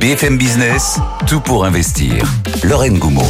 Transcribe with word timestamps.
BFM 0.00 0.38
Business, 0.38 1.00
tout 1.26 1.40
pour 1.40 1.64
investir. 1.64 2.24
Lorraine 2.62 3.00
Goumeau. 3.00 3.26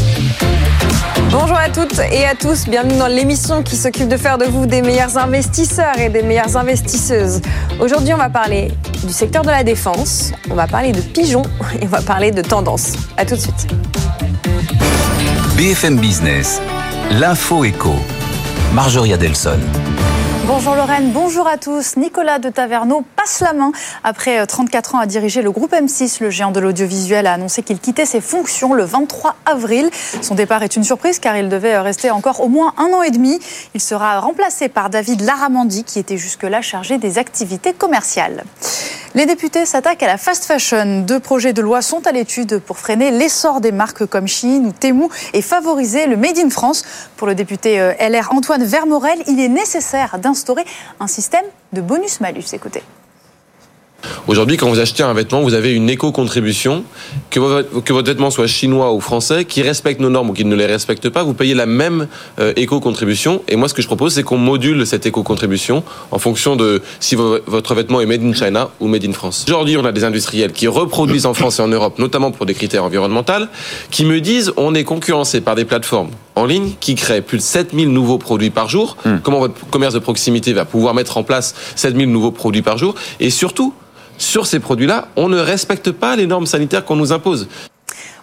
Bonjour 1.30 1.56
à 1.56 1.71
toutes 1.71 1.98
et 1.98 2.26
à 2.26 2.34
tous, 2.34 2.68
bienvenue 2.68 2.98
dans 2.98 3.06
l'émission 3.06 3.62
qui 3.62 3.75
s'occupe 3.75 4.06
de 4.08 4.18
faire 4.18 4.37
de 4.37 4.44
vous 4.44 4.67
des 4.67 4.83
meilleurs 4.83 5.17
investisseurs 5.17 5.99
et 5.99 6.10
des 6.10 6.23
meilleures 6.23 6.58
investisseuses. 6.58 7.41
Aujourd'hui, 7.81 8.12
on 8.12 8.18
va 8.18 8.29
parler 8.29 8.70
du 9.02 9.14
secteur 9.14 9.45
de 9.45 9.48
la 9.48 9.64
défense, 9.64 10.30
on 10.50 10.54
va 10.57 10.66
parler 10.66 10.93
de 10.93 11.00
pigeons 11.00 11.41
et 11.80 11.84
on 11.84 11.89
va 11.89 12.02
parler 12.02 12.32
de 12.32 12.43
tendance. 12.43 12.93
À 13.16 13.25
tout 13.25 13.37
de 13.37 13.41
suite. 13.41 13.66
BFM 15.57 15.98
Business, 15.98 16.61
l'info 17.12 17.64
éco. 17.64 17.95
Marjorie 18.75 19.14
Adelson. 19.14 19.59
Bonjour 20.49 20.75
Lorraine, 20.75 21.11
bonjour 21.12 21.46
à 21.46 21.59
tous. 21.59 21.99
Nicolas 21.99 22.39
de 22.39 22.49
Taverneau 22.49 23.05
passe 23.17 23.41
la 23.41 23.53
main. 23.53 23.71
Après 24.03 24.46
34 24.46 24.95
ans 24.95 24.99
à 24.99 25.05
diriger 25.05 25.43
le 25.43 25.51
groupe 25.51 25.75
M6, 25.75 26.23
le 26.23 26.31
géant 26.31 26.53
de 26.53 26.59
l'audiovisuel 26.59 27.27
a 27.27 27.35
annoncé 27.35 27.63
qu'il 27.63 27.79
quittait 27.79 28.07
ses 28.07 28.23
fonctions 28.23 28.72
le 28.72 28.82
23 28.82 29.36
avril. 29.45 29.91
Son 30.22 30.35
départ 30.35 30.63
est 30.63 30.75
une 30.75 30.85
surprise 30.85 31.19
car 31.19 31.36
il 31.36 31.50
devait 31.50 31.79
rester 31.79 32.10
encore 32.10 32.41
au 32.41 32.48
moins 32.48 32.72
un 32.78 32.95
an 32.95 33.02
et 33.02 33.10
demi. 33.10 33.38
Il 33.74 33.82
sera 33.82 34.20
remplacé 34.20 34.70
par 34.70 34.88
David 34.88 35.20
Laramandi 35.20 35.84
qui 35.84 35.98
était 35.98 36.16
jusque-là 36.16 36.62
chargé 36.62 36.96
des 36.96 37.19
activités 37.19 37.74
commerciales. 37.74 38.44
Les 39.14 39.24
députés 39.24 39.64
s'attaquent 39.64 40.02
à 40.02 40.06
la 40.06 40.19
fast 40.19 40.44
fashion. 40.44 41.00
Deux 41.00 41.19
projets 41.19 41.55
de 41.55 41.62
loi 41.62 41.80
sont 41.80 42.06
à 42.06 42.12
l'étude 42.12 42.60
pour 42.60 42.78
freiner 42.78 43.10
l'essor 43.10 43.60
des 43.60 43.72
marques 43.72 44.05
comme 44.05 44.28
Chine 44.28 44.66
ou 44.66 44.72
Temu 44.72 45.08
et 45.33 45.41
favoriser 45.41 46.06
le 46.06 46.16
Made 46.16 46.38
in 46.38 46.50
France. 46.50 46.84
Pour 47.16 47.27
le 47.27 47.34
député 47.34 47.80
euh, 47.80 47.94
LR 47.94 48.28
Antoine 48.33 48.64
Vermorel, 48.64 49.19
il 49.27 49.41
est 49.41 49.48
nécessaire 49.48 50.19
d'instaurer 50.38 50.65
un 51.01 51.09
système 51.09 51.45
de 51.73 51.80
bonus-malus. 51.80 52.52
Écoutez. 52.52 52.83
Aujourd'hui, 54.28 54.56
quand 54.56 54.69
vous 54.69 54.78
achetez 54.78 55.02
un 55.02 55.12
vêtement, 55.12 55.42
vous 55.42 55.55
avez 55.55 55.73
une 55.74 55.91
éco-contribution. 55.91 56.84
Que, 57.30 57.41
votre 57.41 58.05
vêtement 58.05 58.30
soit 58.30 58.47
chinois 58.47 58.92
ou 58.92 59.01
français, 59.01 59.45
qui 59.45 59.61
respecte 59.62 60.01
nos 60.01 60.09
normes 60.09 60.30
ou 60.30 60.33
qui 60.34 60.45
ne 60.45 60.55
les 60.55 60.66
respecte 60.66 61.08
pas, 61.08 61.25
vous 61.25 61.34
payez 61.34 61.55
la 61.55 61.67
même 61.67 62.06
euh, 62.39 62.53
éco-contribution. 62.55 63.42
Et 63.48 63.56
moi, 63.56 63.69
ce 63.69 63.75
que 63.75 63.83
je 63.83 63.89
propose, 63.89 64.14
c'est 64.14 64.22
qu'on 64.22 64.39
module 64.39 64.86
cette 64.86 65.05
éco-contribution 65.06 65.83
en 66.12 66.20
fonction 66.20 66.55
de 66.55 66.80
si 67.00 67.17
votre 67.17 67.75
vêtement 67.75 68.00
est 68.00 68.06
made 68.06 68.23
in 68.23 68.34
China 68.34 68.70
ou 68.78 68.86
made 68.86 69.05
in 69.05 69.12
France. 69.12 69.45
Aujourd'hui, 69.48 69.77
on 69.77 69.84
a 69.84 69.91
des 69.91 70.05
industriels 70.05 70.52
qui 70.52 70.69
reproduisent 70.69 71.27
en 71.27 71.34
France 71.34 71.58
et 71.58 71.62
en 71.62 71.69
Europe, 71.69 71.98
notamment 71.98 72.30
pour 72.30 72.47
des 72.47 72.55
critères 72.55 72.84
environnementaux, 72.84 73.48
qui 73.91 74.05
me 74.05 74.20
disent 74.20 74.52
on 74.56 74.77
est 74.77 74.84
concurrencé 74.84 75.41
par 75.41 75.56
des 75.56 75.64
plateformes 75.64 76.11
en 76.39 76.47
ligne 76.47 76.72
qui 76.81 76.94
créent 76.94 77.20
plus 77.20 77.39
de 77.39 77.42
7000 77.42 77.91
nouveaux 77.91 78.19
produits 78.19 78.50
par 78.50 78.69
jour. 78.69 78.97
Hmm. 79.05 79.19
Comment 79.22 79.41
votre 79.41 79.55
commerce 79.70 79.94
de 79.94 79.98
proximité 79.98 80.53
va 80.53 80.64
pouvoir 80.64 80.95
mettre 80.95 81.17
en 81.17 81.22
place 81.22 81.55
7000 81.77 82.11
nouveaux 82.11 82.30
produits 82.30 82.62
par 82.62 82.78
jour? 82.78 82.95
Et 83.20 83.30
surtout, 83.30 83.75
sur 84.19 84.47
ces 84.47 84.58
produits-là, 84.58 85.08
on 85.17 85.28
ne 85.28 85.39
respecte 85.39 85.91
pas 85.91 86.17
les 86.17 86.27
normes 86.27 86.47
sanitaires 86.47 86.84
qu'on 86.84 86.97
nous 86.97 87.12
impose. 87.12 87.48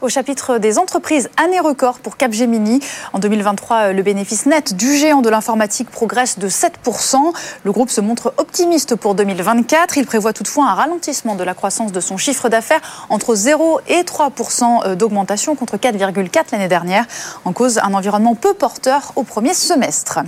Au 0.01 0.09
chapitre 0.09 0.57
des 0.57 0.77
entreprises, 0.77 1.29
année 1.43 1.59
record 1.59 1.99
pour 1.99 2.17
Capgemini. 2.17 2.79
En 3.13 3.19
2023, 3.19 3.93
le 3.93 4.03
bénéfice 4.03 4.45
net 4.45 4.75
du 4.75 4.95
géant 4.95 5.21
de 5.21 5.29
l'informatique 5.29 5.89
progresse 5.89 6.37
de 6.37 6.49
7%. 6.49 7.33
Le 7.63 7.71
groupe 7.71 7.89
se 7.89 8.01
montre 8.01 8.33
optimiste 8.37 8.95
pour 8.95 9.15
2024. 9.15 9.97
Il 9.97 10.05
prévoit 10.05 10.33
toutefois 10.33 10.65
un 10.65 10.73
ralentissement 10.73 11.35
de 11.35 11.43
la 11.43 11.53
croissance 11.53 11.91
de 11.91 11.99
son 11.99 12.17
chiffre 12.17 12.49
d'affaires 12.49 13.07
entre 13.09 13.35
0 13.35 13.79
et 13.87 14.01
3% 14.01 14.95
d'augmentation 14.95 15.55
contre 15.55 15.77
4,4% 15.77 16.51
l'année 16.51 16.67
dernière, 16.67 17.05
en 17.45 17.53
cause 17.53 17.79
un 17.79 17.93
environnement 17.93 18.35
peu 18.35 18.53
porteur 18.53 19.13
au 19.15 19.23
premier 19.23 19.53
semestre. 19.53 20.19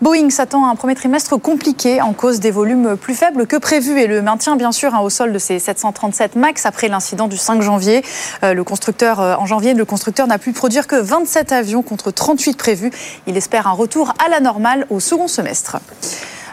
Boeing 0.00 0.30
s'attend 0.30 0.64
à 0.64 0.68
un 0.68 0.76
premier 0.76 0.94
trimestre 0.94 1.36
compliqué 1.40 2.00
en 2.00 2.12
cause 2.12 2.38
des 2.38 2.52
volumes 2.52 2.96
plus 2.96 3.14
faibles 3.14 3.48
que 3.48 3.56
prévu 3.56 3.98
et 3.98 4.06
le 4.06 4.22
maintien 4.22 4.54
bien 4.54 4.70
sûr 4.70 4.92
au 5.02 5.10
sol 5.10 5.32
de 5.32 5.38
ses 5.40 5.58
737 5.58 6.36
MAX 6.36 6.66
après 6.66 6.86
l'incident 6.86 7.26
du 7.26 7.36
5 7.36 7.62
janvier. 7.62 8.04
Euh, 8.44 8.54
le 8.54 8.62
constructeur 8.62 9.20
euh, 9.20 9.34
en 9.34 9.46
janvier, 9.46 9.74
le 9.74 9.84
constructeur 9.84 10.28
n'a 10.28 10.38
pu 10.38 10.52
produire 10.52 10.86
que 10.86 10.94
27 10.94 11.50
avions 11.50 11.82
contre 11.82 12.12
38 12.12 12.56
prévus. 12.56 12.92
Il 13.26 13.36
espère 13.36 13.66
un 13.66 13.72
retour 13.72 14.14
à 14.24 14.28
la 14.28 14.38
normale 14.38 14.86
au 14.88 15.00
second 15.00 15.26
semestre. 15.26 15.78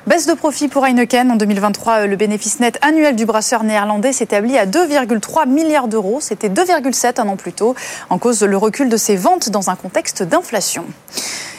Baisse 0.08 0.28
de 0.28 0.36
profit 0.36 0.68
pour 0.68 0.86
Heineken. 0.86 1.32
En 1.32 1.36
2023, 1.36 1.94
euh, 1.94 2.06
le 2.06 2.16
bénéfice 2.16 2.60
net 2.60 2.78
annuel 2.84 3.16
du 3.16 3.26
brasseur 3.26 3.64
néerlandais 3.64 4.14
s'établit 4.14 4.56
à 4.56 4.68
2,3 4.68 5.48
milliards 5.48 5.88
d'euros. 5.88 6.20
C'était 6.22 6.48
2,7 6.48 7.20
un 7.20 7.28
an 7.28 7.38
plus 7.38 7.54
tôt, 7.54 7.74
en 8.12 8.20
cause 8.20 8.44
le 8.44 8.56
recul 8.56 8.88
de 8.88 8.98
ses 8.98 9.16
ventes 9.16 9.50
dans 9.50 9.72
un 9.72 9.76
contexte 9.76 10.22
d'inflation. 10.22 10.86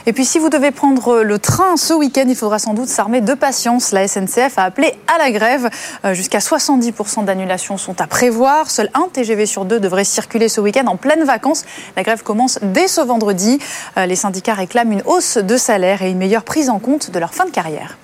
Et 0.07 0.13
puis 0.13 0.25
si 0.25 0.39
vous 0.39 0.49
devez 0.49 0.71
prendre 0.71 1.23
le 1.23 1.39
train 1.41 1.77
ce 1.77 1.93
week-end, 1.93 2.27
il 2.29 2.37
faudra 2.37 2.61
sans 2.61 2.73
doute 2.73 2.87
s'armer 2.87 3.21
de 3.21 3.35
patience. 3.35 3.91
La 3.91 4.07
SNCF 4.07 4.57
a 4.59 4.63
appelé 4.63 4.95
à 5.13 5.19
la 5.19 5.33
grève. 5.33 5.69
Euh, 6.05 6.15
jusqu'à 6.15 6.39
70% 6.39 7.25
d'annulations 7.25 7.77
sont 7.77 8.01
à 8.01 8.07
prévoir. 8.07 8.71
Seul 8.71 8.91
un 8.95 9.09
TGV 9.13 9.47
sur 9.47 9.65
deux 9.65 9.81
devrait 9.81 10.05
circuler 10.05 10.49
ce 10.49 10.61
week-end 10.61 10.87
en 10.87 10.95
pleine 10.95 11.25
vacances. 11.25 11.65
La 11.97 12.05
grève 12.05 12.23
commence 12.23 12.61
dès 12.63 12.87
ce 12.87 13.01
vendredi. 13.01 13.59
Euh, 13.97 14.07
les 14.07 14.15
syndicats 14.15 14.55
réclament 14.55 14.93
une 14.93 15.03
hausse 15.05 15.37
de 15.37 15.57
salaire 15.57 16.03
et 16.03 16.13
une 16.13 16.19
meilleure 16.19 16.45
prise 16.45 16.71
en 16.71 16.79
compte 16.79 17.11
de 17.11 17.19
leur 17.19 17.35
fin 17.35 17.45
de 17.45 17.51
carrière. 17.51 17.99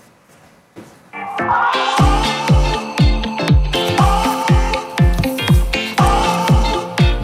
Bye. 1.38 2.31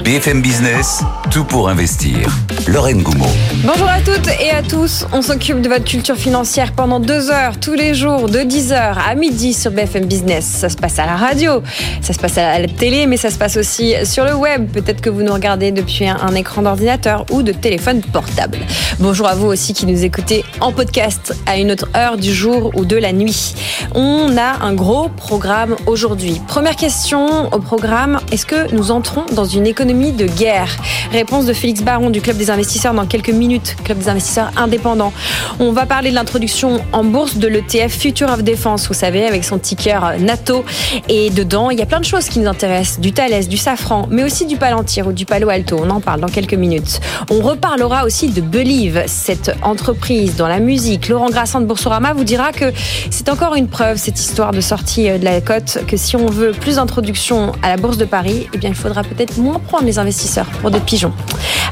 BFM 0.09 0.41
Business, 0.41 1.03
tout 1.31 1.45
pour 1.45 1.69
investir. 1.69 2.35
Lorraine 2.67 3.03
Goumeau. 3.03 3.27
Bonjour 3.63 3.89
à 3.89 4.01
toutes 4.01 4.29
et 4.41 4.51
à 4.51 4.63
tous. 4.63 5.07
On 5.13 5.21
s'occupe 5.21 5.61
de 5.61 5.69
votre 5.69 5.85
culture 5.85 6.17
financière 6.17 6.73
pendant 6.73 6.99
deux 6.99 7.31
heures, 7.31 7.61
tous 7.61 7.75
les 7.75 7.95
jours, 7.95 8.31
de 8.31 8.39
10h 8.39 8.95
à 9.07 9.15
midi 9.15 9.53
sur 9.53 9.71
BFM 9.71 10.07
Business. 10.07 10.47
Ça 10.47 10.71
se 10.71 10.77
passe 10.77 10.99
à 10.99 11.05
la 11.05 11.17
radio, 11.17 11.63
ça 12.01 12.15
se 12.15 12.19
passe 12.19 12.39
à 12.39 12.59
la 12.59 12.69
télé, 12.69 13.07
mais 13.07 13.19
ça 13.19 13.31
se 13.31 13.37
passe 13.37 13.59
aussi 13.59 13.95
sur 14.05 14.25
le 14.25 14.35
web. 14.35 14.71
Peut-être 14.71 15.03
que 15.03 15.11
vous 15.11 15.23
nous 15.23 15.33
regardez 15.33 15.73
depuis 15.73 16.09
un, 16.09 16.35
écran 16.35 16.63
d'ordinateur 16.63 17.27
ou 17.31 17.43
de 17.43 17.53
téléphone 17.53 18.01
portable. 18.01 18.59
Bonjour 19.01 19.29
à 19.29 19.35
vous 19.35 19.49
aussi 19.49 19.75
qui 19.75 19.85
nous 19.85 20.05
écoutez 20.05 20.43
en 20.61 20.73
podcast 20.73 21.35
à 21.45 21.59
une 21.59 21.71
autre 21.71 21.89
heure 21.95 22.17
du 22.17 22.33
jour 22.33 22.73
ou 22.77 22.87
de 22.87 22.97
la 22.97 23.13
nuit. 23.13 23.55
On 23.95 24.39
a 24.39 24.65
un 24.65 24.73
gros 24.73 25.11
programme 25.11 25.77
aujourd'hui. 25.87 26.41
Première 26.49 26.77
question 26.77 27.53
au 27.53 27.59
programme, 27.59 28.21
est-ce 28.33 28.47
que 28.47 28.75
nous 28.75 28.91
entrons 28.91 29.27
dans 29.35 29.45
une 29.45 29.67
économie 29.67 29.98
de 29.99 30.27
guerre 30.27 30.79
Réponse 31.13 31.47
de 31.47 31.53
Félix 31.53 31.83
Baron 31.83 32.11
du 32.11 32.21
Club 32.21 32.37
des 32.37 32.51
investisseurs 32.51 32.95
dans 32.95 33.07
quelques 33.07 33.31
minutes, 33.31 33.77
Club 33.83 33.99
des 33.99 34.09
investisseurs 34.09 34.51
indépendants. 34.57 35.13
On 35.59 35.73
va 35.73 35.87
parler 35.87 36.11
de 36.11 36.15
l'introduction 36.15 36.81
en 36.93 37.03
bourse 37.03 37.37
de 37.37 37.49
l'ETF 37.49 37.99
Future 37.99 38.29
of 38.29 38.45
Defense, 38.45 38.87
vous 38.89 38.95
savez, 38.95 39.27
avec 39.27 39.43
son 39.45 39.59
ticker 39.59 40.19
NATO. 40.21 40.65
Et 41.09 41.31
dedans, 41.31 41.71
il 41.71 41.79
y 41.79 41.83
a 41.83 41.87
plein 41.87 42.01
de 42.01 42.05
choses 42.05 42.29
qui 42.29 42.39
nous 42.39 42.47
intéressent, 42.47 43.01
du 43.01 43.13
Thales, 43.13 43.49
du 43.49 43.57
Safran, 43.57 44.07
mais 44.11 44.23
aussi 44.23 44.47
du 44.47 44.57
Palantir 44.57 45.09
ou 45.09 45.13
du 45.13 45.25
Palo 45.25 45.49
Alto. 45.49 45.81
On 45.83 45.91
en 45.91 46.01
parle 46.01 46.21
dans 46.21 46.29
quelques 46.29 46.55
minutes. 46.55 47.01
On 47.31 47.41
reparlera 47.41 48.05
aussi 48.05 48.29
de 48.29 48.41
Believe, 48.41 49.03
cette 49.07 49.51
entreprise 49.63 50.37
dans 50.37 50.49
la 50.49 50.61
musique. 50.61 51.09
Laurent 51.09 51.31
Grassin 51.31 51.61
de 51.61 51.67
Boursorama 51.67 52.13
vous 52.13 52.25
dira 52.25 52.53
que 52.53 52.73
c'est 53.11 53.29
encore 53.31 53.55
une 53.57 53.69
preuve, 53.69 53.97
cette 53.97 54.21
histoire 54.21 54.53
de 54.53 54.61
sortie 54.61 55.09
de 55.09 55.25
la 55.25 55.41
cote, 55.41 55.79
que 55.89 55.97
si 55.97 56.17
on 56.17 56.27
veut 56.27 56.53
plus 56.53 56.77
d'introduction 56.77 57.53
à 57.63 57.71
la 57.71 57.77
bourse 57.77 57.97
de 57.97 58.05
Paris, 58.05 58.47
eh 58.53 58.59
bien, 58.59 58.69
il 58.69 58.77
faudra 58.77 59.03
peut-être 59.03 59.39
moins 59.39 59.59
prendre 59.59 59.88
les 59.88 59.99
investisseurs 59.99 60.47
pour 60.60 60.71
des 60.71 60.81
pigeons. 60.81 61.12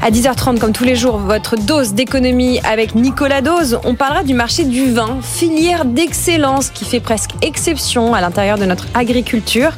À 0.01 0.09
10h30, 0.09 0.57
comme 0.57 0.73
tous 0.73 0.83
les 0.83 0.95
jours, 0.95 1.17
votre 1.17 1.55
dose 1.55 1.93
d'économie 1.93 2.59
avec 2.63 2.95
Nicolas 2.95 3.41
Dose. 3.41 3.79
On 3.83 3.95
parlera 3.95 4.23
du 4.23 4.33
marché 4.33 4.63
du 4.65 4.91
vin, 4.91 5.19
filière 5.21 5.85
d'excellence 5.85 6.69
qui 6.69 6.85
fait 6.85 6.99
presque 6.99 7.31
exception 7.41 8.13
à 8.13 8.21
l'intérieur 8.21 8.57
de 8.57 8.65
notre 8.65 8.87
agriculture. 8.93 9.71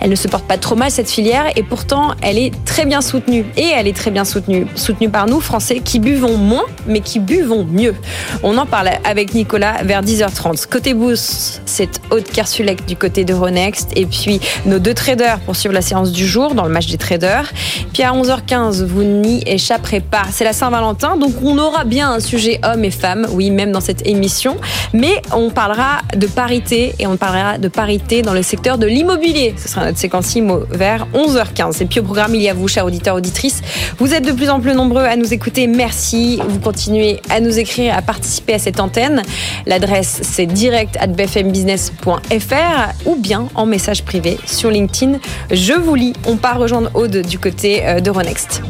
Elle 0.00 0.10
ne 0.10 0.16
se 0.16 0.28
porte 0.28 0.44
pas 0.44 0.58
trop 0.58 0.76
mal 0.76 0.90
cette 0.90 1.10
filière 1.10 1.46
et 1.56 1.62
pourtant 1.62 2.14
elle 2.22 2.38
est 2.38 2.52
très 2.64 2.84
bien 2.84 3.00
soutenue. 3.00 3.44
Et 3.56 3.66
elle 3.74 3.86
est 3.86 3.96
très 3.96 4.10
bien 4.10 4.24
soutenue. 4.24 4.66
Soutenue 4.74 5.08
par 5.08 5.26
nous, 5.26 5.40
Français, 5.40 5.80
qui 5.80 5.98
buvons 5.98 6.36
moins 6.36 6.64
mais 6.86 7.00
qui 7.00 7.18
buvons 7.18 7.64
mieux. 7.64 7.94
On 8.42 8.56
en 8.58 8.66
parle 8.66 8.90
avec 9.04 9.34
Nicolas 9.34 9.82
vers 9.82 10.02
10h30. 10.02 10.66
Côté 10.68 10.94
bourse, 10.94 11.60
c'est 11.66 12.00
Aude 12.10 12.24
Kersulek 12.24 12.86
du 12.86 12.96
côté 12.96 13.24
de 13.24 13.34
Ronext 13.34 13.90
et 13.96 14.06
puis 14.06 14.40
nos 14.66 14.78
deux 14.78 14.94
traders 14.94 15.40
pour 15.40 15.56
suivre 15.56 15.74
la 15.74 15.82
séance 15.82 16.12
du 16.12 16.26
jour 16.26 16.54
dans 16.54 16.64
le 16.64 16.70
match 16.70 16.86
des 16.86 16.98
traders. 16.98 17.52
Puis 17.92 18.02
à 18.02 18.12
11h15, 18.12 18.84
vous 18.84 19.02
n'y 19.02 19.42
échapperez 19.46 20.00
pas. 20.00 20.22
C'est 20.30 20.44
la 20.44 20.52
Saint-Valentin, 20.52 21.16
donc 21.16 21.32
on 21.42 21.58
aura 21.58 21.84
bien 21.84 22.12
un 22.12 22.20
sujet 22.20 22.60
hommes 22.64 22.84
et 22.84 22.90
femmes, 22.90 23.26
oui, 23.32 23.50
même 23.50 23.72
dans 23.72 23.80
cette 23.80 24.06
émission. 24.06 24.56
Mais 24.92 25.22
on 25.32 25.50
parlera 25.50 25.98
de 26.16 26.26
parité 26.26 26.94
et 26.98 27.06
on 27.06 27.16
parlera 27.16 27.58
de 27.58 27.68
parité 27.68 28.22
dans 28.22 28.34
le 28.34 28.42
secteur 28.42 28.78
de 28.78 28.86
l'immobilier. 28.86 29.54
Ce 29.56 29.68
sera 29.68 29.86
notre 29.86 29.98
séquence 29.98 30.34
IMO 30.34 30.60
vers 30.70 31.06
11h15. 31.14 31.82
Et 31.82 31.86
puis 31.86 32.00
au 32.00 32.02
programme, 32.02 32.34
il 32.34 32.42
y 32.42 32.48
a 32.48 32.54
vous, 32.54 32.68
chers 32.68 32.86
auditeurs, 32.86 33.16
auditrices. 33.16 33.60
Vous 33.98 34.14
êtes 34.14 34.24
de 34.24 34.32
plus 34.32 34.48
en 34.48 34.60
plus 34.60 34.74
nombreux 34.74 35.04
à 35.04 35.16
nous 35.16 35.32
écouter. 35.32 35.66
Merci. 35.66 36.40
Vous 36.48 36.60
continuez 36.60 37.20
à 37.30 37.40
nous 37.40 37.58
écrire, 37.58 37.96
à 37.96 38.02
participer 38.02 38.54
à 38.54 38.58
cette 38.58 38.80
antenne. 38.80 39.22
L'adresse, 39.66 40.20
c'est 40.22 40.46
direct 40.46 40.98
bfmbusiness.fr 41.08 43.06
ou 43.06 43.16
bien 43.16 43.48
en 43.54 43.66
message 43.66 44.04
privé 44.04 44.38
sur 44.46 44.70
LinkedIn. 44.70 45.18
Je 45.50 45.74
vous 45.74 45.94
lis. 45.94 46.12
On 46.26 46.36
part 46.36 46.58
rejoindre 46.58 46.90
Aude 46.94 47.22
du 47.22 47.38
côté 47.38 47.67
euh, 47.76 48.00
d'Euronext. 48.00 48.62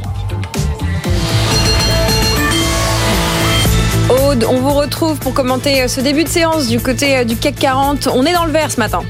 Aude, 4.08 4.44
on 4.48 4.56
vous 4.60 4.74
retrouve 4.74 5.18
pour 5.18 5.34
commenter 5.34 5.82
euh, 5.82 5.88
ce 5.88 6.00
début 6.00 6.24
de 6.24 6.28
séance 6.28 6.68
du 6.68 6.80
côté 6.80 7.18
euh, 7.18 7.24
du 7.24 7.36
CAC 7.36 7.56
40. 7.56 8.08
On 8.12 8.24
est 8.24 8.32
dans 8.32 8.44
le 8.44 8.52
vert 8.52 8.70
ce 8.70 8.78
matin. 8.78 9.02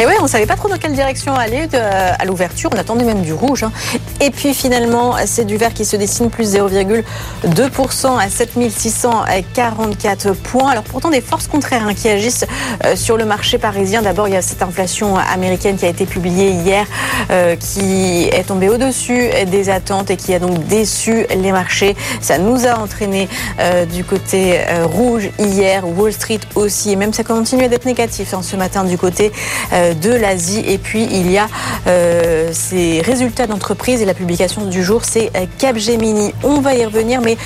Et 0.00 0.06
ouais, 0.06 0.14
on 0.20 0.28
savait 0.28 0.46
pas 0.46 0.54
trop 0.54 0.68
dans 0.68 0.76
quelle 0.76 0.92
direction 0.92 1.34
aller 1.34 1.66
à 1.74 2.24
l'ouverture. 2.24 2.70
On 2.72 2.78
attendait 2.78 3.04
même 3.04 3.22
du 3.22 3.32
rouge. 3.32 3.64
Hein. 3.64 3.72
Et 4.20 4.30
puis 4.30 4.54
finalement, 4.54 5.16
c'est 5.26 5.44
du 5.44 5.56
vert 5.56 5.74
qui 5.74 5.84
se 5.84 5.96
dessine 5.96 6.30
plus 6.30 6.54
0,2% 6.54 8.16
à 8.16 8.28
7644 8.28 10.34
points. 10.34 10.70
Alors 10.70 10.84
pourtant 10.84 11.10
des 11.10 11.20
forces 11.20 11.48
contraires 11.48 11.84
hein, 11.84 11.94
qui 11.94 12.08
agissent 12.08 12.46
euh, 12.84 12.94
sur 12.94 13.16
le 13.16 13.24
marché 13.24 13.58
parisien. 13.58 14.00
D'abord, 14.00 14.28
il 14.28 14.34
y 14.34 14.36
a 14.36 14.42
cette 14.42 14.62
inflation 14.62 15.16
américaine 15.16 15.76
qui 15.76 15.84
a 15.84 15.88
été 15.88 16.06
publiée 16.06 16.50
hier, 16.50 16.86
euh, 17.30 17.56
qui 17.56 18.24
est 18.24 18.46
tombée 18.46 18.68
au-dessus 18.68 19.30
des 19.48 19.68
attentes 19.68 20.12
et 20.12 20.16
qui 20.16 20.32
a 20.32 20.38
donc 20.38 20.64
déçu 20.66 21.26
les 21.28 21.50
marchés. 21.50 21.96
Ça 22.20 22.38
nous 22.38 22.68
a 22.68 22.78
entraîné 22.78 23.28
euh, 23.58 23.84
du 23.84 24.04
côté 24.04 24.60
rouge 24.84 25.30
hier, 25.40 25.82
Wall 25.88 26.12
Street 26.12 26.40
aussi, 26.54 26.92
et 26.92 26.96
même 26.96 27.12
ça 27.12 27.24
continue 27.24 27.66
d'être 27.66 27.86
négatif 27.86 28.32
hein, 28.32 28.42
ce 28.42 28.54
matin 28.54 28.84
du 28.84 28.96
côté 28.96 29.32
de 29.94 30.10
l'Asie. 30.10 30.62
Et 30.66 30.78
puis 30.78 31.06
il 31.10 31.30
y 31.30 31.38
a 31.38 31.48
ces 32.52 33.00
résultats 33.00 33.46
d'entreprise 33.46 34.02
et 34.02 34.04
la 34.04 34.14
publication 34.14 34.66
du 34.66 34.82
jour, 34.82 35.02
c'est 35.04 35.30
Capgemini. 35.58 36.34
On 36.42 36.60
va 36.60 36.74
y 36.74 36.84
revenir, 36.84 37.20
mais 37.20 37.36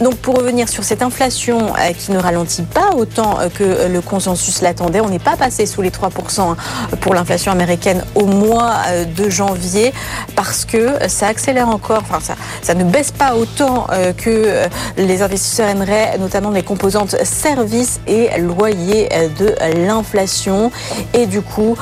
donc 0.00 0.16
pour 0.16 0.36
revenir 0.36 0.68
sur 0.68 0.84
cette 0.84 1.02
inflation 1.02 1.72
qui 1.98 2.12
ne 2.12 2.18
ralentit 2.18 2.62
pas 2.62 2.94
autant 2.96 3.38
que 3.54 3.88
le 3.88 4.00
consensus 4.00 4.62
l'attendait, 4.62 5.00
on 5.00 5.08
n'est 5.08 5.18
pas 5.18 5.36
passé 5.36 5.66
sous 5.66 5.82
les 5.82 5.90
3% 5.90 6.40
hein, 6.40 6.56
pour 7.00 7.14
l'inflation 7.14 7.52
américaine 7.52 8.04
au 8.14 8.26
mois 8.26 8.74
euh, 8.88 9.04
de 9.04 9.28
janvier 9.28 9.92
parce 10.36 10.64
que 10.64 11.08
ça 11.08 11.28
accélère 11.28 11.68
encore, 11.68 12.02
enfin 12.02 12.20
ça, 12.20 12.34
ça 12.62 12.74
ne 12.74 12.84
baisse 12.84 13.10
pas 13.10 13.34
autant 13.34 13.86
euh, 13.92 14.12
que 14.12 14.30
euh, 14.30 14.66
les 14.96 15.22
investisseurs 15.22 15.68
aimeraient, 15.68 16.16
notamment 16.18 16.50
les 16.50 16.62
composantes 16.62 17.16
services 17.24 18.00
et 18.06 18.38
loyers 18.38 19.08
de 19.38 19.54
l'inflation. 19.86 20.70
Et 21.14 21.26
du 21.26 21.42
coup, 21.42 21.76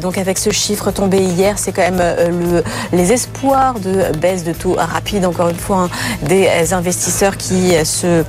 donc 0.00 0.18
avec 0.18 0.38
ce 0.38 0.50
chiffre 0.50 0.90
tombé 0.90 1.18
hier, 1.18 1.58
c'est 1.58 1.72
quand 1.72 1.82
même 1.82 2.02
le, 2.28 2.62
les 2.92 3.12
espoirs 3.12 3.78
de 3.80 4.16
baisse 4.16 4.44
de 4.44 4.52
taux 4.52 4.76
rapide, 4.78 5.24
encore 5.26 5.48
une 5.48 5.56
fois, 5.58 5.84
hein, 5.84 5.90
des 6.22 6.72
investisseurs 6.72 7.36
qui 7.36 7.72
se, 7.84 8.24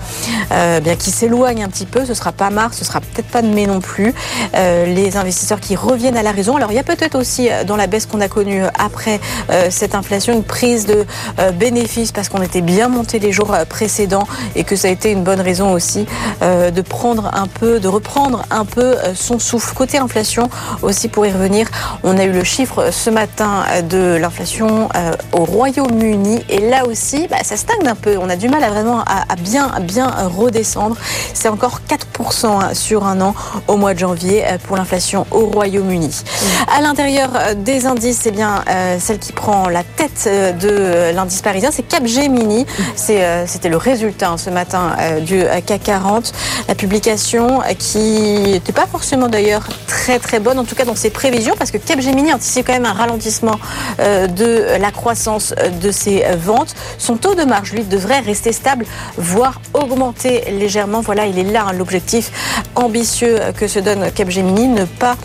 bien 0.82 0.96
qui 0.96 1.12
s'éloignent 1.12 1.64
un 1.64 1.70
petit 1.70 1.86
peu. 1.86 2.06
Ce 2.06 2.14
sera 2.14 2.32
pas 2.32 2.50
mars, 2.50 2.78
ce 2.78 2.86
sera 2.86 3.00
peut-être 3.02 3.28
pas 3.28 3.42
de 3.42 3.48
mai 3.48 3.68
non 3.68 3.80
plus. 3.80 4.14
les 4.54 5.18
investisseurs 5.18 5.60
qui 5.60 5.76
reviennent 5.76 6.18
à 6.18 6.24
la 6.24 6.32
raison. 6.32 6.56
Alors 6.56 6.72
il 6.72 6.76
y 6.76 6.80
a 6.80 6.84
peut-être 6.84 7.16
aussi 7.16 7.50
euh, 7.50 7.64
dans 7.64 7.76
la 7.76 7.88
baisse 7.88 8.06
qu'on 8.06 8.22
a 8.22 8.28
connue 8.28 8.64
euh, 8.64 8.70
après 8.78 9.20
euh, 9.50 9.68
cette 9.70 9.96
inflation 9.96 10.34
une 10.34 10.44
prise 10.44 10.86
de 10.86 11.06
bénéfices 11.54 12.12
parce 12.12 12.30
qu'on 12.30 12.42
était 12.42 12.62
bien 12.62 12.88
monté 12.88 13.20
les 13.20 13.32
jours 13.32 13.56
précédents 13.70 14.28
et 14.56 14.64
que 14.64 14.76
ça 14.76 14.88
a 14.88 14.92
été 14.92 15.12
une 15.12 15.24
bonne 15.24 15.42
raison 15.42 15.72
aussi 15.74 16.06
de 16.42 16.82
prendre 16.82 17.32
un 17.34 17.48
peu, 17.48 17.80
de 17.80 17.88
reprendre 17.88 18.44
un 18.50 18.66
peu 18.66 18.96
son 19.16 19.40
souffle. 19.40 19.74
Côté 19.74 19.98
inflation 19.98 20.50
aussi 20.82 21.08
pour 21.08 21.26
y 21.26 21.32
revenir, 21.32 21.68
on 22.04 22.18
a 22.18 22.24
eu 22.24 22.32
le 22.32 22.44
chiffre 22.44 22.92
ce 22.92 23.10
matin 23.10 23.64
de 23.90 24.18
l'inflation 24.20 24.90
au 25.34 25.44
Royaume-Uni 25.44 26.44
et 26.50 26.60
là 26.60 26.86
aussi 26.86 27.28
bah, 27.28 27.38
ça 27.44 27.58
stagne 27.58 27.88
un 27.88 27.96
peu. 27.96 28.18
On 28.18 28.30
a 28.30 28.36
du 28.36 28.50
mal 28.50 28.64
à 28.64 28.70
vraiment 28.70 29.00
à, 29.02 29.36
bien, 29.36 29.72
bien 29.82 30.10
redescendre. 30.28 30.96
C'est 31.34 31.50
encore 31.50 31.82
4% 31.90 32.46
hein, 32.46 32.74
sur 32.74 33.06
un 33.06 33.22
an 33.22 33.36
au 33.68 33.78
mois 33.78 33.94
de 33.94 34.00
janvier 34.00 34.44
pour 34.68 34.78
l'inflation 34.78 35.26
au 35.32 35.46
Royaume-Uni. 35.48 36.24
À 36.68 36.82
l'intérieur 36.82 37.30
euh, 37.36 37.54
des 37.54 37.86
indices, 37.86 38.20
c'est 38.22 38.32
bien 38.32 38.64
euh, 38.70 38.98
celle 39.00 39.20
qui 39.20 39.34
prend 39.34 39.70
la 39.70 39.84
tête 39.84 40.24
euh, 40.28 40.52
de 40.54 41.16
l'indice 41.16 41.42
parisien, 41.42 41.70
c'est 41.72 41.84
Capgemini. 41.84 42.66
C'était 42.96 43.70
le 43.70 43.78
résultat 43.78 44.30
hein, 44.30 44.38
ce 44.38 44.50
matin 44.50 44.96
du 45.22 45.44
CAC 45.66 45.82
40. 45.84 46.34
La 46.68 46.76
publication 46.76 47.62
qui 47.78 48.40
n'était 48.42 48.72
pas 48.72 48.86
forcément 48.86 49.28
d'ailleurs 49.28 49.68
très 49.88 50.20
très 50.20 50.40
bonne, 50.40 50.60
en 50.62 50.66
tout 50.66 50.76
cas 50.76 50.86
dans 50.86 50.96
ses 50.96 51.10
prévisions, 51.10 51.56
parce 51.58 51.72
que 51.72 51.78
Capgemini 51.78 52.34
anticipe 52.34 52.68
quand 52.68 52.74
même 52.74 52.86
un 52.86 52.94
ralentissement 52.94 53.60
de 54.00 54.78
la 54.80 54.92
croissance 54.92 55.54
de 55.82 55.92
ses 55.92 56.24
ventes. 56.38 56.76
Son 56.98 57.18
taux 57.18 57.36
de 57.36 57.44
marge, 57.44 57.74
lui, 57.74 57.84
devrait 57.84 58.20
rester 58.20 58.52
stable, 58.52 58.86
voire 59.18 59.62
augmenter 59.74 60.44
légèrement. 60.52 61.02
Voilà, 61.02 61.26
il 61.26 61.38
est 61.40 61.44
là 61.44 61.66
hein, 61.68 61.74
l'objectif 61.74 62.32
ambitieux 62.76 63.40
que 63.58 63.68
se 63.68 63.80
donne 63.80 64.12
Capgemini, 64.12 64.68
ne 64.68 64.86
pas 64.86 65.16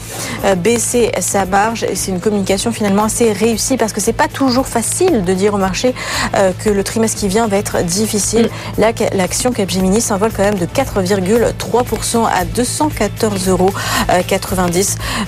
euh, 0.44 0.54
baisser 0.54 1.12
sa 1.20 1.44
marge. 1.44 1.86
C'est 1.94 2.10
une 2.10 2.20
communication 2.20 2.72
finalement 2.72 3.04
assez 3.04 3.32
réussie 3.32 3.76
parce 3.76 3.92
que 3.92 4.00
c'est 4.00 4.12
pas 4.12 4.28
toujours 4.28 4.66
facile 4.66 5.24
de 5.24 5.32
dire 5.32 5.54
au 5.54 5.58
marché 5.58 5.94
euh, 6.34 6.52
que 6.64 6.70
le 6.70 6.84
trimestre 6.84 7.18
qui 7.18 7.28
vient 7.28 7.46
va 7.46 7.56
être 7.56 7.82
difficile. 7.82 8.50
Là, 8.78 8.92
l'action 9.12 9.52
Capgemini 9.52 10.00
s'envole 10.00 10.32
quand 10.32 10.42
même 10.42 10.56
de 10.56 10.66
4,3% 10.66 12.24
à 12.24 12.44
214,90 12.44 13.50
euros 13.50 13.70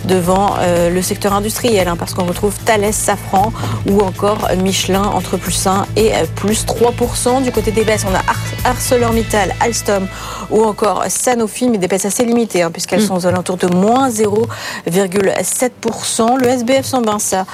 euh, 0.04 0.08
devant 0.08 0.56
le 0.90 1.02
secteur 1.02 1.32
industriel, 1.32 1.88
hein, 1.88 1.96
parce 1.96 2.14
qu'on 2.14 2.24
retrouve 2.24 2.54
Thales, 2.64 2.92
Safran 2.92 3.52
ou 3.88 4.00
encore 4.00 4.48
Michelin 4.62 5.02
entre 5.02 5.36
plus 5.36 5.66
1 5.66 5.86
et 5.96 6.12
plus 6.34 6.64
3%. 6.64 7.42
Du 7.42 7.52
côté 7.52 7.70
des 7.70 7.84
baisses, 7.84 8.04
on 8.08 8.14
a 8.14 8.68
ArcelorMittal, 8.68 9.54
Alstom 9.60 10.08
ou 10.50 10.64
encore 10.64 11.04
Sanofi, 11.08 11.68
mais 11.68 11.78
des 11.78 11.88
baisses 11.88 12.04
assez 12.04 12.24
limitées, 12.24 12.62
hein, 12.62 12.70
puisqu'elles 12.70 13.02
mm. 13.02 13.06
sont 13.06 13.16
aux 13.16 13.26
alentours 13.26 13.56
de 13.56 13.66
moins 13.66 14.08
0,7%. 14.08 16.38
Le 16.38 16.46
SBF 16.48 16.84
120, 16.84 17.18
ça 17.18 17.46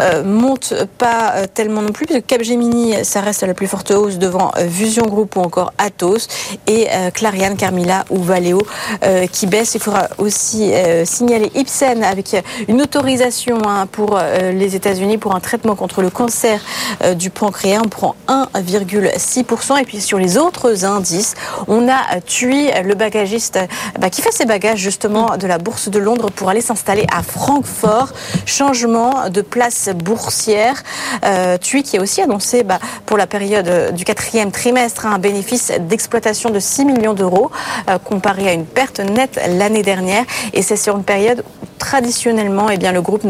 euh, 0.00 0.24
monte 0.24 0.74
pas 0.98 1.34
euh, 1.36 1.46
tellement 1.52 1.82
non 1.82 1.92
plus, 1.92 2.06
puisque 2.06 2.24
Capgemini, 2.26 3.04
ça 3.04 3.20
reste 3.20 3.42
la 3.42 3.52
plus 3.54 3.66
forte 3.66 3.90
hausse 3.90 4.18
devant 4.18 4.52
euh, 4.56 4.68
Fusion 4.68 5.06
Group 5.06 5.36
ou 5.36 5.40
encore 5.40 5.72
Atos, 5.78 6.28
et 6.66 6.88
Clariane, 7.12 7.56
Carmila 7.56 8.04
ou 8.10 8.22
Valeo 8.22 8.62
qui 9.32 9.46
baisse. 9.46 9.74
Il 9.74 9.80
faudra 9.80 10.08
aussi 10.18 10.70
signaler 11.04 11.50
Ipsen 11.54 12.02
avec 12.02 12.36
une 12.68 12.82
autorisation 12.82 13.58
hein, 13.66 13.86
pour 13.90 14.18
les 14.52 14.76
États-Unis 14.76 15.16
pour 15.18 15.34
un 15.34 15.40
traitement 15.40 15.74
contre 15.74 16.02
le 16.02 16.10
cancer 16.10 16.60
du 17.16 17.30
pancréas. 17.30 17.80
On 17.84 17.88
prend 17.88 18.14
1,6%. 18.28 19.80
Et 19.80 19.84
puis 19.84 20.00
sur 20.00 20.18
les 20.18 20.38
autres 20.38 20.84
indices, 20.84 21.34
on 21.68 21.88
a 21.88 22.20
TUI, 22.34 22.68
le 22.82 22.94
bagagiste 22.96 23.60
bah, 24.00 24.10
qui 24.10 24.20
fait 24.20 24.32
ses 24.32 24.44
bagages 24.44 24.80
justement 24.80 25.36
de 25.36 25.46
la 25.46 25.58
bourse 25.58 25.88
de 25.88 26.00
Londres 26.00 26.30
pour 26.34 26.48
aller 26.48 26.62
s'installer 26.62 27.06
à 27.14 27.22
Francfort. 27.22 28.08
Changement 28.44 29.30
de 29.30 29.40
place 29.40 29.90
boursière. 29.94 30.82
Euh, 31.24 31.58
TUI 31.58 31.84
qui 31.84 31.96
a 31.96 32.00
aussi 32.00 32.22
annoncé 32.22 32.64
bah, 32.64 32.80
pour 33.06 33.16
la 33.16 33.28
période 33.28 33.94
du 33.94 34.04
quatrième 34.04 34.50
trimestre 34.50 35.06
un 35.06 35.20
bénéfice 35.20 35.70
d'exploitation 35.78 36.50
de 36.50 36.58
6 36.58 36.86
millions 36.86 37.14
d'euros 37.14 37.52
euh, 37.88 37.98
comparé 37.98 38.48
à 38.48 38.52
une 38.52 38.66
perte 38.66 38.98
nette 38.98 39.38
l'année 39.50 39.84
dernière. 39.84 40.24
Et 40.54 40.62
c'est 40.62 40.76
sur 40.76 40.96
une 40.96 41.04
période 41.04 41.44
traditionnellement, 41.78 42.70
eh 42.70 42.78
bien, 42.78 42.92
le 42.92 43.02
groupe 43.02 43.24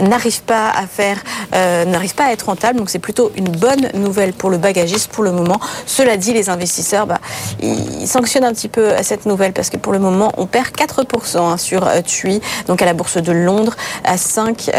n'arrive 0.00 0.42
pas 0.42 0.70
à 0.70 0.86
faire, 0.86 1.18
euh, 1.54 1.84
n'arrive 1.84 2.14
pas 2.14 2.26
à 2.26 2.32
être 2.32 2.46
rentable. 2.46 2.78
Donc 2.78 2.88
c'est 2.88 3.00
plutôt 3.00 3.32
une 3.36 3.48
bonne 3.48 3.90
nouvelle 3.94 4.32
pour 4.32 4.48
le 4.48 4.58
bagagiste 4.58 5.10
pour 5.10 5.24
le 5.24 5.32
moment. 5.32 5.58
Cela 5.86 6.16
dit, 6.16 6.32
les 6.32 6.48
investisseurs, 6.48 7.06
bah, 7.06 7.18
ils 7.60 8.06
sanctionnent 8.06 8.44
un 8.46 8.52
petit 8.52 8.68
peu 8.68 8.90
cette 9.02 9.26
nouvelle 9.26 9.52
parce 9.52 9.70
que 9.70 9.76
pour 9.76 9.92
le 9.92 9.98
moment, 9.98 10.32
on 10.36 10.46
perd 10.46 10.68
4% 10.68 11.38
hein, 11.38 11.56
sur 11.56 11.86
euh, 11.86 12.00
TUI, 12.00 12.40
donc 12.66 12.82
à 12.82 12.84
la 12.84 12.94
bourse 12.94 13.18
de 13.18 13.32
Londres, 13.32 13.74
à 14.04 14.16
5, 14.16 14.70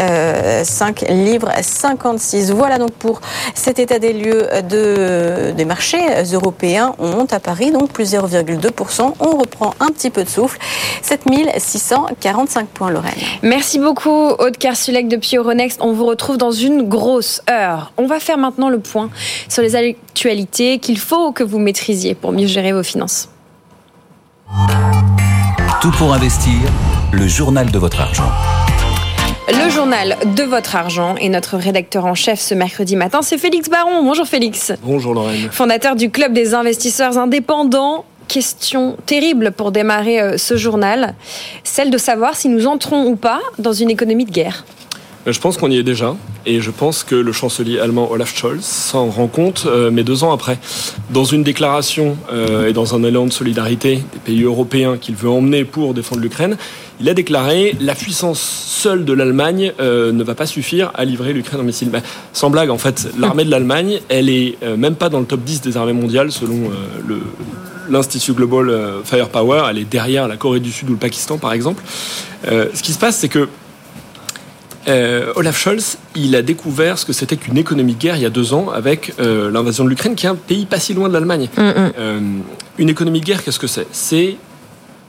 5 0.64 1.02
euh, 1.02 1.06
livres 1.12 1.50
56. 1.60 2.50
Voilà 2.52 2.78
donc 2.78 2.92
pour 2.92 3.20
cet 3.54 3.78
état 3.78 3.98
des 3.98 4.12
lieux 4.12 4.46
de, 4.68 5.52
des 5.56 5.64
marchés 5.64 6.00
européens. 6.32 6.94
On 6.98 7.08
monte 7.08 7.32
à 7.32 7.40
Paris, 7.40 7.70
donc 7.70 7.90
plus 7.90 8.14
0,2%. 8.14 9.14
On 9.20 9.36
reprend 9.36 9.74
un 9.80 9.88
petit 9.88 10.10
peu 10.10 10.24
de 10.24 10.28
souffle. 10.28 10.58
7645 11.02 12.68
points, 12.68 12.90
Lorraine. 12.90 13.14
Merci 13.42 13.78
beaucoup, 13.78 14.10
Aude 14.10 14.56
Kersulek 14.56 15.08
depuis 15.08 15.36
Euronext. 15.36 15.80
On 15.82 15.92
vous 15.92 16.06
retrouve 16.06 16.36
dans 16.38 16.52
une 16.52 16.88
grosse 16.88 17.42
heure. 17.50 17.92
On 17.96 18.06
va 18.06 18.20
faire 18.20 18.38
maintenant 18.38 18.68
le 18.68 18.78
point 18.78 19.10
sur 19.48 19.62
les 19.62 19.76
actualités 19.76 20.78
qu'il 20.78 20.98
faut 20.98 21.32
que 21.32 21.44
vous 21.44 21.58
maîtrisiez 21.58 22.14
pour 22.14 22.32
mieux 22.32 22.46
gérer 22.46 22.72
vos 22.72 22.82
finances. 22.82 23.28
Tout 25.80 25.90
pour 25.92 26.12
investir, 26.12 26.54
le 27.12 27.26
journal 27.26 27.70
de 27.70 27.78
votre 27.78 28.00
argent. 28.00 28.30
Le 29.48 29.70
journal 29.70 30.16
de 30.36 30.42
votre 30.42 30.74
argent 30.76 31.16
et 31.16 31.28
notre 31.28 31.56
rédacteur 31.56 32.04
en 32.04 32.14
chef 32.14 32.40
ce 32.40 32.54
mercredi 32.54 32.96
matin, 32.96 33.20
c'est 33.22 33.38
Félix 33.38 33.68
Baron. 33.68 34.02
Bonjour 34.02 34.26
Félix. 34.26 34.72
Bonjour 34.82 35.14
Lorraine. 35.14 35.48
Fondateur 35.50 35.96
du 35.96 36.10
Club 36.10 36.32
des 36.32 36.54
investisseurs 36.54 37.18
indépendants 37.18 38.04
question 38.28 38.96
terrible 39.06 39.52
pour 39.52 39.72
démarrer 39.72 40.20
euh, 40.20 40.36
ce 40.36 40.56
journal, 40.56 41.14
celle 41.64 41.90
de 41.90 41.98
savoir 41.98 42.36
si 42.36 42.48
nous 42.48 42.66
entrons 42.66 43.06
ou 43.06 43.16
pas 43.16 43.40
dans 43.58 43.72
une 43.72 43.90
économie 43.90 44.26
de 44.26 44.30
guerre. 44.30 44.64
Euh, 45.28 45.32
je 45.32 45.40
pense 45.40 45.56
qu'on 45.56 45.70
y 45.70 45.76
est 45.76 45.82
déjà, 45.82 46.16
et 46.46 46.60
je 46.60 46.70
pense 46.70 47.04
que 47.04 47.14
le 47.14 47.32
chancelier 47.32 47.78
allemand 47.78 48.10
Olaf 48.10 48.34
Scholz 48.34 48.62
s'en 48.62 49.10
rend 49.10 49.26
compte, 49.26 49.64
euh, 49.66 49.90
mais 49.92 50.02
deux 50.02 50.24
ans 50.24 50.32
après. 50.32 50.58
Dans 51.10 51.24
une 51.24 51.42
déclaration 51.42 52.16
et 52.66 52.72
dans 52.72 52.94
un 52.94 53.02
élan 53.02 53.26
de 53.26 53.32
solidarité 53.32 53.96
des 53.96 54.18
pays 54.24 54.42
européens 54.42 54.96
qu'il 54.98 55.14
veut 55.14 55.28
emmener 55.28 55.64
pour 55.64 55.94
défendre 55.94 56.20
l'Ukraine, 56.20 56.56
il 57.00 57.08
a 57.08 57.14
déclaré 57.14 57.76
la 57.80 57.94
puissance 57.94 58.40
seule 58.40 59.04
de 59.04 59.12
l'Allemagne 59.12 59.72
ne 59.78 60.22
va 60.22 60.34
pas 60.34 60.46
suffire 60.46 60.90
à 60.94 61.04
livrer 61.04 61.32
l'Ukraine 61.32 61.60
en 61.60 61.64
missiles. 61.64 61.90
Ben, 61.90 62.02
sans 62.32 62.50
blague, 62.50 62.70
en 62.70 62.78
fait, 62.78 63.08
l'armée 63.18 63.44
de 63.44 63.50
l'Allemagne, 63.50 64.00
elle 64.08 64.28
est 64.28 64.58
même 64.76 64.94
pas 64.94 65.08
dans 65.08 65.20
le 65.20 65.26
top 65.26 65.40
10 65.40 65.62
des 65.62 65.76
armées 65.76 65.92
mondiales 65.92 66.30
selon 66.30 66.70
l'Institut 67.90 68.32
Global 68.32 68.68
euh, 68.68 69.02
Firepower, 69.04 69.64
elle 69.70 69.78
est 69.78 69.84
derrière 69.84 70.28
la 70.28 70.36
Corée 70.36 70.60
du 70.60 70.70
Sud 70.70 70.88
ou 70.88 70.92
le 70.92 70.98
Pakistan, 70.98 71.38
par 71.38 71.52
exemple. 71.52 71.82
Euh, 72.46 72.66
ce 72.74 72.82
qui 72.82 72.92
se 72.92 72.98
passe, 72.98 73.16
c'est 73.16 73.28
que 73.28 73.48
euh, 74.88 75.32
Olaf 75.36 75.58
Scholz, 75.58 75.98
il 76.16 76.34
a 76.36 76.42
découvert 76.42 76.98
ce 76.98 77.04
que 77.04 77.12
c'était 77.12 77.36
qu'une 77.36 77.58
économie 77.58 77.94
de 77.94 77.98
guerre 77.98 78.16
il 78.16 78.22
y 78.22 78.26
a 78.26 78.30
deux 78.30 78.54
ans 78.54 78.70
avec 78.70 79.12
euh, 79.20 79.50
l'invasion 79.50 79.84
de 79.84 79.90
l'Ukraine, 79.90 80.14
qui 80.14 80.26
est 80.26 80.30
un 80.30 80.34
pays 80.34 80.66
pas 80.66 80.80
si 80.80 80.94
loin 80.94 81.08
de 81.08 81.14
l'Allemagne. 81.14 81.48
Mm, 81.56 81.62
mm. 81.62 81.92
Euh, 81.98 82.20
une 82.78 82.88
économie 82.88 83.20
de 83.20 83.24
guerre, 83.24 83.42
qu'est-ce 83.42 83.58
que 83.58 83.66
c'est? 83.66 83.86
C'est 83.92 84.36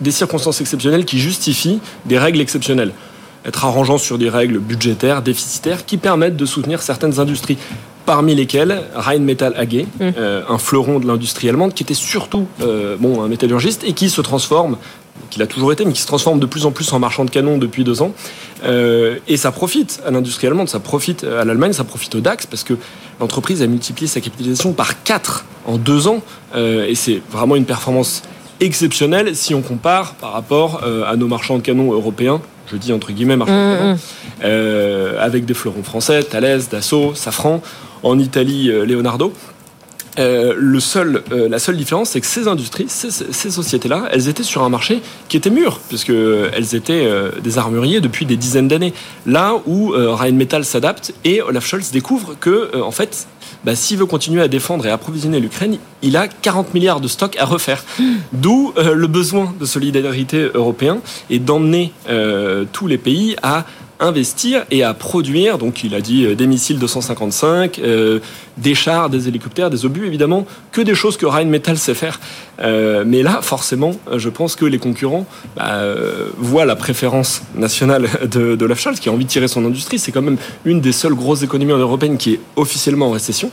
des 0.01 0.11
circonstances 0.11 0.61
exceptionnelles 0.61 1.05
qui 1.05 1.19
justifient 1.19 1.79
des 2.05 2.17
règles 2.17 2.41
exceptionnelles. 2.41 2.93
Être 3.45 3.65
arrangeant 3.65 3.97
sur 3.97 4.17
des 4.17 4.29
règles 4.29 4.59
budgétaires, 4.59 5.21
déficitaires, 5.21 5.85
qui 5.85 5.97
permettent 5.97 6.35
de 6.35 6.45
soutenir 6.45 6.81
certaines 6.81 7.19
industries. 7.19 7.57
Parmi 8.05 8.33
lesquelles 8.33 8.81
Rheinmetall 8.95 9.53
AG, 9.55 9.85
euh, 10.01 10.41
un 10.49 10.57
fleuron 10.57 10.99
de 10.99 11.07
l'industrie 11.07 11.47
allemande, 11.47 11.73
qui 11.73 11.83
était 11.83 11.93
surtout 11.93 12.47
euh, 12.61 12.97
bon, 12.99 13.21
un 13.21 13.27
métallurgiste 13.27 13.83
et 13.85 13.93
qui 13.93 14.09
se 14.09 14.21
transforme, 14.21 14.77
qu'il 15.29 15.41
a 15.41 15.47
toujours 15.47 15.71
été, 15.71 15.85
mais 15.85 15.93
qui 15.93 16.01
se 16.01 16.07
transforme 16.07 16.39
de 16.39 16.45
plus 16.45 16.65
en 16.65 16.71
plus 16.71 16.91
en 16.93 16.99
marchand 16.99 17.25
de 17.25 17.29
canons 17.29 17.57
depuis 17.57 17.83
deux 17.83 18.01
ans. 18.01 18.13
Euh, 18.63 19.17
et 19.27 19.37
ça 19.37 19.51
profite 19.51 20.01
à 20.05 20.11
l'industrie 20.11 20.47
allemande, 20.47 20.69
ça 20.69 20.79
profite 20.79 21.23
à 21.23 21.45
l'Allemagne, 21.45 21.73
ça 21.73 21.83
profite 21.83 22.15
au 22.15 22.19
DAX, 22.19 22.45
parce 22.45 22.63
que 22.63 22.73
l'entreprise 23.19 23.61
a 23.61 23.67
multiplié 23.67 24.07
sa 24.07 24.21
capitalisation 24.21 24.73
par 24.73 25.03
4 25.03 25.45
en 25.65 25.77
deux 25.77 26.07
ans. 26.07 26.21
Euh, 26.55 26.85
et 26.85 26.95
c'est 26.95 27.21
vraiment 27.31 27.55
une 27.55 27.65
performance 27.65 28.23
exceptionnelle 28.59 29.35
si 29.35 29.53
on 29.53 29.61
compare 29.61 30.15
par 30.15 30.33
rapport 30.33 30.81
euh, 30.83 31.03
à 31.05 31.15
nos 31.15 31.27
marchands 31.27 31.57
de 31.57 31.63
canons 31.63 31.93
européens. 31.93 32.41
Je 32.71 32.77
dis 32.77 32.93
entre 32.93 33.11
guillemets 33.11 33.37
marchands 33.37 33.71
de 33.71 33.77
canons, 33.77 33.99
euh, 34.43 35.17
avec 35.19 35.45
des 35.45 35.53
fleurons 35.53 35.83
français, 35.83 36.23
Thales, 36.23 36.61
Dassault, 36.71 37.15
Safran, 37.15 37.61
en 38.03 38.19
Italie, 38.19 38.71
Leonardo. 38.85 39.33
Euh, 40.19 40.53
le 40.57 40.79
seul, 40.79 41.23
euh, 41.31 41.49
la 41.49 41.59
seule 41.59 41.77
différence, 41.77 42.11
c'est 42.11 42.21
que 42.21 42.27
ces 42.27 42.47
industries, 42.47 42.85
ces, 42.87 43.09
ces 43.09 43.51
sociétés-là, 43.51 44.09
elles 44.11 44.27
étaient 44.27 44.43
sur 44.43 44.63
un 44.63 44.69
marché 44.69 45.01
qui 45.29 45.37
était 45.37 45.49
mûr, 45.49 45.79
puisque 45.87 46.09
elles 46.09 46.75
étaient 46.75 47.05
euh, 47.05 47.31
des 47.41 47.57
armuriers 47.57 48.01
depuis 48.01 48.25
des 48.25 48.37
dizaines 48.37 48.67
d'années. 48.67 48.93
Là 49.25 49.55
où 49.65 49.93
euh, 49.93 50.13
Rheinmetall 50.13 50.65
s'adapte 50.65 51.13
et 51.23 51.41
Olaf 51.41 51.65
Scholz 51.65 51.91
découvre 51.91 52.35
que, 52.39 52.71
euh, 52.75 52.81
en 52.81 52.91
fait, 52.91 53.27
bah, 53.63 53.75
s'il 53.75 53.97
veut 53.97 54.05
continuer 54.05 54.41
à 54.41 54.47
défendre 54.47 54.85
et 54.85 54.89
approvisionner 54.89 55.39
l'Ukraine, 55.39 55.77
il 56.01 56.15
a 56.15 56.27
40 56.27 56.73
milliards 56.73 57.01
de 57.01 57.07
stocks 57.07 57.37
à 57.37 57.45
refaire. 57.45 57.83
D'où 58.31 58.73
euh, 58.77 58.93
le 58.93 59.07
besoin 59.07 59.53
de 59.59 59.65
solidarité 59.65 60.49
européen 60.53 60.99
et 61.29 61.39
d'emmener 61.39 61.91
euh, 62.09 62.65
tous 62.71 62.87
les 62.87 62.97
pays 62.97 63.35
à 63.43 63.65
investir 63.99 64.65
et 64.71 64.83
à 64.83 64.93
produire. 64.93 65.57
Donc, 65.57 65.83
il 65.83 65.93
a 65.95 66.01
dit 66.01 66.25
euh, 66.25 66.35
des 66.35 66.47
missiles 66.47 66.79
255, 66.79 67.79
euh, 67.79 68.19
des 68.57 68.75
chars, 68.75 69.09
des 69.09 69.27
hélicoptères, 69.27 69.69
des 69.69 69.85
obus, 69.85 70.05
évidemment, 70.07 70.45
que 70.71 70.81
des 70.81 70.95
choses 70.95 71.17
que 71.17 71.25
Rheinmetall 71.25 71.77
sait 71.77 71.93
faire. 71.93 72.19
Euh, 72.61 73.03
mais 73.05 73.23
là, 73.23 73.39
forcément, 73.41 73.91
je 74.15 74.29
pense 74.29 74.55
que 74.55 74.65
les 74.65 74.77
concurrents 74.77 75.25
bah, 75.55 75.73
euh, 75.73 76.27
voient 76.37 76.65
la 76.65 76.75
préférence 76.75 77.41
nationale 77.55 78.07
de, 78.31 78.55
de 78.55 78.73
Scholz, 78.73 78.99
qui 78.99 79.09
a 79.09 79.11
envie 79.11 79.25
de 79.25 79.29
tirer 79.29 79.47
son 79.47 79.65
industrie. 79.65 79.99
C'est 79.99 80.11
quand 80.11 80.21
même 80.21 80.37
une 80.65 80.79
des 80.81 80.91
seules 80.91 81.15
grosses 81.15 81.43
économies 81.43 81.71
européennes 81.71 82.17
qui 82.17 82.33
est 82.35 82.39
officiellement 82.55 83.07
en 83.07 83.11
récession. 83.11 83.51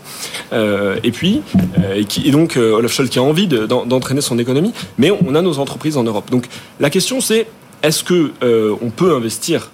Euh, 0.52 0.96
et 1.02 1.10
puis, 1.10 1.42
euh, 1.78 1.94
et, 1.96 2.04
qui, 2.04 2.30
donc, 2.30 2.56
euh, 2.56 2.72
Olaf 2.72 2.92
Scholz 2.92 3.08
qui 3.10 3.18
a 3.18 3.22
envie 3.22 3.46
de- 3.48 3.66
d'en- 3.66 3.86
d'entraîner 3.86 4.20
son 4.20 4.38
économie. 4.38 4.72
Mais 4.98 5.10
on 5.10 5.34
a 5.34 5.42
nos 5.42 5.58
entreprises 5.58 5.96
en 5.96 6.04
Europe. 6.04 6.30
Donc, 6.30 6.46
la 6.80 6.90
question, 6.90 7.20
c'est 7.20 7.46
est-ce 7.82 8.04
que 8.04 8.30
euh, 8.42 8.74
on 8.82 8.90
peut 8.90 9.14
investir 9.14 9.70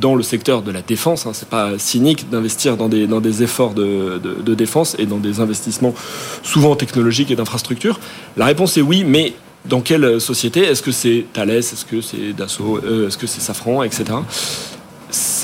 dans 0.00 0.14
le 0.14 0.22
secteur 0.22 0.62
de 0.62 0.70
la 0.70 0.82
défense. 0.82 1.26
Hein, 1.26 1.30
c'est 1.32 1.48
pas 1.48 1.78
cynique 1.78 2.28
d'investir 2.30 2.76
dans 2.76 2.88
des, 2.88 3.06
dans 3.06 3.20
des 3.20 3.42
efforts 3.42 3.74
de, 3.74 4.20
de, 4.22 4.42
de 4.42 4.54
défense 4.54 4.96
et 4.98 5.06
dans 5.06 5.18
des 5.18 5.40
investissements 5.40 5.94
souvent 6.42 6.76
technologiques 6.76 7.30
et 7.30 7.36
d'infrastructures. 7.36 8.00
La 8.36 8.46
réponse 8.46 8.76
est 8.76 8.82
oui, 8.82 9.04
mais 9.06 9.34
dans 9.64 9.80
quelle 9.80 10.20
société? 10.20 10.60
Est-ce 10.60 10.82
que 10.82 10.92
c'est 10.92 11.24
Thales? 11.32 11.50
Est-ce 11.50 11.84
que 11.84 12.00
c'est 12.00 12.32
Dassault? 12.36 12.80
Euh, 12.84 13.08
Est-ce 13.08 13.16
que 13.18 13.26
c'est 13.26 13.40
Safran 13.40 13.82
Etc. 13.82 14.04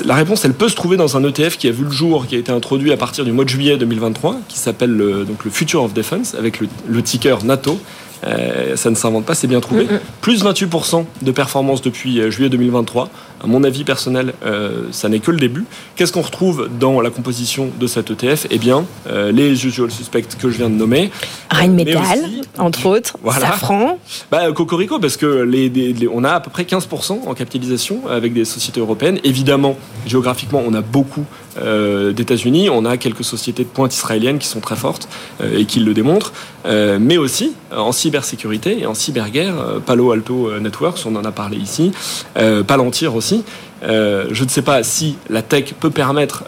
La 0.05 0.15
réponse, 0.15 0.43
elle 0.43 0.53
peut 0.53 0.67
se 0.67 0.75
trouver 0.75 0.97
dans 0.97 1.15
un 1.15 1.23
ETF 1.23 1.57
qui 1.57 1.67
a 1.67 1.71
vu 1.71 1.85
le 1.85 1.91
jour, 1.91 2.27
qui 2.27 2.35
a 2.35 2.37
été 2.37 2.51
introduit 2.51 2.91
à 2.91 2.97
partir 2.97 3.23
du 3.23 3.31
mois 3.31 3.45
de 3.45 3.49
juillet 3.49 3.77
2023, 3.77 4.37
qui 4.49 4.59
s'appelle 4.59 4.91
le, 4.91 5.23
donc 5.23 5.45
le 5.45 5.51
Future 5.51 5.83
of 5.83 5.93
Defense, 5.93 6.35
avec 6.35 6.59
le, 6.59 6.67
le 6.87 7.01
ticker 7.01 7.43
NATO. 7.45 7.79
Euh, 8.23 8.75
ça 8.75 8.89
ne 8.89 8.95
s'invente 8.95 9.25
pas, 9.25 9.33
c'est 9.33 9.47
bien 9.47 9.61
trouvé. 9.61 9.87
Plus 10.21 10.43
28% 10.43 11.05
de 11.21 11.31
performance 11.31 11.81
depuis 11.81 12.19
euh, 12.19 12.29
juillet 12.29 12.49
2023. 12.49 13.09
À 13.43 13.47
mon 13.47 13.63
avis 13.63 13.83
personnel, 13.83 14.33
euh, 14.45 14.83
ça 14.91 15.09
n'est 15.09 15.19
que 15.19 15.31
le 15.31 15.37
début. 15.39 15.65
Qu'est-ce 15.95 16.13
qu'on 16.13 16.21
retrouve 16.21 16.69
dans 16.79 17.01
la 17.01 17.09
composition 17.09 17.71
de 17.79 17.87
cet 17.87 18.11
ETF 18.11 18.45
Eh 18.51 18.59
bien, 18.59 18.85
euh, 19.07 19.31
les 19.31 19.65
usual 19.65 19.89
suspects 19.89 20.23
que 20.39 20.49
je 20.51 20.57
viens 20.57 20.69
de 20.69 20.75
nommer. 20.75 21.09
Rheinmetall, 21.49 21.95
Mais 22.21 22.27
aussi- 22.27 22.41
entre 22.59 22.85
autres, 22.85 23.17
Voilà. 23.23 23.47
Safran. 23.47 23.97
Bah, 24.29 24.51
Cocorico, 24.51 24.99
parce 24.99 25.17
que 25.17 25.25
les, 25.25 25.69
les- 25.69 25.93
les- 25.93 26.07
on 26.07 26.23
a 26.23 26.33
à 26.33 26.39
peu 26.39 26.51
près 26.51 26.65
15% 26.65 27.21
en 27.25 27.33
capitalisation 27.33 28.07
avec 28.07 28.33
des 28.33 28.45
sociétés 28.45 28.79
européennes. 28.79 29.19
Évidemment, 29.23 29.75
géographiquement, 30.05 30.61
on 30.65 30.73
a 30.75 30.81
beaucoup 30.81 31.25
euh, 31.57 32.11
d'États-Unis. 32.13 32.69
On 32.69 32.85
a 32.85 32.97
quelques 32.97 33.23
sociétés 33.23 33.63
de 33.63 33.69
pointe 33.69 33.93
israéliennes 33.93 34.39
qui 34.39 34.47
sont 34.47 34.59
très 34.59 34.75
fortes 34.75 35.07
euh, 35.41 35.57
et 35.57 35.65
qui 35.65 35.79
le 35.79 35.93
démontrent. 35.93 36.33
Euh, 36.65 36.99
mais 37.01 37.17
aussi 37.17 37.55
euh, 37.71 37.77
en 37.77 37.91
cybersécurité 37.91 38.79
et 38.79 38.85
en 38.85 38.93
cyberguerre. 38.93 39.55
Palo 39.85 40.11
Alto 40.11 40.59
Networks, 40.59 40.99
on 41.05 41.15
en 41.15 41.25
a 41.25 41.31
parlé 41.31 41.57
ici. 41.57 41.91
Palantir 42.67 43.15
aussi. 43.15 43.43
Je 43.83 44.43
ne 44.43 44.49
sais 44.49 44.61
pas 44.61 44.83
si 44.83 45.17
la 45.29 45.41
tech 45.41 45.73
peut 45.79 45.89
permettre 45.89 46.43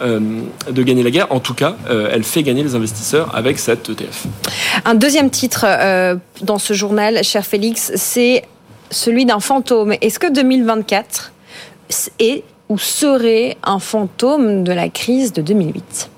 de 0.70 0.82
gagner 0.82 1.02
la 1.02 1.10
guerre. 1.10 1.26
En 1.30 1.40
tout 1.40 1.54
cas, 1.54 1.76
elle 1.88 2.22
fait 2.22 2.42
gagner 2.42 2.62
les 2.62 2.74
investisseurs 2.74 3.34
avec 3.34 3.58
cette 3.58 3.88
ETF. 3.88 4.26
Un 4.84 4.94
deuxième 4.94 5.30
titre 5.30 5.66
dans 6.42 6.58
ce 6.58 6.74
journal, 6.74 7.22
cher 7.24 7.44
Félix, 7.44 7.92
c'est 7.96 8.44
celui 8.90 9.24
d'un 9.24 9.40
fantôme. 9.40 9.94
Est-ce 10.00 10.18
que 10.18 10.32
2024 10.32 11.32
est 12.20 12.44
ou 12.68 12.78
serait 12.78 13.56
un 13.64 13.78
fantôme 13.78 14.64
de 14.64 14.72
la 14.72 14.88
crise 14.88 15.32
de 15.32 15.42
2008 15.42 16.10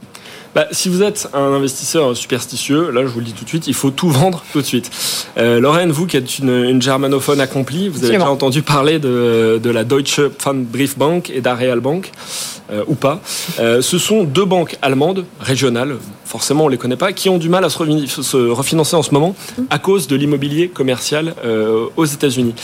Bah, 0.55 0.67
si 0.71 0.89
vous 0.89 1.03
êtes 1.03 1.29
un 1.35 1.53
investisseur 1.53 2.17
superstitieux, 2.17 2.91
là 2.91 3.03
je 3.03 3.09
vous 3.09 3.19
le 3.21 3.27
dis 3.27 3.33
tout 3.33 3.45
de 3.45 3.49
suite, 3.49 3.67
il 3.67 3.75
faut 3.75 3.91
tout 3.91 4.09
vendre 4.09 4.43
tout 4.53 4.61
de 4.61 4.67
suite. 4.67 4.91
Euh, 5.39 5.61
Lorraine, 5.61 5.91
vous 5.91 6.07
qui 6.07 6.17
êtes 6.17 6.39
une, 6.39 6.65
une 6.65 6.81
germanophone 6.81 7.41
accomplie, 7.41 7.89
vous 7.89 7.99
avez 7.99 8.07
Absolument. 8.07 8.25
déjà 8.25 8.33
entendu 8.33 8.63
parler 8.63 8.99
de, 8.99 9.61
de 9.63 9.71
la 9.71 9.85
Deutsche 9.85 10.21
Pfandbriefbank 10.39 11.31
et 11.31 11.41
d'Areal 11.41 11.81
Bank, 11.81 12.11
euh, 12.71 12.83
ou 12.89 12.95
pas. 12.95 13.21
Euh, 13.61 13.81
ce 13.83 13.99
sont 13.99 14.25
deux 14.25 14.45
banques 14.45 14.77
allemandes, 14.83 15.25
régionales, 15.41 15.97
forcément 16.25 16.65
on 16.65 16.69
les 16.69 16.79
connaît 16.79 16.97
pas, 16.97 17.13
qui 17.13 17.29
ont 17.29 17.39
du 17.39 17.49
mal 17.49 17.65
à 17.65 17.69
se 17.71 18.49
refinancer 18.51 18.97
en 18.97 19.03
ce 19.03 19.13
moment 19.13 19.37
à 19.71 19.79
cause 19.79 20.07
de 20.09 20.17
l'immobilier 20.17 20.69
commercial 20.69 21.35
euh, 21.45 21.87
aux 21.97 22.07
États-Unis. 22.07 22.55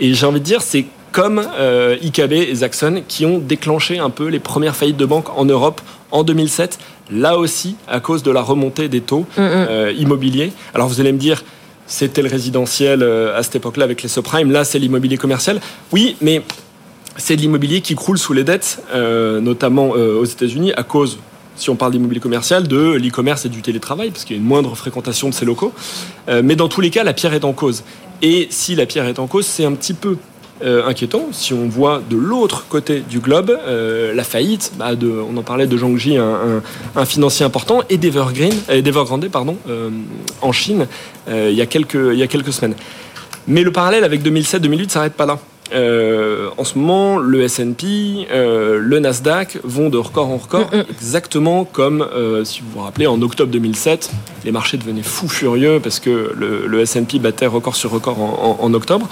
Et 0.00 0.12
j'ai 0.14 0.26
envie 0.26 0.40
de 0.40 0.44
dire, 0.44 0.60
c'est 0.62 0.86
comme 1.12 1.42
euh, 1.58 1.96
IKB 2.02 2.32
et 2.32 2.54
Zaxxon 2.54 3.02
qui 3.06 3.26
ont 3.26 3.38
déclenché 3.38 3.98
un 3.98 4.10
peu 4.10 4.28
les 4.28 4.38
premières 4.38 4.76
faillites 4.76 4.96
de 4.96 5.06
banques 5.06 5.28
en 5.36 5.44
Europe 5.44 5.80
en 6.10 6.22
2007, 6.22 6.78
là 7.10 7.38
aussi 7.38 7.76
à 7.88 8.00
cause 8.00 8.22
de 8.22 8.30
la 8.30 8.42
remontée 8.42 8.88
des 8.88 9.00
taux 9.00 9.26
euh, 9.38 9.92
immobiliers. 9.96 10.52
Alors 10.74 10.88
vous 10.88 11.00
allez 11.00 11.12
me 11.12 11.18
dire, 11.18 11.44
c'était 11.86 12.22
le 12.22 12.28
résidentiel 12.28 13.02
euh, 13.02 13.36
à 13.38 13.42
cette 13.42 13.56
époque-là 13.56 13.84
avec 13.84 14.02
les 14.02 14.08
subprimes, 14.08 14.50
là 14.50 14.64
c'est 14.64 14.78
l'immobilier 14.78 15.16
commercial. 15.16 15.60
Oui, 15.92 16.16
mais 16.20 16.42
c'est 17.18 17.36
de 17.36 17.40
l'immobilier 17.42 17.80
qui 17.82 17.94
croule 17.94 18.16
sous 18.16 18.32
les 18.32 18.44
dettes, 18.44 18.82
euh, 18.94 19.40
notamment 19.40 19.92
euh, 19.96 20.20
aux 20.20 20.24
États-Unis, 20.24 20.72
à 20.76 20.84
cause, 20.84 21.18
si 21.56 21.68
on 21.68 21.76
parle 21.76 21.92
d'immobilier 21.92 22.20
commercial, 22.20 22.66
de 22.66 22.92
l'e-commerce 22.92 23.44
et 23.44 23.48
du 23.48 23.60
télétravail, 23.60 24.10
parce 24.10 24.24
qu'il 24.24 24.36
y 24.36 24.38
a 24.38 24.40
une 24.42 24.48
moindre 24.48 24.74
fréquentation 24.76 25.28
de 25.28 25.34
ces 25.34 25.44
locaux. 25.44 25.72
Euh, 26.28 26.42
mais 26.44 26.56
dans 26.56 26.68
tous 26.68 26.80
les 26.80 26.90
cas, 26.90 27.02
la 27.02 27.12
pierre 27.12 27.34
est 27.34 27.44
en 27.44 27.52
cause. 27.52 27.82
Et 28.22 28.46
si 28.50 28.76
la 28.76 28.86
pierre 28.86 29.06
est 29.06 29.18
en 29.18 29.26
cause, 29.26 29.46
c'est 29.46 29.64
un 29.64 29.72
petit 29.72 29.94
peu 29.94 30.16
euh, 30.62 30.86
inquiétant 30.88 31.26
si 31.32 31.52
on 31.54 31.68
voit 31.68 32.02
de 32.08 32.16
l'autre 32.16 32.66
côté 32.68 33.00
du 33.00 33.20
globe 33.20 33.56
euh, 33.66 34.12
la 34.12 34.24
faillite 34.24 34.72
bah, 34.76 34.90
on 35.00 35.36
en 35.36 35.42
parlait 35.42 35.66
de 35.66 35.76
Zhongji, 35.76 36.16
un, 36.16 36.62
un, 36.96 37.04
financier 37.04 37.46
important, 37.46 37.82
et 37.88 37.96
d'Evergrande 37.96 39.28
pardon, 39.28 39.56
euh, 39.68 39.90
en 40.42 40.52
Chine 40.52 40.86
il, 41.28 41.52
y 41.52 41.60
a 41.60 41.66
quelques, 41.66 41.94
il 41.94 42.18
y 42.18 42.22
a 42.22 42.26
quelques 42.26 42.52
semaines. 42.52 42.74
Mais 43.46 43.62
le 43.62 43.70
parallèle 43.70 44.04
avec 44.04 44.22
2007-2008 44.22 44.88
s'arrête 44.88 45.14
pas 45.14 45.26
là. 45.26 45.38
Euh, 45.72 46.48
en 46.56 46.64
ce 46.64 46.78
moment, 46.78 47.18
le 47.18 47.42
S&P, 47.42 48.26
euh, 48.30 48.78
le 48.80 48.98
Nasdaq 49.00 49.58
vont 49.64 49.90
de 49.90 49.98
record 49.98 50.28
en 50.30 50.36
record, 50.38 50.70
exactement 50.90 51.64
comme, 51.64 52.00
euh, 52.02 52.44
si 52.44 52.60
vous 52.62 52.68
vous 52.74 52.80
rappelez, 52.80 53.06
en 53.06 53.20
octobre 53.20 53.50
2007, 53.52 54.10
les 54.44 54.52
marchés 54.52 54.76
devenaient 54.78 55.02
fous 55.02 55.28
furieux 55.28 55.78
parce 55.82 56.00
que 56.00 56.32
le, 56.34 56.66
le 56.66 56.80
S&P 56.80 57.18
battait 57.18 57.46
record 57.46 57.76
sur 57.76 57.90
record 57.90 58.18
en, 58.20 58.58
en- 58.60 58.64
en 58.64 58.74
octobre. 58.74 59.08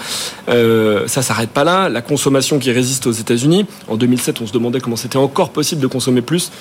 Ça 0.47 1.21
s'arrête 1.21 1.49
pas 1.51 1.63
là. 1.63 1.89
La 1.89 2.01
consommation 2.01 2.59
qui 2.59 2.71
résiste 2.71 3.07
aux 3.07 3.11
États-Unis, 3.11 3.65
en 3.87 3.95
2007, 3.95 4.41
on 4.41 4.47
se 4.47 4.53
demandait 4.53 4.79
comment 4.79 4.95
c'était 4.95 5.17
encore 5.17 5.49
possible 5.51 5.81
de 5.81 5.87
consommer 5.87 6.21
plus. 6.21 6.51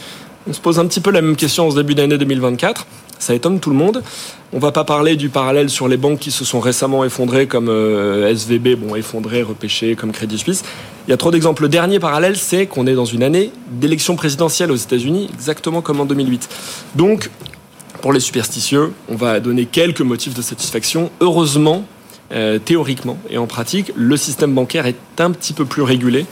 On 0.48 0.52
se 0.52 0.60
pose 0.60 0.78
un 0.78 0.86
petit 0.86 1.00
peu 1.00 1.10
la 1.10 1.22
même 1.22 1.34
question 1.34 1.66
en 1.66 1.70
ce 1.72 1.76
début 1.76 1.96
d'année 1.96 2.18
2024. 2.18 2.86
Ça 3.18 3.34
étonne 3.34 3.58
tout 3.58 3.70
le 3.70 3.76
monde. 3.76 4.02
On 4.52 4.60
va 4.60 4.70
pas 4.70 4.84
parler 4.84 5.16
du 5.16 5.28
parallèle 5.28 5.70
sur 5.70 5.88
les 5.88 5.96
banques 5.96 6.20
qui 6.20 6.30
se 6.30 6.44
sont 6.44 6.60
récemment 6.60 7.04
effondrées 7.04 7.48
comme 7.48 7.68
euh, 7.68 8.32
SVB, 8.32 8.76
bon 8.76 8.94
effondrées, 8.94 9.42
repêchées 9.42 9.96
comme 9.96 10.12
Crédit 10.12 10.38
Suisse. 10.38 10.62
Il 11.08 11.10
y 11.10 11.14
a 11.14 11.16
trop 11.16 11.32
d'exemples. 11.32 11.62
Le 11.62 11.68
dernier 11.68 11.98
parallèle, 11.98 12.36
c'est 12.36 12.66
qu'on 12.66 12.86
est 12.86 12.94
dans 12.94 13.04
une 13.04 13.24
année 13.24 13.50
d'élection 13.72 14.14
présidentielle 14.14 14.70
aux 14.70 14.76
États-Unis, 14.76 15.28
exactement 15.34 15.82
comme 15.82 16.00
en 16.00 16.04
2008. 16.04 16.48
Donc, 16.94 17.30
pour 18.00 18.12
les 18.12 18.20
superstitieux, 18.20 18.92
on 19.08 19.16
va 19.16 19.40
donner 19.40 19.66
quelques 19.66 20.02
motifs 20.02 20.34
de 20.34 20.42
satisfaction. 20.42 21.10
Heureusement, 21.20 21.84
euh, 22.32 22.58
théoriquement 22.58 23.18
et 23.30 23.38
en 23.38 23.46
pratique, 23.46 23.92
le 23.96 24.16
système 24.16 24.52
bancaire 24.52 24.86
est 24.86 24.96
un 25.18 25.32
petit 25.32 25.52
peu 25.52 25.64
plus 25.64 25.82
régulé. 25.82 26.26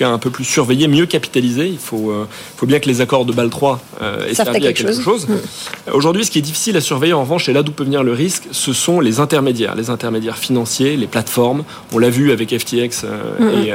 Cas 0.00 0.08
un 0.08 0.18
peu 0.18 0.30
plus 0.30 0.44
surveillé, 0.44 0.88
mieux 0.88 1.04
capitalisé. 1.04 1.68
Il 1.68 1.78
faut, 1.78 2.10
faut 2.56 2.64
bien 2.64 2.80
que 2.80 2.88
les 2.88 3.02
accords 3.02 3.26
de 3.26 3.32
Bâle 3.32 3.50
3 3.50 3.80
aient 4.26 4.34
servi 4.34 4.66
à 4.66 4.72
quelque 4.72 4.98
chose. 4.98 5.28
Mm. 5.28 5.92
Aujourd'hui, 5.92 6.24
ce 6.24 6.30
qui 6.30 6.38
est 6.38 6.42
difficile 6.42 6.74
à 6.78 6.80
surveiller 6.80 7.12
en 7.12 7.20
revanche, 7.20 7.50
et 7.50 7.52
là 7.52 7.62
d'où 7.62 7.72
peut 7.72 7.84
venir 7.84 8.02
le 8.02 8.14
risque, 8.14 8.44
ce 8.50 8.72
sont 8.72 9.00
les 9.00 9.20
intermédiaires, 9.20 9.74
les 9.74 9.90
intermédiaires 9.90 10.38
financiers, 10.38 10.96
les 10.96 11.06
plateformes. 11.06 11.64
On 11.92 11.98
l'a 11.98 12.08
vu 12.08 12.32
avec 12.32 12.58
FTX 12.58 13.04
et, 13.54 13.72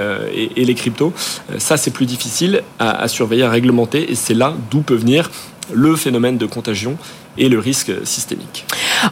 et, 0.55 0.65
les 0.65 0.73
cryptos. 0.73 1.13
Ça, 1.59 1.77
c'est 1.77 1.91
plus 1.91 2.07
difficile 2.07 2.63
à, 2.79 2.89
à 3.03 3.07
surveiller, 3.07 3.43
à 3.43 3.51
réglementer, 3.51 4.11
et 4.11 4.15
c'est 4.15 4.33
là 4.33 4.55
d'où 4.71 4.81
peut 4.81 4.95
venir 4.95 5.29
le 5.71 5.95
phénomène 5.95 6.37
de 6.37 6.45
contagion 6.45 6.97
et 7.37 7.49
le 7.49 7.59
risque 7.59 7.91
systémique. 8.05 8.65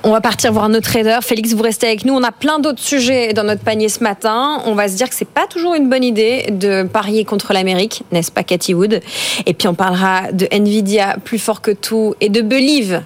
On 0.03 0.11
va 0.11 0.21
partir 0.21 0.53
voir 0.53 0.69
nos 0.69 0.79
traders. 0.79 1.23
Félix, 1.23 1.53
vous 1.53 1.61
restez 1.61 1.87
avec 1.87 2.05
nous. 2.05 2.13
On 2.13 2.23
a 2.23 2.31
plein 2.31 2.59
d'autres 2.59 2.81
sujets 2.81 3.33
dans 3.33 3.43
notre 3.43 3.61
panier 3.61 3.89
ce 3.89 4.01
matin. 4.01 4.61
On 4.65 4.75
va 4.75 4.87
se 4.87 4.95
dire 4.95 5.09
que 5.09 5.15
c'est 5.15 5.27
pas 5.27 5.45
toujours 5.47 5.75
une 5.75 5.89
bonne 5.89 6.03
idée 6.03 6.47
de 6.51 6.83
parier 6.83 7.25
contre 7.25 7.53
l'Amérique, 7.53 8.03
n'est-ce 8.11 8.31
pas, 8.31 8.43
Cathy 8.43 8.73
Wood? 8.73 9.01
Et 9.45 9.53
puis 9.53 9.67
on 9.67 9.73
parlera 9.73 10.31
de 10.31 10.47
Nvidia 10.51 11.17
plus 11.23 11.39
fort 11.39 11.61
que 11.61 11.71
tout 11.71 12.15
et 12.21 12.29
de 12.29 12.41
Believe. 12.41 13.01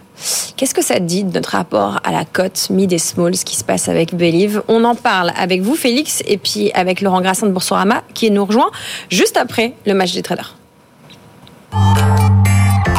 Qu'est-ce 0.55 0.73
que 0.73 0.83
ça 0.83 0.99
dit 0.99 1.23
de 1.23 1.33
notre 1.33 1.51
rapport 1.51 1.99
à 2.03 2.11
la 2.11 2.25
cote 2.25 2.69
mid 2.69 2.91
et 2.91 2.97
small, 2.97 3.35
ce 3.35 3.45
qui 3.45 3.55
se 3.55 3.63
passe 3.63 3.87
avec 3.87 4.15
Believe? 4.15 4.63
On 4.67 4.83
en 4.83 4.95
parle 4.95 5.31
avec 5.37 5.61
vous, 5.61 5.75
Félix, 5.75 6.23
et 6.27 6.37
puis 6.37 6.71
avec 6.73 7.01
Laurent 7.01 7.21
Grassin 7.21 7.47
de 7.47 7.51
Boursorama, 7.51 8.03
qui 8.13 8.31
nous 8.31 8.45
rejoint 8.45 8.71
juste 9.09 9.37
après 9.37 9.73
le 9.85 9.93
match 9.93 10.13
des 10.13 10.23
traders. 10.23 10.55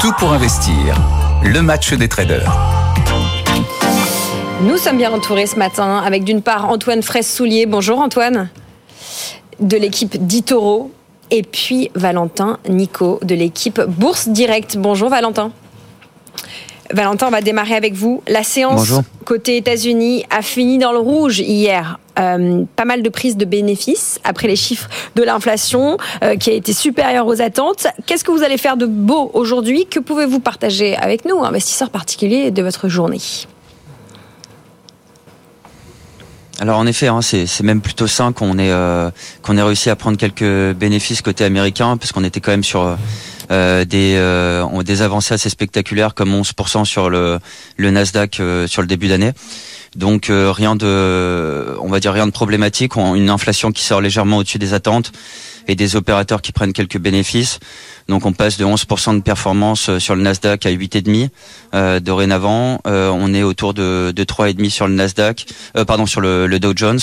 Tout 0.00 0.12
pour 0.12 0.32
investir. 0.32 0.94
Le 1.42 1.60
match 1.60 1.92
des 1.92 2.06
traders. 2.08 2.56
Nous 4.62 4.76
sommes 4.76 4.96
bien 4.96 5.12
entourés 5.12 5.46
ce 5.46 5.56
matin 5.56 5.98
avec 5.98 6.22
d'une 6.22 6.40
part 6.40 6.70
Antoine 6.70 7.02
Fraisse-Soulier. 7.02 7.66
Bonjour 7.66 7.98
Antoine. 7.98 8.48
De 9.58 9.76
l'équipe 9.76 10.24
d'Itoro. 10.24 10.92
Et 11.32 11.42
puis 11.42 11.90
Valentin 11.96 12.58
Nico 12.68 13.18
de 13.24 13.34
l'équipe 13.34 13.80
Bourse 13.80 14.28
Direct. 14.28 14.76
Bonjour 14.78 15.08
Valentin. 15.08 15.50
Valentin, 16.92 17.28
on 17.28 17.30
va 17.30 17.40
démarrer 17.40 17.74
avec 17.74 17.94
vous. 17.94 18.22
La 18.28 18.42
séance 18.42 18.92
côté 19.24 19.56
États-Unis 19.56 20.24
a 20.30 20.42
fini 20.42 20.78
dans 20.78 20.92
le 20.92 20.98
rouge 20.98 21.40
hier. 21.40 21.98
Euh, 22.18 22.64
pas 22.74 22.84
mal 22.84 23.02
de 23.02 23.08
prises 23.10 23.36
de 23.36 23.44
bénéfices 23.44 24.18
après 24.24 24.48
les 24.48 24.56
chiffres 24.56 24.88
de 25.14 25.22
l'inflation 25.22 25.98
euh, 26.24 26.34
qui 26.36 26.50
a 26.50 26.52
été 26.52 26.72
supérieure 26.72 27.26
aux 27.26 27.40
attentes. 27.40 27.86
Qu'est-ce 28.06 28.24
que 28.24 28.32
vous 28.32 28.42
allez 28.42 28.58
faire 28.58 28.76
de 28.76 28.86
beau 28.86 29.30
aujourd'hui? 29.34 29.86
Que 29.86 30.00
pouvez-vous 30.00 30.40
partager 30.40 30.96
avec 30.96 31.24
nous, 31.26 31.44
investisseurs 31.44 31.90
particuliers, 31.90 32.50
de 32.50 32.62
votre 32.62 32.88
journée? 32.88 33.20
Alors 36.58 36.78
en 36.78 36.86
effet, 36.88 37.06
hein, 37.06 37.20
c'est 37.22 37.62
même 37.62 37.80
plutôt 37.80 38.08
sain 38.08 38.32
qu'on 38.32 38.58
ait 38.58 38.72
euh, 38.72 39.10
qu'on 39.42 39.56
ait 39.56 39.62
réussi 39.62 39.90
à 39.90 39.94
prendre 39.94 40.16
quelques 40.16 40.74
bénéfices 40.76 41.22
côté 41.22 41.44
américain, 41.44 41.96
parce 41.96 42.10
qu'on 42.10 42.24
était 42.24 42.40
quand 42.40 42.50
même 42.50 42.64
sur 42.64 42.98
euh, 43.50 43.84
des 43.84 44.14
euh, 44.16 44.82
des 44.82 45.02
avancées 45.02 45.34
assez 45.34 45.48
spectaculaires, 45.48 46.14
comme 46.14 46.34
11% 46.34 46.84
sur 46.84 47.10
le 47.10 47.38
le 47.76 47.90
Nasdaq 47.90 48.40
euh, 48.40 48.66
sur 48.66 48.82
le 48.82 48.88
début 48.88 49.08
d'année. 49.08 49.32
Donc 49.96 50.30
rien 50.30 50.76
de, 50.76 51.74
on 51.80 51.88
va 51.88 51.98
dire 51.98 52.12
rien 52.12 52.26
de 52.26 52.30
problématique. 52.30 52.96
une 52.96 53.30
inflation 53.30 53.72
qui 53.72 53.82
sort 53.82 54.02
légèrement 54.02 54.36
au-dessus 54.36 54.58
des 54.58 54.74
attentes 54.74 55.12
et 55.68 55.74
des 55.74 55.96
opérateurs 55.96 56.42
qui 56.42 56.52
prennent 56.52 56.72
quelques 56.72 56.98
bénéfices. 56.98 57.60
Donc 58.08 58.24
on 58.24 58.32
passe 58.32 58.56
de 58.56 58.64
11% 58.64 59.16
de 59.16 59.22
performance 59.22 59.90
euh, 59.90 59.98
sur 59.98 60.16
le 60.16 60.22
Nasdaq 60.22 60.64
à 60.64 60.70
8,5 60.70 61.28
euh, 61.74 62.00
dorénavant. 62.00 62.80
Euh, 62.86 63.10
on 63.10 63.34
est 63.34 63.42
autour 63.42 63.74
de, 63.74 64.12
de 64.16 64.24
3,5 64.24 64.70
sur 64.70 64.88
le 64.88 64.94
Nasdaq, 64.94 65.46
euh, 65.76 65.84
pardon 65.84 66.06
sur 66.06 66.22
le, 66.22 66.46
le, 66.46 66.58
Dow 66.58 66.72
Jones. 66.74 67.00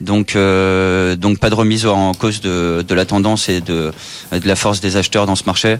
Donc 0.00 0.34
euh, 0.34 1.14
donc 1.16 1.38
pas 1.38 1.48
de 1.48 1.54
remise 1.54 1.86
en 1.86 2.12
cause 2.12 2.40
de, 2.40 2.84
de 2.86 2.94
la 2.94 3.06
tendance 3.06 3.48
et 3.48 3.60
de, 3.60 3.92
de 4.32 4.48
la 4.48 4.56
force 4.56 4.80
des 4.80 4.96
acheteurs 4.96 5.26
dans 5.26 5.36
ce 5.36 5.44
marché. 5.44 5.78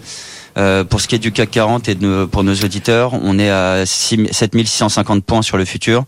Euh, 0.57 0.83
pour 0.83 0.99
ce 0.99 1.07
qui 1.07 1.15
est 1.15 1.19
du 1.19 1.31
CAC 1.31 1.51
40 1.51 1.89
et 1.89 1.95
de, 1.95 2.25
pour 2.25 2.43
nos 2.43 2.55
auditeurs, 2.55 3.13
on 3.13 3.37
est 3.39 3.49
à 3.49 3.85
7650 3.85 5.23
points 5.23 5.41
sur 5.41 5.57
le 5.57 5.65
futur. 5.65 6.05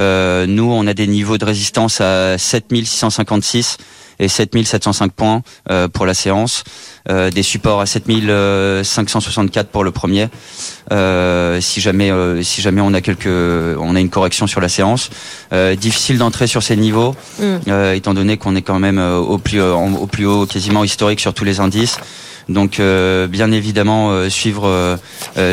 Euh, 0.00 0.46
nous, 0.46 0.70
on 0.70 0.86
a 0.86 0.94
des 0.94 1.06
niveaux 1.06 1.38
de 1.38 1.44
résistance 1.44 2.00
à 2.00 2.38
7656 2.38 3.78
et 4.18 4.28
7705 4.28 5.12
points 5.12 5.42
euh, 5.70 5.88
pour 5.88 6.06
la 6.06 6.14
séance. 6.14 6.64
Euh, 7.10 7.30
des 7.30 7.42
supports 7.42 7.80
à 7.80 7.86
7564 7.86 9.68
pour 9.68 9.82
le 9.82 9.90
premier. 9.90 10.28
Euh, 10.92 11.60
si 11.60 11.80
jamais 11.80 12.12
si 12.42 12.62
jamais 12.62 12.80
on 12.80 12.94
a 12.94 13.00
quelques 13.00 13.26
on 13.26 13.96
a 13.96 14.00
une 14.00 14.10
correction 14.10 14.46
sur 14.46 14.60
la 14.60 14.68
séance, 14.68 15.10
difficile 15.76 16.18
d'entrer 16.18 16.46
sur 16.46 16.62
ces 16.62 16.76
niveaux 16.76 17.16
mm. 17.40 17.94
étant 17.94 18.14
donné 18.14 18.36
qu'on 18.36 18.54
est 18.54 18.62
quand 18.62 18.78
même 18.78 18.98
au 18.98 19.38
plus 19.38 19.60
au 19.60 20.06
plus 20.06 20.26
haut 20.26 20.46
quasiment 20.46 20.84
historique 20.84 21.20
sur 21.20 21.34
tous 21.34 21.44
les 21.44 21.60
indices. 21.60 21.98
Donc 22.52 22.80
bien 22.80 23.52
évidemment 23.52 24.28
suivre 24.28 24.98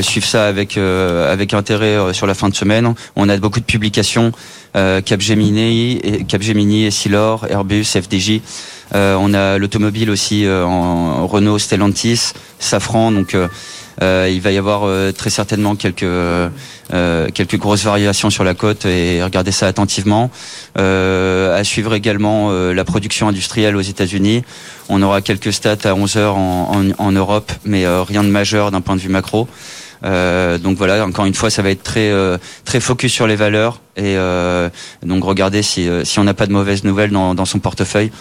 suivre 0.01 0.25
ça 0.25 0.47
avec 0.47 0.77
avec 0.77 1.53
intérêt 1.53 2.13
sur 2.13 2.27
la 2.27 2.33
fin 2.33 2.49
de 2.49 2.55
semaine. 2.55 2.93
On 3.15 3.29
a 3.29 3.37
beaucoup 3.37 3.59
de 3.59 3.65
publications 3.65 4.31
euh, 4.75 5.01
Capgemini, 5.01 5.99
Capgemini, 6.27 6.85
Essilor, 6.85 7.47
Airbus, 7.49 7.85
FDJ. 7.85 8.41
Euh, 8.93 9.15
on 9.19 9.33
a 9.33 9.57
l'automobile 9.57 10.11
aussi 10.11 10.45
euh, 10.45 10.63
en 10.63 11.25
Renault, 11.25 11.57
Stellantis, 11.57 12.33
Safran. 12.59 13.11
Donc 13.11 13.35
il 14.01 14.39
va 14.41 14.51
y 14.51 14.57
avoir 14.57 14.87
très 15.13 15.29
certainement 15.29 15.75
quelques 15.75 16.05
quelques 16.89 17.57
grosses 17.57 17.83
variations 17.83 18.29
sur 18.29 18.43
la 18.43 18.53
côte 18.53 18.85
et 18.85 19.21
regardez 19.23 19.51
ça 19.51 19.67
attentivement. 19.67 20.31
à 20.75 21.63
suivre 21.63 21.93
également 21.93 22.51
la 22.51 22.83
production 22.85 23.27
industrielle 23.27 23.75
aux 23.75 23.81
États-Unis. 23.81 24.43
On 24.87 25.01
aura 25.01 25.21
quelques 25.21 25.53
stats 25.53 25.77
à 25.83 25.93
11 25.93 26.17
heures 26.17 26.37
en, 26.37 26.83
en 26.97 27.11
Europe, 27.11 27.51
mais 27.65 27.85
rien 27.87 28.23
de 28.23 28.29
majeur 28.29 28.71
d'un 28.71 28.81
point 28.81 28.95
de 28.95 29.01
vue 29.01 29.09
macro. 29.09 29.47
Euh, 30.05 30.57
donc 30.57 30.77
voilà, 30.77 31.05
encore 31.05 31.25
une 31.25 31.33
fois, 31.33 31.49
ça 31.49 31.61
va 31.61 31.69
être 31.71 31.83
très 31.83 32.09
euh, 32.11 32.37
très 32.65 32.79
focus 32.79 33.11
sur 33.11 33.27
les 33.27 33.35
valeurs 33.35 33.81
et 33.97 34.15
euh, 34.17 34.69
donc 35.03 35.23
regardez 35.23 35.61
si 35.61 35.89
si 36.03 36.19
on 36.19 36.23
n'a 36.23 36.33
pas 36.33 36.45
de 36.45 36.53
mauvaises 36.53 36.83
nouvelles 36.83 37.11
dans, 37.11 37.35
dans 37.35 37.45
son 37.45 37.59
portefeuille 37.59 38.11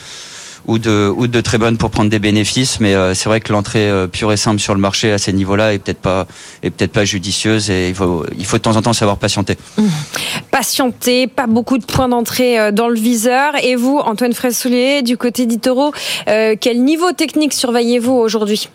ou 0.68 0.78
de 0.78 1.12
ou 1.16 1.26
de 1.26 1.40
très 1.40 1.58
bonnes 1.58 1.76
pour 1.76 1.90
prendre 1.90 2.10
des 2.10 2.20
bénéfices 2.20 2.78
mais 2.78 2.94
c'est 3.14 3.28
vrai 3.28 3.40
que 3.40 3.52
l'entrée 3.52 3.90
pure 4.12 4.32
et 4.32 4.36
simple 4.36 4.60
sur 4.60 4.74
le 4.74 4.80
marché 4.80 5.10
à 5.10 5.18
ces 5.18 5.32
niveaux-là 5.32 5.74
est 5.74 5.78
peut-être 5.78 5.98
pas 5.98 6.26
est 6.62 6.70
peut-être 6.70 6.92
pas 6.92 7.04
judicieuse 7.04 7.70
et 7.70 7.88
il 7.88 7.94
faut 7.94 8.24
il 8.38 8.44
faut 8.44 8.58
de 8.58 8.62
temps 8.62 8.76
en 8.76 8.82
temps 8.82 8.92
savoir 8.92 9.16
patienter. 9.16 9.56
Mmh. 9.76 9.82
Patienter, 10.52 11.26
pas 11.26 11.46
beaucoup 11.46 11.78
de 11.78 11.84
points 11.84 12.08
d'entrée 12.08 12.70
dans 12.72 12.88
le 12.88 12.98
viseur 12.98 13.52
et 13.62 13.74
vous 13.74 13.98
Antoine 13.98 14.32
Fraissoulier 14.32 15.02
du 15.02 15.16
côté 15.16 15.46
d'Itoro, 15.46 15.92
quel 16.26 16.84
niveau 16.84 17.12
technique 17.12 17.52
surveillez-vous 17.52 18.12
aujourd'hui? 18.12 18.68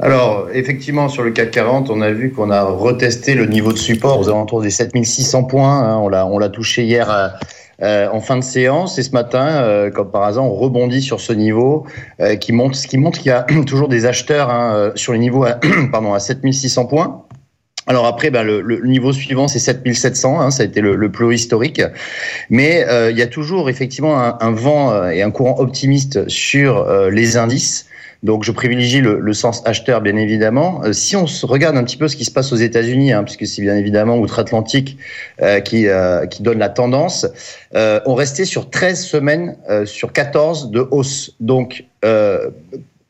Alors, 0.00 0.48
effectivement, 0.52 1.08
sur 1.08 1.22
le 1.22 1.30
CAC 1.30 1.52
40, 1.52 1.88
on 1.88 2.00
a 2.00 2.10
vu 2.10 2.32
qu'on 2.32 2.50
a 2.50 2.64
retesté 2.64 3.34
le 3.34 3.46
niveau 3.46 3.72
de 3.72 3.78
support 3.78 4.18
aux 4.18 4.28
alentours 4.28 4.60
des 4.60 4.70
7600 4.70 5.44
points. 5.44 5.82
Hein. 5.82 5.96
On 5.98 6.08
l'a, 6.08 6.26
on 6.26 6.38
l'a 6.38 6.48
touché 6.48 6.84
hier 6.84 7.10
euh, 7.10 7.28
euh, 7.82 8.08
en 8.10 8.20
fin 8.20 8.36
de 8.36 8.44
séance 8.44 8.98
et 8.98 9.02
ce 9.02 9.10
matin, 9.10 9.46
euh, 9.46 9.90
comme 9.90 10.10
par 10.10 10.22
hasard, 10.22 10.44
on 10.44 10.54
rebondit 10.54 11.02
sur 11.02 11.20
ce 11.20 11.32
niveau 11.32 11.86
qui 12.40 12.52
montre, 12.52 12.76
ce 12.76 12.86
qui 12.86 12.98
montre 12.98 13.18
qu'il 13.18 13.28
y 13.28 13.32
a 13.32 13.42
toujours 13.66 13.88
des 13.88 14.06
acheteurs 14.06 14.50
hein, 14.50 14.92
sur 14.94 15.12
les 15.12 15.18
niveaux 15.18 15.44
à, 15.44 15.58
pardon, 15.92 16.14
à 16.14 16.20
7600 16.20 16.86
points. 16.86 17.22
Alors 17.86 18.06
après, 18.06 18.30
ben, 18.30 18.44
le, 18.44 18.80
niveau 18.86 19.12
suivant, 19.12 19.46
c'est 19.46 19.58
7700, 19.58 20.40
hein, 20.40 20.50
ça 20.50 20.62
a 20.62 20.66
été 20.66 20.80
le, 20.80 21.10
plus 21.10 21.26
haut 21.26 21.32
historique. 21.32 21.82
Mais 22.48 22.86
il 23.10 23.18
y 23.18 23.22
a 23.22 23.26
toujours 23.26 23.68
effectivement 23.68 24.18
un, 24.18 24.38
un, 24.40 24.52
vent 24.52 25.06
et 25.10 25.22
un 25.22 25.30
courant 25.30 25.56
optimiste 25.58 26.26
sur 26.28 26.86
les 27.10 27.36
indices. 27.36 27.86
Donc 28.24 28.42
je 28.42 28.52
privilégie 28.52 29.02
le, 29.02 29.32
sens 29.34 29.62
acheteur, 29.66 30.00
bien 30.00 30.16
évidemment. 30.16 30.80
Euh, 30.82 30.94
si 30.94 31.14
on 31.14 31.26
se 31.26 31.44
regarde 31.44 31.76
un 31.76 31.84
petit 31.84 31.98
peu 31.98 32.08
ce 32.08 32.16
qui 32.16 32.24
se 32.24 32.30
passe 32.30 32.52
aux 32.52 32.56
États-Unis, 32.56 33.12
hein, 33.12 33.22
puisque 33.22 33.46
c'est 33.46 33.60
bien 33.60 33.76
évidemment 33.76 34.16
outre-Atlantique 34.18 34.96
euh, 35.42 35.60
qui, 35.60 35.86
euh, 35.88 36.26
qui 36.26 36.42
donne 36.42 36.58
la 36.58 36.70
tendance, 36.70 37.26
on 37.74 38.14
restait 38.14 38.46
sur 38.46 38.70
13 38.70 39.04
semaines 39.04 39.56
sur 39.84 40.12
14 40.12 40.70
de 40.70 40.88
hausse. 40.90 41.34
Donc 41.40 41.84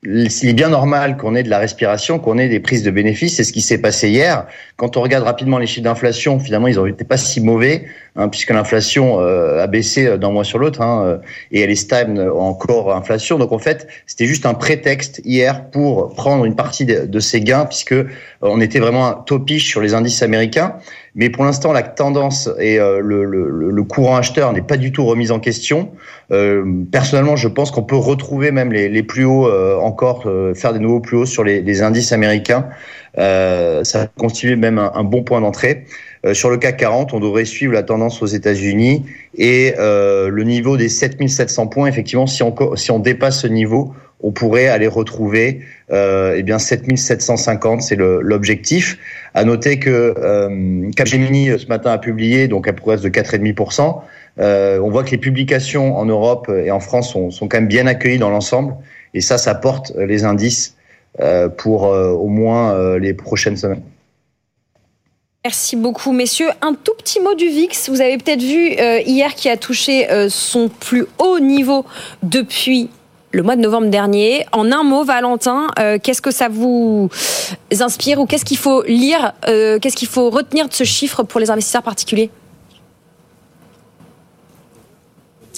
il 0.06 0.48
est 0.48 0.52
bien 0.52 0.68
normal 0.68 1.16
qu'on 1.16 1.34
ait 1.34 1.42
de 1.42 1.50
la 1.50 1.58
respiration, 1.58 2.18
qu'on 2.18 2.38
ait 2.38 2.48
des 2.48 2.60
prises 2.60 2.82
de 2.82 2.90
bénéfices. 2.90 3.36
C'est 3.36 3.44
ce 3.44 3.52
qui 3.52 3.62
s'est 3.62 3.78
passé 3.78 4.10
hier. 4.10 4.46
Quand 4.76 4.96
on 4.96 5.02
regarde 5.02 5.24
rapidement 5.24 5.58
les 5.58 5.66
chiffres 5.66 5.84
d'inflation, 5.84 6.38
finalement, 6.38 6.68
ils 6.68 6.76
n'ont 6.76 6.92
pas 7.08 7.16
si 7.16 7.40
mauvais, 7.40 7.86
hein, 8.16 8.28
puisque 8.28 8.50
l'inflation 8.50 9.20
euh, 9.20 9.62
a 9.62 9.66
baissé 9.66 10.18
d'un 10.18 10.30
mois 10.30 10.44
sur 10.44 10.58
l'autre, 10.58 10.82
hein, 10.82 11.04
euh, 11.04 11.18
et 11.52 11.60
elle 11.60 11.70
est 11.70 11.76
stable 11.76 12.20
encore 12.36 12.94
inflation. 12.94 13.38
Donc 13.38 13.52
en 13.52 13.58
fait, 13.58 13.88
c'était 14.06 14.26
juste 14.26 14.46
un 14.46 14.54
prétexte 14.54 15.22
hier 15.24 15.70
pour 15.70 16.14
prendre 16.14 16.44
une 16.44 16.56
partie 16.56 16.84
de, 16.84 17.20
ces 17.20 17.40
gains, 17.40 17.64
puisque 17.64 17.92
euh, 17.92 18.04
on 18.42 18.60
était 18.60 18.80
vraiment 18.80 19.14
topiche 19.14 19.68
sur 19.68 19.80
les 19.80 19.94
indices 19.94 20.22
américains. 20.22 20.76
Mais 21.14 21.30
pour 21.30 21.44
l'instant, 21.44 21.72
la 21.72 21.82
tendance 21.82 22.50
et 22.58 22.78
le, 22.78 23.24
le, 23.24 23.84
courant 23.84 24.16
acheteur 24.16 24.52
n'est 24.52 24.62
pas 24.62 24.76
du 24.76 24.90
tout 24.90 25.04
remis 25.04 25.30
en 25.30 25.38
question. 25.38 25.92
Euh, 26.32 26.64
personnellement, 26.90 27.36
je 27.36 27.48
pense 27.48 27.70
qu'on 27.70 27.82
peut 27.82 27.96
retrouver 27.96 28.50
même 28.50 28.72
les, 28.72 29.02
plus 29.02 29.24
hauts 29.24 29.46
euh, 29.46 29.76
encore, 29.76 30.24
euh, 30.26 30.54
faire 30.54 30.72
des 30.72 30.78
nouveaux 30.78 31.00
plus 31.00 31.18
hauts 31.18 31.26
sur 31.26 31.44
les, 31.44 31.82
indices 31.82 32.12
américains. 32.12 32.66
ça 33.16 34.06
constitue 34.18 34.56
même 34.56 34.78
un, 34.78 34.92
un 34.94 35.04
bon 35.04 35.22
point 35.22 35.40
d'entrée. 35.40 35.84
sur 36.32 36.50
le 36.50 36.56
CAC 36.56 36.78
40, 36.78 37.12
on 37.12 37.20
devrait 37.20 37.44
suivre 37.44 37.72
la 37.72 37.82
tendance 37.82 38.22
aux 38.22 38.26
États-Unis 38.26 39.04
et 39.36 39.74
le 39.76 40.42
niveau 40.42 40.76
des 40.76 40.88
7700 40.88 41.66
points. 41.66 41.86
Effectivement, 41.86 42.26
si 42.26 42.42
on, 42.42 42.54
si 42.76 42.90
on 42.90 42.98
dépasse 42.98 43.40
ce 43.40 43.46
niveau, 43.46 43.94
on 44.24 44.32
pourrait 44.32 44.68
aller 44.68 44.86
retrouver 44.86 45.60
euh, 45.92 46.34
eh 46.36 46.42
bien 46.42 46.58
7750, 46.58 47.82
c'est 47.82 47.96
l'objectif. 47.96 48.98
À 49.34 49.44
noter 49.44 49.78
que 49.78 50.14
euh, 50.18 50.90
Capgemini 50.96 51.50
euh, 51.50 51.58
ce 51.58 51.66
matin 51.66 51.92
a 51.92 51.98
publié 51.98 52.48
donc 52.48 52.66
à 52.66 52.72
progresse 52.72 53.02
de 53.02 53.10
4,5%. 53.10 54.00
Euh, 54.40 54.80
on 54.80 54.88
voit 54.88 55.04
que 55.04 55.10
les 55.10 55.18
publications 55.18 55.94
en 55.96 56.06
Europe 56.06 56.50
et 56.50 56.70
en 56.70 56.80
France 56.80 57.12
sont, 57.12 57.48
quand 57.48 57.58
même 57.58 57.68
bien 57.68 57.86
accueillies 57.86 58.18
dans 58.18 58.30
l'ensemble, 58.30 58.74
et 59.12 59.20
ça, 59.20 59.36
ça 59.36 59.54
porte 59.54 59.92
les 59.96 60.24
indices 60.24 60.74
pour 61.58 61.82
au 61.82 62.26
moins 62.26 62.98
les 62.98 63.14
prochaines 63.14 63.56
semaines. 63.56 63.82
Merci 65.44 65.76
beaucoup, 65.76 66.10
messieurs. 66.10 66.48
Un 66.62 66.74
tout 66.74 66.94
petit 66.98 67.20
mot 67.20 67.34
du 67.36 67.46
VIX. 67.46 67.90
Vous 67.90 68.00
avez 68.00 68.18
peut-être 68.18 68.42
vu 68.42 68.72
hier 69.06 69.36
qui 69.36 69.48
a 69.48 69.56
touché 69.56 70.08
son 70.28 70.68
plus 70.68 71.06
haut 71.20 71.38
niveau 71.38 71.84
depuis 72.24 72.90
le 73.34 73.42
mois 73.42 73.56
de 73.56 73.60
novembre 73.60 73.88
dernier. 73.88 74.46
En 74.52 74.70
un 74.70 74.84
mot, 74.84 75.04
Valentin, 75.04 75.66
euh, 75.78 75.98
qu'est-ce 76.02 76.22
que 76.22 76.30
ça 76.30 76.48
vous 76.48 77.10
inspire 77.80 78.20
ou 78.20 78.26
qu'est-ce 78.26 78.44
qu'il 78.44 78.56
faut 78.56 78.84
lire, 78.84 79.32
euh, 79.48 79.78
qu'est-ce 79.78 79.96
qu'il 79.96 80.08
faut 80.08 80.30
retenir 80.30 80.68
de 80.68 80.72
ce 80.72 80.84
chiffre 80.84 81.24
pour 81.24 81.40
les 81.40 81.50
investisseurs 81.50 81.82
particuliers? 81.82 82.30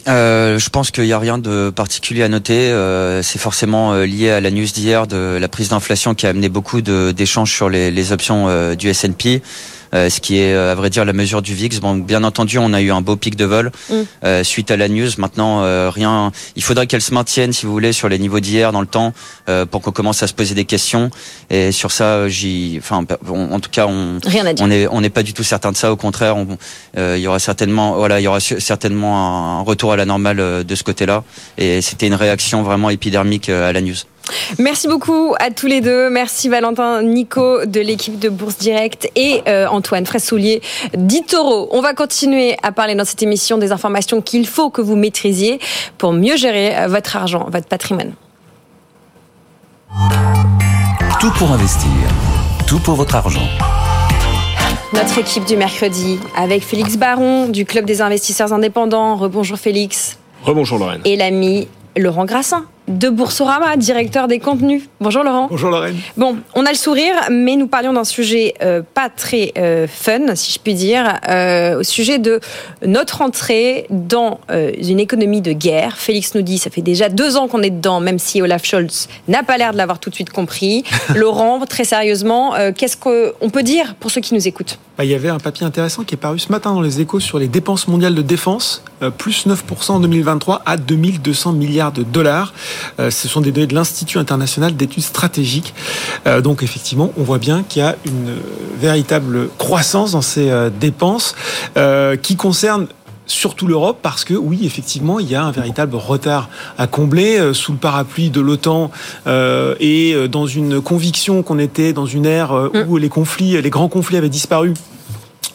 Euh, 0.08 0.58
je 0.58 0.70
pense 0.70 0.92
qu'il 0.92 1.04
n'y 1.04 1.12
a 1.12 1.18
rien 1.18 1.36
de 1.36 1.70
particulier 1.70 2.22
à 2.22 2.28
noter. 2.28 2.72
C'est 3.22 3.38
forcément 3.38 3.94
lié 3.94 4.30
à 4.30 4.40
la 4.40 4.50
news 4.50 4.64
d'hier 4.64 5.06
de 5.06 5.36
la 5.38 5.48
prise 5.48 5.68
d'inflation 5.70 6.14
qui 6.14 6.26
a 6.26 6.30
amené 6.30 6.48
beaucoup 6.48 6.80
d'échanges 6.80 7.52
sur 7.52 7.68
les, 7.68 7.90
les 7.90 8.12
options 8.12 8.74
du 8.74 8.88
S&P. 8.88 9.42
Euh, 9.96 10.10
ce 10.10 10.20
qui 10.20 10.38
est 10.38 10.54
à 10.54 10.74
vrai 10.74 10.90
dire 10.90 11.04
la 11.04 11.12
mesure 11.12 11.42
du 11.42 11.54
VIX. 11.54 11.80
Bon, 11.80 11.94
bien 11.96 12.22
entendu, 12.24 12.58
on 12.58 12.72
a 12.72 12.80
eu 12.80 12.90
un 12.92 13.00
beau 13.00 13.16
pic 13.16 13.36
de 13.36 13.44
vol 13.44 13.72
mm. 13.90 13.94
euh, 14.24 14.44
suite 14.44 14.70
à 14.70 14.76
la 14.76 14.88
news. 14.88 15.08
Maintenant, 15.18 15.62
rien. 15.90 16.32
Il 16.54 16.62
faudrait 16.62 16.86
qu'elle 16.86 17.02
se 17.02 17.14
maintienne, 17.14 17.52
si 17.52 17.66
vous 17.66 17.72
voulez, 17.72 17.92
sur 17.92 18.08
les 18.08 18.18
niveaux 18.18 18.40
d'hier 18.40 18.72
dans 18.72 18.80
le 18.80 18.86
temps, 18.86 19.12
pour 19.70 19.80
qu'on 19.82 19.92
commence 19.92 20.22
à 20.22 20.26
se 20.26 20.34
poser 20.34 20.54
des 20.54 20.64
questions. 20.64 21.10
Et 21.50 21.72
sur 21.72 21.90
ça, 21.90 22.28
j'y. 22.28 22.76
Enfin, 22.78 23.04
en 23.28 23.60
tout 23.60 23.70
cas, 23.70 23.86
on. 23.86 24.18
Rien 24.24 24.46
à 24.46 24.52
dire. 24.52 24.64
On 24.64 24.70
est, 24.70 24.86
on 24.88 25.00
n'est 25.00 25.10
pas 25.10 25.22
du 25.22 25.32
tout 25.32 25.44
certain 25.44 25.72
de 25.72 25.76
ça. 25.76 25.92
Au 25.92 25.96
contraire, 25.96 26.36
il 26.96 27.18
y 27.18 27.26
aura 27.26 27.38
certainement, 27.38 27.96
voilà, 27.96 28.20
il 28.20 28.24
y 28.24 28.28
aura 28.28 28.40
certainement 28.40 29.58
un 29.58 29.62
retour 29.62 29.92
à 29.92 29.96
la 29.96 30.04
normale 30.04 30.40
euh, 30.40 30.64
de 30.64 30.74
ce 30.74 30.82
côté-là. 30.82 31.24
Et 31.58 31.82
c'était 31.82 32.06
une 32.06 32.14
réaction 32.14 32.62
vraiment 32.62 32.90
épidermique 32.90 33.48
euh, 33.48 33.68
à 33.68 33.72
la 33.72 33.80
news. 33.80 33.94
Merci 34.58 34.88
beaucoup 34.88 35.34
à 35.38 35.50
tous 35.50 35.66
les 35.66 35.80
deux. 35.80 36.10
Merci 36.10 36.48
Valentin 36.48 37.02
Nico 37.02 37.64
de 37.64 37.80
l'équipe 37.80 38.18
de 38.18 38.28
Bourse 38.28 38.58
Direct 38.58 39.10
et 39.14 39.42
euh, 39.48 39.66
Antoine 39.66 40.06
Fraissoulier 40.06 40.62
d'Itoro. 40.96 41.68
On 41.72 41.80
va 41.80 41.94
continuer 41.94 42.56
à 42.62 42.72
parler 42.72 42.94
dans 42.94 43.04
cette 43.04 43.22
émission 43.22 43.58
des 43.58 43.72
informations 43.72 44.20
qu'il 44.20 44.46
faut 44.46 44.70
que 44.70 44.80
vous 44.80 44.96
maîtrisiez 44.96 45.60
pour 45.98 46.12
mieux 46.12 46.36
gérer 46.36 46.86
votre 46.88 47.16
argent, 47.16 47.46
votre 47.50 47.66
patrimoine. 47.66 48.12
Tout 51.20 51.30
pour 51.38 51.50
investir. 51.50 51.90
Tout 52.66 52.78
pour 52.78 52.94
votre 52.94 53.14
argent. 53.14 53.48
Notre 54.92 55.18
équipe 55.18 55.44
du 55.44 55.56
mercredi 55.56 56.18
avec 56.36 56.62
Félix 56.62 56.96
Baron 56.96 57.48
du 57.48 57.64
Club 57.64 57.84
des 57.84 58.02
investisseurs 58.02 58.52
indépendants. 58.52 59.16
Rebonjour 59.16 59.58
Félix. 59.58 60.18
Rebonjour 60.42 60.78
Lorraine. 60.78 61.00
Et 61.04 61.16
l'ami 61.16 61.68
Laurent 61.96 62.24
Grassin 62.24 62.66
de 62.88 63.08
Boursorama, 63.08 63.76
directeur 63.76 64.28
des 64.28 64.38
contenus. 64.38 64.82
Bonjour 65.00 65.24
Laurent. 65.24 65.48
Bonjour 65.50 65.70
Lorraine. 65.70 65.96
Bon, 66.16 66.36
on 66.54 66.64
a 66.64 66.70
le 66.70 66.76
sourire, 66.76 67.14
mais 67.30 67.56
nous 67.56 67.66
parlions 67.66 67.92
d'un 67.92 68.04
sujet 68.04 68.54
euh, 68.62 68.82
pas 68.94 69.08
très 69.08 69.52
euh, 69.58 69.86
fun, 69.88 70.34
si 70.36 70.52
je 70.52 70.58
puis 70.58 70.74
dire, 70.74 71.18
euh, 71.28 71.80
au 71.80 71.82
sujet 71.82 72.18
de 72.18 72.40
notre 72.84 73.22
entrée 73.22 73.86
dans 73.90 74.40
une 74.48 75.00
économie 75.00 75.40
de 75.40 75.52
guerre. 75.52 75.96
Félix 75.96 76.34
nous 76.34 76.42
dit, 76.42 76.58
ça 76.58 76.70
fait 76.70 76.82
déjà 76.82 77.08
deux 77.08 77.36
ans 77.36 77.48
qu'on 77.48 77.62
est 77.62 77.70
dedans, 77.70 78.00
même 78.00 78.18
si 78.18 78.40
Olaf 78.42 78.64
Scholz 78.64 79.08
n'a 79.28 79.42
pas 79.42 79.58
l'air 79.58 79.72
de 79.72 79.78
l'avoir 79.78 79.98
tout 79.98 80.10
de 80.10 80.14
suite 80.14 80.30
compris. 80.30 80.84
Laurent, 81.14 81.64
très 81.66 81.84
sérieusement, 81.84 82.54
qu'est-ce 82.76 82.96
qu'on 82.96 83.50
peut 83.50 83.62
dire 83.62 83.94
pour 83.96 84.10
ceux 84.10 84.20
qui 84.20 84.34
nous 84.34 84.46
écoutent? 84.46 84.78
Bah, 84.96 85.04
Il 85.04 85.10
y 85.10 85.14
avait 85.14 85.28
un 85.28 85.38
papier 85.38 85.66
intéressant 85.66 86.04
qui 86.04 86.14
est 86.14 86.18
paru 86.18 86.38
ce 86.38 86.50
matin 86.50 86.72
dans 86.72 86.80
les 86.80 87.00
échos 87.00 87.20
sur 87.20 87.38
les 87.38 87.48
dépenses 87.48 87.88
mondiales 87.88 88.14
de 88.14 88.22
défense, 88.22 88.82
plus 89.18 89.46
9% 89.46 89.92
en 89.92 90.00
2023 90.00 90.62
à 90.64 90.76
2200 90.76 91.52
milliards 91.52 91.92
de 91.92 92.02
dollars. 92.02 92.54
Euh, 92.98 93.10
ce 93.10 93.28
sont 93.28 93.40
des 93.40 93.52
données 93.52 93.66
de 93.66 93.74
l'Institut 93.74 94.18
international 94.18 94.76
d'études 94.76 95.02
stratégiques. 95.02 95.74
Euh, 96.26 96.40
donc 96.40 96.62
effectivement, 96.62 97.12
on 97.16 97.22
voit 97.22 97.38
bien 97.38 97.62
qu'il 97.62 97.82
y 97.82 97.84
a 97.84 97.96
une 98.04 98.34
véritable 98.78 99.48
croissance 99.58 100.12
dans 100.12 100.22
ces 100.22 100.50
euh, 100.50 100.70
dépenses 100.70 101.34
qui 102.22 102.36
concernent 102.36 102.86
surtout 103.26 103.66
l'Europe 103.66 103.98
parce 104.02 104.24
que 104.24 104.34
oui 104.34 104.60
effectivement 104.64 105.18
il 105.18 105.28
y 105.28 105.34
a 105.34 105.42
un 105.42 105.50
véritable 105.50 105.96
retard 105.96 106.48
à 106.78 106.86
combler 106.86 107.52
sous 107.52 107.72
le 107.72 107.78
parapluie 107.78 108.30
de 108.30 108.40
l'OTAN 108.40 108.90
et 109.80 110.28
dans 110.30 110.46
une 110.46 110.80
conviction 110.80 111.42
qu'on 111.42 111.58
était 111.58 111.92
dans 111.92 112.06
une 112.06 112.26
ère 112.26 112.70
où 112.88 112.96
les 112.96 113.08
conflits 113.08 113.60
les 113.60 113.70
grands 113.70 113.88
conflits 113.88 114.16
avaient 114.16 114.28
disparu 114.28 114.74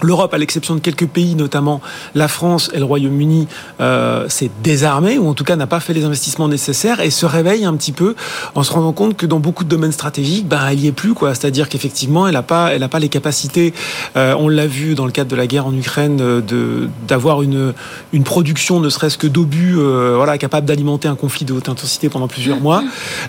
L'Europe, 0.01 0.33
à 0.33 0.37
l'exception 0.37 0.75
de 0.75 0.79
quelques 0.79 1.07
pays, 1.07 1.35
notamment 1.35 1.81
la 2.15 2.27
France 2.27 2.69
et 2.73 2.79
le 2.79 2.85
Royaume-Uni, 2.85 3.47
euh, 3.79 4.27
s'est 4.29 4.51
désarmée, 4.63 5.17
ou 5.17 5.27
en 5.27 5.33
tout 5.33 5.43
cas 5.43 5.55
n'a 5.55 5.67
pas 5.67 5.79
fait 5.79 5.93
les 5.93 6.03
investissements 6.03 6.47
nécessaires, 6.47 6.99
et 7.01 7.09
se 7.09 7.25
réveille 7.25 7.65
un 7.65 7.75
petit 7.75 7.91
peu 7.91 8.15
en 8.55 8.63
se 8.63 8.71
rendant 8.71 8.93
compte 8.93 9.17
que 9.17 9.25
dans 9.25 9.39
beaucoup 9.39 9.63
de 9.63 9.69
domaines 9.69 9.91
stratégiques, 9.91 10.47
ben, 10.47 10.67
elle 10.69 10.79
y 10.79 10.87
est 10.87 10.91
plus. 10.91 11.13
quoi. 11.13 11.33
C'est-à-dire 11.35 11.69
qu'effectivement, 11.69 12.27
elle 12.27 12.33
n'a 12.33 12.43
pas, 12.43 12.73
elle 12.73 12.87
pas 12.89 12.99
les 12.99 13.09
capacités, 13.09 13.73
euh, 14.17 14.35
on 14.37 14.49
l'a 14.49 14.67
vu 14.67 14.95
dans 14.95 15.05
le 15.05 15.11
cadre 15.11 15.29
de 15.29 15.35
la 15.35 15.47
guerre 15.47 15.67
en 15.67 15.75
Ukraine, 15.75 16.19
euh, 16.19 16.41
de, 16.41 16.89
d'avoir 17.07 17.41
une, 17.41 17.73
une 18.11 18.23
production, 18.23 18.79
ne 18.79 18.89
serait-ce 18.89 19.17
que 19.17 19.27
d'obus, 19.27 19.75
euh, 19.77 20.13
voilà, 20.15 20.37
capable 20.37 20.67
d'alimenter 20.67 21.07
un 21.07 21.15
conflit 21.15 21.45
de 21.45 21.53
haute 21.53 21.69
intensité 21.69 22.09
pendant 22.09 22.27
plusieurs 22.27 22.59
mois. 22.59 22.83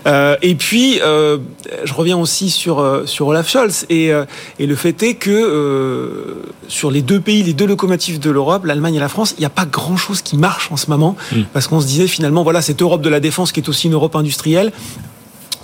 Euh, 0.06 0.37
et 0.42 0.54
puis, 0.54 1.00
euh, 1.02 1.38
je 1.85 1.92
reviens 1.92 2.18
aussi 2.18 2.50
sur, 2.50 3.02
sur 3.06 3.26
Olaf 3.28 3.48
Scholz, 3.48 3.87
et, 3.90 4.11
et 4.58 4.66
le 4.66 4.74
fait 4.74 5.02
est 5.02 5.14
que 5.14 6.37
sur 6.68 6.90
les 6.90 7.03
deux 7.03 7.20
pays, 7.20 7.42
les 7.42 7.53
deux 7.53 7.66
locomotives 7.66 8.18
de 8.18 8.31
l'Europe, 8.31 8.64
l'Allemagne 8.64 8.94
et 8.94 9.01
la 9.01 9.09
France, 9.09 9.35
il 9.38 9.40
n'y 9.40 9.46
a 9.46 9.51
pas 9.51 9.66
grand-chose 9.66 10.22
qui 10.22 10.37
marche 10.37 10.70
en 10.70 10.77
ce 10.77 10.90
moment, 10.90 11.16
mm. 11.33 11.42
parce 11.53 11.66
qu'on 11.66 11.81
se 11.81 11.87
disait 11.87 12.07
finalement, 12.07 12.42
voilà, 12.42 12.62
cette 12.62 12.83
Europe 12.83 13.03
de 13.03 13.09
la 13.09 13.20
défense 13.20 13.53
qui 13.53 13.61
est 13.61 13.68
aussi 13.68 13.87
une 13.87 13.94
Europe 13.94 14.16
industrielle, 14.16 14.72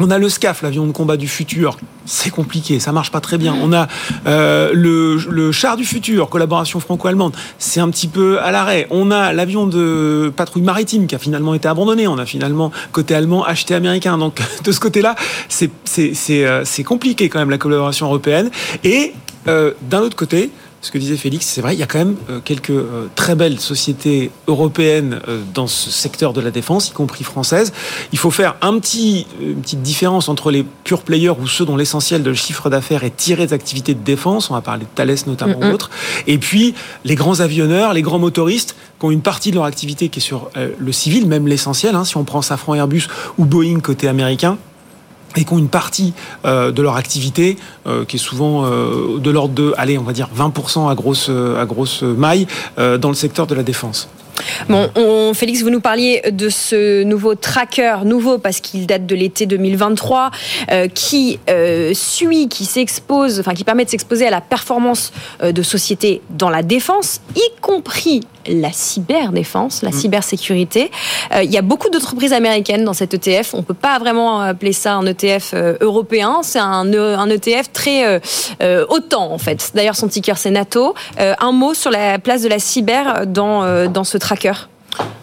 on 0.01 0.11
a 0.11 0.19
le 0.19 0.29
SCAF, 0.29 0.63
l'avion 0.63 0.87
de 0.87 0.93
combat 0.93 1.17
du 1.17 1.27
futur. 1.27 1.77
C'est 2.05 2.31
compliqué, 2.31 2.79
ça 2.79 2.93
marche 2.93 3.11
pas 3.11 3.21
très 3.21 3.37
bien. 3.37 3.57
On 3.61 3.73
a 3.73 3.89
euh, 4.27 4.71
le, 4.73 5.53
char 5.53 5.77
du 5.77 5.85
futur, 5.85 6.29
collaboration 6.29 6.79
franco-allemande. 6.79 7.35
C'est 7.59 7.81
un 7.81 7.91
petit 7.91 8.07
peu 8.07 8.41
à 8.41 8.53
l'arrêt. 8.53 8.87
On 8.91 9.11
a 9.11 9.33
l'avion 9.33 9.67
de 9.67 10.33
patrouille 10.35 10.63
maritime 10.63 11.07
qui 11.07 11.15
a 11.15 11.19
finalement 11.19 11.53
été 11.55 11.67
abandonné. 11.67 12.07
On 12.07 12.19
a 12.19 12.27
finalement 12.27 12.71
côté 12.93 13.15
allemand 13.15 13.45
acheté 13.45 13.75
américain. 13.75 14.19
Donc 14.19 14.41
de 14.65 14.73
ce 14.73 14.79
côté-là, 14.79 15.17
c'est 15.49 15.71
euh, 16.31 16.65
compliqué 16.87 17.29
quand 17.29 17.41
même 17.41 17.51
la 17.51 17.59
collaboration 17.59 18.07
européenne. 18.07 18.51
Et 18.85 19.15
euh, 19.49 19.73
d'un 19.83 20.01
autre 20.01 20.17
côté, 20.17 20.51
ce 20.81 20.93
que 20.93 20.99
disait 20.99 21.17
Félix, 21.17 21.45
c'est 21.47 21.61
vrai, 21.61 21.75
il 21.75 21.81
y 21.81 21.83
a 21.83 21.87
quand 21.87 21.99
même 21.99 22.17
euh, 22.31 22.41
quelques 22.45 22.71
euh, 22.71 23.09
très 23.17 23.35
belles 23.35 23.59
sociétés 23.59 24.31
européennes 24.47 25.21
euh, 25.27 25.43
dans 25.53 25.67
ce 25.67 25.91
secteur 25.91 26.33
de 26.33 26.41
la 26.41 26.53
défense, 26.53 26.89
y 26.89 26.93
compris 26.93 27.25
françaises. 27.25 27.73
Il 28.13 28.19
faut 28.19 28.31
faire 28.31 28.55
un 28.63 28.79
petit, 28.79 29.27
une 29.41 29.61
petite 29.61 29.83
différence 29.83 30.29
entre 30.29 30.53
les 30.53 30.65
pure 30.85 31.03
players 31.03 31.35
ou 31.41 31.49
ceux 31.49 31.65
dont 31.65 31.77
l'essentiel 31.77 32.23
de 32.23 32.33
chiffre 32.33 32.71
d'affaires 32.71 33.03
est 33.03 33.17
tiré 33.17 33.47
des 33.49 33.53
activités 33.53 33.95
de 33.95 34.05
défense, 34.05 34.51
on 34.51 34.55
va 34.55 34.61
parler 34.61 34.85
de 34.85 34.91
Thales 34.95 35.17
notamment 35.27 35.59
ou 35.59 35.65
autres, 35.65 35.91
et 36.27 36.39
puis 36.39 36.75
les 37.05 37.17
grands 37.17 37.41
avionneurs, 37.41 37.93
les 37.93 38.03
grands 38.03 38.19
motoristes 38.19 38.77
qui 39.01 39.07
ont 39.07 39.11
une 39.11 39.23
partie 39.23 39.51
de 39.51 39.57
leur 39.57 39.65
activité 39.65 40.09
qui 40.09 40.21
est 40.21 40.23
sur 40.23 40.51
le 40.57 40.93
civil, 40.93 41.27
même 41.27 41.49
l'essentiel, 41.49 41.95
hein, 41.95 42.05
si 42.05 42.17
on 42.17 42.25
prend 42.25 42.43
Safran 42.43 42.75
Airbus 42.75 43.07
ou 43.39 43.45
Boeing 43.45 43.81
côté 43.81 44.09
américain, 44.09 44.59
et 45.37 45.45
qui 45.45 45.53
ont 45.53 45.59
une 45.59 45.69
partie 45.69 46.15
euh, 46.45 46.73
de 46.73 46.83
leur 46.83 46.97
activité 46.97 47.57
euh, 47.87 48.05
qui 48.05 48.17
est 48.17 48.21
souvent 48.21 48.65
euh, 48.65 49.19
de 49.19 49.31
l'ordre 49.31 49.55
de, 49.55 49.75
allez, 49.77 49.99
on 49.99 50.03
va 50.03 50.13
dire 50.13 50.29
20% 50.37 50.91
à 50.91 50.95
grosse, 50.95 51.29
à 51.31 51.65
grosse 51.65 52.03
maille 52.03 52.47
dans 52.77 53.09
le 53.09 53.15
secteur 53.15 53.47
de 53.47 53.55
la 53.55 53.63
défense. 53.63 54.09
Bon, 54.69 54.91
on, 54.97 55.35
Félix, 55.35 55.63
vous 55.63 55.71
nous 55.71 55.81
parliez 55.81 56.23
de 56.31 56.49
ce 56.49 57.03
nouveau 57.03 57.35
tracker, 57.35 57.99
nouveau 58.05 58.39
parce 58.39 58.61
qu'il 58.61 58.87
date 58.87 59.07
de 59.07 59.15
l'été 59.15 59.47
2023, 59.47 60.31
qui 60.95 61.39
suit, 61.95 62.49
qui 62.49 62.65
s'expose, 62.65 63.41
enfin 63.41 63.55
qui 63.55 63.65
permet 63.65 63.85
de 63.85 63.91
s'exposer 63.91 64.27
à 64.27 64.31
la 64.31 64.41
performance 64.41 65.13
de 65.43 65.63
sociétés 65.63 66.21
dans 66.31 66.51
la 66.51 66.63
défense, 66.63 67.21
y 67.37 67.61
compris 67.61 68.21
la 68.49 68.73
cyberdéfense, 68.73 69.83
la 69.83 69.91
mm. 69.91 69.93
cybersécurité. 69.93 70.91
Euh, 71.35 71.43
il 71.43 71.51
y 71.51 71.59
a 71.59 71.63
beaucoup 71.63 71.91
d'entreprises 71.91 72.33
américaines 72.33 72.85
dans 72.85 72.93
cet 72.93 73.15
ETF. 73.15 73.55
On 73.55 73.59
ne 73.59 73.63
peut 73.63 73.75
pas 73.75 73.99
vraiment 73.99 74.41
appeler 74.41 74.73
ça 74.73 74.95
un 74.95 75.07
ETF 75.07 75.51
euh, 75.55 75.77
européen. 75.81 76.41
C'est 76.43 76.59
un, 76.59 76.93
un, 76.93 77.31
ETF 77.31 77.73
très 77.73 78.21
euh, 78.61 78.87
autant 78.89 79.33
en 79.33 79.39
fait. 79.39 79.73
D'ailleurs, 79.75 79.97
son 79.97 80.09
ticker 80.09 80.37
c'est 80.37 80.51
NATO. 80.51 80.95
un 81.19 81.53
mot 81.53 81.75
sur 81.75 81.91
la 81.91 82.19
place 82.19 82.43
de 82.43 82.49
la 82.49 82.59
cyber 82.59 83.27
dans, 83.27 83.89
dans 83.89 84.05
ce 84.05 84.17
tracker 84.17 84.28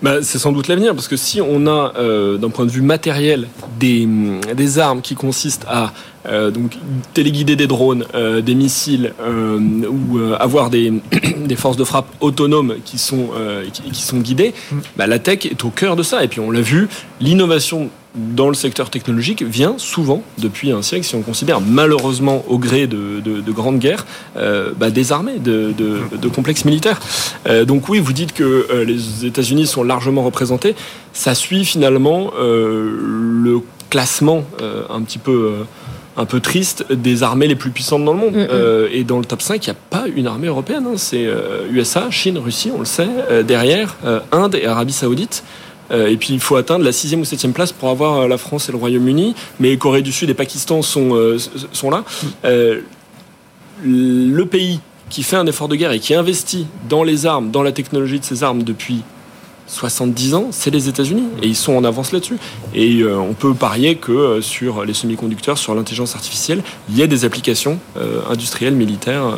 bah, 0.02 0.22
C'est 0.22 0.40
sans 0.40 0.52
doute 0.52 0.68
l'avenir, 0.68 0.94
parce 0.94 1.08
que 1.08 1.18
si 1.18 1.42
on 1.42 1.68
a, 1.68 1.94
euh, 1.98 2.38
d'un 2.38 2.50
point 2.50 2.66
de 2.66 2.72
vue 2.72 2.82
matériel, 2.82 3.48
des, 3.80 4.08
des 4.56 4.80
armes 4.80 5.02
qui 5.02 5.16
consistent 5.16 5.66
à 5.68 5.92
euh, 6.28 6.50
donc 6.50 6.78
téléguider 7.14 7.56
des 7.56 7.68
drones, 7.68 8.06
euh, 8.16 8.42
des 8.42 8.56
missiles 8.56 9.14
euh, 9.22 9.60
ou 9.60 10.18
euh, 10.18 10.36
avoir 10.40 10.70
des, 10.70 10.92
des 11.38 11.56
forces 11.56 11.78
de 11.78 11.84
frappe 11.84 12.08
autonomes 12.20 12.76
qui 12.84 12.98
sont, 12.98 13.30
euh, 13.38 13.66
qui, 13.72 13.84
qui 13.84 14.02
sont 14.02 14.18
guidées, 14.18 14.54
bah, 14.98 15.08
la 15.08 15.20
tech 15.20 15.46
est 15.46 15.64
au 15.64 15.70
cœur 15.70 15.96
de 15.96 16.04
ça. 16.04 16.24
Et 16.24 16.28
puis 16.28 16.40
on 16.40 16.52
l'a 16.52 16.62
vu, 16.62 16.88
l'innovation 17.22 17.90
dans 18.16 18.48
le 18.48 18.54
secteur 18.54 18.90
technologique 18.90 19.44
vient 19.44 19.76
souvent 19.78 20.24
depuis 20.38 20.72
un 20.72 20.82
siècle, 20.82 21.06
si 21.06 21.16
on 21.16 21.22
considère 21.22 21.62
malheureusement 21.62 22.44
au 22.48 22.58
gré 22.58 22.88
de, 22.88 23.20
de, 23.20 23.42
de 23.42 23.52
grandes 23.52 23.80
guerres, 23.80 24.06
euh, 24.38 24.72
bah, 24.78 24.90
des 24.90 25.12
armées, 25.12 25.40
de, 25.40 25.74
complexes 26.34 26.66
militaires. 26.66 27.00
Euh, 27.48 27.66
donc 27.66 27.90
oui, 27.90 28.00
vous 28.00 28.14
dites 28.14 28.34
que 28.34 28.68
euh, 28.70 28.84
les 28.84 29.26
États-Unis 29.26 29.68
sont 29.68 29.84
largement 29.84 30.24
représentés. 30.24 30.76
Ça 31.14 31.36
suit 31.36 31.66
finalement 31.66 32.32
le 32.38 33.60
classement 33.90 34.44
un 34.90 35.02
petit 35.02 35.20
peu. 35.20 35.66
un 36.18 36.26
peu 36.26 36.40
triste 36.40 36.86
des 36.92 37.24
armées 37.24 37.48
les 37.48 37.56
plus 37.56 37.72
puissantes 37.72 38.06
dans 38.06 38.14
le 38.14 38.20
monde. 38.20 38.36
Mm, 38.36 38.44
mm. 38.44 38.48
Euh, 38.52 38.88
et 38.92 39.04
dans 39.04 39.20
le 39.20 39.26
top 39.26 39.42
5, 39.42 39.66
il 39.66 39.70
n'y 39.70 39.76
a 39.76 39.80
pas 39.90 40.06
une 40.14 40.28
armée 40.28 40.48
européenne. 40.48 40.86
hein. 40.88 40.94
C'est 40.98 41.26
euh, 41.26 41.68
USA, 41.72 42.10
Chine, 42.10 42.38
Russie, 42.38 42.72
on 42.74 42.80
le 42.80 42.86
sait. 42.86 43.08
Euh, 43.30 43.44
derrière, 43.44 43.96
Inde 44.32 44.56
et 44.56 44.66
Arabie 44.66 44.94
Saoudite. 44.94 45.44
Euh, 45.92 46.08
et 46.08 46.18
puis 46.18 46.34
il 46.34 46.40
faut 46.40 46.56
atteindre 46.56 46.84
la 46.84 46.92
sixième 46.92 47.22
ou 47.22 47.26
septième 47.26 47.54
place 47.54 47.72
pour 47.72 47.90
avoir 47.90 48.22
euh, 48.22 48.28
la 48.28 48.38
France 48.38 48.70
et 48.70 48.72
le 48.72 48.78
Royaume-Uni. 48.78 49.36
Mais 49.60 49.78
Corée 49.78 50.02
du 50.02 50.12
Sud 50.12 50.30
et 50.30 50.34
Pakistan 50.34 50.82
sont, 50.82 51.16
euh, 51.16 51.38
sont 51.72 51.90
là. 51.90 52.04
Euh, 52.44 52.82
le 53.84 54.44
pays 54.46 54.80
qui 55.10 55.24
fait 55.24 55.36
un 55.36 55.46
effort 55.46 55.68
de 55.68 55.76
guerre 55.76 55.92
et 55.92 56.00
qui 56.00 56.14
investit 56.14 56.68
dans 56.90 57.04
les 57.04 57.26
armes, 57.26 57.52
dans 57.52 57.64
la 57.64 57.72
technologie 57.72 58.20
de 58.20 58.26
ces 58.26 58.44
armes 58.44 58.64
depuis 58.64 59.04
70 59.68 60.36
ans, 60.36 60.48
c'est 60.52 60.70
les 60.70 60.90
États-Unis. 60.90 61.28
Et 61.42 61.48
ils 61.48 61.56
sont 61.56 61.74
en 61.74 61.84
avance 61.84 62.12
là-dessus. 62.12 62.38
Et 62.74 63.02
euh, 63.02 63.18
on 63.18 63.34
peut 63.34 63.54
parier 63.54 63.96
que 63.96 64.12
euh, 64.12 64.42
sur 64.42 64.86
les 64.86 64.94
semi-conducteurs, 64.94 65.58
sur 65.58 65.74
l'intelligence 65.76 66.16
artificielle, 66.16 66.62
il 66.90 66.98
y 66.98 67.04
a 67.04 67.08
des 67.08 67.26
applications 67.26 67.80
euh, 67.98 68.22
industrielles, 68.30 68.76
militaires 68.76 69.38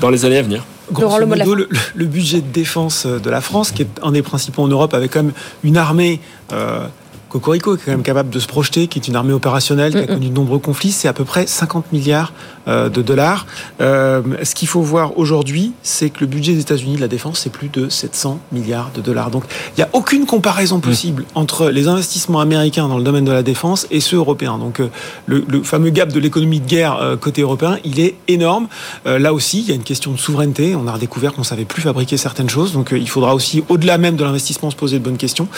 dans 0.00 0.10
les 0.10 0.24
années 0.24 0.38
à 0.38 0.42
venir. 0.42 0.64
Grosso 0.92 1.26
modo, 1.26 1.56
le 1.94 2.04
budget 2.06 2.40
de 2.40 2.52
défense 2.52 3.06
de 3.06 3.30
la 3.30 3.40
France, 3.40 3.70
qui 3.72 3.82
est 3.82 3.88
un 4.02 4.12
des 4.12 4.22
principaux 4.22 4.62
en 4.62 4.68
Europe, 4.68 4.94
avec 4.94 5.12
quand 5.12 5.22
même 5.22 5.32
une 5.62 5.76
armée 5.76 6.20
euh, 6.52 6.86
Cocorico, 7.30 7.76
est 7.76 7.78
quand 7.78 7.92
même 7.92 8.02
capable 8.02 8.30
de 8.30 8.38
se 8.38 8.46
projeter, 8.46 8.86
qui 8.88 8.98
est 8.98 9.08
une 9.08 9.16
armée 9.16 9.32
opérationnelle, 9.32 9.92
qui 9.92 9.98
a 9.98 10.06
connu 10.06 10.28
de 10.28 10.34
nombreux 10.34 10.58
conflits, 10.58 10.92
c'est 10.92 11.08
à 11.08 11.12
peu 11.12 11.24
près 11.24 11.46
50 11.46 11.92
milliards 11.92 12.32
euh, 12.68 12.88
de 12.88 13.00
dollars. 13.00 13.46
Euh, 13.80 14.20
ce 14.42 14.54
qu'il 14.54 14.68
faut 14.68 14.82
voir 14.82 15.16
aujourd'hui, 15.18 15.72
c'est 15.82 16.10
que 16.10 16.20
le 16.20 16.26
budget 16.26 16.52
des 16.54 16.60
États-Unis 16.60 16.96
de 16.96 17.00
la 17.00 17.08
défense, 17.08 17.40
c'est 17.40 17.52
plus 17.52 17.68
de 17.68 17.88
700 17.88 18.40
milliards 18.52 18.90
de 18.94 19.00
dollars. 19.00 19.30
Donc, 19.30 19.44
il 19.76 19.80
n'y 19.80 19.84
a 19.84 19.88
aucune 19.92 20.26
comparaison 20.26 20.80
possible 20.80 21.24
entre 21.34 21.70
les 21.70 21.88
investissements 21.88 22.40
américains 22.40 22.88
dans 22.88 22.98
le 22.98 23.04
domaine 23.04 23.24
de 23.24 23.32
la 23.32 23.42
défense 23.42 23.86
et 23.90 24.00
ceux 24.00 24.16
européens. 24.16 24.58
Donc, 24.58 24.80
euh, 24.80 24.88
le, 25.26 25.44
le 25.48 25.62
fameux 25.62 25.90
gap 25.90 26.12
de 26.12 26.20
l'économie 26.20 26.60
de 26.60 26.66
guerre 26.66 27.16
côté 27.20 27.42
européen, 27.42 27.78
il 27.84 28.00
est 28.00 28.16
énorme. 28.28 28.68
Euh, 29.06 29.18
là 29.18 29.32
aussi, 29.32 29.60
il 29.60 29.68
y 29.68 29.72
a 29.72 29.74
une 29.74 29.82
question 29.82 30.12
de 30.12 30.18
souveraineté. 30.18 30.74
On 30.74 30.86
a 30.86 30.92
redécouvert 30.92 31.32
qu'on 31.32 31.44
savait 31.44 31.64
plus 31.64 31.82
fabriquer 31.82 32.16
certaines 32.16 32.50
choses. 32.50 32.72
Donc, 32.72 32.90
il 32.92 33.08
faudra 33.08 33.34
aussi, 33.34 33.62
au-delà 33.68 33.98
même 33.98 34.16
de 34.16 34.24
l'investissement, 34.24 34.70
se 34.70 34.76
poser 34.76 34.98
de 34.98 35.04
bonnes 35.04 35.16
questions. 35.16 35.48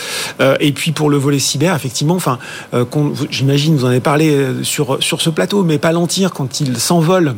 Euh, 0.40 0.56
et 0.60 0.72
puis, 0.72 0.92
pour 0.92 1.10
le 1.10 1.16
volet 1.16 1.38
cyber, 1.38 1.61
effectivement, 1.64 2.14
enfin, 2.14 2.38
euh, 2.74 2.84
j'imagine, 3.30 3.76
vous 3.76 3.84
en 3.84 3.88
avez 3.88 4.00
parlé 4.00 4.30
euh, 4.30 4.62
sur, 4.62 5.02
sur 5.02 5.20
ce 5.20 5.30
plateau, 5.30 5.62
mais 5.62 5.78
Palantir, 5.78 6.32
quand 6.32 6.60
il 6.60 6.78
s'envole 6.78 7.34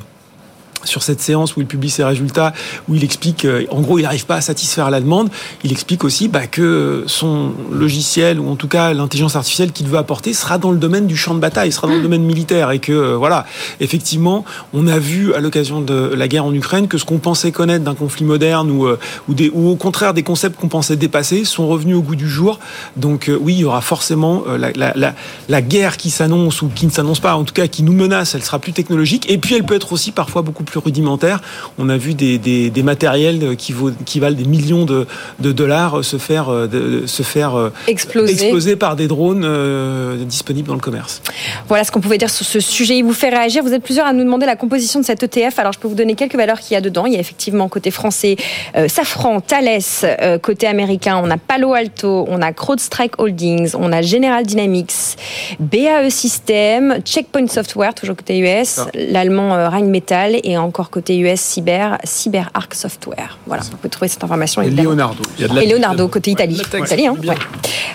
sur 0.85 1.03
cette 1.03 1.21
séance 1.21 1.57
où 1.57 1.61
il 1.61 1.67
publie 1.67 1.91
ses 1.91 2.05
résultats, 2.05 2.53
où 2.89 2.95
il 2.95 3.05
explique, 3.05 3.45
euh, 3.45 3.65
en 3.71 3.81
gros, 3.81 3.99
il 3.99 4.03
n'arrive 4.03 4.27
pas 4.27 4.37
à 4.37 4.41
satisfaire 4.41 4.91
la 4.91 5.01
demande. 5.01 5.31
Il 5.63 5.73
explique 5.73 6.05
aussi 6.05 6.29
bah, 6.29 6.47
que 6.47 7.05
son 7.07 7.53
logiciel, 7.73 8.41
ou 8.41 8.51
en 8.51 8.57
tout 8.57 8.69
cas 8.69 8.93
l'intelligence 8.93 9.37
artificielle 9.37 9.73
qu'il 9.73 9.87
veut 9.87 9.99
apporter, 9.99 10.35
sera 10.35 10.59
dans 10.59 10.71
le 10.71 10.79
domaine 10.79 11.07
du 11.07 11.17
champ 11.17 11.35
de 11.35 11.41
bataille, 11.41 11.73
sera 11.73 11.87
dans 11.87 11.95
le 11.95 12.03
domaine 12.03 12.23
militaire. 12.23 12.71
Et 12.71 12.79
que, 12.79 12.93
euh, 12.93 13.17
voilà, 13.17 13.47
effectivement, 13.81 14.45
on 14.73 14.87
a 14.87 14.99
vu 14.99 15.35
à 15.35 15.41
l'occasion 15.41 15.81
de 15.81 16.13
la 16.15 16.29
guerre 16.29 16.45
en 16.45 16.55
Ukraine 16.55 16.89
que 16.89 16.99
ce 16.99 17.05
qu'on 17.05 17.19
pensait 17.19 17.53
connaître 17.53 17.85
d'un 17.85 17.95
conflit 17.95 18.25
moderne, 18.25 18.71
ou, 18.71 18.87
euh, 18.87 18.99
ou, 19.29 19.35
des, 19.35 19.51
ou 19.53 19.69
au 19.69 19.77
contraire 19.77 20.15
des 20.15 20.23
concepts 20.23 20.59
qu'on 20.59 20.69
pensait 20.69 20.97
dépasser, 20.97 21.45
sont 21.45 21.67
revenus 21.67 21.97
au 21.97 22.03
goût 22.03 22.17
du 22.17 22.29
jour. 22.29 22.59
Donc 22.97 23.31
oui, 23.41 23.55
il 23.55 23.61
y 23.61 23.65
aura 23.65 23.81
forcément 23.81 24.45
la, 24.47 24.71
la, 24.73 24.93
la, 24.95 25.15
la 25.49 25.63
guerre 25.63 25.97
qui 25.97 26.11
s'annonce, 26.11 26.63
ou 26.63 26.69
qui 26.75 26.87
ne 26.87 26.91
s'annonce 26.91 27.21
pas, 27.21 27.35
en 27.37 27.45
tout 27.45 27.55
cas 27.55 27.67
qui 27.67 27.83
nous 27.83 27.93
menace, 27.93 28.35
elle 28.35 28.43
sera 28.43 28.59
plus 28.59 28.73
technologique. 28.73 29.31
Et 29.31 29.39
puis 29.39 29.55
elle 29.55 29.65
peut 29.65 29.75
être 29.75 29.93
aussi 29.93 30.13
parfois 30.13 30.43
beaucoup 30.43 30.65
plus 30.65 30.74
rudimentaire. 30.79 31.41
On 31.79 31.89
a 31.89 31.97
vu 31.97 32.15
des, 32.15 32.39
des, 32.39 32.71
des 32.71 32.83
matériels 32.83 33.57
qui, 33.57 33.73
vaut, 33.73 33.91
qui 34.05 34.21
valent 34.21 34.37
des 34.37 34.45
millions 34.45 34.85
de, 34.85 35.07
de 35.41 35.53
dollars 35.53 36.05
se 36.05 36.19
faire, 36.19 36.49
euh, 36.49 36.67
de, 36.67 37.07
se 37.07 37.23
faire 37.23 37.55
euh, 37.55 37.71
Exploser. 37.87 38.33
exploser 38.33 38.77
par 38.77 38.97
des 38.97 39.09
drones 39.09 39.45
euh, 39.45 40.25
disponibles 40.25 40.69
dans 40.69 40.75
le 40.75 40.81
commerce. 40.81 41.23
Voilà 41.69 41.85
ce 41.85 41.91
qu'on 41.91 42.01
pouvait 42.01 42.19
dire 42.19 42.31
sur 42.31 42.47
ce 42.47 42.61
sujet. 42.61 42.99
Il 42.99 43.05
vous 43.05 43.13
fait 43.13 43.29
réagir. 43.29 43.63
Vous 43.63 43.73
êtes 43.73 43.83
plusieurs 43.83 44.07
à 44.07 44.13
nous 44.13 44.25
demander 44.25 44.47
la 44.47 44.57
composition 44.57 45.01
de 45.01 45.05
cet 45.05 45.23
ETF. 45.23 45.59
Alors, 45.59 45.73
je 45.73 45.79
peux 45.79 45.89
vous 45.89 45.95
donner 45.95 46.15
quelques 46.15 46.37
valeurs 46.37 46.61
qu'il 46.61 46.75
y 46.75 46.77
a 46.77 46.81
dedans. 46.81 47.07
Il 47.07 47.13
y 47.13 47.17
a 47.17 47.21
effectivement 47.21 47.69
côté 47.69 47.91
français 47.91 48.37
euh, 48.77 48.89
Safran, 48.89 49.41
Thales, 49.41 49.81
euh, 50.05 50.39
côté 50.39 50.67
américain, 50.67 51.21
on 51.23 51.31
a 51.31 51.37
Palo 51.37 51.73
Alto, 51.75 52.27
on 52.29 52.43
a 52.43 52.53
CrowdStrike 52.53 53.19
Holdings, 53.19 53.75
on 53.75 53.93
a 53.93 54.03
General 54.03 54.45
Dynamics, 54.45 55.17
BAE 55.61 56.11
System, 56.11 56.99
Checkpoint 57.05 57.49
Software, 57.49 57.95
toujours 57.95 58.17
côté 58.17 58.39
US, 58.39 58.81
l'allemand 58.95 59.51
Rheinmetall 59.71 60.37
et 60.43 60.57
encore 60.65 60.91
côté 60.91 61.17
US 61.19 61.41
Cyber, 61.41 61.99
CyberArk 62.05 62.75
Software. 62.75 63.39
Voilà, 63.47 63.63
vous 63.63 63.77
pouvez 63.77 63.89
trouver 63.91 64.09
cette 64.09 64.25
information. 64.25 64.63
Et 64.63 64.67
évidemment. 64.67 64.91
Leonardo. 64.91 65.23
Il 65.39 65.43
y 65.43 65.45
a 65.45 65.49
de 65.49 65.55
la- 65.55 65.63
Et 65.63 65.67
Leonardo, 65.67 66.09
côté 66.09 66.31
Italie. 66.31 66.61
Italie, 66.79 67.07
hein, 67.07 67.17
ouais. 67.27 67.35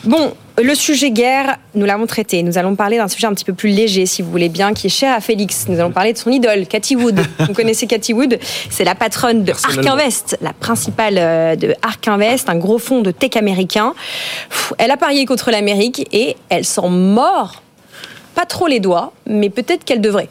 Bon, 0.05 0.33
le 0.61 0.75
sujet 0.75 1.11
guerre, 1.11 1.57
nous 1.75 1.85
l'avons 1.85 2.05
traité. 2.05 2.43
Nous 2.43 2.57
allons 2.57 2.75
parler 2.75 2.97
d'un 2.97 3.07
sujet 3.07 3.27
un 3.27 3.33
petit 3.33 3.45
peu 3.45 3.53
plus 3.53 3.69
léger, 3.69 4.05
si 4.05 4.21
vous 4.21 4.31
voulez 4.31 4.49
bien, 4.49 4.73
qui 4.73 4.87
est 4.87 4.89
cher 4.89 5.15
à 5.15 5.21
Félix. 5.21 5.65
Nous 5.67 5.79
allons 5.79 5.91
parler 5.91 6.13
de 6.13 6.17
son 6.17 6.31
idole, 6.31 6.67
Cathy 6.67 6.95
Wood. 6.95 7.19
vous 7.39 7.53
connaissez 7.53 7.87
Cathy 7.87 8.13
Wood? 8.13 8.39
C'est 8.69 8.83
la 8.83 8.95
patronne 8.95 9.43
de 9.43 9.51
Ark. 9.51 9.85
Invest, 9.85 10.37
la 10.41 10.53
principale 10.53 11.15
euh, 11.17 11.55
de 11.55 11.75
Ark 11.81 12.07
Invest, 12.07 12.49
un 12.49 12.55
gros 12.57 12.77
fonds 12.79 13.01
de 13.01 13.11
tech 13.11 13.35
américain. 13.35 13.93
Elle 14.77 14.91
a 14.91 14.97
parié 14.97 15.25
contre 15.25 15.51
l'Amérique 15.51 16.07
et 16.11 16.35
elle 16.49 16.65
s'en 16.65 16.89
mord 16.89 17.61
pas 18.35 18.45
trop 18.45 18.67
les 18.67 18.79
doigts, 18.79 19.11
mais 19.27 19.49
peut-être 19.49 19.83
qu'elle 19.83 19.99
devrait. 20.01 20.29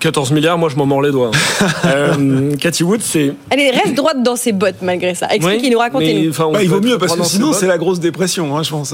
14 0.00 0.30
milliards, 0.32 0.58
moi 0.58 0.68
je 0.68 0.76
m'en 0.76 0.86
mords 0.86 1.02
les 1.02 1.10
doigts. 1.10 1.30
hein. 1.34 1.66
Euh, 1.86 2.56
Cathy 2.56 2.82
Wood, 2.84 3.00
c'est. 3.02 3.32
Elle 3.50 3.60
est- 3.60 3.70
reste 3.70 3.94
droite 3.94 4.22
dans 4.22 4.36
ses 4.36 4.52
bottes 4.52 4.76
malgré 4.82 5.14
ça. 5.14 5.28
Expliquez-nous, 5.32 5.78
racontez-nous. 5.78 6.32
on 6.40 6.52
Bah, 6.52 6.62
il 6.62 6.68
vaut 6.68 6.80
mieux 6.80 6.98
parce 6.98 7.14
que 7.16 7.24
sinon 7.24 7.52
c'est 7.52 7.66
la 7.66 7.78
grosse 7.78 8.00
dépression, 8.00 8.56
hein, 8.56 8.62
je 8.62 8.70
pense. 8.70 8.92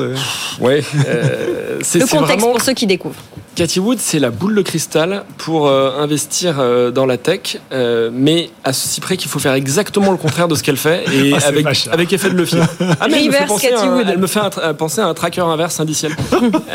Ouais. 0.60 0.82
euh, 1.06 1.78
c'est 1.82 1.98
Le 2.00 2.06
contexte 2.06 2.26
vraiment- 2.40 2.52
pour 2.52 2.60
ceux 2.62 2.74
qui 2.74 2.86
découvrent. 2.86 3.16
Cathy 3.54 3.80
Wood, 3.80 3.98
c'est 4.00 4.18
la 4.18 4.30
boule 4.30 4.54
de 4.54 4.62
cristal 4.62 5.24
pour 5.38 5.66
euh, 5.68 5.90
investir 6.00 6.56
euh, 6.58 6.90
dans 6.90 7.04
la 7.04 7.18
tech, 7.18 7.58
euh, 7.72 8.08
mais 8.12 8.48
à 8.64 8.72
ceci 8.72 9.00
près 9.02 9.16
qu'il 9.18 9.30
faut 9.30 9.38
faire 9.38 9.52
exactement 9.54 10.10
le 10.10 10.16
contraire 10.16 10.48
de 10.48 10.54
ce 10.54 10.62
qu'elle 10.62 10.78
fait 10.78 11.04
et 11.12 11.32
Ah, 11.34 11.48
avec, 11.92 12.12
effet 12.12 12.30
de 12.30 12.34
levier. 12.34 12.60
Ah, 13.00 13.08
mais 13.10 13.20
elle 13.24 13.26
me 13.26 13.32
fait 13.32 13.46
penser 13.46 13.68
Cathy 13.68 13.82
à 13.84 13.90
un- 13.90 13.96
Wood. 13.98 14.06
Elle 14.10 14.18
me 14.18 14.26
fait 14.26 14.40
un 14.40 14.48
tra- 14.48 14.72
penser 14.74 15.00
à 15.02 15.06
un 15.06 15.14
tracker 15.14 15.42
inverse 15.42 15.80
indiciel. 15.80 16.12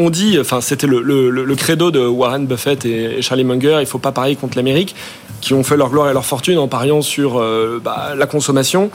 On 0.00 0.10
dit, 0.10 0.38
enfin, 0.40 0.60
c'était 0.60 0.86
le, 0.86 1.00
le- 1.02 1.30
le- 1.30 1.56
credo 1.56 1.90
de 1.90 1.98
Warren 2.06 2.46
Buffett 2.46 2.84
et, 2.84 3.20
Charlie 3.20 3.42
Munger, 3.44 3.78
il 3.80 3.86
faut 3.86 3.98
pas 3.98 4.12
parier 4.12 4.36
contre 4.36 4.56
l'Amérique, 4.56 4.94
qui 5.40 5.54
ont 5.54 5.64
fait 5.64 5.76
leur 5.76 5.90
gloire 5.90 6.08
et 6.08 6.12
leur 6.12 6.24
fortune 6.24 6.56
en 6.58 6.68
pariant 6.68 7.02
sur 7.02 7.38
euh, 7.40 7.80
bah, 7.82 8.12
la 8.16 8.26
consommation, 8.26 8.90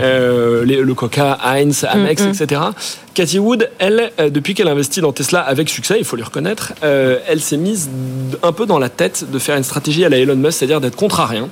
euh, 0.00 0.64
les- 0.64 0.80
le 0.82 0.94
Coca, 0.94 1.38
Heinz, 1.44 1.84
Amex, 1.88 2.22
Mm, 2.22 2.26
mm. 2.26 2.30
etc. 2.30 2.60
Cathy 3.14 3.38
Wood, 3.38 3.68
elle, 3.78 4.10
euh, 4.20 4.30
depuis 4.30 4.54
qu'elle 4.54 4.68
investit 4.68 5.00
dans 5.00 5.12
Tesla 5.12 5.40
avec 5.40 5.68
succès, 5.68 5.96
il 5.98 6.04
faut 6.04 6.16
lui 6.16 6.22
reconnaître, 6.24 6.72
euh, 6.82 7.18
elle 7.28 7.40
s'est 7.40 7.56
mise 7.56 7.88
un 8.42 8.52
peu 8.52 8.66
dans 8.66 8.78
la 8.80 8.88
tête 8.88 9.26
de 9.30 9.38
faire 9.38 9.56
une 9.56 9.64
stratégie 9.64 10.04
à 10.04 10.08
la 10.08 10.18
Elon 10.18 10.36
Musk, 10.36 10.58
c'est-à-dire 10.58 10.80
d'être 10.80 10.96
contre 10.96 11.20
à 11.20 11.26
rien. 11.26 11.48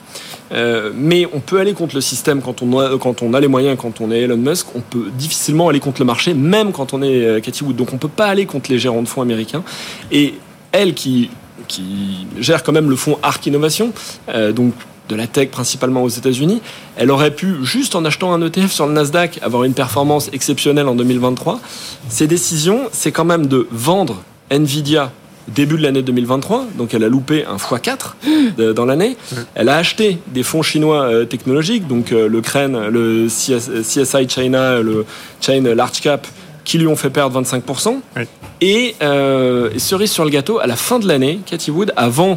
Euh, 0.53 0.91
mais 0.95 1.27
on 1.33 1.41
peut 1.41 1.59
aller 1.59 1.75
contre 1.75 1.95
le 1.95 2.01
système 2.01 2.41
quand 2.41 2.63
on, 2.63 2.79
a, 2.79 2.99
quand 2.99 3.23
on 3.23 3.35
a 3.35 3.41
les 3.41 3.49
moyens, 3.49 3.77
quand 3.81 4.01
on 4.01 4.11
est 4.11 4.21
Elon 4.23 4.37
Musk. 4.37 4.69
On 4.75 4.81
peut 4.81 5.11
difficilement 5.17 5.69
aller 5.69 5.81
contre 5.81 6.01
le 6.01 6.07
marché, 6.07 6.35
même 6.35 6.73
quand 6.73 6.95
on 6.95 7.03
est 7.03 7.25
euh, 7.25 7.41
Cathy 7.41 7.65
Wood. 7.65 7.77
Donc 7.77 7.93
on 7.93 7.99
peut 7.99 8.09
pas 8.09 8.27
aller 8.27 8.47
contre 8.47 8.71
les 8.71 8.79
gérants 8.79 9.03
de 9.03 9.09
fonds 9.09 9.23
américains. 9.23 9.65
Et 10.13 10.35
elle 10.73 10.95
qui, 10.95 11.31
qui 11.69 12.27
gère 12.39 12.63
quand 12.63 12.73
même 12.73 12.91
le 12.91 12.97
fonds 12.97 13.19
Arc 13.23 13.47
Innovation, 13.47 13.93
euh, 14.29 14.53
donc 14.53 14.73
de 15.09 15.15
la 15.15 15.27
tech 15.29 15.51
principalement 15.51 16.03
aux 16.03 16.09
États-Unis, 16.09 16.61
elle 16.97 17.13
aurait 17.13 17.31
pu, 17.31 17.65
juste 17.65 17.95
en 17.95 18.05
achetant 18.05 18.33
un 18.33 18.45
ETF 18.45 18.73
sur 18.73 18.87
le 18.89 18.93
Nasdaq, 18.93 19.39
avoir 19.41 19.63
une 19.63 19.73
performance 19.73 20.31
exceptionnelle 20.33 20.89
en 20.89 20.97
2023. 20.97 21.61
Ses 22.09 22.27
décisions, 22.27 22.89
c'est 22.91 23.13
quand 23.13 23.25
même 23.25 23.47
de 23.47 23.69
vendre 23.71 24.23
Nvidia 24.51 25.13
début 25.49 25.77
de 25.77 25.83
l'année 25.83 26.03
2023, 26.03 26.67
donc 26.77 26.93
elle 26.95 27.05
a 27.05 27.09
loupé 27.09 27.45
un 27.45 27.57
x4 27.57 28.17
de- 28.57 28.73
dans 28.73 28.85
l'année. 28.85 29.17
Elle 29.55 29.69
a 29.69 29.77
acheté 29.77 30.19
des 30.29 30.43
fonds 30.43 30.63
chinois 30.63 31.03
euh, 31.03 31.25
technologiques, 31.25 31.87
donc 31.87 32.13
euh, 32.13 32.29
le 32.29 32.41
CREN, 32.41 32.89
le 32.91 33.27
CS 33.29 33.71
CSI 33.83 34.29
China, 34.29 34.81
le 34.81 35.05
Chain 35.41 35.63
Large 35.75 36.01
Cap, 36.01 36.27
qui 36.65 36.79
lui 36.79 36.87
ont 36.89 36.97
fait 36.97 37.11
perdre 37.11 37.41
25%. 37.41 37.97
Oui. 38.17 38.23
Et, 38.61 38.95
euh, 39.03 39.71
et 39.75 39.79
cerise 39.79 40.11
sur 40.11 40.25
le 40.25 40.31
gâteau, 40.31 40.59
à 40.59 40.67
la 40.67 40.77
fin 40.77 40.99
de 40.99 41.07
l'année, 41.07 41.39
Cathy 41.47 41.71
Wood, 41.71 41.93
avant 41.97 42.35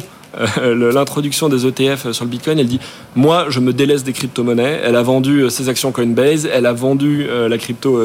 euh, 0.58 0.92
l'introduction 0.92 1.48
des 1.48 1.66
ETF 1.66 2.12
sur 2.12 2.24
le 2.24 2.30
Bitcoin. 2.30 2.58
Elle 2.60 2.68
dit 2.68 2.78
moi, 3.16 3.46
je 3.48 3.58
me 3.58 3.72
délaisse 3.72 4.04
des 4.04 4.12
crypto-monnaies. 4.12 4.80
Elle 4.84 4.94
a 4.94 5.02
vendu 5.02 5.50
ses 5.50 5.68
actions 5.68 5.90
Coinbase, 5.90 6.46
elle 6.52 6.66
a 6.66 6.72
vendu 6.72 7.26
la 7.48 7.58
crypto 7.58 8.00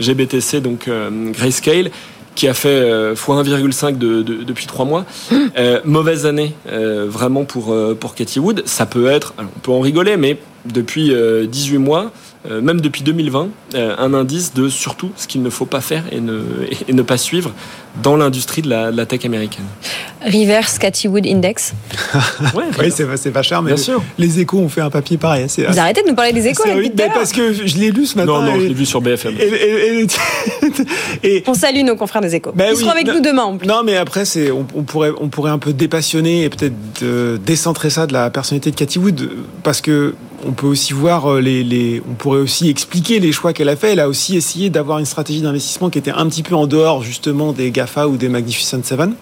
GBTC, 0.00 0.60
donc 0.60 0.90
Grayscale 1.32 1.90
qui 2.34 2.48
a 2.48 2.54
fait 2.54 3.12
x1,5 3.14 3.98
de, 3.98 4.22
depuis 4.22 4.66
trois 4.66 4.84
mois. 4.84 5.04
mauvaise 5.84 6.26
année 6.26 6.54
vraiment 6.66 7.44
pour, 7.44 7.74
pour 7.98 8.14
Cathy 8.14 8.38
Wood. 8.40 8.62
Ça 8.66 8.86
peut 8.86 9.06
être, 9.06 9.34
on 9.38 9.60
peut 9.60 9.72
en 9.72 9.80
rigoler, 9.80 10.16
mais 10.16 10.38
depuis 10.64 11.12
18 11.48 11.78
mois, 11.78 12.12
euh, 12.48 12.62
même 12.62 12.80
depuis 12.80 13.02
2020, 13.02 13.48
euh, 13.74 13.94
un 13.98 14.14
indice 14.14 14.54
de 14.54 14.70
surtout 14.70 15.10
ce 15.14 15.26
qu'il 15.26 15.42
ne 15.42 15.50
faut 15.50 15.66
pas 15.66 15.82
faire 15.82 16.04
et 16.10 16.20
ne, 16.20 16.40
et 16.88 16.92
ne 16.94 17.02
pas 17.02 17.18
suivre 17.18 17.52
dans 18.02 18.16
l'industrie 18.16 18.62
de 18.62 18.70
la, 18.70 19.04
tech 19.04 19.26
américaine. 19.26 19.66
Reverse 20.24 20.78
Cathy 20.78 21.06
Wood 21.08 21.26
Index. 21.26 21.74
ouais, 22.54 22.64
oui, 22.78 22.90
c'est 22.90 23.30
pas 23.30 23.42
cher, 23.42 23.60
mais 23.60 23.74
Bien 23.74 23.82
sûr. 23.82 24.02
les 24.16 24.40
échos 24.40 24.58
ont 24.58 24.68
fait 24.70 24.80
un 24.80 24.88
papier 24.88 25.18
pareil. 25.18 25.46
Vous 25.68 25.78
arrêtez 25.78 26.02
de 26.02 26.08
nous 26.08 26.14
parler 26.14 26.32
des 26.32 26.46
échos 26.46 26.62
oui, 26.74 26.90
parce 27.12 27.32
que 27.32 27.52
je 27.52 27.76
l'ai 27.76 27.90
lu 27.90 28.06
ce 28.06 28.16
matin. 28.16 28.32
Non, 28.32 28.42
non, 28.42 28.54
je 28.54 28.66
l'ai 28.66 28.74
vu 28.74 28.86
sur 28.86 29.02
BFM. 29.02 29.34
Et, 31.22 31.42
on 31.46 31.54
salue 31.54 31.82
nos 31.82 31.96
confrères 31.96 32.22
des 32.22 32.34
échos. 32.36 32.52
Ben 32.54 32.70
Ils 32.72 32.76
seront 32.76 32.90
avec 32.90 33.06
nous 33.06 33.20
demain 33.20 33.42
en 33.42 33.56
plus. 33.56 33.66
Non, 33.66 33.82
mais 33.84 33.96
après, 33.96 34.22
on, 34.50 34.66
on, 34.74 34.82
pourrait, 34.82 35.10
on 35.20 35.28
pourrait 35.28 35.50
un 35.50 35.58
peu 35.58 35.72
dépassionner 35.72 36.44
et 36.44 36.48
peut-être 36.48 37.42
décentrer 37.44 37.90
ça 37.90 38.06
de 38.06 38.12
la 38.12 38.30
personnalité 38.30 38.70
de 38.70 38.76
Cathy 38.76 38.98
Wood 38.98 39.30
parce 39.62 39.80
que 39.80 40.14
on 40.46 40.52
peut 40.52 40.66
aussi 40.66 40.92
voir 40.92 41.26
euh, 41.26 41.40
les, 41.40 41.62
les, 41.62 42.02
on 42.08 42.14
pourrait 42.14 42.40
aussi 42.40 42.68
expliquer 42.68 43.20
les 43.20 43.32
choix 43.32 43.52
qu'elle 43.52 43.68
a 43.68 43.76
fait. 43.76 43.92
Elle 43.92 44.00
a 44.00 44.08
aussi 44.08 44.36
essayé 44.36 44.70
d'avoir 44.70 44.98
une 44.98 45.06
stratégie 45.06 45.42
d'investissement 45.42 45.90
qui 45.90 45.98
était 45.98 46.10
un 46.10 46.26
petit 46.28 46.42
peu 46.42 46.54
en 46.54 46.66
dehors 46.66 47.02
justement 47.02 47.52
des 47.52 47.70
GAFA 47.70 48.08
ou 48.08 48.16
des 48.16 48.28
Magnificent 48.28 48.82
Seven. 48.82 49.14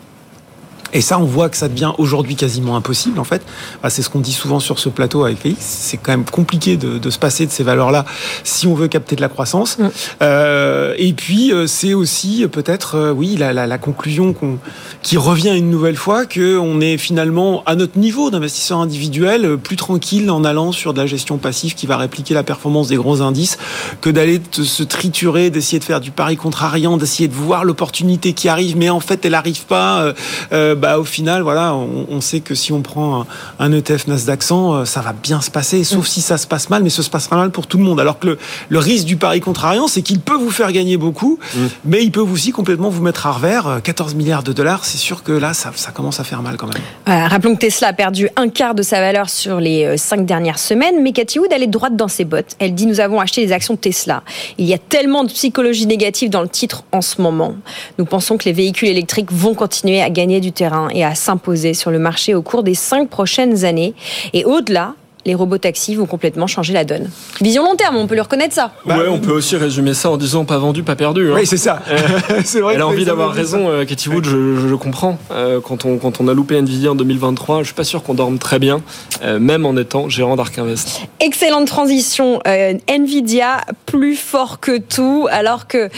Et 0.93 1.01
ça, 1.01 1.19
on 1.19 1.25
voit 1.25 1.49
que 1.49 1.57
ça 1.57 1.69
devient 1.69 1.93
aujourd'hui 1.99 2.35
quasiment 2.35 2.77
impossible, 2.77 3.19
en 3.19 3.25
fait. 3.25 3.43
Bah, 3.83 3.91
c'est 3.91 4.03
ce 4.03 4.09
qu'on 4.09 4.21
dit 4.21 4.33
souvent 4.33 4.59
sur 4.61 4.79
ce 4.79 4.89
plateau 4.89 5.25
avec 5.25 5.39
Félix. 5.39 5.63
C'est 5.63 5.99
quand 5.99 6.13
même 6.13 6.25
compliqué 6.25 6.77
de, 6.77 6.99
de, 6.99 7.11
se 7.11 7.19
passer 7.19 7.47
de 7.47 7.51
ces 7.51 7.63
valeurs-là 7.63 8.07
si 8.43 8.67
on 8.67 8.75
veut 8.75 8.89
capter 8.89 9.15
de 9.15 9.21
la 9.21 9.29
croissance. 9.29 9.79
Mm. 9.79 9.89
Euh, 10.23 10.95
et 10.97 11.13
puis, 11.13 11.53
euh, 11.53 11.67
c'est 11.67 11.93
aussi 11.93 12.45
euh, 12.45 12.49
peut-être, 12.49 12.95
euh, 12.95 13.13
oui, 13.13 13.37
la, 13.37 13.53
la, 13.53 13.67
la 13.67 13.79
conclusion 13.79 14.33
qu'on, 14.33 14.59
qui 15.03 15.19
revient 15.19 15.55
une 15.57 15.71
nouvelle 15.71 15.97
fois 15.97 16.25
qu'on 16.25 16.81
est 16.81 16.97
finalement 16.97 17.63
à 17.67 17.75
notre 17.75 17.99
niveau 17.99 18.31
d'investisseur 18.31 18.79
individuel 18.79 19.59
plus 19.59 19.77
tranquille 19.77 20.31
en 20.31 20.43
allant 20.45 20.73
sur 20.73 20.95
de 20.95 21.01
la 21.01 21.07
gestion 21.07 21.37
passive 21.37 21.75
qui 21.75 21.87
va 21.87 21.97
répliquer 21.99 22.33
la 22.33 22.43
performance 22.43 22.89
des 22.89 22.97
gros 22.97 23.21
indices 23.21 23.59
que 24.01 24.09
d'aller 24.09 24.41
se 24.53 24.83
triturer, 24.83 25.51
d'essayer 25.51 25.79
de 25.79 25.85
faire 25.85 26.01
du 26.01 26.11
pari 26.11 26.37
contrariant, 26.37 26.97
d'essayer 26.97 27.29
de 27.29 27.35
voir 27.35 27.65
l'opportunité 27.65 28.33
qui 28.33 28.49
arrive, 28.49 28.77
mais 28.77 28.89
en 28.89 29.01
fait, 29.01 29.25
elle 29.25 29.33
n'arrive 29.33 29.67
pas. 29.67 30.15
Euh, 30.53 30.75
bah, 30.79 30.99
au 30.99 31.05
final, 31.05 31.43
voilà, 31.43 31.75
on, 31.75 32.21
sait 32.21 32.41
que 32.41 32.55
si 32.55 32.73
on 32.73 32.83
prend 32.83 33.27
un, 33.59 33.73
ETF 33.73 34.07
Nasdaq 34.07 34.43
100, 34.43 34.75
euh, 34.75 34.85
ça 34.85 35.01
va 35.01 35.13
bien 35.13 35.41
se 35.41 35.51
passer, 35.51 35.85
sauf 35.85 36.05
mm. 36.05 36.09
si 36.09 36.21
ça 36.21 36.39
se 36.39 36.47
passe 36.47 36.71
mal, 36.71 36.83
mais 36.83 36.91
ça 36.91 37.03
se 37.03 37.11
passera 37.11 37.37
mal 37.37 37.51
pour 37.51 37.67
tout 37.67 37.79
le 37.79 37.85
monde. 37.85 38.01
Alors 38.01 38.19
que 38.19 38.39
le, 38.69 38.79
risque 38.79 39.05
du 39.05 39.17
pari 39.17 39.41
contrariant, 39.41 39.89
c'est 39.89 40.03
qu'il 40.03 40.21
peut 40.21 40.37
vous 40.37 40.51
faire 40.51 40.73
gagner 40.73 40.97
beaucoup, 40.97 41.39
mm. 41.55 41.59
mais 41.85 42.03
il 42.03 42.11
peut 42.11 42.21
aussi 42.21 42.53
complètement 42.53 42.89
vous 42.89 43.03
mettre 43.03 43.27
à 43.27 43.33
revers. 43.33 43.81
14 43.83 44.13
euh, 44.13 44.17
milliards 44.17 44.43
de 44.43 44.53
dollars, 44.53 44.85
c'est 44.85 44.99
sûr 44.99 45.23
que 45.23 45.33
là, 45.33 45.55
ça, 45.55 45.73
commence 45.93 46.21
à 46.21 46.25
faire 46.25 46.43
mal 46.43 46.57
quand 46.57 46.69
même. 46.69 47.29
rappelons 47.29 47.55
que 47.55 47.61
Tesla 47.61 47.89
a 47.89 47.93
perdu 47.93 48.29
un 48.37 48.49
quart 48.49 48.75
de 48.75 48.83
sa 48.83 49.01
valeur 49.01 49.29
sur 49.29 49.61
les 49.61 49.85
euh, 49.85 49.97
cinq 49.97 50.25
dernières 50.25 50.59
semaines, 50.59 51.03
mais 51.03 51.13
Cathy 51.13 51.39
Wood, 51.39 51.49
elle 51.53 51.63
est 51.63 51.67
droite 51.67 51.97
dans 51.97 52.09
ses 52.09 52.25
bottes. 52.25 52.57
Elle 52.59 52.75
dit 52.75 52.87
nous 52.87 53.01
avons 53.01 53.21
acheté 53.21 53.45
des 53.45 53.53
actions 53.53 53.75
de 53.75 53.79
Tesla. 53.79 54.23
Il 54.59 54.67
y 54.67 54.75
a 54.75 54.79
tellement 54.79 55.25
de 55.25 55.31
psychologie 55.31 55.87
négative 55.87 56.31
dans 56.31 56.43
le 56.43 56.49
titre 56.49 56.85
en 56.93 57.01
ce 57.01 57.21
moment. 57.21 57.55
Nous 57.99 58.05
pensons 58.05 58.37
que 58.37 58.45
les 58.45 58.53
véhicules 58.53 58.89
électriques 58.89 59.33
vont 59.33 59.55
continuer 59.55 60.03
à 60.03 60.11
gagner 60.11 60.41
du 60.41 60.53
terrain 60.53 60.68
et 60.91 61.05
à 61.05 61.15
s'imposer 61.15 61.75
sur 61.75 61.91
le 61.91 61.99
marché 61.99 62.35
au 62.35 62.43
cours 62.43 62.63
des 62.63 62.75
cinq 62.75 63.09
prochaines 63.09 63.65
années. 63.65 63.95
Et 64.33 64.45
au-delà, 64.45 64.95
les 65.29 65.35
robots 65.35 65.59
taxis 65.59 65.95
vont 65.95 66.07
complètement 66.07 66.47
changer 66.47 66.73
la 66.73 66.85
donne. 66.85 67.11
Vision 67.43 67.63
long 67.63 67.77
terme, 67.77 67.97
on 67.97 68.07
peut 68.07 68.15
le 68.15 68.23
reconnaître 68.23 68.55
ça. 68.55 68.73
ouais, 68.87 69.09
on 69.09 69.19
peut 69.19 69.31
aussi 69.31 69.57
résumer 69.57 69.93
ça 69.93 70.11
en 70.11 70.17
disant 70.17 70.47
pas 70.47 70.57
vendu, 70.57 70.83
pas 70.83 70.97
perdu. 70.97 71.31
Hein. 71.31 71.35
Oui, 71.37 71.47
c'est 71.47 71.59
ça. 71.59 71.83
c'est 72.45 72.61
vrai. 72.61 72.75
Elle 72.75 72.81
a 72.81 72.87
envie 72.87 73.05
d'avoir 73.05 73.31
raison, 73.31 73.69
euh, 73.69 73.85
Katie 73.85 74.09
Wood, 74.09 74.25
je, 74.25 74.67
le 74.67 74.77
comprends. 74.79 75.19
Euh, 75.31 75.61
quand, 75.61 75.85
on, 75.85 75.99
quand 75.99 76.21
on 76.23 76.29
a 76.29 76.35
loupé 76.35 76.57
Nvidia 76.57 76.93
en 76.93 76.95
2023, 76.95 77.61
je 77.61 77.67
suis 77.67 77.75
pas 77.75 77.85
sûr 77.85 78.03
qu'on 78.03 78.15
dorme 78.15 78.39
très 78.39 78.59
bien, 78.59 78.81
euh, 79.23 79.39
même 79.39 79.67
en 79.67 79.77
étant 79.77 80.09
gérant 80.09 80.35
d'Ark 80.35 80.59
Invest. 80.59 81.03
Excellente 81.21 81.69
transition. 81.69 82.41
Nvidia, 82.89 83.61
plus 83.85 84.17
fort 84.17 84.61
que 84.61 84.79
tout, 84.79 85.29
alors 85.31 85.67
que 85.67 85.91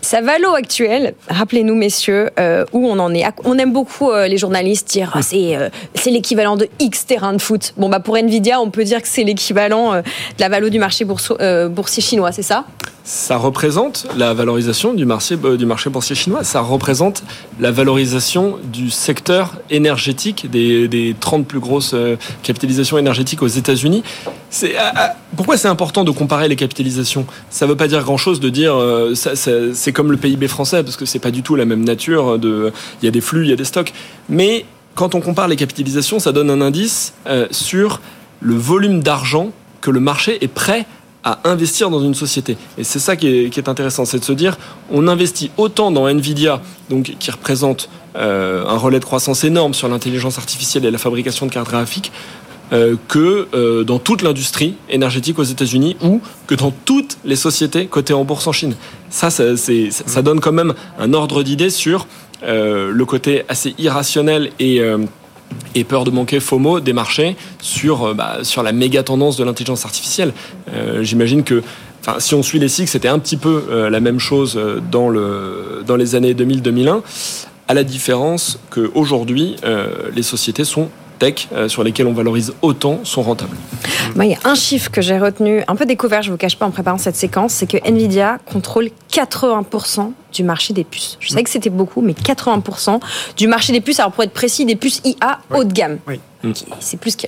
sa 0.00 0.20
valo 0.22 0.54
actuelle, 0.54 1.14
rappelez-nous 1.28 1.76
messieurs, 1.76 2.30
où 2.72 2.88
on 2.88 2.98
en 2.98 3.14
est. 3.14 3.24
On 3.44 3.58
aime 3.58 3.72
beaucoup 3.72 4.10
les 4.12 4.38
journalistes 4.38 4.88
dire 4.88 5.12
ah, 5.14 5.22
c'est 5.22 5.56
c'est 5.94 6.10
l'équivalent 6.10 6.56
de 6.56 6.68
X 6.80 7.06
terrain 7.06 7.32
de 7.32 7.40
foot. 7.40 7.74
Bon 7.76 7.88
bah 7.88 8.00
pour 8.00 8.16
Nvidia, 8.16 8.60
on 8.60 8.70
peut 8.72 8.84
dire 8.84 9.00
que 9.00 9.08
c'est 9.08 9.22
l'équivalent 9.22 9.94
euh, 9.94 10.02
de 10.02 10.40
la 10.40 10.48
valeur 10.48 10.70
du 10.70 10.78
marché 10.78 11.06
euh, 11.40 11.68
boursier 11.68 12.02
chinois, 12.02 12.32
c'est 12.32 12.42
ça? 12.42 12.64
Ça 13.04 13.36
représente 13.36 14.06
la 14.16 14.32
valorisation 14.32 14.94
du 14.94 15.04
marché, 15.04 15.36
euh, 15.44 15.56
du 15.56 15.66
marché 15.66 15.90
boursier 15.90 16.14
chinois, 16.14 16.44
ça 16.44 16.60
représente 16.60 17.22
la 17.60 17.70
valorisation 17.70 18.58
du 18.64 18.90
secteur 18.90 19.54
énergétique, 19.70 20.50
des, 20.50 21.14
30 21.18 21.46
plus 21.46 21.60
grosses 21.60 21.94
capitalisations 22.42 22.98
énergétiques 22.98 23.42
aux 23.42 23.48
États-Unis. 23.48 24.02
C'est, 24.50 24.74
pourquoi 25.36 25.56
c'est 25.56 25.68
important 25.68 26.04
de 26.04 26.10
comparer 26.10 26.48
les 26.48 26.56
capitalisations? 26.56 27.26
Ça 27.50 27.66
ne 27.66 27.70
veut 27.70 27.76
pas 27.76 27.88
dire 27.88 28.02
grand-chose 28.02 28.40
de 28.40 28.48
dire 28.48 28.74
c'est 29.14 29.92
comme 29.92 30.10
le 30.10 30.16
PIB 30.16 30.48
français, 30.48 30.82
parce 30.82 30.96
que 30.96 31.04
c'est 31.04 31.18
pas 31.18 31.30
du 31.30 31.42
tout 31.42 31.56
la 31.56 31.64
même 31.64 31.84
nature. 31.84 32.38
Il 32.42 33.04
y 33.04 33.08
a 33.08 33.10
des 33.10 33.20
flux, 33.20 33.44
il 33.44 33.50
y 33.50 33.52
a 33.52 33.56
des 33.56 33.64
stocks. 33.64 33.92
Mais 34.28 34.64
quand 34.94 35.14
on 35.14 35.20
compare 35.20 35.48
les 35.48 35.56
capitalisations, 35.56 36.18
ça 36.18 36.32
donne 36.32 36.50
un 36.50 36.60
indice 36.60 37.14
sur 37.50 38.00
le 38.42 38.54
volume 38.54 39.02
d'argent 39.02 39.52
que 39.80 39.90
le 39.90 40.00
marché 40.00 40.42
est 40.44 40.48
prêt 40.48 40.86
à 41.24 41.38
investir 41.44 41.90
dans 41.90 42.00
une 42.00 42.14
société. 42.14 42.56
Et 42.78 42.84
c'est 42.84 42.98
ça 42.98 43.16
qui 43.16 43.28
est, 43.28 43.68
intéressant, 43.68 44.04
c'est 44.04 44.18
de 44.18 44.24
se 44.24 44.32
dire, 44.32 44.58
on 44.90 45.06
investit 45.06 45.50
autant 45.56 45.90
dans 45.90 46.08
Nvidia, 46.08 46.60
donc 46.90 47.14
qui 47.18 47.30
représente 47.30 47.88
euh, 48.16 48.66
un 48.66 48.76
relais 48.76 48.98
de 48.98 49.04
croissance 49.04 49.44
énorme 49.44 49.72
sur 49.72 49.88
l'intelligence 49.88 50.38
artificielle 50.38 50.84
et 50.84 50.90
la 50.90 50.98
fabrication 50.98 51.46
de 51.46 51.52
cartes 51.52 51.68
graphiques, 51.68 52.10
euh, 52.72 52.96
que 53.06 53.46
euh, 53.54 53.84
dans 53.84 53.98
toute 53.98 54.22
l'industrie 54.22 54.74
énergétique 54.88 55.38
aux 55.38 55.44
États-Unis 55.44 55.96
ou 56.02 56.20
que 56.48 56.54
dans 56.56 56.72
toutes 56.72 57.18
les 57.24 57.36
sociétés 57.36 57.86
cotées 57.86 58.14
en 58.14 58.24
bourse 58.24 58.46
en 58.48 58.52
Chine. 58.52 58.74
Ça, 59.10 59.30
ça, 59.30 59.44
ça 59.56 60.22
donne 60.22 60.40
quand 60.40 60.52
même 60.52 60.74
un 60.98 61.12
ordre 61.14 61.42
d'idée 61.42 61.70
sur 61.70 62.06
le 62.44 63.04
côté 63.04 63.44
assez 63.48 63.72
irrationnel 63.78 64.50
et 64.58 64.80
et 65.74 65.84
peur 65.84 66.04
de 66.04 66.10
manquer 66.10 66.40
FOMO 66.40 66.80
des 66.80 66.92
marchés 66.92 67.36
sur, 67.60 68.04
euh, 68.04 68.14
bah, 68.14 68.38
sur 68.42 68.62
la 68.62 68.72
méga 68.72 69.02
tendance 69.02 69.36
de 69.36 69.44
l'intelligence 69.44 69.84
artificielle. 69.84 70.32
Euh, 70.72 71.02
j'imagine 71.02 71.44
que 71.44 71.62
si 72.18 72.34
on 72.34 72.42
suit 72.42 72.58
les 72.58 72.68
cycles, 72.68 72.90
c'était 72.90 73.08
un 73.08 73.18
petit 73.18 73.36
peu 73.36 73.64
euh, 73.70 73.88
la 73.88 74.00
même 74.00 74.18
chose 74.18 74.58
dans, 74.90 75.08
le, 75.08 75.84
dans 75.86 75.96
les 75.96 76.14
années 76.14 76.34
2000-2001, 76.34 77.02
à 77.68 77.74
la 77.74 77.84
différence 77.84 78.58
qu'aujourd'hui, 78.70 79.56
les 80.14 80.22
sociétés 80.22 80.64
sont 80.64 80.88
euh, 81.52 81.68
sur 81.68 81.84
lesquels 81.84 82.06
on 82.06 82.12
valorise 82.12 82.54
autant 82.62 83.00
sont 83.04 83.22
rentables. 83.22 83.56
il 84.16 84.24
y 84.24 84.34
a 84.34 84.38
un 84.44 84.54
chiffre 84.54 84.90
que 84.90 85.00
j'ai 85.00 85.18
retenu, 85.18 85.62
un 85.68 85.76
peu 85.76 85.86
découvert, 85.86 86.22
je 86.22 86.28
ne 86.28 86.32
vous 86.32 86.38
cache 86.38 86.56
pas 86.56 86.66
en 86.66 86.70
préparant 86.70 86.98
cette 86.98 87.16
séquence, 87.16 87.52
c'est 87.52 87.66
que 87.66 87.76
Nvidia 87.84 88.38
contrôle 88.44 88.90
80% 89.12 90.12
du 90.32 90.42
marché 90.42 90.72
des 90.74 90.84
puces. 90.84 91.16
Je 91.20 91.28
savais 91.28 91.44
que 91.44 91.50
c'était 91.50 91.70
beaucoup, 91.70 92.00
mais 92.00 92.12
80% 92.12 93.00
du 93.36 93.46
marché 93.46 93.72
des 93.72 93.80
puces, 93.80 94.00
alors 94.00 94.12
pour 94.12 94.24
être 94.24 94.32
précis, 94.32 94.64
des 94.64 94.76
puces 94.76 95.00
IA 95.04 95.38
haut 95.54 95.64
de 95.64 95.72
gamme. 95.72 95.98
C'est 96.80 96.98
plus 96.98 97.16
que... 97.16 97.26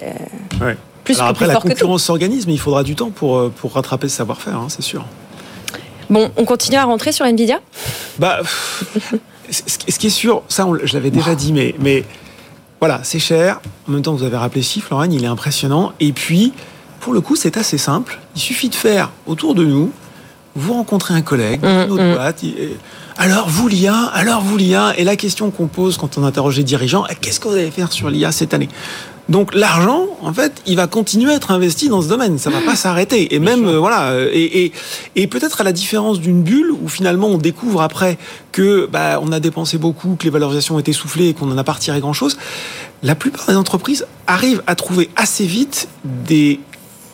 Plus 1.05 1.19
alors 1.19 1.31
après, 1.31 1.47
la 1.47 1.57
concurrence 1.57 2.05
s'organise, 2.05 2.47
mais 2.47 2.55
il 2.55 2.59
faudra 2.59 2.83
du 2.83 2.95
temps 2.95 3.11
pour, 3.11 3.37
euh, 3.37 3.53
pour 3.55 3.75
rattraper 3.75 4.09
ce 4.09 4.17
savoir-faire, 4.17 4.57
hein, 4.57 4.69
c'est 4.71 4.83
sûr. 4.83 5.05
Bon, 6.09 6.31
on 6.37 6.45
continue 6.45 6.79
à 6.79 6.85
rentrer 6.85 7.13
sur 7.13 7.27
Nvidia? 7.27 7.61
Bah, 8.19 8.41
ce 9.51 9.99
qui 9.99 10.07
est 10.07 10.11
sûr, 10.11 10.43
ça, 10.49 10.67
je 10.83 10.95
l'avais 10.95 11.11
déjà 11.11 11.35
dit, 11.35 11.53
mais, 11.53 11.75
mais 11.79 12.05
voilà, 12.87 13.01
c'est 13.03 13.19
cher. 13.19 13.63
En 13.89 13.93
même 13.93 14.03
temps, 14.03 14.13
vous 14.13 14.25
avez 14.25 14.37
rappelé 14.37 14.61
chiffre, 14.61 14.89
Lorraine, 14.91 15.15
il 15.15 15.25
est 15.25 15.27
impressionnant. 15.27 15.95
Et 16.01 16.13
puis, 16.13 16.53
pour 17.01 17.15
le 17.15 17.23
coup, 17.23 17.35
c'est 17.35 17.57
assez 17.57 17.79
simple. 17.79 18.19
Il 18.37 18.43
suffit 18.43 18.69
de 18.69 18.75
faire 18.75 19.11
autour 19.27 19.55
de 19.55 19.65
nous, 19.65 19.91
vous 20.55 20.75
rencontrez 20.75 21.15
un 21.15 21.23
collègue, 21.23 21.63
mmh, 21.63 21.67
une 21.67 21.91
autre 21.93 22.05
mmh. 22.05 22.15
boîte. 22.15 22.45
Alors, 23.17 23.49
vous 23.49 23.69
l'IA, 23.69 23.97
alors 24.13 24.43
vous 24.43 24.59
l'IA. 24.59 24.93
Et 24.99 25.05
la 25.05 25.17
question 25.17 25.51
qu'on 25.51 25.67
pose 25.67 25.97
quand 25.97 26.19
on 26.19 26.25
interroge 26.25 26.59
les 26.59 26.63
dirigeants, 26.63 27.07
qu'est-ce 27.23 27.41
que 27.41 27.49
vous 27.49 27.55
allez 27.55 27.71
faire 27.71 27.91
sur 27.91 28.11
l'IA 28.11 28.33
cette 28.33 28.53
année? 28.53 28.69
Donc 29.29 29.55
l'argent, 29.55 30.07
en 30.21 30.33
fait, 30.33 30.61
il 30.67 30.77
va 30.77 30.87
continuer 30.87 31.33
à 31.33 31.37
être 31.37 31.51
investi 31.51 31.89
dans 31.89 32.03
ce 32.03 32.09
domaine. 32.09 32.39
Ça 32.39 32.51
va 32.51 32.61
pas 32.61 32.77
s'arrêter. 32.77 33.35
Et 33.35 33.39
même, 33.39 33.67
euh, 33.67 33.79
voilà, 33.79 34.11
euh, 34.11 34.29
et, 34.33 34.65
et, 34.65 34.73
et 35.17 35.27
peut-être 35.27 35.63
à 35.63 35.65
la 35.65 35.73
différence 35.73 36.21
d'une 36.21 36.43
bulle 36.43 36.71
où 36.71 36.89
finalement 36.89 37.29
on 37.29 37.39
découvre 37.39 37.81
après 37.81 38.19
que 38.53 38.87
bah, 38.91 39.21
on 39.23 39.33
a 39.33 39.41
dépensé 39.41 39.79
beaucoup, 39.79 40.17
que 40.19 40.25
les 40.25 40.31
valorisations 40.31 40.77
ont 40.77 40.79
été 40.79 40.93
soufflées 40.93 41.29
et 41.29 41.35
qu'on 41.35 41.47
n'en 41.47 41.57
a 41.57 41.65
pas 41.65 41.73
retiré 41.73 42.01
grand-chose. 42.01 42.37
La 43.03 43.15
plupart 43.15 43.47
des 43.47 43.57
entreprises 43.57 44.07
arrivent 44.27 44.63
à 44.67 44.75
trouver 44.75 45.11
assez 45.17 45.47
vite 45.47 45.89
des 46.05 46.61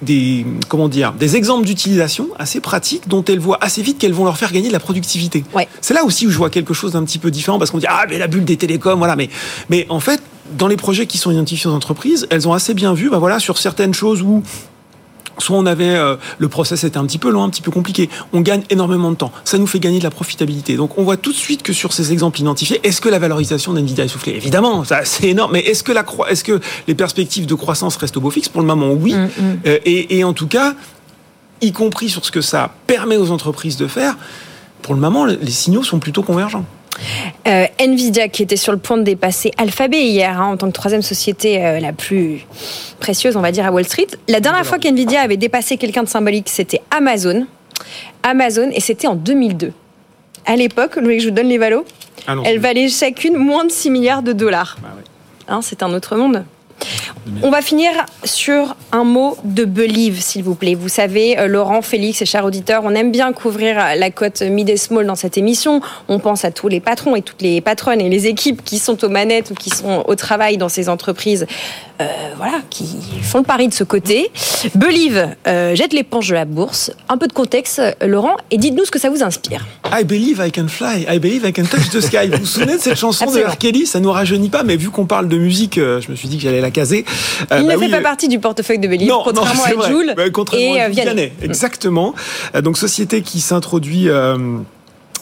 des 0.02 0.46
comment 0.68 0.88
dire 0.88 1.12
des 1.12 1.36
exemples 1.36 1.66
d'utilisation 1.66 2.28
assez 2.38 2.60
pratiques 2.60 3.06
dont 3.06 3.22
elles 3.24 3.38
voient 3.38 3.58
assez 3.60 3.82
vite 3.82 3.98
qu'elles 3.98 4.14
vont 4.14 4.24
leur 4.24 4.38
faire 4.38 4.50
gagner 4.50 4.68
de 4.68 4.72
la 4.72 4.80
productivité. 4.80 5.44
Ouais. 5.54 5.68
C'est 5.82 5.92
là 5.92 6.04
aussi 6.04 6.26
où 6.26 6.30
je 6.30 6.38
vois 6.38 6.48
quelque 6.48 6.72
chose 6.72 6.92
d'un 6.92 7.04
petit 7.04 7.18
peu 7.18 7.30
différent 7.30 7.58
parce 7.58 7.70
qu'on 7.70 7.78
dit 7.78 7.86
ah 7.86 8.06
mais 8.08 8.16
la 8.16 8.26
bulle 8.26 8.46
des 8.46 8.56
télécoms 8.56 8.96
voilà 8.96 9.14
mais 9.14 9.28
mais 9.68 9.84
en 9.90 10.00
fait 10.00 10.22
dans 10.56 10.66
les 10.66 10.76
projets 10.76 11.06
qui 11.06 11.18
sont 11.18 11.30
identifiés 11.30 11.70
aux 11.70 11.74
entreprises, 11.74 12.26
elles 12.30 12.48
ont 12.48 12.52
assez 12.52 12.74
bien 12.74 12.94
vu, 12.94 13.10
bah 13.10 13.18
voilà, 13.18 13.38
sur 13.38 13.58
certaines 13.58 13.94
choses 13.94 14.22
où 14.22 14.42
soit 15.38 15.56
on 15.56 15.66
avait 15.66 15.96
euh, 15.96 16.16
le 16.38 16.48
process 16.48 16.84
était 16.84 16.98
un 16.98 17.06
petit 17.06 17.18
peu 17.18 17.30
long, 17.30 17.42
un 17.42 17.50
petit 17.50 17.62
peu 17.62 17.70
compliqué. 17.70 18.10
On 18.32 18.40
gagne 18.40 18.62
énormément 18.70 19.10
de 19.10 19.16
temps. 19.16 19.32
Ça 19.44 19.58
nous 19.58 19.66
fait 19.66 19.80
gagner 19.80 19.98
de 19.98 20.04
la 20.04 20.10
profitabilité. 20.10 20.76
Donc 20.76 20.98
on 20.98 21.02
voit 21.02 21.16
tout 21.16 21.32
de 21.32 21.36
suite 21.36 21.62
que 21.62 21.72
sur 21.72 21.92
ces 21.92 22.12
exemples 22.12 22.40
identifiés, 22.40 22.80
est-ce 22.82 23.00
que 23.00 23.08
la 23.08 23.18
valorisation 23.18 23.72
d'Nvidia 23.72 24.04
est 24.04 24.08
soufflée? 24.08 24.34
Évidemment, 24.34 24.84
ça 24.84 25.04
c'est 25.04 25.28
énorme. 25.28 25.52
Mais 25.52 25.60
est-ce 25.60 25.82
que 25.82 25.92
la 25.92 26.04
est-ce 26.28 26.44
que 26.44 26.60
les 26.86 26.94
perspectives 26.94 27.46
de 27.46 27.54
croissance 27.54 27.96
restent 27.96 28.16
au 28.16 28.20
beau 28.20 28.30
fixe? 28.30 28.48
Pour 28.48 28.60
le 28.60 28.66
moment, 28.66 28.92
oui. 28.92 29.14
Mm, 29.14 29.24
mm. 29.24 29.58
Euh, 29.66 29.78
et, 29.84 30.18
et 30.18 30.24
en 30.24 30.32
tout 30.32 30.46
cas, 30.46 30.74
y 31.62 31.72
compris 31.72 32.08
sur 32.08 32.24
ce 32.24 32.30
que 32.30 32.40
ça 32.40 32.74
permet 32.86 33.16
aux 33.16 33.30
entreprises 33.30 33.76
de 33.76 33.86
faire, 33.86 34.16
pour 34.82 34.94
le 34.94 35.00
moment, 35.00 35.24
les 35.24 35.50
signaux 35.50 35.82
sont 35.82 35.98
plutôt 35.98 36.22
convergents. 36.22 36.64
Euh, 37.46 37.66
Nvidia 37.78 38.28
qui 38.28 38.42
était 38.42 38.56
sur 38.56 38.72
le 38.72 38.78
point 38.78 38.96
de 38.96 39.02
dépasser 39.02 39.52
Alphabet 39.56 40.02
hier 40.02 40.40
hein, 40.40 40.52
en 40.52 40.56
tant 40.56 40.66
que 40.66 40.72
troisième 40.72 41.02
société 41.02 41.64
euh, 41.64 41.80
la 41.80 41.92
plus 41.92 42.46
précieuse, 42.98 43.36
on 43.36 43.40
va 43.40 43.52
dire, 43.52 43.66
à 43.66 43.72
Wall 43.72 43.84
Street. 43.84 44.08
La 44.28 44.40
dernière 44.40 44.66
fois 44.66 44.78
qu'Nvidia 44.78 45.20
avait 45.20 45.36
dépassé 45.36 45.76
quelqu'un 45.76 46.02
de 46.02 46.08
symbolique, 46.08 46.48
c'était 46.48 46.82
Amazon. 46.90 47.46
Amazon, 48.22 48.70
et 48.72 48.80
c'était 48.80 49.06
en 49.06 49.14
2002. 49.14 49.72
À 50.46 50.56
l'époque, 50.56 50.96
vous 50.96 51.02
voulez 51.02 51.16
que 51.16 51.22
je 51.22 51.28
vous 51.28 51.34
donne 51.34 51.48
les 51.48 51.58
valos? 51.58 51.84
Elles 52.44 52.58
valaient 52.58 52.88
chacune 52.88 53.36
moins 53.36 53.64
de 53.64 53.70
6 53.70 53.90
milliards 53.90 54.22
de 54.22 54.32
dollars. 54.32 54.76
Bah 54.82 54.88
hein, 55.48 55.60
c'est 55.62 55.82
un 55.82 55.92
autre 55.92 56.16
monde. 56.16 56.44
On 57.42 57.50
va 57.50 57.62
finir 57.62 57.90
sur 58.24 58.74
un 58.92 59.04
mot 59.04 59.36
de 59.44 59.64
believe, 59.64 60.20
s'il 60.20 60.42
vous 60.42 60.54
plaît. 60.54 60.74
Vous 60.74 60.88
savez, 60.88 61.38
euh, 61.38 61.46
Laurent, 61.46 61.82
Félix 61.82 62.20
et 62.22 62.26
chers 62.26 62.44
auditeurs, 62.44 62.82
on 62.84 62.94
aime 62.94 63.12
bien 63.12 63.32
couvrir 63.32 63.76
la 63.96 64.10
cote 64.10 64.42
mid 64.42 64.68
et 64.68 64.76
small 64.76 65.06
dans 65.06 65.14
cette 65.14 65.38
émission. 65.38 65.80
On 66.08 66.18
pense 66.18 66.44
à 66.44 66.50
tous 66.50 66.68
les 66.68 66.80
patrons 66.80 67.16
et 67.16 67.22
toutes 67.22 67.42
les 67.42 67.60
patronnes 67.60 68.00
et 68.00 68.08
les 68.08 68.26
équipes 68.26 68.64
qui 68.64 68.78
sont 68.78 69.04
aux 69.04 69.08
manettes 69.08 69.50
ou 69.50 69.54
qui 69.54 69.70
sont 69.70 70.04
au 70.06 70.14
travail 70.14 70.56
dans 70.56 70.68
ces 70.68 70.88
entreprises 70.88 71.46
euh, 72.00 72.06
voilà, 72.36 72.60
qui 72.70 72.86
font 73.22 73.38
le 73.38 73.44
pari 73.44 73.68
de 73.68 73.74
ce 73.74 73.84
côté. 73.84 74.30
Believe 74.74 75.28
euh, 75.46 75.74
jette 75.74 75.92
l'éponge 75.92 76.28
de 76.28 76.34
la 76.34 76.44
bourse. 76.44 76.92
Un 77.08 77.18
peu 77.18 77.26
de 77.26 77.32
contexte, 77.32 77.82
Laurent, 78.00 78.36
et 78.50 78.58
dites-nous 78.58 78.84
ce 78.84 78.90
que 78.90 78.98
ça 78.98 79.10
vous 79.10 79.22
inspire. 79.22 79.66
I 79.92 80.04
believe 80.04 80.42
I 80.44 80.50
can 80.50 80.68
fly. 80.68 81.06
I 81.08 81.18
believe 81.18 81.44
I 81.46 81.52
can 81.52 81.64
touch 81.64 81.90
the 81.90 82.00
sky. 82.00 82.28
Vous 82.30 82.38
vous 82.38 82.46
souvenez 82.46 82.76
de 82.76 82.80
cette 82.80 82.96
chanson 82.96 83.26
de 83.30 83.40
R. 83.40 83.58
Kelly 83.58 83.86
Ça 83.86 84.00
nous 84.00 84.12
rajeunit 84.12 84.48
pas, 84.48 84.62
mais 84.62 84.76
vu 84.76 84.90
qu'on 84.90 85.06
parle 85.06 85.28
de 85.28 85.36
musique, 85.36 85.76
je 85.76 86.10
me 86.10 86.16
suis 86.16 86.28
dit 86.28 86.36
que 86.36 86.42
j'allais 86.42 86.60
la 86.60 86.70
caser. 86.70 87.04
Il 87.50 87.64
ne 87.64 87.68
bah 87.68 87.78
fait 87.78 87.90
pas 87.90 88.00
partie 88.00 88.28
du 88.28 88.38
portefeuille 88.38 88.78
de 88.78 88.88
Believe, 88.88 89.12
contrairement 89.24 89.64
à 89.64 89.88
Joule 89.88 90.14
et 90.56 90.80
à 90.80 90.88
Vianney. 90.88 91.32
Exactement. 91.42 92.14
Donc 92.62 92.78
société 92.78 93.22
qui 93.22 93.40
s'introduit 93.40 94.08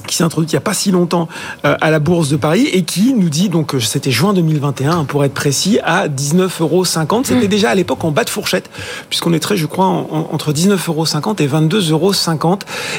qui 0.06 0.16
s'est 0.16 0.24
introduit 0.24 0.48
il 0.48 0.54
n'y 0.54 0.58
a 0.58 0.62
pas 0.62 0.74
si 0.74 0.90
longtemps 0.90 1.28
euh, 1.64 1.76
à 1.80 1.90
la 1.90 1.98
Bourse 1.98 2.28
de 2.28 2.36
Paris 2.36 2.68
et 2.72 2.82
qui 2.82 3.14
nous 3.14 3.28
dit, 3.28 3.48
donc 3.48 3.74
c'était 3.80 4.10
juin 4.10 4.32
2021 4.32 5.04
pour 5.04 5.24
être 5.24 5.34
précis, 5.34 5.78
à 5.84 6.08
19,50 6.08 6.62
euros. 6.62 6.84
C'était 6.84 7.46
mmh. 7.46 7.46
déjà 7.46 7.70
à 7.70 7.74
l'époque 7.74 8.04
en 8.04 8.10
bas 8.10 8.24
de 8.24 8.30
fourchette, 8.30 8.70
puisqu'on 9.08 9.32
est 9.32 9.40
très, 9.40 9.56
je 9.56 9.66
crois, 9.66 9.86
entre 9.86 10.52
19,50 10.52 10.88
euros 10.88 11.04
et 11.04 11.46
22,50 11.46 11.90
euros. 11.90 12.58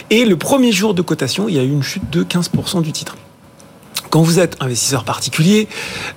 Et 0.10 0.26
le 0.26 0.38
premier 0.38 0.72
jour 0.72 0.94
de 0.94 1.02
cotation, 1.02 1.50
il 1.50 1.56
y 1.56 1.60
a 1.60 1.64
eu 1.64 1.72
une 1.72 1.84
chute 1.84 2.10
de 2.10 2.24
15% 2.24 2.82
du 2.82 2.92
titre. 2.92 3.16
Quand 4.10 4.22
vous 4.22 4.40
êtes 4.40 4.56
investisseur 4.60 5.04
particulier, 5.04 5.68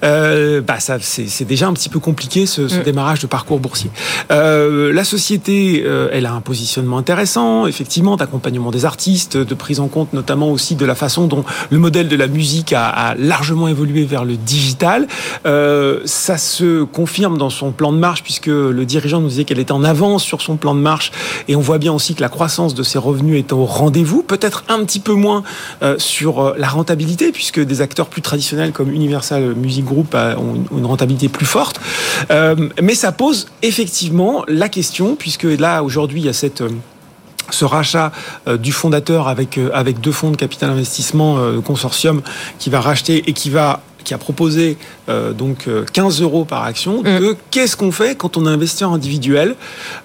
euh, 0.03 0.61
bah 0.61 0.81
ça 0.81 0.97
c'est 1.01 1.45
déjà 1.45 1.67
un 1.67 1.73
petit 1.73 1.89
peu 1.89 1.99
compliqué 1.99 2.47
ce, 2.47 2.69
ce 2.69 2.79
mm. 2.81 2.83
démarrage 2.83 3.21
de 3.21 3.27
parcours 3.27 3.61
boursier. 3.61 3.91
Euh, 4.31 4.93
la 4.93 5.05
société, 5.05 5.83
euh, 5.85 6.09
elle 6.13 6.27
a 6.27 6.33
un 6.33 6.41
positionnement 6.41 6.99
intéressant, 6.99 7.67
effectivement, 7.67 8.17
d'accompagnement 8.17 8.71
des 8.71 8.85
artistes, 8.85 9.37
de 9.37 9.55
prise 9.55 9.81
en 9.81 9.89
compte 9.89 10.13
notamment 10.13 10.51
aussi 10.51 10.75
de 10.75 10.87
la 10.87 10.95
façon 10.95 11.27
dont 11.27 11.45
le 11.71 11.79
modèle 11.79 12.09
de 12.09 12.17
la 12.17 12.27
musique 12.27 12.73
a, 12.73 12.89
a 12.89 13.15
largement 13.15 13.69
évolué 13.69 14.05
vers 14.05 14.25
le 14.25 14.37
digital. 14.37 15.07
Euh, 15.47 16.01
ça 16.05 16.39
se 16.39 16.85
confirme 16.85 17.39
dans 17.39 17.51
son 17.51 17.73
plan 17.73 17.93
de 17.93 17.99
marche 17.99 18.23
puisque 18.23 18.47
le 18.47 18.85
dirigeant 18.85 19.21
nous 19.21 19.29
disait 19.29 19.45
qu'elle 19.45 19.59
était 19.59 19.73
en 19.73 19.85
avance 19.85 20.23
sur 20.23 20.41
son 20.41 20.57
plan 20.57 20.75
de 20.75 20.81
marche 20.81 21.13
et 21.49 21.57
on 21.57 21.61
voit 21.61 21.79
bien 21.79 21.93
aussi 21.93 22.15
que 22.15 22.21
la 22.21 22.29
croissance 22.29 22.75
de 22.75 22.83
ses 22.83 22.99
revenus 22.99 23.39
est 23.39 23.53
au 23.53 23.65
rendez-vous, 23.65 24.23
peut-être 24.23 24.65
un 24.69 24.85
petit 24.85 25.01
peu 25.01 25.13
moins 25.13 25.43
euh, 25.83 25.97
sur 25.99 26.55
la 26.57 26.69
rentabilité 26.69 27.33
puisque 27.33 27.61
des 27.61 27.82
acteurs 27.83 28.09
plus 28.09 28.23
traditionnels 28.23 28.73
comme 28.73 28.93
Universal 28.93 29.55
Music 29.55 29.85
Group 29.85 30.15
ont 30.15 30.77
une 30.77 30.87
rentabilité 30.87 31.29
plus 31.29 31.47
forte. 31.47 31.81
Euh, 32.31 32.69
mais 32.81 32.95
ça 32.95 33.13
pose 33.13 33.49
effectivement 33.63 34.45
la 34.49 34.69
question, 34.69 35.17
puisque 35.17 35.45
là, 35.45 35.83
aujourd'hui, 35.83 36.21
il 36.21 36.27
y 36.27 36.29
a 36.29 36.33
cette 36.33 36.61
euh, 36.61 36.71
ce 37.51 37.65
rachat 37.65 38.13
euh, 38.49 38.57
du 38.57 38.73
fondateur 38.73 39.29
avec 39.29 39.59
avec 39.75 40.01
deux 40.01 40.13
fonds 40.13 40.31
de 40.31 40.37
capital 40.37 40.71
investissement 40.71 41.39
consortium 41.63 42.23
qui 42.59 42.71
va 42.71 42.81
racheter 42.81 43.25
et 43.27 43.33
qui 43.33 43.51
va 43.51 43.81
qui 44.03 44.15
a 44.15 44.19
proposé 44.19 44.77
euh, 45.09 45.33
donc 45.33 45.69
15 45.93 46.21
euh, 46.21 46.25
euros 46.25 46.45
par 46.45 46.65
action, 46.65 47.03
mm. 47.03 47.35
qu'est-ce 47.51 47.77
qu'on 47.77 47.93
fait 47.93 48.17
quand 48.17 48.37
on 48.37 48.47
est 48.47 48.51
investisseur 48.51 48.93
individuel, 48.93 49.57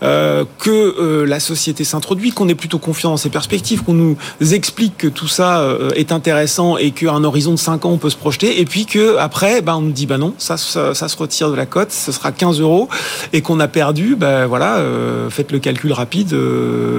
euh, 0.04 0.46
que 0.60 0.70
euh, 0.70 1.26
la 1.26 1.40
société 1.40 1.84
s'introduit, 1.84 2.32
qu'on 2.32 2.50
est 2.50 2.56
plutôt 2.56 2.80
confiant 2.80 3.12
dans 3.12 3.18
ses 3.18 3.30
perspectives, 3.30 3.84
qu'on 3.84 3.94
nous 3.94 4.18
explique 4.42 4.98
que 4.98 5.08
tout 5.08 5.28
ça 5.28 5.64
est 5.96 6.12
intéressant 6.12 6.78
et 6.78 6.92
qu'à 6.92 7.12
un 7.12 7.24
horizon 7.24 7.52
de 7.52 7.58
5 7.58 7.86
ans 7.86 7.92
on 7.92 7.98
peut 7.98 8.10
se 8.10 8.16
projeter, 8.16 8.60
et 8.60 8.66
puis 8.66 8.86
que 8.86 9.18
après 9.18 9.62
ben, 9.62 9.76
on 9.76 9.82
nous 9.82 9.92
dit 9.92 10.06
bah 10.06 10.18
non, 10.18 10.34
ça, 10.38 10.58
ça, 10.58 10.94
ça, 10.94 11.08
se 11.08 11.18
retire 11.18 11.50
de 11.52 11.56
la 11.56 11.66
cote, 11.66 11.92
ce 11.92 12.12
sera 12.12 12.32
15 12.32 12.60
euros, 12.60 12.90
et 13.34 13.42
qu'on 13.42 13.60
a 13.60 13.68
perdu, 13.68 14.16
ben 14.16 14.46
voilà, 14.46 14.82
faites 15.30 15.52
le 15.52 15.60
calcul 15.60 15.94
rapide, 15.94 16.30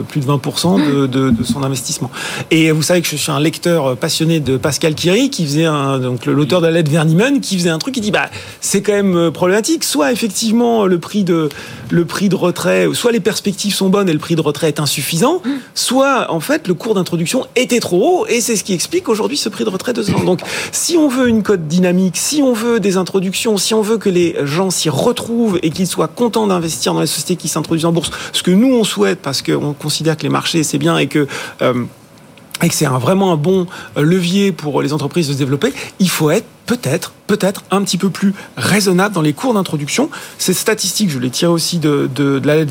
plus 0.09 0.21
de 0.21 0.27
20% 0.27 0.87
de, 0.87 1.07
de, 1.07 1.31
de, 1.31 1.45
son 1.45 1.63
investissement. 1.63 2.11
Et 2.51 2.71
vous 2.71 2.83
savez 2.83 3.03
que 3.03 3.09
je 3.09 3.17
suis 3.17 3.33
un 3.33 3.41
lecteur 3.41 3.97
passionné 3.97 4.41
de 4.41 4.57
Pascal 4.57 4.95
Kiri, 4.95 5.31
qui 5.31 5.45
faisait 5.45 5.65
un, 5.65 5.99
donc 5.99 6.27
l'auteur 6.27 6.61
de 6.61 6.67
la 6.67 6.73
lettre 6.73 6.88
Verniman 6.89 7.41
qui 7.41 7.57
faisait 7.57 7.71
un 7.71 7.79
truc 7.79 7.95
qui 7.95 8.01
dit 8.01 8.11
bah 8.11 8.29
c'est 8.61 8.83
quand 8.83 8.93
même 8.93 9.17
euh, 9.17 9.31
problématique. 9.31 9.85
Soit 9.85 10.13
effectivement 10.13 10.87
le 10.87 10.99
prix 10.99 11.25
de 11.25 11.49
le 11.91 12.05
prix 12.05 12.29
de 12.29 12.35
retrait, 12.35 12.89
soit 12.93 13.13
les 13.13 13.21
perspectives 13.21 13.75
sont 13.75 13.89
bonnes 13.89 14.09
et 14.09 14.13
le 14.13 14.19
prix 14.19 14.37
de 14.37 14.41
retrait 14.41 14.69
est 14.69 14.81
insuffisant, 14.81 15.43
soit 15.75 16.31
en 16.31 16.41
fait 16.41 16.69
le 16.69 16.75
cours 16.75 16.95
d'introduction 16.95 17.47
était 17.57 17.81
trop 17.81 18.23
haut 18.23 18.27
et 18.27 18.41
c'est 18.41 18.57
ce 18.57 18.65
qui 18.65 18.75
explique 18.75 19.09
aujourd'hui 19.09 19.37
ce 19.37 19.49
prix 19.49 19.65
de 19.65 19.71
retrait 19.71 19.93
de 19.93 20.03
2 20.03 20.25
Donc 20.25 20.41
si 20.73 20.97
on 20.97 21.09
veut 21.09 21.29
une 21.29 21.43
cote 21.43 21.67
dynamique, 21.67 22.17
si 22.17 22.43
on 22.43 22.53
veut 22.53 22.81
des 22.81 22.97
introductions, 22.97 23.57
si 23.57 23.75
on 23.75 23.83
veut 23.83 23.99
que 23.99 24.11
les 24.11 24.37
gens 24.45 24.71
s'y 24.71 24.91
retrouvent 24.91 25.59
et 25.63 25.71
qu'ils 25.71 25.87
soient 25.87 26.09
contents 26.09 26.47
d'investir 26.47 26.95
dans 26.95 27.01
les 27.01 27.07
sociétés 27.07 27.37
qui 27.37 27.49
s'introduisent 27.49 27.87
en 27.87 27.93
bourse, 27.93 28.11
ce 28.33 28.43
que 28.43 28.51
nous 28.51 28.75
on 28.75 28.85
souhaite 28.85 29.21
parce 29.21 29.43
qu'on 29.43 29.73
considère 29.73 30.17
que 30.17 30.23
les 30.23 30.29
marchés 30.29 30.63
c'est 30.63 30.79
bien 30.79 30.99
et 30.99 31.07
que 31.07 31.27
euh, 31.63 31.85
et 32.63 32.69
que 32.69 32.75
c'est 32.75 32.87
un, 32.87 32.99
vraiment 32.99 33.33
un 33.33 33.37
bon 33.37 33.67
euh, 33.97 34.03
levier 34.03 34.53
pour 34.53 34.83
les 34.83 34.93
entreprises 34.93 35.29
de 35.29 35.33
se 35.33 35.39
développer, 35.39 35.73
il 35.99 36.11
faut 36.11 36.31
être 36.31 36.47
peut-être, 36.67 37.13
peut-être 37.27 37.65
un 37.71 37.83
petit 37.83 37.97
peu 37.97 38.11
plus 38.11 38.35
raisonnable 38.57 39.15
dans 39.15 39.23
les 39.23 39.33
cours 39.33 39.55
d'introduction. 39.55 40.11
Ces 40.37 40.53
statistiques, 40.53 41.11
je 41.11 41.19
les 41.19 41.31
tire 41.31 41.51
aussi 41.51 41.79
de, 41.79 42.09
de, 42.15 42.39
de 42.39 42.47
la 42.47 42.57
lettre. 42.57 42.71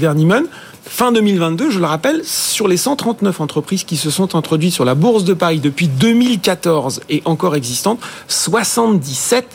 Fin 0.85 1.11
2022, 1.11 1.69
je 1.69 1.79
le 1.79 1.85
rappelle, 1.85 2.21
sur 2.23 2.67
les 2.67 2.77
139 2.77 3.41
entreprises 3.41 3.83
qui 3.83 3.97
se 3.97 4.09
sont 4.09 4.35
introduites 4.35 4.73
sur 4.73 4.85
la 4.85 4.95
bourse 4.95 5.25
de 5.25 5.33
Paris 5.33 5.59
depuis 5.59 5.87
2014 5.87 7.01
et 7.09 7.21
encore 7.25 7.55
existantes, 7.55 7.99
77 8.29 9.45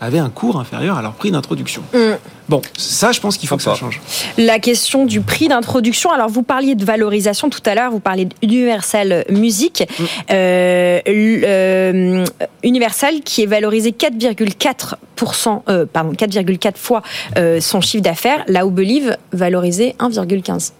avaient 0.00 0.18
un 0.18 0.30
cours 0.30 0.58
inférieur 0.58 0.96
à 0.96 1.02
leur 1.02 1.12
prix 1.12 1.30
d'introduction. 1.30 1.82
Mm. 1.92 2.16
Bon, 2.48 2.62
ça, 2.76 3.12
je 3.12 3.20
pense 3.20 3.36
qu'il 3.36 3.48
faut 3.48 3.56
que 3.56 3.62
ça 3.62 3.74
change. 3.74 4.00
La 4.38 4.58
question 4.58 5.04
du 5.04 5.20
prix 5.20 5.48
d'introduction. 5.48 6.10
Alors, 6.12 6.28
vous 6.28 6.42
parliez 6.42 6.74
de 6.74 6.84
valorisation 6.84 7.50
tout 7.50 7.60
à 7.66 7.74
l'heure. 7.74 7.90
Vous 7.90 8.00
parliez 8.00 8.26
d'Universal 8.42 9.24
Music. 9.30 9.84
Mm. 9.88 10.04
Euh, 10.30 11.00
euh, 11.08 12.24
Universal 12.62 13.20
qui 13.24 13.42
est 13.42 13.46
valorisé 13.46 13.90
4,4 13.90 14.94
euh, 15.68 15.86
pardon 15.86 16.12
4,4 16.12 16.76
fois 16.76 17.02
euh, 17.36 17.60
son 17.60 17.80
chiffre 17.80 18.02
d'affaires, 18.02 18.44
là 18.46 18.66
où 18.66 18.70
Believe 18.70 19.16
valorisé 19.32 19.94
1,15. 19.98 20.72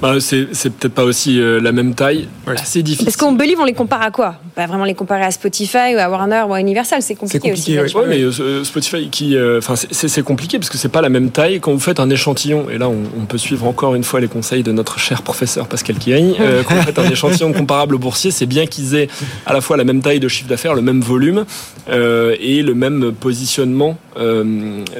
Bah, 0.00 0.14
c'est 0.20 0.46
peut-être 0.46 0.92
pas 0.92 1.04
aussi 1.04 1.40
euh, 1.40 1.60
la 1.60 1.72
même 1.72 1.94
taille. 1.94 2.28
C'est 2.64 2.82
difficile. 2.82 3.06
Parce 3.06 3.16
qu'on 3.16 3.32
Believe, 3.32 3.58
on 3.60 3.64
les 3.64 3.72
compare 3.72 4.02
à 4.02 4.10
quoi? 4.10 4.36
Pas 4.54 4.66
vraiment 4.66 4.84
les 4.84 4.94
comparer 4.94 5.22
à 5.22 5.30
Spotify 5.30 5.94
ou 5.94 5.98
à 5.98 6.08
Warner 6.08 6.44
ou 6.48 6.54
à 6.54 6.60
Universal. 6.60 7.00
C'est 7.02 7.14
compliqué, 7.14 7.52
aussi. 7.52 7.78
Oui, 7.78 8.02
mais 8.08 8.20
euh, 8.20 8.64
Spotify, 8.64 9.08
qui, 9.08 9.36
euh, 9.36 9.58
enfin, 9.58 9.74
c'est 9.76 10.22
compliqué 10.22 10.58
parce 10.58 10.68
que 10.68 10.78
c'est 10.78 10.88
pas 10.88 11.00
la 11.00 11.08
même 11.08 11.30
taille. 11.30 11.60
Quand 11.60 11.72
vous 11.72 11.80
faites 11.80 12.00
un 12.00 12.10
échantillon, 12.10 12.66
et 12.70 12.78
là, 12.78 12.88
on, 12.88 13.24
peut 13.24 13.38
suivre 13.38 13.66
encore 13.66 13.94
une 13.94 14.04
fois 14.04 14.20
les 14.20 14.28
conseils 14.28 14.62
de 14.62 14.70
notre 14.70 14.98
cher 14.98 15.22
professeur 15.22 15.66
Pascal 15.66 15.96
Kiri. 15.96 16.36
quand 16.66 16.74
vous 16.74 16.82
faites 16.82 16.98
un 16.98 17.10
échantillon 17.10 17.52
comparable 17.52 17.94
au 17.94 17.98
boursier, 17.98 18.30
c'est 18.30 18.46
bien 18.46 18.66
qu'ils 18.66 18.94
aient 18.94 19.08
à 19.46 19.54
la 19.54 19.62
fois 19.62 19.78
la 19.78 19.84
même 19.84 20.02
taille 20.02 20.20
de 20.20 20.28
chiffre 20.28 20.48
d'affaires, 20.48 20.74
le 20.74 20.82
même 20.82 21.00
volume 21.00 21.46
et 21.88 22.62
le 22.62 22.74
même 22.74 23.12
positionnement 23.18 23.96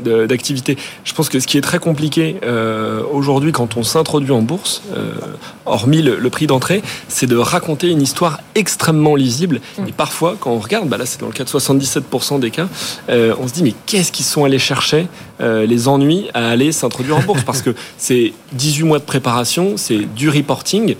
d'activité. 0.02 0.78
Je 1.04 1.12
pense 1.12 1.28
que 1.28 1.38
ce 1.38 1.46
qui 1.46 1.58
est 1.58 1.62
très 1.62 1.78
compliqué 1.78 2.36
aujourd'hui 3.12 3.52
quand 3.52 3.76
on 3.76 3.82
s'introduit 3.82 4.32
en 4.32 4.40
bourse, 4.40 4.82
hormis 5.66 6.02
le, 6.02 6.30
prix 6.30 6.46
d'entrée, 6.46 6.82
c'est 7.08 7.26
de 7.26 7.36
raconter 7.36 7.88
une 7.88 8.02
histoire 8.02 8.40
extrêmement 8.54 9.14
lisible. 9.16 9.60
Mm. 9.78 9.88
Et 9.88 9.92
parfois, 9.92 10.36
quand 10.38 10.50
on 10.50 10.58
regarde, 10.58 10.88
bah 10.88 10.96
là 10.96 11.06
c'est 11.06 11.20
dans 11.20 11.26
le 11.26 11.32
cas 11.32 11.44
de 11.44 11.48
77% 11.48 12.40
des 12.40 12.50
cas, 12.50 12.68
euh, 13.08 13.34
on 13.40 13.48
se 13.48 13.52
dit 13.52 13.62
mais 13.62 13.74
qu'est-ce 13.86 14.12
qu'ils 14.12 14.24
sont 14.24 14.44
allés 14.44 14.58
chercher 14.58 15.06
euh, 15.40 15.66
les 15.66 15.88
ennuis 15.88 16.28
à 16.34 16.48
aller 16.48 16.72
s'introduire 16.72 17.16
en 17.16 17.22
bourse? 17.22 17.42
Parce 17.44 17.62
que 17.62 17.74
c'est 17.98 18.32
18 18.52 18.84
mois 18.84 18.98
de 18.98 19.04
préparation, 19.04 19.74
c'est 19.76 20.04
du 20.14 20.28
reporting, 20.28 20.96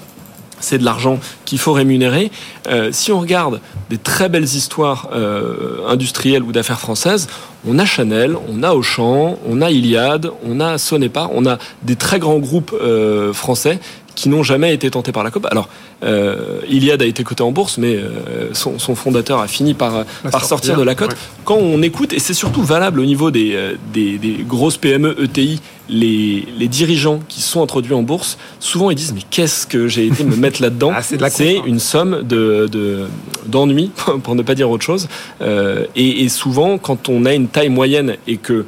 c'est 0.65 0.79
de 0.79 0.85
l'argent 0.85 1.19
qu'il 1.45 1.59
faut 1.59 1.73
rémunérer. 1.73 2.31
Euh, 2.69 2.91
si 2.93 3.13
on 3.13 3.21
regarde 3.21 3.61
des 3.91 3.99
très 3.99 4.29
belles 4.29 4.45
histoires 4.45 5.11
euh, 5.13 5.87
industrielles 5.87 6.43
ou 6.43 6.53
d'affaires 6.53 6.81
françaises, 6.81 7.29
on 7.67 7.79
a 7.79 7.85
Chanel, 7.85 8.37
on 8.49 8.63
a 8.63 8.73
Auchan, 8.73 9.39
on 9.47 9.63
a 9.63 9.71
Iliad, 9.71 10.31
on 10.45 10.61
a 10.61 10.79
Sonepar, 10.79 11.31
on 11.33 11.47
a 11.47 11.59
des 11.83 11.97
très 11.97 12.19
grands 12.19 12.39
groupes 12.39 12.75
euh, 12.75 13.33
français 13.33 13.79
qui 14.15 14.29
n'ont 14.29 14.43
jamais 14.43 14.75
été 14.75 14.91
tentés 14.91 15.13
par 15.13 15.25
la 15.25 15.31
COP. 15.31 15.47
Alors, 15.51 15.69
euh, 16.05 16.61
Iliad 16.69 17.03
a 17.03 17.07
été 17.07 17.25
coté 17.25 17.43
en 17.43 17.53
bourse, 17.53 17.79
mais 17.79 17.97
euh, 17.97 18.53
son, 18.53 18.79
son, 18.79 18.95
fondateur 18.95 19.41
a 19.41 19.49
fini 19.49 19.75
par, 19.75 20.05
par 20.31 20.45
sortir, 20.45 20.77
de 20.77 20.83
la 20.83 20.95
cote. 20.95 21.17
Quand 21.45 21.57
on 21.57 21.83
écoute, 21.83 22.13
et 22.13 22.19
c'est 22.19 22.35
surtout 22.35 22.63
valable 22.63 23.01
au 23.01 23.05
niveau 23.05 23.31
des, 23.31 23.53
euh, 23.55 23.75
des, 23.93 24.19
des 24.19 24.45
grosses 24.47 24.77
PME, 24.77 25.17
ETI, 25.23 25.61
les, 25.89 26.47
les, 26.59 26.69
dirigeants 26.69 27.21
qui 27.29 27.43
sont 27.43 27.63
introduits 27.63 27.95
en 27.95 28.03
bourse, 28.03 28.39
souvent 28.59 28.91
ils 28.91 28.95
disent 28.95 29.13
mais 29.13 29.23
qu'est-ce 29.29 29.67
que 29.67 29.87
j'ai 29.87 30.07
été 30.07 30.25
me 30.25 30.37
mettre 30.37 30.63
là-dedans 30.63 30.93
ah, 30.97 31.03
C'est 31.03 31.61
une 31.67 31.79
somme 31.79 32.23
de, 32.23 33.07
d'ennui, 33.47 33.91
pour 34.23 34.35
ne 34.35 34.43
pas 34.43 34.55
dire 34.55 34.71
autre 34.71 34.85
chose. 34.85 35.09
Euh, 35.43 35.85
et, 35.97 36.25
et, 36.25 36.29
souvent, 36.29 36.79
quand 36.79 37.09
on 37.09 37.25
a 37.27 37.35
une 37.35 37.49
taille 37.49 37.69
moyenne 37.69 38.17
et 38.27 38.37
que 38.37 38.65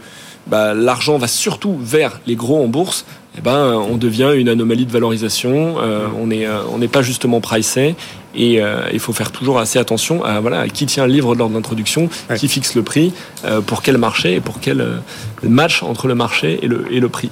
bah, 0.47 0.75
l'argent 0.75 1.19
va 1.19 1.27
surtout 1.27 1.77
vers 1.81 2.21
les 2.27 2.37
gros 2.37 2.63
en 2.63 2.69
bourse, 2.69 3.05
eh 3.39 3.41
ben, 3.41 3.75
on 3.75 3.97
devient 3.97 4.33
une 4.37 4.49
anomalie 4.49 4.87
de 4.87 4.93
valorisation. 4.93 5.77
Euh, 5.79 6.07
on 6.19 6.29
n'est 6.29 6.47
euh, 6.47 6.61
on 6.73 6.79
n'est 6.79 6.89
pas 6.89 7.03
justement 7.03 7.41
pricé. 7.41 7.95
Et 8.37 8.61
euh, 8.61 8.83
il 8.93 9.01
faut 9.01 9.13
faire 9.13 9.33
toujours 9.33 9.59
assez 9.59 9.79
attention 9.79 10.23
à, 10.23 10.41
voilà, 10.41 10.61
à 10.61 10.69
qui 10.69 10.87
tient 10.87 11.07
le 11.07 11.13
livre 11.13 11.35
lors 11.35 11.49
de 11.49 11.55
l'introduction, 11.55 12.09
ouais. 12.29 12.37
qui 12.37 12.49
fixe 12.49 12.75
le 12.75 12.83
prix, 12.83 13.13
euh, 13.45 13.61
pour 13.63 13.83
quel 13.83 13.97
marché 13.97 14.35
et 14.35 14.41
pour 14.41 14.61
quel 14.61 14.81
euh, 14.81 14.97
match 15.43 15.83
entre 15.83 16.07
le 16.07 16.15
marché 16.15 16.59
et 16.63 16.69
le, 16.69 16.87
et 16.91 17.01
le 17.01 17.09
prix. 17.09 17.31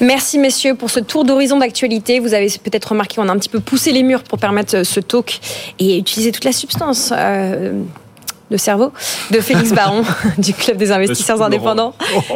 Merci 0.00 0.38
messieurs 0.38 0.74
pour 0.74 0.90
ce 0.90 0.98
tour 0.98 1.24
d'horizon 1.24 1.58
d'actualité. 1.58 2.18
Vous 2.18 2.34
avez 2.34 2.48
peut-être 2.62 2.86
remarqué 2.86 3.16
qu'on 3.16 3.28
a 3.28 3.32
un 3.32 3.38
petit 3.38 3.48
peu 3.48 3.60
poussé 3.60 3.92
les 3.92 4.02
murs 4.02 4.24
pour 4.24 4.38
permettre 4.38 4.82
ce 4.84 5.00
talk 5.00 5.40
et 5.78 5.98
utiliser 5.98 6.32
toute 6.32 6.44
la 6.44 6.52
substance 6.52 7.12
le 8.52 8.58
cerveau, 8.58 8.92
de 9.30 9.40
Félix 9.40 9.72
Baron 9.74 10.04
du 10.38 10.54
Club 10.54 10.76
des 10.76 10.92
investisseurs 10.92 11.42
indépendants 11.42 11.94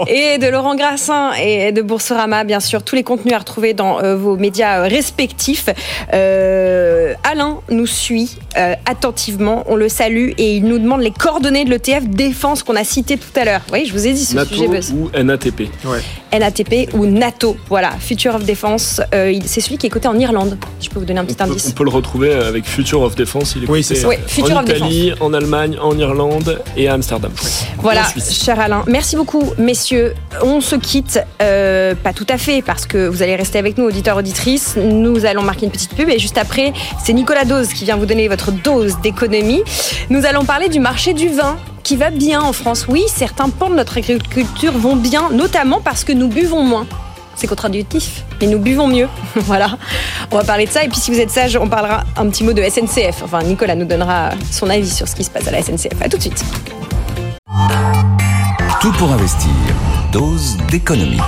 et 0.09 0.39
de 0.39 0.49
Laurent 0.49 0.75
Grassin 0.75 1.33
et 1.35 1.71
de 1.73 1.83
Boursorama, 1.83 2.43
bien 2.45 2.61
sûr. 2.61 2.83
Tous 2.83 2.97
les 2.97 3.05
contenus 3.05 3.35
à 3.35 3.39
retrouver 3.39 3.75
dans 3.75 4.03
euh, 4.03 4.17
vos 4.17 4.37
médias 4.37 4.83
respectifs. 4.83 5.69
Euh, 6.13 7.15
Alain 7.23 7.59
nous 7.71 7.87
suit 7.87 8.39
euh, 8.57 8.75
attentivement, 8.87 9.65
on 9.67 9.77
le 9.77 9.89
salue 9.89 10.31
et 10.39 10.57
il 10.57 10.65
nous 10.65 10.79
demande 10.79 11.03
les 11.03 11.11
coordonnées 11.11 11.65
de 11.65 11.71
l'ETF 11.71 12.05
Défense 12.09 12.63
qu'on 12.63 12.77
a 12.77 12.85
cité 12.85 13.19
tout 13.19 13.39
à 13.39 13.45
l'heure. 13.45 13.61
Oui, 13.73 13.85
je 13.87 13.93
vous 13.93 14.07
ai 14.07 14.13
dit 14.13 14.25
ce 14.25 14.35
NATO 14.35 14.55
sujet 14.55 14.69
buzz. 14.69 14.93
ou 14.93 15.11
NATP. 15.17 15.69
Ouais. 15.85 16.01
NATP 16.39 16.95
ou 16.95 17.07
NATO. 17.07 17.57
Voilà, 17.69 17.91
Future 18.01 18.35
of 18.35 18.45
Defense. 18.45 19.01
Euh, 19.15 19.39
c'est 19.45 19.61
celui 19.61 19.79
qui 19.79 19.87
est 19.87 19.91
coté 19.91 20.09
en 20.09 20.19
Irlande. 20.19 20.59
Je 20.81 20.89
peux 20.89 20.99
vous 20.99 21.05
donner 21.05 21.21
un 21.21 21.25
petit 21.25 21.37
on 21.41 21.45
indice. 21.45 21.65
Peut, 21.65 21.71
on 21.71 21.75
peut 21.75 21.85
le 21.85 21.91
retrouver 21.91 22.33
avec 22.33 22.65
Future 22.65 23.03
of 23.03 23.15
Defense. 23.15 23.55
Il 23.57 23.65
est 23.65 23.71
oui, 23.71 23.83
c'est 23.83 23.97
ça. 23.97 24.09
Oui, 24.09 24.17
Future 24.27 24.57
en 24.57 24.63
of 24.63 24.69
Italie, 24.69 25.11
Defense. 25.11 25.21
en 25.21 25.35
Allemagne, 25.35 25.77
en 25.81 25.99
Irlande 25.99 26.06
et 26.77 26.89
à 26.89 26.95
Amsterdam. 26.95 27.33
Voilà, 27.79 28.03
cher 28.31 28.61
Alain. 28.61 28.85
Merci 28.87 29.17
beaucoup, 29.17 29.43
messieurs. 29.59 30.15
On 30.43 30.61
se 30.61 30.77
quitte, 30.77 31.21
euh, 31.43 31.95
pas 31.95 32.13
tout 32.13 32.27
à 32.29 32.39
fait, 32.39 32.63
parce 32.63 32.87
que 32.87 33.09
vous 33.09 33.23
allez 33.23 33.37
rester 33.37 33.59
avec 33.59 33.79
nous, 33.79 33.85
auditeurs, 33.85 34.17
auditrices. 34.17 34.77
Nous 34.77 35.25
allons 35.25 35.43
marquer 35.43 35.67
une 35.67 35.73
petite 35.73 35.95
pub 35.95 36.09
et 36.09 36.19
juste 36.19 36.39
après, 36.39 36.73
c'est 37.03 37.13
Nicolas 37.13 37.45
Dose 37.45 37.69
qui 37.69 37.85
vient 37.85 37.97
vous 37.97 38.07
donner 38.07 38.29
votre 38.29 38.53
dose 38.53 38.99
d'économie. 39.03 39.63
Nous 40.11 40.25
allons 40.27 40.45
parler 40.45 40.69
du 40.69 40.81
marché 40.81 41.13
du 41.13 41.29
vin 41.29 41.57
qui 41.83 41.97
va 41.97 42.11
bien 42.11 42.41
en 42.43 42.53
France. 42.53 42.87
Oui, 42.89 43.05
certains 43.07 43.49
pans 43.49 43.71
de 43.71 43.77
notre 43.77 43.99
agriculture 43.99 44.73
vont 44.73 44.97
bien, 44.97 45.31
notamment 45.31 45.81
parce 45.81 46.05
que 46.05 46.13
nous 46.13 46.29
buvons 46.29 46.63
moins 46.63 46.87
c'est 47.37 47.47
contradictif, 47.47 48.25
mais 48.41 48.47
nous 48.47 48.59
buvons 48.59 48.89
mieux. 48.89 49.09
voilà. 49.37 49.79
On 50.31 50.37
va 50.37 50.45
parler 50.45 50.67
de 50.67 50.71
ça. 50.71 50.83
Et 50.85 50.89
puis, 50.89 50.99
si 50.99 51.11
vous 51.11 51.21
êtes 51.21 51.31
sage, 51.31 51.57
on 51.57 51.69
parlera 51.69 52.05
un 52.17 52.29
petit 52.29 52.43
mot 52.43 52.53
de 52.53 52.63
SNCF. 52.63 53.23
Enfin, 53.23 53.43
Nicolas 53.43 53.75
nous 53.75 53.87
donnera 53.87 54.31
son 54.51 54.69
avis 54.71 54.91
sur 54.91 55.07
ce 55.07 55.15
qui 55.15 55.25
se 55.25 55.31
passe 55.31 55.47
à 55.47 55.51
la 55.51 55.63
SNCF. 55.63 56.01
À 56.01 56.09
tout 56.09 56.17
de 56.17 56.23
suite. 56.23 56.45
Tout 58.81 58.93
pour 58.93 59.13
investir. 59.13 59.51
Dose 60.13 60.57
d'économie. 60.71 61.21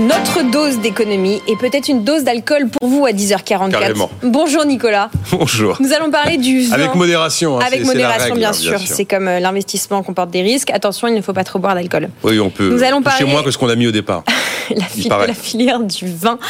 Notre 0.00 0.42
dose 0.50 0.80
d'économie 0.80 1.40
et 1.46 1.54
peut-être 1.56 1.86
une 1.88 2.02
dose 2.02 2.24
d'alcool 2.24 2.68
pour 2.68 2.88
vous 2.88 3.06
à 3.06 3.12
10h44. 3.12 3.70
Carrément. 3.70 4.10
Bonjour 4.24 4.64
Nicolas. 4.64 5.08
Bonjour. 5.30 5.76
Nous 5.80 5.92
allons 5.92 6.10
parler 6.10 6.36
du 6.36 6.62
vin. 6.62 6.74
Avec 6.74 6.94
modération. 6.96 7.60
Hein, 7.60 7.64
Avec 7.64 7.84
modération, 7.84 8.24
règle, 8.24 8.38
bien, 8.38 8.48
hein, 8.50 8.52
sûr. 8.52 8.70
bien 8.72 8.78
sûr. 8.84 8.96
C'est 8.96 9.04
comme 9.04 9.28
euh, 9.28 9.38
l'investissement 9.38 10.02
comporte 10.02 10.30
des 10.30 10.42
risques. 10.42 10.70
Attention, 10.70 11.06
il 11.06 11.14
ne 11.14 11.20
faut 11.20 11.32
pas 11.32 11.44
trop 11.44 11.60
boire 11.60 11.76
d'alcool. 11.76 12.08
Oui, 12.24 12.40
on 12.40 12.50
peut. 12.50 12.70
Nous 12.70 12.82
allons 12.82 13.02
parler- 13.02 13.24
Chez 13.24 13.30
moi 13.30 13.44
que 13.44 13.52
ce 13.52 13.58
qu'on 13.58 13.68
a 13.68 13.76
mis 13.76 13.86
au 13.86 13.92
départ. 13.92 14.24
fil- 14.88 15.08
la 15.10 15.32
filière 15.32 15.78
du 15.78 16.06
vin. 16.08 16.40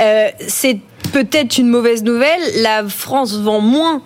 Euh, 0.00 0.28
c'est 0.48 0.78
peut-être 1.12 1.56
une 1.58 1.68
mauvaise 1.68 2.02
nouvelle. 2.02 2.40
La 2.56 2.82
France 2.88 3.32
vend 3.38 3.60
moins 3.60 4.02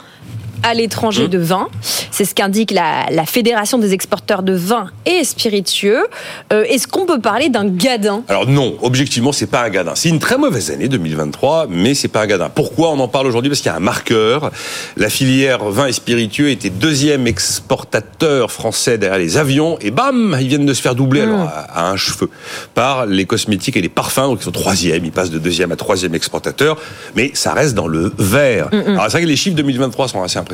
à 0.62 0.74
l'étranger 0.74 1.24
Mmh. 1.24 1.28
de 1.28 1.38
vin. 1.38 1.68
C'est 2.10 2.24
ce 2.24 2.34
qu'indique 2.34 2.70
la, 2.70 3.06
la 3.10 3.26
Fédération 3.26 3.78
des 3.78 3.92
exporteurs 3.92 4.42
de 4.42 4.52
vin 4.54 4.90
et 5.06 5.24
spiritueux. 5.24 6.04
Euh, 6.52 6.64
Est-ce 6.64 6.86
qu'on 6.88 7.06
peut 7.06 7.20
parler 7.20 7.48
d'un 7.48 7.66
gadin? 7.66 8.22
Alors 8.28 8.46
non, 8.48 8.76
objectivement, 8.82 9.32
c'est 9.32 9.46
pas 9.46 9.62
un 9.62 9.70
gadin. 9.70 9.92
C'est 9.94 10.08
une 10.08 10.18
très 10.18 10.36
mauvaise 10.38 10.70
année 10.70 10.88
2023, 10.88 11.66
mais 11.68 11.94
c'est 11.94 12.08
pas 12.08 12.22
un 12.22 12.26
gadin. 12.26 12.48
Pourquoi 12.48 12.90
on 12.90 12.98
en 12.98 13.08
parle 13.08 13.26
aujourd'hui? 13.26 13.50
Parce 13.50 13.60
qu'il 13.60 13.70
y 13.70 13.74
a 13.74 13.76
un 13.76 13.80
marqueur. 13.80 14.50
La 14.96 15.08
filière 15.10 15.64
vin 15.64 15.86
et 15.86 15.92
spiritueux 15.92 16.50
était 16.50 16.70
deuxième 16.70 17.26
exportateur 17.26 18.50
français 18.50 18.98
derrière 18.98 19.18
les 19.18 19.36
avions, 19.36 19.78
et 19.80 19.90
bam, 19.90 20.36
ils 20.40 20.48
viennent 20.48 20.66
de 20.66 20.74
se 20.74 20.82
faire 20.82 20.94
doubler 20.94 21.22
alors, 21.22 21.40
à, 21.42 21.86
à 21.86 21.90
un 21.90 21.96
cheveu 21.96 22.28
par 22.74 23.06
les 23.06 23.24
cosmétiques 23.24 23.76
et 23.76 23.80
les 23.82 23.88
parfums. 23.88 24.28
Donc 24.28 24.38
ils 24.40 24.44
sont 24.44 24.50
troisième, 24.52 25.04
ils 25.04 25.12
passent 25.12 25.30
de 25.30 25.38
deuxième 25.38 25.72
à 25.72 25.76
troisième 25.76 26.14
exportateur, 26.14 26.76
mais 27.16 27.30
ça 27.34 27.52
reste 27.52 27.74
dans 27.74 27.88
le 27.88 28.12
vert. 28.18 28.68
Alors 28.72 29.04
c'est 29.04 29.12
vrai 29.12 29.22
que 29.22 29.26
les 29.26 29.36
chiffres 29.36 29.56
2023 29.56 30.08
sont 30.08 30.22
assez 30.22 30.38
impressionnants. 30.38 30.51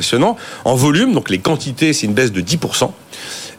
En 0.65 0.75
volume, 0.75 1.13
donc 1.13 1.29
les 1.29 1.39
quantités, 1.39 1.93
c'est 1.93 2.05
une 2.05 2.13
baisse 2.13 2.31
de 2.31 2.41
10%. 2.41 2.91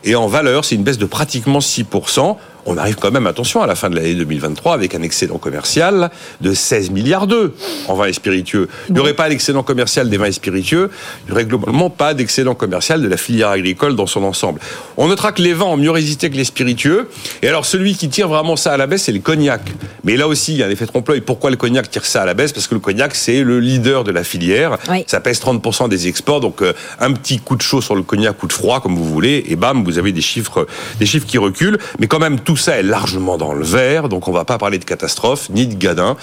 Et 0.04 0.14
en 0.14 0.26
valeur, 0.26 0.64
c'est 0.64 0.74
une 0.74 0.82
baisse 0.82 0.98
de 0.98 1.06
pratiquement 1.06 1.58
6%. 1.58 2.36
On 2.66 2.76
arrive 2.76 2.96
quand 2.96 3.10
même, 3.10 3.26
attention, 3.26 3.62
à 3.62 3.66
la 3.66 3.74
fin 3.74 3.90
de 3.90 3.96
l'année 3.96 4.14
2023 4.14 4.74
avec 4.74 4.94
un 4.94 5.02
excédent 5.02 5.38
commercial 5.38 6.10
de 6.40 6.52
16 6.52 6.90
milliards 6.90 7.26
d'euros 7.26 7.50
en 7.88 7.94
vins 7.94 8.06
et 8.06 8.12
spiritueux. 8.12 8.68
Il 8.88 8.94
n'y 8.94 9.00
aurait 9.00 9.14
pas 9.14 9.28
l'excédent 9.28 9.62
commercial 9.62 10.10
des 10.10 10.16
vins 10.18 10.26
et 10.26 10.32
spiritueux, 10.32 10.90
il 11.22 11.26
n'y 11.26 11.32
aurait 11.32 11.44
globalement 11.44 11.90
pas 11.90 12.14
d'excédent 12.14 12.54
commercial 12.54 13.00
de 13.00 13.08
la 13.08 13.16
filière 13.16 13.48
agricole 13.48 13.96
dans 13.96 14.06
son 14.06 14.24
ensemble. 14.24 14.60
On 14.96 15.08
notera 15.08 15.32
que 15.32 15.42
les 15.42 15.54
vins 15.54 15.66
ont 15.66 15.76
mieux 15.76 15.90
résisté 15.90 16.28
que 16.30 16.36
les 16.36 16.44
spiritueux. 16.44 17.08
Et 17.42 17.48
alors, 17.48 17.64
celui 17.64 17.94
qui 17.94 18.08
tire 18.08 18.28
vraiment 18.28 18.56
ça 18.56 18.72
à 18.72 18.76
la 18.76 18.86
baisse, 18.86 19.04
c'est 19.04 19.12
le 19.12 19.20
cognac. 19.20 19.62
Mais 20.04 20.16
là 20.16 20.28
aussi, 20.28 20.52
il 20.52 20.58
y 20.58 20.62
a 20.62 20.66
un 20.66 20.70
effet 20.70 20.86
trompe-l'œil. 20.86 21.22
Pourquoi 21.22 21.50
le 21.50 21.56
cognac 21.56 21.90
tire 21.90 22.04
ça 22.04 22.22
à 22.22 22.26
la 22.26 22.34
baisse? 22.34 22.52
Parce 22.52 22.66
que 22.66 22.74
le 22.74 22.80
cognac, 22.80 23.14
c'est 23.14 23.42
le 23.42 23.58
leader 23.58 24.04
de 24.04 24.10
la 24.10 24.24
filière. 24.24 24.78
Oui. 24.90 25.04
Ça 25.06 25.20
pèse 25.20 25.40
30% 25.40 25.88
des 25.88 26.08
exports. 26.08 26.40
Donc, 26.40 26.62
euh, 26.62 26.72
un 26.98 27.12
petit 27.12 27.38
coup 27.38 27.56
de 27.56 27.62
chaud 27.62 27.80
sur 27.80 27.94
le 27.94 28.02
cognac, 28.02 28.36
coup 28.36 28.46
de 28.46 28.52
froid, 28.52 28.80
comme 28.80 28.96
vous 28.96 29.04
voulez, 29.04 29.44
et 29.50 29.56
bam, 29.56 29.84
vous 29.84 29.98
avez 29.98 30.12
des 30.12 30.20
chiffres, 30.20 30.66
des 30.98 31.06
chiffres 31.06 31.26
qui 31.26 31.38
reculent. 31.38 31.78
Mais 31.98 32.06
quand 32.06 32.18
même, 32.18 32.40
tout 32.40 32.56
ça 32.56 32.78
est 32.78 32.82
largement 32.82 33.38
dans 33.38 33.52
le 33.52 33.64
vert. 33.64 34.08
Donc, 34.08 34.28
on 34.28 34.32
va 34.32 34.44
pas 34.44 34.58
parler 34.58 34.78
de 34.78 34.84
catastrophe 34.84 35.48
ni 35.50 35.66
de 35.66 35.74
gadin, 35.74 36.16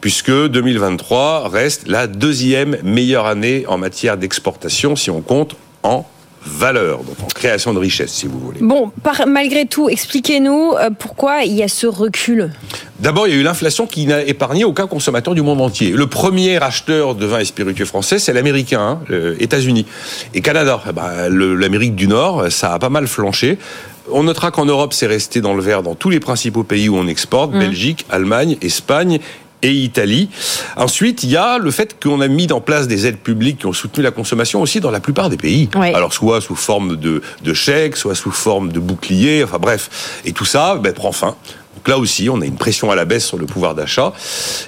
puisque 0.00 0.30
2023 0.30 1.48
reste 1.48 1.88
la 1.88 2.06
deuxième 2.06 2.76
meilleure 2.82 3.26
année 3.26 3.64
en 3.68 3.78
matière 3.78 4.16
d'exportation 4.16 4.96
si 4.96 5.10
on 5.10 5.20
compte 5.20 5.56
en 5.82 6.06
valeur, 6.46 6.98
donc 6.98 7.16
en 7.22 7.26
création 7.26 7.72
de 7.72 7.78
richesse, 7.78 8.12
si 8.12 8.26
vous 8.26 8.38
voulez. 8.38 8.58
Bon, 8.60 8.90
par- 9.02 9.26
malgré 9.26 9.66
tout, 9.66 9.88
expliquez-nous 9.88 10.72
euh, 10.78 10.90
pourquoi 10.96 11.44
il 11.44 11.52
y 11.54 11.62
a 11.62 11.68
ce 11.68 11.86
recul. 11.86 12.50
D'abord, 13.00 13.26
il 13.26 13.34
y 13.34 13.36
a 13.36 13.40
eu 13.40 13.42
l'inflation 13.42 13.86
qui 13.86 14.06
n'a 14.06 14.22
épargné 14.22 14.64
aucun 14.64 14.86
consommateur 14.86 15.34
du 15.34 15.42
monde 15.42 15.60
entier. 15.60 15.90
Le 15.90 16.06
premier 16.06 16.62
acheteur 16.62 17.14
de 17.14 17.26
vins 17.26 17.40
et 17.40 17.44
spiritueux 17.44 17.84
français, 17.86 18.18
c'est 18.18 18.32
l'américain, 18.32 19.00
hein, 19.10 19.34
États-Unis 19.40 19.86
et 20.34 20.40
Canada. 20.40 20.80
Eh 20.88 20.92
ben, 20.92 21.28
L'Amérique 21.28 21.94
du 21.94 22.06
Nord, 22.06 22.46
ça 22.50 22.72
a 22.74 22.78
pas 22.78 22.88
mal 22.90 23.06
flanché. 23.06 23.58
On 24.12 24.22
notera 24.24 24.50
qu'en 24.50 24.66
Europe, 24.66 24.92
c'est 24.92 25.06
resté 25.06 25.40
dans 25.40 25.54
le 25.54 25.62
vert 25.62 25.82
dans 25.82 25.94
tous 25.94 26.10
les 26.10 26.20
principaux 26.20 26.62
pays 26.62 26.90
où 26.90 26.96
on 26.96 27.06
exporte 27.08 27.52
Belgique, 27.52 28.04
Allemagne, 28.10 28.58
Espagne 28.60 29.18
et 29.62 29.72
Italie. 29.72 30.28
Ensuite, 30.76 31.22
il 31.22 31.30
y 31.30 31.36
a 31.36 31.58
le 31.58 31.70
fait 31.70 31.96
qu'on 32.02 32.20
a 32.20 32.28
mis 32.28 32.52
en 32.52 32.60
place 32.60 32.86
des 32.86 33.06
aides 33.06 33.18
publiques 33.18 33.58
qui 33.60 33.66
ont 33.66 33.72
soutenu 33.72 34.02
la 34.02 34.10
consommation 34.10 34.60
aussi 34.60 34.80
dans 34.80 34.90
la 34.90 35.00
plupart 35.00 35.30
des 35.30 35.36
pays. 35.36 35.68
Ouais. 35.74 35.94
Alors 35.94 36.12
soit 36.12 36.40
sous 36.40 36.56
forme 36.56 36.96
de, 36.96 37.22
de 37.42 37.54
chèques, 37.54 37.96
soit 37.96 38.14
sous 38.14 38.30
forme 38.30 38.72
de 38.72 38.80
boucliers, 38.80 39.42
enfin 39.44 39.58
bref. 39.58 40.20
Et 40.24 40.32
tout 40.32 40.44
ça 40.44 40.76
ben, 40.76 40.92
prend 40.92 41.12
fin. 41.12 41.36
Donc 41.76 41.88
là 41.88 41.98
aussi, 41.98 42.28
on 42.30 42.40
a 42.40 42.46
une 42.46 42.56
pression 42.56 42.90
à 42.90 42.94
la 42.94 43.04
baisse 43.04 43.26
sur 43.26 43.38
le 43.38 43.46
pouvoir 43.46 43.74
d'achat. 43.74 44.12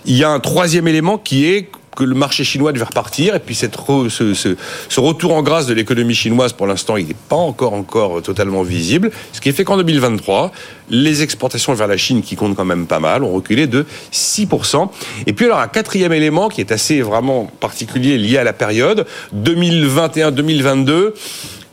Il 0.07 0.17
y 0.17 0.25
a 0.25 0.31
un 0.31 0.41
troisième 0.41 0.89
élément 0.89 1.19
qui 1.19 1.47
est 1.47 1.71
que 1.97 2.05
le 2.05 2.15
marché 2.15 2.45
chinois 2.45 2.73
devait 2.73 2.85
repartir. 2.85 3.35
Et 3.35 3.41
puis 3.41 3.57
ce 3.57 5.01
retour 5.01 5.35
en 5.35 5.43
grâce 5.43 5.67
de 5.67 5.75
l'économie 5.75 6.15
chinoise 6.15 6.53
pour 6.53 6.67
l'instant 6.67 6.97
il 6.97 7.09
n'est 7.09 7.15
pas 7.29 7.37
encore 7.37 7.73
encore 7.73 8.23
totalement 8.23 8.63
visible. 8.63 9.11
Ce 9.33 9.41
qui 9.41 9.53
fait 9.53 9.65
qu'en 9.65 9.77
2023 9.79 10.53
les 10.91 11.23
exportations 11.23 11.75
vers 11.75 11.89
la 11.89 11.97
Chine 11.97 12.23
qui 12.23 12.37
comptent 12.37 12.55
quand 12.55 12.65
même 12.65 12.87
pas 12.87 13.01
mal 13.01 13.25
ont 13.25 13.33
reculé 13.33 13.67
de 13.67 13.87
6% 14.13 14.89
et 15.27 15.33
puis 15.33 15.47
alors 15.47 15.59
un 15.59 15.67
quatrième 15.67 16.13
élément 16.13 16.49
qui 16.49 16.61
est 16.61 16.71
assez 16.71 17.01
vraiment 17.01 17.51
particulier 17.59 18.19
lié 18.19 18.39
à 18.39 18.45
la 18.45 18.53
période 18.53 19.07
2021-2022 19.35 21.15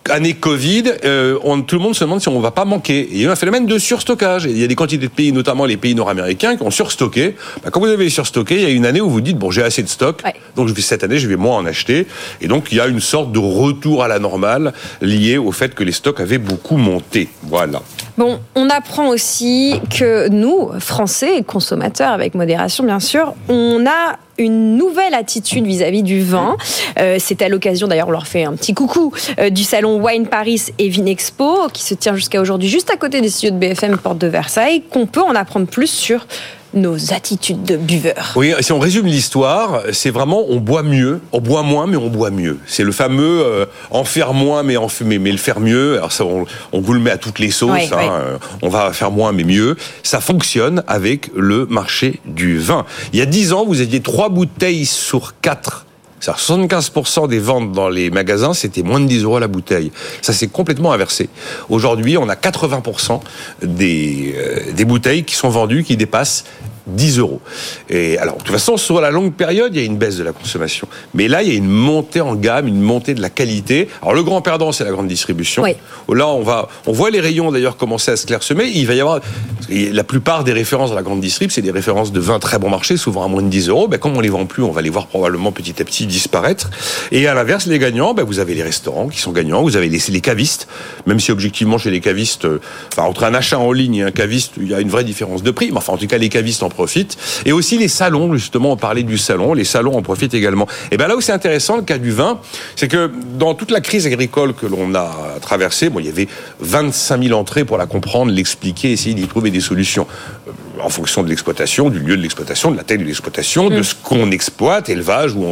année 0.10 0.34
Covid, 0.34 0.84
euh, 1.06 1.38
on, 1.44 1.62
tout 1.62 1.78
le 1.78 1.82
monde 1.82 1.96
se 1.96 2.04
demande 2.04 2.22
si 2.22 2.28
on 2.28 2.40
va 2.40 2.52
pas 2.52 2.66
manquer. 2.66 3.08
il 3.10 3.18
y 3.18 3.22
a 3.24 3.28
eu 3.28 3.32
un 3.32 3.36
phénomène 3.36 3.66
de 3.66 3.78
surstockage. 3.78 4.46
il 4.46 4.58
y 4.58 4.64
a 4.64 4.68
des 4.68 4.76
quantités 4.76 5.08
de 5.08 5.12
pays, 5.12 5.32
notamment 5.32 5.66
les 5.66 5.78
pays 5.78 5.96
nord-américains, 5.96 6.56
qui 6.58 6.64
ont 6.64 6.72
surstocké. 6.72 7.36
Bah, 7.64 7.70
quand 7.72 7.80
vous 7.80 7.88
avez 7.88 8.10
surstocké, 8.10 8.56
il 8.56 8.62
y 8.62 8.66
a 8.66 8.70
une 8.70 8.86
année 8.86 9.02
où 9.02 9.10
vous 9.10 9.22
dites 9.22 9.38
bon, 9.38 9.52
j'ai 9.52 9.64
assez 9.64 9.84
de 9.84 9.88
stock, 9.88 10.22
donc 10.56 10.70
cette 10.78 11.04
année 11.04 11.18
je 11.18 11.28
vais 11.28 11.36
moins 11.36 11.58
en 11.58 11.66
acheter. 11.66 12.08
Et 12.42 12.48
donc 12.48 12.72
il 12.72 12.78
y 12.78 12.82
a 12.82 12.88
une 12.88 13.00
sorte 13.00 13.32
de 13.32 13.40
retour 13.40 14.04
à 14.04 14.08
la 14.08 14.20
normale 14.20 14.74
lié 15.02 15.38
au 15.38 15.52
fait 15.52 15.74
que 15.74 15.84
les 15.84 15.92
stocks 15.92 16.20
avaient 16.20 16.38
beaucoup 16.38 16.78
monté. 16.78 17.30
Voilà. 17.44 17.82
Bon, 18.18 18.40
on 18.56 18.70
apprend 18.70 19.08
aussi 19.10 19.80
que 19.90 20.28
nous, 20.30 20.70
Français, 20.80 21.44
consommateurs 21.46 22.12
avec 22.12 22.36
modération 22.36 22.84
bien 22.84 23.00
sûr, 23.00 23.34
on 23.48 23.86
a 23.88 24.18
une 24.38 24.78
nouvelle 24.78 25.14
attitude 25.14 25.66
vis-à-vis 25.66 26.04
du 26.04 26.22
vin. 26.22 26.58
Euh, 27.00 27.18
c'est 27.20 27.42
à 27.42 27.50
l'occasion, 27.50 27.88
d'ailleurs, 27.88 28.08
on 28.08 28.12
leur 28.12 28.28
fait 28.28 28.44
un 28.44 28.54
petit 28.54 28.74
coucou, 28.74 29.14
euh, 29.40 29.50
du 29.50 29.64
salon 29.64 30.04
Wine 30.04 30.28
Paris 30.28 30.68
et 30.80 30.90
Vinexpo, 30.90 31.68
qui 31.72 31.84
se 31.84 31.94
tient 31.94 32.16
jusqu'à 32.16 32.42
aujourd'hui 32.42 32.70
juste 32.70 32.92
à 32.92 32.98
côté 32.98 33.22
des 33.22 33.30
studios 33.30 33.52
de 33.52 33.60
BFM 33.60 33.98
Porte 33.98 34.18
de 34.18 34.28
Versailles, 34.28 34.82
qu'on 34.90 35.06
peut 35.06 35.22
en 35.22 35.36
apprendre 35.36 35.68
plus 35.68 35.88
sur 35.88 36.26
nos 36.74 37.14
attitudes 37.14 37.64
de 37.64 37.78
buveurs. 37.78 38.34
Oui, 38.36 38.54
si 38.62 38.72
on 38.72 38.80
résume 38.80 39.06
l'histoire, 39.06 39.84
c'est 39.92 40.10
vraiment 40.10 40.44
on 40.50 40.58
boit 40.58 40.84
mieux, 40.84 41.22
on 41.32 41.40
boit 41.40 41.64
moins 41.64 41.88
mais 41.88 41.98
on 41.98 42.10
boit 42.10 42.32
mieux. 42.32 42.60
C'est 42.66 42.84
le 42.84 42.92
fameux 42.92 43.42
euh, 43.44 43.66
en 43.92 44.04
faire 44.04 44.34
moins 44.34 44.64
mais 44.64 44.78
en 44.78 44.88
mais, 45.06 45.20
mais 45.20 45.32
le 45.32 45.38
faire 45.38 45.60
mieux. 45.60 45.98
Alors 45.98 46.12
ça, 46.12 46.26
on, 46.26 46.46
vous 46.74 46.94
le 46.94 47.00
met 47.00 47.12
à 47.12 47.18
toutes 47.18 47.40
les 47.40 47.52
sauces. 47.52 47.92
hein, 47.92 47.98
euh, 48.02 48.38
On 48.62 48.70
va 48.70 48.94
faire 48.94 49.12
moins 49.12 49.32
mais 49.32 49.44
mieux. 49.44 49.76
Ça 50.04 50.22
fonctionne 50.22 50.84
avec 50.88 51.30
le 51.36 51.66
marché 51.66 52.20
du 52.26 52.58
vin. 52.58 52.86
Il 53.14 53.20
y 53.20 53.22
a 53.22 53.26
dix 53.26 53.54
ans, 53.54 53.66
vous 53.66 53.82
aviez 53.82 54.02
trois 54.02 54.30
bouteilles 54.30 54.86
sur 54.86 55.34
quatre 55.42 55.86
75% 56.32 57.28
des 57.28 57.40
ventes 57.40 57.72
dans 57.72 57.90
les 57.90 58.10
magasins, 58.10 58.54
c'était 58.54 58.84
moins 58.84 59.00
de 59.00 59.08
10 59.08 59.24
euros 59.24 59.40
la 59.40 59.48
bouteille. 59.48 59.92
Ça 60.22 60.34
s'est 60.34 60.48
complètement 60.48 60.94
inversé. 60.94 61.30
Aujourd'hui, 61.70 62.18
on 62.18 62.30
a 62.30 62.36
80% 62.36 63.22
des, 63.62 64.34
euh, 64.38 64.72
des 64.72 64.86
bouteilles 64.86 65.24
qui 65.24 65.36
sont 65.36 65.50
vendues 65.50 65.84
qui 65.84 65.98
dépassent 65.98 66.46
10 66.88 67.20
euros. 67.20 67.42
Et 67.90 68.18
alors, 68.18 68.36
de 68.36 68.44
toute 68.44 68.52
façon, 68.52 68.78
sur 68.78 69.00
la 69.02 69.12
longue 69.12 69.34
période, 69.34 69.76
il 69.76 69.80
y 69.80 69.84
a 69.84 69.86
une 69.86 69.98
baisse 69.98 70.18
de 70.18 70.24
la 70.24 70.32
consommation. 70.32 70.88
Mais 71.14 71.28
là, 71.28 71.44
il 71.44 71.50
y 71.50 71.52
a 71.52 71.56
une 71.56 71.70
montée 71.70 72.22
en 72.22 72.36
gamme, 72.36 72.68
une 72.68 72.82
montée 72.82 73.14
de 73.14 73.22
la 73.22 73.30
qualité. 73.30 73.88
Alors, 74.02 74.14
le 74.14 74.24
grand 74.24 74.42
perdant, 74.42 74.72
c'est 74.72 74.84
la 74.84 74.92
grande 74.92 75.08
distribution. 75.08 75.64
Là, 75.64 76.28
on 76.28 76.42
va, 76.42 76.68
on 76.86 76.92
voit 76.92 77.10
les 77.10 77.20
rayons 77.20 77.52
d'ailleurs 77.52 77.78
commencer 77.78 78.12
à 78.12 78.18
se 78.18 78.26
clairsemer. 78.26 78.66
Il 78.66 78.86
va 78.88 78.94
y 78.94 79.02
avoir, 79.02 79.22
la 79.70 80.04
plupart 80.04 80.44
des 80.44 80.54
références 80.54 80.90
dans 80.90 80.96
la 80.96 81.04
grande 81.04 81.22
distrib, 81.22 81.52
c'est 81.52 81.62
des 81.62 81.72
références 81.72 82.12
de 82.12 82.20
vins 82.20 82.40
très 82.40 82.60
bon 82.60 82.70
marché, 82.70 82.98
souvent 82.98 83.24
à 83.24 83.28
moins 83.28 83.42
de 83.42 83.50
10 83.50 83.70
euros. 83.70 83.88
Ben, 83.88 83.98
comme 83.98 84.16
on 84.18 84.22
les 84.22 84.30
vend 84.30 84.46
plus, 84.46 84.64
on 84.64 84.72
va 84.72 84.82
les 84.82 84.90
voir 84.90 85.08
probablement 85.08 85.52
petit 85.52 85.82
à 85.82 85.86
petit 85.86 86.06
disparaître. 86.06 86.70
Et 87.12 87.28
à 87.28 87.34
l'inverse, 87.34 87.66
les 87.66 87.80
gagnants, 87.80 88.14
ben, 88.14 88.24
vous 88.24 88.40
avez 88.40 88.54
les 88.54 88.64
restaurants 88.64 89.08
qui 89.08 89.20
sont 89.20 89.32
gagnants, 89.32 89.62
vous 89.62 89.78
avez 89.78 89.90
les, 89.90 90.00
les 90.10 90.22
cavistes, 90.22 90.68
même 91.06 91.20
si 91.20 91.32
objectivement, 91.32 91.78
chez 91.78 91.92
les 91.92 92.02
cavistes, 92.02 92.46
euh, 92.46 92.60
enfin, 92.92 93.08
entre 93.08 93.24
un 93.24 93.34
achat 93.34 93.60
en 93.60 93.72
ligne 93.72 93.96
et 93.96 94.04
un 94.04 94.12
caviste, 94.12 94.54
il 94.58 94.68
y 94.68 94.74
a 94.74 94.80
une 94.80 94.90
vraie 94.90 95.04
différence 95.04 95.44
de 95.44 95.52
prix. 95.52 95.72
Mais 95.72 95.78
enfin, 95.78 95.94
en 95.94 95.98
tout 95.98 96.08
cas, 96.08 96.18
les 96.18 96.30
cavistes 96.30 96.64
en 96.64 96.70
profitent. 96.74 97.18
Et 97.46 97.52
aussi 97.52 97.78
les 97.78 97.88
salons, 97.88 98.34
justement, 98.34 98.72
on 98.72 98.78
parlait 98.78 99.04
du 99.04 99.18
salon, 99.18 99.54
les 99.54 99.64
salons 99.64 99.98
en 99.98 100.02
profitent 100.02 100.34
également. 100.34 100.68
Et 100.92 100.98
bien 100.98 101.08
là 101.08 101.16
où 101.16 101.22
c'est 101.22 101.32
intéressant, 101.32 101.78
le 101.78 101.84
cas 101.84 101.98
du 101.98 102.12
vin, 102.12 102.40
c'est 102.76 102.88
que 102.88 103.12
dans 103.38 103.54
toute 103.54 103.72
la 103.72 103.82
crise 103.82 104.06
agricole 104.08 104.54
que 104.54 104.66
l'on 104.66 104.94
a 104.96 105.12
traversée, 105.42 105.90
bon, 105.90 106.00
il 106.00 106.06
y 106.06 106.10
avait 106.10 106.28
25 106.60 107.24
000 107.24 107.40
entrées 107.40 107.66
pour 107.66 107.78
la 107.78 107.86
comprendre, 107.86 108.32
l'expliquer, 108.32 108.92
essayer 108.92 109.16
d'y 109.16 109.28
trouver 109.28 109.52
des 109.52 109.62
solutions 109.62 110.08
euh, 110.48 110.52
en 110.82 110.90
fonction 110.90 111.24
de 111.24 111.30
l'exploitation, 111.30 111.90
du 111.90 112.00
lieu 112.00 112.18
de 112.18 112.22
l'exploitation, 112.22 112.72
de 112.72 112.78
la 112.78 112.84
taille 112.84 112.98
de 112.98 113.04
l'exploitation, 113.04 113.70
de 113.70 113.80
mm. 113.80 113.84
ce 113.84 113.96
qu'on 113.96 114.32
exploite, 114.32 114.90
élevage 114.90 115.34
ou, 115.34 115.46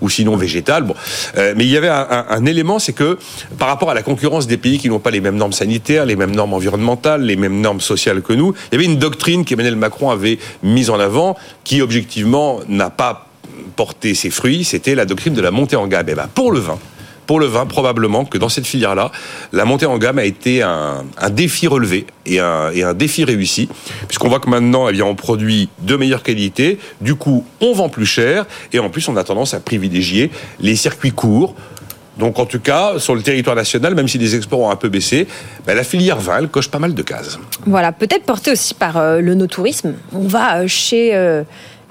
ou 0.00 0.08
sinon 0.08 0.36
végétal. 0.36 0.84
Bon, 0.84 0.94
euh, 1.36 1.54
mais 1.56 1.64
il 1.64 1.70
y 1.70 1.76
avait 1.76 1.88
un, 1.88 2.26
un 2.28 2.46
élément, 2.46 2.78
c'est 2.78 2.92
que 2.92 3.18
par 3.58 3.68
rapport 3.68 3.90
à 3.90 3.94
la 3.94 4.02
concurrence 4.02 4.46
des 4.46 4.56
pays 4.56 4.78
qui 4.78 4.88
n'ont 4.88 5.00
pas 5.00 5.10
les 5.10 5.20
mêmes 5.20 5.36
normes 5.36 5.52
sanitaires, 5.52 6.06
les 6.06 6.16
mêmes 6.16 6.34
normes 6.34 6.54
environnementales, 6.54 7.22
les 7.22 7.36
mêmes 7.36 7.60
normes 7.60 7.80
sociales 7.80 8.22
que 8.22 8.32
nous, 8.32 8.54
il 8.70 8.74
y 8.74 8.76
avait 8.76 8.84
une 8.84 8.98
doctrine 8.98 9.44
qu'Emmanuel 9.44 9.76
Macron 9.76 10.10
avait 10.10 10.38
mise 10.62 10.90
en 10.90 11.00
avant, 11.00 11.36
qui 11.64 11.82
objectivement 11.82 12.60
n'a 12.68 12.90
pas 12.90 13.26
porté 13.76 14.14
ses 14.14 14.30
fruits, 14.30 14.64
c'était 14.64 14.94
la 14.94 15.04
doctrine 15.04 15.34
de 15.34 15.40
la 15.40 15.50
montée 15.50 15.76
en 15.76 15.86
gamme. 15.86 16.08
Et 16.08 16.14
ben 16.14 16.28
pour 16.32 16.52
le 16.52 16.60
vin, 16.60 16.78
pour 17.26 17.38
le 17.38 17.46
vin, 17.46 17.64
probablement 17.64 18.24
que 18.24 18.38
dans 18.38 18.48
cette 18.48 18.66
filière-là, 18.66 19.12
la 19.52 19.64
montée 19.64 19.86
en 19.86 19.98
gamme 19.98 20.18
a 20.18 20.24
été 20.24 20.62
un, 20.62 21.04
défi 21.30 21.68
relevé 21.68 22.06
et 22.26 22.40
un, 22.40 22.72
et 22.72 22.82
un, 22.82 22.92
défi 22.92 23.22
réussi, 23.22 23.68
puisqu'on 24.08 24.28
voit 24.28 24.40
que 24.40 24.50
maintenant, 24.50 24.88
eh 24.88 24.92
bien, 24.92 25.04
on 25.04 25.14
produit 25.14 25.68
de 25.78 25.94
meilleure 25.94 26.24
qualité, 26.24 26.78
du 27.00 27.14
coup, 27.14 27.46
on 27.60 27.72
vend 27.72 27.88
plus 27.88 28.06
cher, 28.06 28.46
et 28.72 28.80
en 28.80 28.90
plus, 28.90 29.06
on 29.08 29.16
a 29.16 29.22
tendance 29.22 29.54
à 29.54 29.60
privilégier 29.60 30.32
les 30.58 30.74
circuits 30.74 31.12
courts, 31.12 31.54
donc 32.20 32.38
en 32.38 32.46
tout 32.46 32.60
cas, 32.60 32.98
sur 32.98 33.14
le 33.16 33.22
territoire 33.22 33.56
national, 33.56 33.94
même 33.96 34.06
si 34.06 34.18
les 34.18 34.36
exports 34.36 34.60
ont 34.60 34.70
un 34.70 34.76
peu 34.76 34.88
baissé, 34.88 35.26
ben, 35.66 35.74
la 35.74 35.82
filière 35.82 36.20
vin, 36.20 36.38
elle 36.38 36.48
coche 36.48 36.68
pas 36.68 36.78
mal 36.78 36.94
de 36.94 37.02
cases. 37.02 37.38
Voilà, 37.66 37.90
peut-être 37.90 38.24
porté 38.24 38.52
aussi 38.52 38.74
par 38.74 38.96
euh, 38.96 39.20
le 39.20 39.34
no-tourisme. 39.34 39.94
On 40.12 40.28
va 40.28 40.60
euh, 40.60 40.68
chez... 40.68 41.16
Euh, 41.16 41.42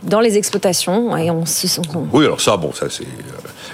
dans 0.01 0.21
les 0.21 0.37
exploitations 0.37 1.17
et 1.17 1.29
on 1.29 1.45
se 1.45 1.67
sent... 1.67 1.81
Oui, 2.13 2.23
alors 2.23 2.39
ça, 2.39 2.55
bon, 2.55 2.71
ça 2.71 2.85
c'est... 2.89 3.03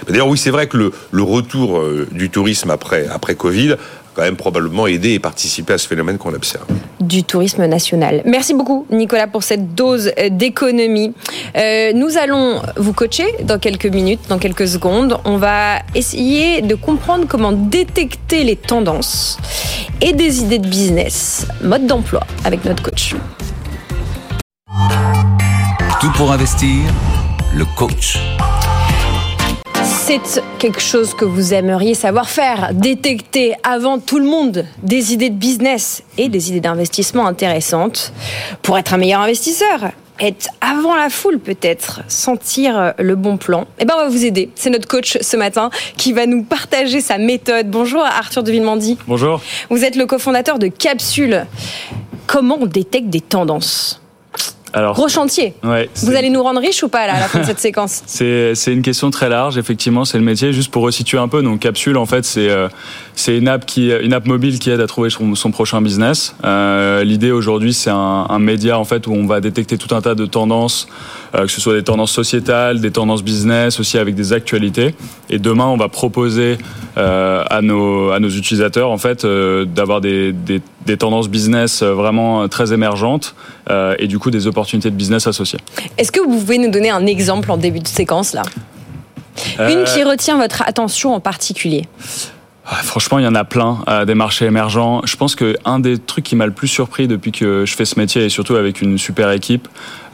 D'ailleurs, 0.08 0.26
oui, 0.26 0.36
c'est 0.36 0.50
vrai 0.50 0.66
que 0.66 0.76
le, 0.76 0.92
le 1.12 1.22
retour 1.22 1.80
du 2.10 2.30
tourisme 2.30 2.70
après, 2.70 3.06
après 3.06 3.36
Covid 3.36 3.76
quand 4.16 4.22
même 4.22 4.36
probablement 4.36 4.86
aider 4.86 5.12
et 5.12 5.18
participer 5.18 5.74
à 5.74 5.78
ce 5.78 5.86
phénomène 5.86 6.16
qu'on 6.16 6.32
observe. 6.32 6.64
Du 7.00 7.22
tourisme 7.22 7.66
national. 7.66 8.22
Merci 8.24 8.54
beaucoup 8.54 8.86
Nicolas 8.90 9.26
pour 9.26 9.42
cette 9.42 9.74
dose 9.74 10.10
d'économie. 10.30 11.12
Euh, 11.56 11.92
nous 11.92 12.16
allons 12.16 12.62
vous 12.76 12.94
coacher 12.94 13.26
dans 13.44 13.58
quelques 13.58 13.86
minutes, 13.86 14.20
dans 14.28 14.38
quelques 14.38 14.66
secondes. 14.66 15.18
On 15.26 15.36
va 15.36 15.80
essayer 15.94 16.62
de 16.62 16.74
comprendre 16.74 17.26
comment 17.28 17.52
détecter 17.52 18.42
les 18.42 18.56
tendances 18.56 19.38
et 20.00 20.14
des 20.14 20.40
idées 20.40 20.58
de 20.58 20.68
business, 20.68 21.46
mode 21.62 21.86
d'emploi 21.86 22.20
avec 22.44 22.64
notre 22.64 22.82
coach. 22.82 23.14
Tout 26.00 26.12
pour 26.12 26.32
investir, 26.32 26.80
le 27.54 27.64
coach 27.76 28.18
c'est 30.06 30.40
quelque 30.60 30.80
chose 30.80 31.14
que 31.14 31.24
vous 31.24 31.52
aimeriez 31.52 31.94
savoir 31.94 32.28
faire, 32.28 32.70
détecter 32.72 33.54
avant 33.64 33.98
tout 33.98 34.20
le 34.20 34.24
monde 34.24 34.64
des 34.84 35.12
idées 35.12 35.30
de 35.30 35.34
business 35.34 36.04
et 36.16 36.28
des 36.28 36.48
idées 36.50 36.60
d'investissement 36.60 37.26
intéressantes 37.26 38.12
pour 38.62 38.78
être 38.78 38.94
un 38.94 38.98
meilleur 38.98 39.20
investisseur 39.20 39.90
être 40.20 40.48
avant 40.62 40.94
la 40.94 41.10
foule 41.10 41.40
peut-être, 41.40 42.00
sentir 42.08 42.94
le 42.98 43.16
bon 43.16 43.36
plan. 43.36 43.66
Eh 43.78 43.84
ben 43.84 43.94
on 43.98 44.04
va 44.04 44.08
vous 44.08 44.24
aider. 44.24 44.48
C'est 44.54 44.70
notre 44.70 44.88
coach 44.88 45.18
ce 45.20 45.36
matin 45.36 45.68
qui 45.98 46.14
va 46.14 46.24
nous 46.24 46.42
partager 46.42 47.02
sa 47.02 47.18
méthode. 47.18 47.68
Bonjour 47.68 48.02
Arthur 48.02 48.42
de 48.42 48.50
Villemandi. 48.50 48.96
Bonjour. 49.06 49.42
Vous 49.68 49.84
êtes 49.84 49.96
le 49.96 50.06
cofondateur 50.06 50.58
de 50.58 50.68
Capsule. 50.68 51.44
Comment 52.26 52.56
on 52.60 52.66
détecte 52.66 53.10
des 53.10 53.20
tendances? 53.20 54.00
Alors, 54.76 54.94
Gros 54.94 55.08
chantier. 55.08 55.54
Vous 55.62 56.14
allez 56.14 56.28
nous 56.28 56.42
rendre 56.42 56.60
riches 56.60 56.82
ou 56.82 56.88
pas 56.88 57.06
là, 57.06 57.14
à 57.14 57.20
la 57.20 57.28
fin 57.28 57.40
de 57.40 57.46
cette 57.46 57.58
séquence? 57.66 58.02
C'est 58.04 58.54
une 58.66 58.82
question 58.82 59.10
très 59.10 59.30
large, 59.30 59.56
effectivement, 59.56 60.04
c'est 60.04 60.18
le 60.18 60.24
métier. 60.24 60.52
Juste 60.52 60.70
pour 60.70 60.82
resituer 60.82 61.16
un 61.16 61.28
peu, 61.28 61.42
donc 61.42 61.60
Capsule, 61.60 61.96
en 61.96 62.04
fait, 62.04 62.26
c'est 62.26 62.50
euh, 62.50 62.68
c'est 63.14 63.38
une 63.38 63.48
app 63.48 63.64
qui 63.64 63.90
une 63.90 64.12
app 64.12 64.26
mobile 64.26 64.58
qui 64.58 64.68
aide 64.68 64.82
à 64.82 64.86
trouver 64.86 65.08
son, 65.08 65.34
son 65.34 65.50
prochain 65.50 65.80
business. 65.80 66.36
Euh, 66.44 67.04
L'idée 67.04 67.30
aujourd'hui, 67.30 67.72
c'est 67.72 67.88
un, 67.88 68.26
un, 68.28 68.38
média 68.38 68.78
en 68.78 68.84
fait 68.84 69.06
où 69.06 69.14
on 69.14 69.26
va 69.26 69.40
détecter 69.40 69.78
tout 69.78 69.94
un 69.94 70.02
tas 70.02 70.14
de 70.14 70.26
tendances, 70.26 70.88
euh, 71.34 71.46
que 71.46 71.50
ce 71.50 71.62
soit 71.62 71.72
des 71.72 71.82
tendances 71.84 72.12
sociétales, 72.12 72.82
des 72.82 72.90
tendances 72.90 73.22
business, 73.22 73.80
aussi 73.80 73.96
avec 73.96 74.14
des 74.14 74.34
actualités. 74.34 74.94
Et 75.30 75.38
demain, 75.38 75.64
on 75.64 75.78
va 75.78 75.88
proposer 75.88 76.58
à 76.96 77.60
nos 77.62 78.10
à 78.10 78.20
nos 78.20 78.28
utilisateurs 78.28 78.90
en 78.90 78.98
fait 78.98 79.24
d'avoir 79.24 80.02
des, 80.02 80.32
des, 80.32 80.60
des 80.86 80.96
tendances 80.96 81.28
business 81.28 81.82
vraiment 81.82 82.48
très 82.48 82.72
émergentes 82.72 83.34
et 83.70 84.06
du 84.06 84.18
coup 84.18 84.30
des 84.30 84.46
opportunités 84.46 84.90
de 84.90 84.96
business 84.96 85.26
associées. 85.26 85.58
Est-ce 85.98 86.12
que 86.12 86.20
vous 86.20 86.38
pouvez 86.38 86.58
nous 86.58 86.70
donner 86.70 86.90
un 86.90 87.04
exemple 87.06 87.50
en 87.50 87.56
début 87.56 87.80
de 87.80 87.88
séquence 87.88 88.32
là? 88.32 88.42
Une 89.58 89.84
qui 89.84 90.02
retient 90.02 90.38
votre 90.38 90.62
attention 90.62 91.14
en 91.14 91.20
particulier 91.20 91.86
franchement, 92.66 93.18
il 93.18 93.24
y 93.24 93.28
en 93.28 93.34
a 93.34 93.44
plein 93.44 93.78
euh, 93.88 94.04
des 94.04 94.14
marchés 94.14 94.44
émergents. 94.44 95.00
Je 95.04 95.16
pense 95.16 95.34
que 95.34 95.56
un 95.64 95.78
des 95.78 95.98
trucs 95.98 96.24
qui 96.24 96.36
m'a 96.36 96.46
le 96.46 96.52
plus 96.52 96.68
surpris 96.68 97.06
depuis 97.06 97.32
que 97.32 97.64
je 97.64 97.74
fais 97.74 97.84
ce 97.84 97.98
métier 97.98 98.24
et 98.24 98.28
surtout 98.28 98.56
avec 98.56 98.82
une 98.82 98.98
super 98.98 99.30
équipe, 99.30 99.68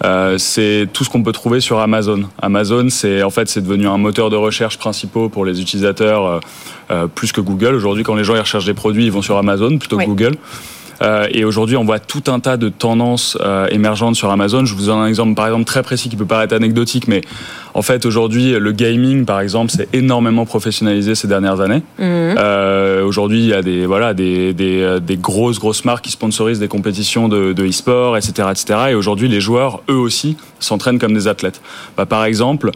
euh, 0.05 0.37
c'est 0.39 0.87
tout 0.93 1.05
ce 1.05 1.11
qu'on 1.11 1.23
peut 1.23 1.33
trouver 1.33 1.61
sur 1.61 1.79
Amazon. 1.79 2.25
Amazon, 2.41 2.89
c'est 2.91 3.23
en 3.23 3.31
fait 3.31 3.49
c'est 3.49 3.63
devenu 3.63 3.89
un 3.89 3.99
moteur 3.99 4.29
de 4.29 4.37
recherche 4.37 4.79
principal 4.79 5.31
pour 5.31 5.45
les 5.45 5.61
utilisateurs 5.61 6.41
euh, 6.91 7.07
plus 7.07 7.33
que 7.33 7.41
Google. 7.41 7.75
Aujourd'hui, 7.75 8.05
quand 8.05 8.15
les 8.15 8.25
gens 8.25 8.35
ils 8.35 8.41
recherchent 8.41 8.67
des 8.67 8.75
produits, 8.75 9.07
ils 9.07 9.13
vont 9.13 9.23
sur 9.23 9.39
Amazon 9.39 9.79
plutôt 9.79 9.97
que 9.97 10.05
Google. 10.05 10.37
Euh, 11.03 11.27
et 11.31 11.45
aujourd'hui, 11.45 11.77
on 11.77 11.85
voit 11.85 11.99
tout 11.99 12.25
un 12.29 12.41
tas 12.41 12.57
de 12.57 12.69
tendances 12.69 13.37
euh, 13.41 13.67
émergentes 13.71 14.17
sur 14.17 14.31
Amazon. 14.31 14.65
Je 14.65 14.75
vous 14.75 14.87
donne 14.87 14.99
un 14.99 15.07
exemple, 15.07 15.35
par 15.35 15.47
exemple, 15.47 15.65
très 15.65 15.83
précis 15.83 16.09
qui 16.09 16.17
peut 16.17 16.27
paraître 16.27 16.55
anecdotique, 16.55 17.09
mais 17.09 17.21
en 17.75 17.83
fait, 17.83 18.07
aujourd'hui, 18.07 18.53
le 18.53 18.73
gaming, 18.73 19.25
par 19.25 19.41
exemple, 19.41 19.73
c'est 19.75 19.93
énormément 19.95 20.45
professionnalisé 20.45 21.15
ces 21.15 21.27
dernières 21.27 21.61
années. 21.61 21.83
Mhm. 21.99 22.37
Euh, 22.39 23.05
aujourd'hui, 23.05 23.41
il 23.41 23.49
y 23.49 23.55
a 23.55 23.63
des 23.63 23.87
voilà 23.87 24.15
des, 24.15 24.53
des, 24.53 24.99
des, 25.01 25.17
grosses 25.17 25.59
grosses 25.59 25.85
marques 25.85 26.05
qui 26.05 26.11
sponsorisent 26.11 26.61
des 26.61 26.69
compétitions 26.69 27.29
de, 27.29 27.53
de 27.53 27.65
e-sport, 27.67 28.17
etc., 28.17 28.49
etc. 28.51 28.79
Et 28.91 28.95
aujourd'hui, 28.95 29.29
les 29.29 29.41
joueurs, 29.41 29.83
eux 29.89 29.97
aussi, 29.97 30.37
s'entraînent 30.61 30.99
comme 30.99 31.15
des 31.15 31.29
athlètes. 31.29 31.61
Bah, 31.97 32.07
par 32.07 32.25
exemple, 32.25 32.71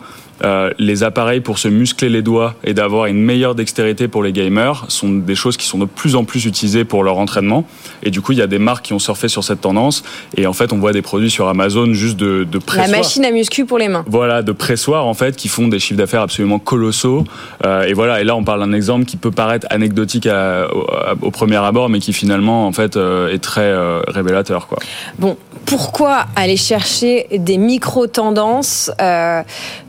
euh, 0.45 0.71
les 0.79 1.03
appareils 1.03 1.41
pour 1.41 1.59
se 1.59 1.69
muscler 1.69 2.09
les 2.09 2.23
doigts 2.23 2.55
et 2.65 2.75
d'avoir 2.75 3.07
une 3.07 3.23
meilleure 3.23 3.55
dextérité 3.55 4.09
pour 4.09 4.23
les 4.23 4.33
gamers 4.33 4.85
sont 4.89 5.11
des 5.11 5.35
choses 5.35 5.57
qui 5.57 5.67
sont 5.67 5.79
de 5.79 5.85
plus 5.87 6.15
en 6.15 6.25
plus 6.25 6.45
utilisées 6.45 6.85
pour 6.85 7.03
leur 7.03 7.19
entraînement. 7.19 7.67
Et 8.03 8.11
du 8.11 8.21
coup, 8.21 8.33
il 8.33 8.39
y 8.39 8.43
a 8.43 8.47
des 8.47 8.59
marques 8.59 8.87
qui 8.87 8.93
ont 8.93 8.99
surfé 8.99 9.29
sur 9.29 9.45
cette 9.45 9.61
tendance. 9.63 10.03
Et 10.37 10.47
en 10.47 10.53
fait, 10.53 10.73
on 10.73 10.79
voit 10.79 10.93
des 10.93 11.03
produits 11.03 11.31
sur 11.31 11.49
Amazon 11.49 11.93
juste 11.93 12.17
de, 12.17 12.45
de 12.45 12.59
pressoir. 12.59 12.89
La 12.89 12.99
machine 12.99 13.25
à 13.25 13.31
muscu 13.31 13.65
pour 13.65 13.79
les 13.79 13.89
mains. 13.89 14.05
Voilà, 14.09 14.43
de 14.43 14.53
pressoir 14.53 15.07
en 15.07 15.15
fait, 15.15 15.37
qui 15.37 15.49
font 15.49 15.69
des 15.69 15.79
chiffres 15.79 15.99
d'affaires 15.99 16.23
absolument 16.23 16.59
colossaux. 16.59 17.25
Euh, 17.65 17.85
et 17.85 17.95
voilà, 17.95 18.21
et 18.21 18.25
là, 18.25 18.37
on 18.37 18.45
parle 18.45 18.61
d'un 18.61 18.73
exemple 18.73 19.07
qui 19.07 19.17
peut 19.17 19.31
paraître 19.31 19.67
anecdotique 19.71 20.27
à, 20.27 20.69
au, 20.75 20.87
au, 21.23 21.31
premier 21.31 21.57
abord, 21.57 21.89
mais 21.89 21.99
qui 21.99 22.13
finalement 22.13 22.67
en 22.67 22.73
fait 22.73 22.97
euh, 22.97 23.33
est 23.33 23.39
très 23.39 23.75
révélateur. 24.09 24.67
Quoi. 24.67 24.79
Bon, 25.19 25.37
pourquoi 25.67 26.27
aller 26.37 26.57
chercher 26.57 27.27
des 27.33 27.59
micro-tendances 27.59 28.91
euh, 29.01 29.43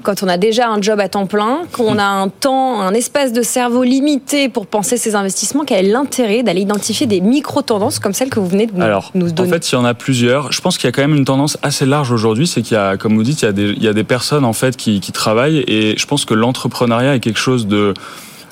quand 0.03 0.23
on 0.23 0.27
a 0.27 0.37
déjà 0.37 0.69
un 0.69 0.81
job 0.81 0.99
à 0.99 1.07
temps 1.07 1.27
plein, 1.27 1.61
qu'on 1.71 1.99
a 1.99 2.03
un 2.03 2.29
temps, 2.29 2.81
un 2.81 2.93
espace 2.93 3.31
de 3.31 3.43
cerveau 3.43 3.83
limité 3.83 4.49
pour 4.49 4.65
penser 4.65 4.97
ses 4.97 5.15
investissements 5.15 5.63
Quel 5.65 5.85
est 5.85 5.89
l'intérêt 5.89 6.41
d'aller 6.41 6.61
identifier 6.61 7.05
des 7.05 7.21
micro-tendances 7.21 7.99
comme 7.99 8.13
celles 8.13 8.29
que 8.29 8.39
vous 8.39 8.47
venez 8.47 8.65
de 8.65 8.73
nous, 8.73 8.81
Alors, 8.81 9.11
nous 9.13 9.31
donner 9.31 9.49
En 9.49 9.53
fait, 9.53 9.71
il 9.71 9.75
y 9.75 9.77
en 9.77 9.85
a 9.85 9.93
plusieurs. 9.93 10.51
Je 10.51 10.61
pense 10.61 10.77
qu'il 10.77 10.87
y 10.87 10.89
a 10.89 10.91
quand 10.91 11.03
même 11.03 11.15
une 11.15 11.25
tendance 11.25 11.57
assez 11.61 11.85
large 11.85 12.11
aujourd'hui. 12.11 12.47
C'est 12.47 12.63
qu'il 12.63 12.75
y 12.75 12.79
a, 12.79 12.97
comme 12.97 13.15
vous 13.15 13.23
dites, 13.23 13.43
il 13.43 13.45
y 13.45 13.49
a 13.49 13.51
des, 13.51 13.69
il 13.69 13.83
y 13.83 13.87
a 13.87 13.93
des 13.93 14.03
personnes 14.03 14.45
en 14.45 14.53
fait 14.53 14.75
qui, 14.75 14.99
qui 14.99 15.11
travaillent 15.11 15.63
et 15.67 15.95
je 15.97 16.05
pense 16.07 16.25
que 16.25 16.33
l'entrepreneuriat 16.33 17.15
est 17.15 17.19
quelque 17.19 17.39
chose 17.39 17.67
de 17.67 17.93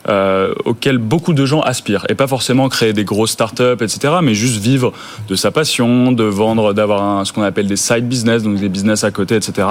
euh, 0.08 0.54
auquel 0.66 0.98
beaucoup 0.98 1.34
de 1.34 1.46
gens 1.46 1.62
aspirent. 1.62 2.06
Et 2.10 2.16
pas 2.16 2.28
forcément 2.28 2.70
créer 2.70 2.94
des 2.94 3.04
grosses 3.04 3.32
startups, 3.32 3.82
etc., 3.82 4.16
mais 4.22 4.36
juste 4.36 4.62
vivre 4.62 4.94
de 5.28 5.36
sa 5.36 5.52
passion, 5.52 6.12
de 6.12 6.24
vendre, 6.24 6.74
d'avoir 6.74 7.26
ce 7.26 7.34
qu'on 7.34 7.44
appelle 7.44 7.68
des 7.68 7.76
side 7.76 8.08
business, 8.08 8.44
donc 8.44 8.60
des 8.60 8.70
business 8.70 9.04
à 9.04 9.12
côté, 9.12 9.36
etc. 9.36 9.68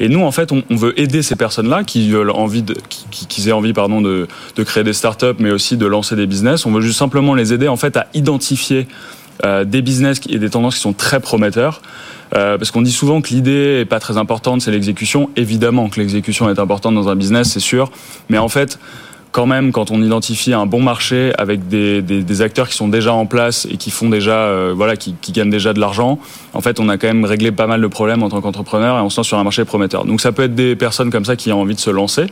Et 0.00 0.08
nous, 0.08 0.22
en 0.22 0.32
fait, 0.32 0.52
on, 0.52 0.62
on 0.70 0.76
veut 0.76 0.98
aider 0.98 1.22
ces 1.22 1.36
personnes-là 1.36 1.84
qui 1.84 2.10
veulent 2.10 2.30
envie 2.30 2.64
qui, 2.88 3.26
qui 3.26 3.48
aient 3.48 3.52
envie, 3.52 3.72
pardon, 3.72 4.00
de, 4.00 4.26
de 4.56 4.62
créer 4.62 4.84
des 4.84 4.92
startups, 4.92 5.36
mais 5.38 5.50
aussi 5.50 5.76
de 5.76 5.86
lancer 5.86 6.16
des 6.16 6.26
business. 6.26 6.66
On 6.66 6.72
veut 6.72 6.80
juste 6.80 6.98
simplement 6.98 7.34
les 7.34 7.52
aider, 7.52 7.68
en 7.68 7.76
fait, 7.76 7.96
à 7.96 8.06
identifier 8.14 8.88
euh, 9.44 9.64
des 9.64 9.80
business 9.80 10.20
et 10.28 10.38
des 10.38 10.50
tendances 10.50 10.74
qui 10.74 10.80
sont 10.80 10.92
très 10.92 11.20
prometteurs. 11.20 11.80
Euh, 12.34 12.58
parce 12.58 12.70
qu'on 12.70 12.82
dit 12.82 12.92
souvent 12.92 13.22
que 13.22 13.30
l'idée 13.30 13.80
est 13.80 13.86
pas 13.86 13.98
très 13.98 14.16
importante, 14.18 14.60
c'est 14.60 14.70
l'exécution. 14.70 15.30
Évidemment 15.36 15.88
que 15.88 15.98
l'exécution 15.98 16.48
est 16.50 16.58
importante 16.58 16.94
dans 16.94 17.08
un 17.08 17.16
business, 17.16 17.50
c'est 17.50 17.60
sûr. 17.60 17.90
Mais 18.28 18.38
en 18.38 18.48
fait, 18.48 18.78
quand 19.32 19.46
même, 19.46 19.70
quand 19.70 19.90
on 19.90 20.02
identifie 20.02 20.52
un 20.52 20.66
bon 20.66 20.82
marché 20.82 21.32
avec 21.38 21.68
des, 21.68 22.02
des, 22.02 22.42
acteurs 22.42 22.68
qui 22.68 22.74
sont 22.74 22.88
déjà 22.88 23.12
en 23.12 23.26
place 23.26 23.66
et 23.70 23.76
qui 23.76 23.90
font 23.90 24.08
déjà, 24.08 24.32
euh, 24.32 24.72
voilà, 24.74 24.96
qui, 24.96 25.14
qui, 25.20 25.32
gagnent 25.32 25.50
déjà 25.50 25.72
de 25.72 25.80
l'argent, 25.80 26.18
en 26.52 26.60
fait, 26.60 26.80
on 26.80 26.88
a 26.88 26.98
quand 26.98 27.06
même 27.06 27.24
réglé 27.24 27.52
pas 27.52 27.66
mal 27.66 27.80
de 27.80 27.86
problèmes 27.86 28.22
en 28.22 28.28
tant 28.28 28.40
qu'entrepreneur 28.40 28.98
et 28.98 29.00
on 29.00 29.10
se 29.10 29.20
lance 29.20 29.28
sur 29.28 29.38
un 29.38 29.44
marché 29.44 29.64
prometteur. 29.64 30.04
Donc, 30.04 30.20
ça 30.20 30.32
peut 30.32 30.42
être 30.42 30.54
des 30.54 30.74
personnes 30.74 31.10
comme 31.10 31.24
ça 31.24 31.36
qui 31.36 31.52
ont 31.52 31.60
envie 31.60 31.74
de 31.74 31.80
se 31.80 31.90
lancer. 31.90 32.26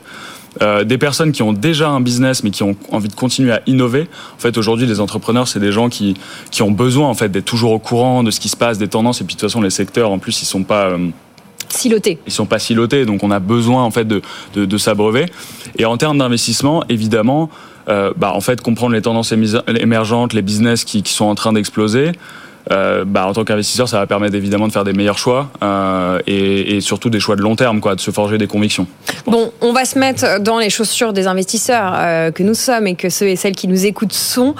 Euh, 0.62 0.82
des 0.82 0.98
personnes 0.98 1.30
qui 1.30 1.42
ont 1.42 1.52
déjà 1.52 1.88
un 1.88 2.00
business 2.00 2.42
mais 2.42 2.50
qui 2.50 2.62
ont 2.64 2.74
envie 2.90 3.08
de 3.08 3.14
continuer 3.14 3.52
à 3.52 3.62
innover. 3.66 4.08
En 4.36 4.40
fait, 4.40 4.56
aujourd'hui, 4.58 4.86
les 4.86 4.98
entrepreneurs, 4.98 5.46
c'est 5.46 5.60
des 5.60 5.70
gens 5.72 5.88
qui, 5.88 6.14
qui 6.50 6.62
ont 6.62 6.70
besoin 6.70 7.06
en 7.06 7.14
fait 7.14 7.28
d'être 7.28 7.44
toujours 7.44 7.72
au 7.72 7.78
courant 7.78 8.24
de 8.24 8.30
ce 8.30 8.40
qui 8.40 8.48
se 8.48 8.56
passe, 8.56 8.78
des 8.78 8.88
tendances. 8.88 9.20
Et 9.20 9.24
puis 9.24 9.36
de 9.36 9.40
toute 9.40 9.48
façon, 9.48 9.60
les 9.60 9.70
secteurs, 9.70 10.10
en 10.10 10.18
plus, 10.18 10.42
ils 10.42 10.46
sont 10.46 10.64
pas 10.64 10.86
euh, 10.86 11.10
silotés. 11.68 12.18
Ils 12.26 12.32
sont 12.32 12.46
pas 12.46 12.58
silotés, 12.58 13.04
donc 13.04 13.22
on 13.22 13.30
a 13.30 13.40
besoin 13.40 13.82
en 13.82 13.90
fait 13.90 14.06
de, 14.06 14.22
de, 14.54 14.78
s'abreuver. 14.78 15.26
Et 15.76 15.84
en 15.84 15.96
termes 15.96 16.18
d'investissement, 16.18 16.84
évidemment, 16.88 17.50
euh, 17.88 18.12
bah, 18.16 18.32
en 18.34 18.40
fait, 18.40 18.60
comprendre 18.60 18.94
les 18.94 19.02
tendances 19.02 19.32
émergentes, 19.32 20.32
les 20.32 20.42
business 20.42 20.84
qui 20.84 21.02
sont 21.06 21.24
en 21.24 21.34
train 21.34 21.52
d'exploser. 21.52 22.12
Euh, 22.70 23.04
bah, 23.06 23.26
en 23.26 23.32
tant 23.32 23.44
qu'investisseur, 23.44 23.88
ça 23.88 23.98
va 23.98 24.06
permettre 24.06 24.34
évidemment 24.34 24.66
de 24.66 24.72
faire 24.72 24.84
des 24.84 24.92
meilleurs 24.92 25.18
choix 25.18 25.48
euh, 25.62 26.18
et, 26.26 26.76
et, 26.76 26.80
surtout 26.80 27.10
des 27.10 27.20
choix 27.20 27.36
de 27.36 27.42
long 27.42 27.56
terme, 27.56 27.80
quoi, 27.80 27.94
de 27.94 28.00
se 28.00 28.10
forger 28.10 28.38
des 28.38 28.46
convictions. 28.46 28.86
Bon, 29.26 29.52
on 29.60 29.72
va 29.72 29.84
se 29.84 29.98
mettre 29.98 30.40
dans 30.40 30.58
les 30.58 30.70
chaussures 30.70 31.12
des 31.12 31.26
investisseurs 31.26 31.94
euh, 31.96 32.30
que 32.30 32.42
nous 32.42 32.54
sommes 32.54 32.86
et 32.86 32.94
que 32.94 33.08
ceux 33.08 33.28
et 33.28 33.36
celles 33.36 33.56
qui 33.56 33.68
nous 33.68 33.86
écoutent 33.86 34.12
sont. 34.12 34.54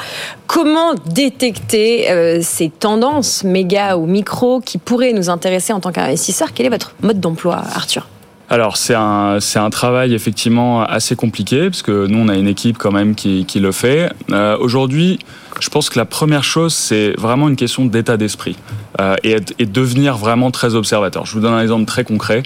Comment 0.46 0.94
détecter 1.06 2.08
ces 2.42 2.70
tendances 2.70 3.44
méga 3.44 3.98
ou 3.98 4.06
micro 4.06 4.60
qui 4.60 4.78
pourraient 4.78 5.12
nous 5.12 5.28
intéresser 5.28 5.74
en 5.74 5.80
tant 5.80 5.92
qu'investisseur 5.92 6.54
Quel 6.54 6.66
est 6.66 6.70
votre 6.70 6.94
mode 7.02 7.20
d'emploi, 7.20 7.62
Arthur? 7.74 8.06
Alors 8.50 8.78
c'est 8.78 8.94
un 8.94 9.40
c'est 9.40 9.58
un 9.58 9.68
travail 9.68 10.14
effectivement 10.14 10.82
assez 10.82 11.16
compliqué 11.16 11.68
parce 11.68 11.82
que 11.82 12.06
nous 12.06 12.18
on 12.18 12.28
a 12.28 12.34
une 12.34 12.48
équipe 12.48 12.78
quand 12.78 12.92
même 12.92 13.14
qui, 13.14 13.44
qui 13.44 13.60
le 13.60 13.72
fait. 13.72 14.10
Euh, 14.30 14.56
Aujourd'hui, 14.58 15.18
je 15.60 15.68
pense 15.68 15.90
que 15.90 15.98
la 15.98 16.04
première 16.04 16.44
chose 16.44 16.74
c'est 16.74 17.12
vraiment 17.18 17.48
une 17.48 17.56
question 17.56 17.84
d'état 17.84 18.16
d'esprit 18.16 18.56
euh, 19.00 19.16
et, 19.24 19.36
et 19.58 19.66
devenir 19.66 20.16
vraiment 20.16 20.50
très 20.50 20.74
observateur. 20.74 21.26
Je 21.26 21.32
vous 21.32 21.40
donne 21.40 21.54
un 21.54 21.62
exemple 21.62 21.84
très 21.84 22.04
concret. 22.04 22.42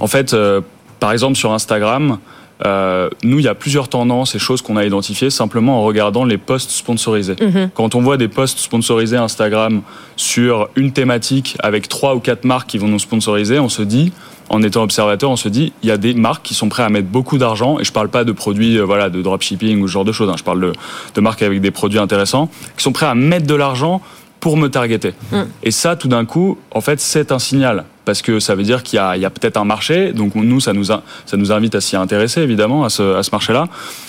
En 0.00 0.06
fait, 0.06 0.32
euh, 0.32 0.60
par 0.98 1.12
exemple 1.12 1.36
sur 1.36 1.52
Instagram, 1.52 2.18
euh, 2.66 3.08
nous, 3.22 3.38
il 3.38 3.44
y 3.44 3.48
a 3.48 3.54
plusieurs 3.54 3.88
tendances 3.88 4.34
et 4.34 4.38
choses 4.38 4.60
qu'on 4.60 4.76
a 4.76 4.84
identifiées 4.84 5.30
simplement 5.30 5.80
en 5.80 5.82
regardant 5.82 6.24
les 6.24 6.38
posts 6.38 6.70
sponsorisés. 6.70 7.34
-hmm. 7.34 7.70
Quand 7.74 7.94
on 7.94 8.02
voit 8.02 8.18
des 8.18 8.28
posts 8.28 8.58
sponsorisés 8.58 9.16
Instagram 9.16 9.82
sur 10.16 10.68
une 10.76 10.92
thématique 10.92 11.56
avec 11.60 11.88
trois 11.88 12.14
ou 12.14 12.20
quatre 12.20 12.44
marques 12.44 12.68
qui 12.68 12.78
vont 12.78 12.88
nous 12.88 12.98
sponsoriser, 12.98 13.58
on 13.58 13.70
se 13.70 13.82
dit, 13.82 14.12
en 14.50 14.62
étant 14.62 14.82
observateur, 14.82 15.30
on 15.30 15.36
se 15.36 15.48
dit, 15.48 15.72
il 15.82 15.88
y 15.88 15.92
a 15.92 15.96
des 15.96 16.12
marques 16.12 16.44
qui 16.44 16.54
sont 16.54 16.68
prêtes 16.68 16.84
à 16.84 16.90
mettre 16.90 17.08
beaucoup 17.08 17.38
d'argent, 17.38 17.78
et 17.78 17.84
je 17.84 17.92
parle 17.92 18.08
pas 18.08 18.24
de 18.24 18.32
produits, 18.32 18.78
euh, 18.78 18.84
voilà, 18.84 19.08
de 19.08 19.22
dropshipping 19.22 19.80
ou 19.80 19.86
ce 19.88 19.92
genre 19.92 20.04
de 20.04 20.12
choses, 20.12 20.28
hein, 20.28 20.34
je 20.36 20.44
parle 20.44 20.60
de, 20.60 20.72
de 21.14 21.20
marques 21.20 21.42
avec 21.42 21.60
des 21.60 21.70
produits 21.70 22.00
intéressants, 22.00 22.50
qui 22.76 22.82
sont 22.82 22.92
prêts 22.92 23.06
à 23.06 23.14
mettre 23.14 23.46
de 23.46 23.54
l'argent 23.54 24.02
pour 24.40 24.56
me 24.56 24.68
targeter. 24.68 25.14
Mm. 25.32 25.42
Et 25.62 25.70
ça, 25.70 25.96
tout 25.96 26.08
d'un 26.08 26.24
coup, 26.24 26.58
en 26.72 26.80
fait, 26.80 27.00
c'est 27.00 27.30
un 27.30 27.38
signal 27.38 27.84
parce 28.04 28.22
que 28.22 28.40
ça 28.40 28.54
veut 28.54 28.64
dire 28.64 28.82
qu'il 28.82 28.96
y 28.96 28.98
a, 28.98 29.10
a 29.10 29.30
peut-être 29.30 29.56
un 29.56 29.64
marché. 29.64 30.12
Donc 30.12 30.34
nous, 30.34 30.58
ça 30.58 30.72
nous, 30.72 30.90
a, 30.90 31.02
ça 31.26 31.36
nous 31.36 31.52
invite 31.52 31.74
à 31.74 31.80
s'y 31.80 31.94
intéresser 31.94 32.40
évidemment 32.40 32.84
à 32.84 32.88
ce, 32.88 33.14
à 33.14 33.22
ce 33.22 33.30
marché-là. 33.30 33.68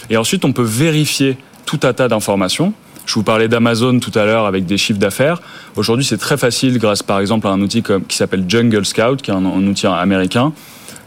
Et 0.09 0.17
ensuite, 0.17 0.43
on 0.45 0.53
peut 0.53 0.63
vérifier 0.63 1.37
tout 1.65 1.81
un 1.83 1.93
tas 1.93 2.07
d'informations. 2.07 2.73
Je 3.05 3.15
vous 3.15 3.23
parlais 3.23 3.47
d'Amazon 3.47 3.99
tout 3.99 4.17
à 4.17 4.25
l'heure 4.25 4.45
avec 4.45 4.65
des 4.65 4.77
chiffres 4.77 4.99
d'affaires. 4.99 5.41
Aujourd'hui, 5.75 6.05
c'est 6.05 6.17
très 6.17 6.37
facile 6.37 6.77
grâce, 6.77 7.03
par 7.03 7.19
exemple, 7.19 7.47
à 7.47 7.49
un 7.49 7.61
outil 7.61 7.83
qui 8.07 8.15
s'appelle 8.15 8.45
Jungle 8.47 8.85
Scout, 8.85 9.21
qui 9.21 9.31
est 9.31 9.33
un 9.33 9.67
outil 9.67 9.87
américain 9.87 10.53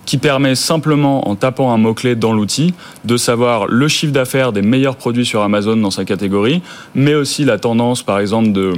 qui 0.04 0.18
permet 0.18 0.54
simplement, 0.54 1.28
en 1.28 1.34
tapant 1.34 1.72
un 1.72 1.78
mot-clé 1.78 2.14
dans 2.14 2.32
l'outil, 2.32 2.74
de 3.04 3.16
savoir 3.16 3.66
le 3.66 3.88
chiffre 3.88 4.12
d'affaires 4.12 4.52
des 4.52 4.62
meilleurs 4.62 4.96
produits 4.96 5.24
sur 5.24 5.42
Amazon 5.42 5.76
dans 5.76 5.90
sa 5.90 6.04
catégorie, 6.04 6.62
mais 6.94 7.14
aussi 7.14 7.44
la 7.44 7.58
tendance, 7.58 8.02
par 8.02 8.18
exemple, 8.18 8.52
de 8.52 8.74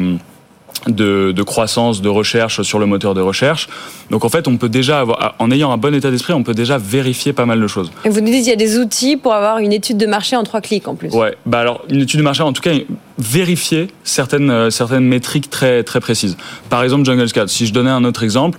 de, 0.87 1.32
de, 1.32 1.43
croissance, 1.43 2.01
de 2.01 2.09
recherche 2.09 2.62
sur 2.62 2.78
le 2.78 2.87
moteur 2.87 3.14
de 3.14 3.20
recherche. 3.20 3.68
Donc 4.11 4.24
en 4.24 4.28
fait, 4.28 4.49
on 4.49 4.57
peut 4.57 4.68
déjà 4.68 5.01
avoir, 5.01 5.34
en 5.39 5.51
ayant 5.51 5.72
un 5.72 5.76
bon 5.76 5.95
état 5.95 6.11
d'esprit, 6.11 6.32
on 6.32 6.43
peut 6.43 6.55
déjà 6.55 6.78
vérifier 6.78 7.32
pas 7.32 7.47
mal 7.47 7.61
de 7.61 7.66
choses. 7.66 7.91
Et 8.05 8.09
vous 8.09 8.20
nous 8.20 8.26
dites 8.26 8.41
qu'il 8.41 8.51
y 8.51 8.53
a 8.53 8.57
des 8.57 8.78
outils 8.78 9.16
pour 9.16 9.34
avoir 9.34 9.59
une 9.59 9.72
étude 9.72 9.97
de 9.97 10.07
marché 10.07 10.37
en 10.37 10.45
trois 10.45 10.61
clics 10.61 10.89
en 10.89 10.95
plus. 10.95 11.11
Ouais, 11.12 11.37
bah 11.47 11.61
alors 11.61 11.82
une 11.91 12.01
étude 12.01 12.20
de 12.20 12.24
marché, 12.24 12.43
en 12.43 12.53
tout 12.53 12.62
cas, 12.62 12.72
vérifier 13.18 13.89
certaines 14.05 14.51
euh, 14.51 14.70
certaines 14.70 15.05
métriques 15.05 15.51
très 15.51 15.82
très 15.82 16.01
précises. 16.01 16.37
Par 16.70 16.82
exemple, 16.82 17.05
Jungle 17.05 17.28
Scout. 17.28 17.49
Si 17.49 17.66
je 17.66 17.72
donnais 17.72 17.91
un 17.91 18.05
autre 18.05 18.22
exemple. 18.22 18.59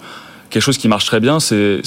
Quelque 0.49 0.63
chose 0.63 0.77
qui 0.77 0.87
marche 0.87 1.03
très 1.03 1.19
bien, 1.19 1.41
c'est, 1.41 1.81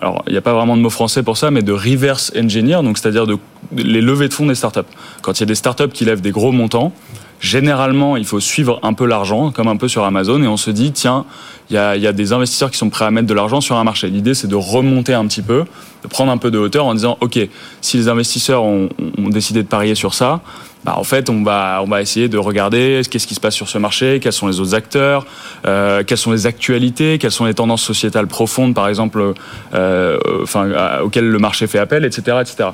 alors 0.00 0.22
il 0.28 0.30
n'y 0.30 0.38
a 0.38 0.40
pas 0.40 0.52
vraiment 0.52 0.76
de 0.76 0.82
mot 0.82 0.88
français 0.88 1.24
pour 1.24 1.36
ça, 1.36 1.50
mais 1.50 1.62
de 1.62 1.72
reverse 1.72 2.30
engineer, 2.36 2.80
donc 2.84 2.96
c'est-à-dire 2.96 3.26
de, 3.26 3.38
de 3.72 3.82
les 3.82 4.00
levées 4.00 4.28
de 4.28 4.34
fonds 4.34 4.46
des 4.46 4.54
startups. 4.54 4.88
Quand 5.20 5.32
il 5.36 5.40
y 5.40 5.42
a 5.42 5.46
des 5.46 5.56
startups 5.56 5.88
qui 5.88 6.04
lèvent 6.04 6.20
des 6.20 6.30
gros 6.30 6.52
montants, 6.52 6.92
généralement, 7.40 8.16
il 8.16 8.24
faut 8.24 8.40
suivre 8.40 8.80
un 8.82 8.92
peu 8.92 9.06
l'argent, 9.06 9.50
comme 9.50 9.68
un 9.68 9.76
peu 9.76 9.88
sur 9.88 10.04
Amazon, 10.04 10.42
et 10.42 10.48
on 10.48 10.56
se 10.56 10.70
dit, 10.70 10.92
tiens, 10.92 11.24
il 11.70 11.74
y 11.74 11.78
a, 11.78 11.96
y 11.96 12.06
a, 12.06 12.12
des 12.12 12.32
investisseurs 12.32 12.70
qui 12.70 12.78
sont 12.78 12.90
prêts 12.90 13.04
à 13.04 13.10
mettre 13.10 13.26
de 13.26 13.34
l'argent 13.34 13.60
sur 13.60 13.76
un 13.76 13.84
marché. 13.84 14.08
L'idée, 14.08 14.34
c'est 14.34 14.48
de 14.48 14.56
remonter 14.56 15.14
un 15.14 15.26
petit 15.26 15.42
peu, 15.42 15.64
de 16.02 16.08
prendre 16.08 16.32
un 16.32 16.38
peu 16.38 16.50
de 16.50 16.58
hauteur 16.58 16.86
en 16.86 16.94
disant, 16.94 17.18
OK, 17.20 17.38
si 17.80 17.96
les 17.96 18.08
investisseurs 18.08 18.62
ont, 18.62 18.88
ont 19.18 19.28
décidé 19.28 19.62
de 19.62 19.68
parier 19.68 19.94
sur 19.94 20.14
ça, 20.14 20.40
bah, 20.84 20.94
en 20.96 21.04
fait, 21.04 21.28
on 21.28 21.42
va, 21.42 21.80
on 21.82 21.88
va 21.88 22.00
essayer 22.00 22.28
de 22.28 22.38
regarder 22.38 23.02
qu'est-ce 23.10 23.26
qui 23.26 23.34
se 23.34 23.40
passe 23.40 23.54
sur 23.54 23.68
ce 23.68 23.78
marché, 23.78 24.20
quels 24.20 24.32
sont 24.32 24.46
les 24.46 24.60
autres 24.60 24.74
acteurs, 24.74 25.26
euh, 25.66 26.04
quelles 26.04 26.18
sont 26.18 26.32
les 26.32 26.46
actualités, 26.46 27.18
quelles 27.18 27.32
sont 27.32 27.44
les 27.44 27.54
tendances 27.54 27.82
sociétales 27.82 28.28
profondes, 28.28 28.74
par 28.74 28.88
exemple, 28.88 29.34
euh, 29.74 30.18
enfin, 30.42 31.00
auxquelles 31.02 31.28
le 31.28 31.38
marché 31.38 31.66
fait 31.66 31.78
appel, 31.78 32.04
etc., 32.04 32.38
etc. 32.40 32.70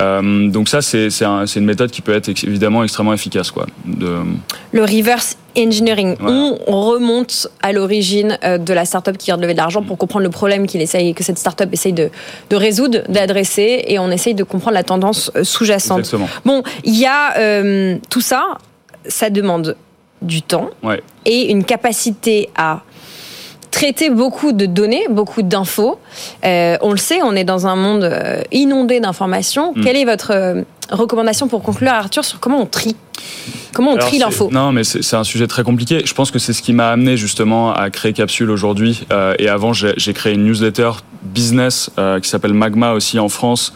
Euh, 0.00 0.48
donc 0.48 0.68
ça, 0.68 0.80
c'est 0.82 1.24
un, 1.24 1.44
une 1.44 1.64
méthode 1.64 1.90
qui 1.90 2.02
peut 2.02 2.14
être 2.14 2.28
évidemment 2.28 2.84
extrêmement 2.84 3.12
efficace. 3.12 3.50
Quoi, 3.50 3.66
de... 3.84 4.18
Le 4.72 4.82
reverse 4.82 5.36
engineering, 5.56 6.16
voilà. 6.20 6.54
on 6.66 6.80
remonte 6.82 7.48
à 7.62 7.72
l'origine 7.72 8.38
euh, 8.44 8.58
de 8.58 8.72
la 8.72 8.84
startup 8.84 9.18
qui 9.18 9.26
vient 9.26 9.36
de 9.36 9.42
lever 9.42 9.54
de 9.54 9.58
l'argent 9.58 9.82
pour 9.82 9.98
comprendre 9.98 10.24
le 10.24 10.30
problème 10.30 10.66
qu'il 10.66 10.80
essaye, 10.80 11.14
que 11.14 11.24
cette 11.24 11.38
startup 11.38 11.72
essaye 11.72 11.92
de, 11.92 12.10
de 12.50 12.56
résoudre, 12.56 13.00
d'adresser, 13.08 13.84
et 13.88 13.98
on 13.98 14.10
essaye 14.10 14.34
de 14.34 14.44
comprendre 14.44 14.74
la 14.74 14.84
tendance 14.84 15.32
euh, 15.34 15.42
sous-jacente. 15.42 16.14
Bon, 16.44 16.62
il 16.84 16.96
y 16.96 17.06
a 17.06 17.36
euh, 17.38 17.96
tout 18.08 18.20
ça, 18.20 18.58
ça 19.06 19.30
demande 19.30 19.76
du 20.22 20.42
temps 20.42 20.70
ouais. 20.82 21.00
et 21.24 21.50
une 21.50 21.64
capacité 21.64 22.48
à 22.56 22.82
traiter 23.70 24.10
beaucoup 24.10 24.52
de 24.52 24.66
données, 24.66 25.04
beaucoup 25.10 25.42
d'infos. 25.42 25.98
Euh, 26.44 26.76
on 26.80 26.92
le 26.92 26.98
sait, 26.98 27.22
on 27.22 27.34
est 27.34 27.44
dans 27.44 27.66
un 27.66 27.76
monde 27.76 28.04
euh, 28.04 28.42
inondé 28.52 29.00
d'informations. 29.00 29.72
Mm. 29.74 29.84
Quelle 29.84 29.96
est 29.96 30.04
votre 30.04 30.32
euh, 30.32 30.62
recommandation 30.90 31.48
pour 31.48 31.62
conclure, 31.62 31.92
Arthur, 31.92 32.24
sur 32.24 32.40
comment 32.40 32.60
on 32.60 32.66
trie? 32.66 32.96
Comment 33.74 33.92
on 33.92 33.96
Alors, 33.96 34.08
trie 34.08 34.18
l'info? 34.18 34.48
Non, 34.50 34.72
mais 34.72 34.84
c'est 34.84 35.16
un 35.16 35.24
sujet 35.24 35.46
très 35.46 35.62
compliqué. 35.62 36.02
Je 36.04 36.14
pense 36.14 36.30
que 36.30 36.38
c'est 36.38 36.52
ce 36.52 36.62
qui 36.62 36.72
m'a 36.72 36.88
amené 36.88 37.16
justement 37.16 37.72
à 37.72 37.90
créer 37.90 38.12
Capsule 38.12 38.50
aujourd'hui. 38.50 39.06
Euh, 39.12 39.34
et 39.38 39.48
avant, 39.48 39.72
j'ai 39.72 40.12
créé 40.14 40.34
une 40.34 40.44
newsletter 40.44 40.90
business 41.22 41.90
qui 42.22 42.28
s'appelle 42.28 42.54
Magma 42.54 42.92
aussi 42.92 43.18
en 43.18 43.28
France, 43.28 43.74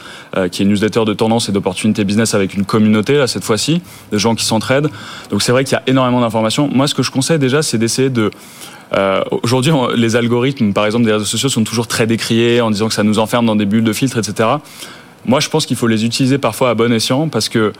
qui 0.51 0.63
est 0.63 0.65
une 0.65 0.71
newsletter 0.71 1.05
de 1.05 1.13
tendance 1.13 1.49
et 1.49 1.53
d'opportunités 1.53 2.05
business 2.05 2.35
avec 2.35 2.55
une 2.55 2.65
communauté 2.65 3.19
là 3.19 3.27
cette 3.27 3.43
fois-ci, 3.43 3.83
de 4.13 4.19
gens 4.19 4.37
qui 4.37 4.45
s'entraident. 4.45 4.89
Donc 5.31 5.43
c'est 5.43 5.53
vrai 5.53 5.65
qu'il 5.65 5.73
y 5.73 5.77
a 5.77 5.83
énormément 5.89 6.21
d'informations. 6.21 6.71
Moi, 6.73 6.87
ce 6.87 6.95
que 6.95 7.03
je 7.03 7.11
conseille 7.11 7.41
déjà, 7.41 7.63
c'est 7.63 7.79
d'essayer 7.79 8.11
de 8.11 8.31
euh, 8.95 9.23
Aujourd'hui, 9.43 9.73
les 9.97 10.17
algorithmes, 10.17 10.73
par 10.73 10.87
exemple, 10.87 11.05
des 11.05 11.13
réseaux 11.13 11.25
sociaux 11.25 11.49
sont 11.49 11.65
toujours 11.65 11.87
très 11.87 12.07
décriés 12.07 12.61
en 12.61 12.71
disant 12.71 12.89
que 12.89 12.95
ça 12.95 13.03
nous 13.03 13.19
enferme 13.19 13.47
dans 13.47 13.57
des 13.57 13.67
bulles 13.67 13.85
de 13.85 13.93
filtre, 13.93 14.19
etc. 14.19 14.49
Moi, 15.25 15.41
je 15.41 15.49
pense 15.49 15.67
qu'il 15.67 15.77
faut 15.77 15.87
les 15.87 16.05
utiliser 16.05 16.39
parfois 16.39 16.71
à 16.71 16.75
bon 16.75 16.93
escient 16.93 17.29
parce 17.29 17.49
que 17.49 17.73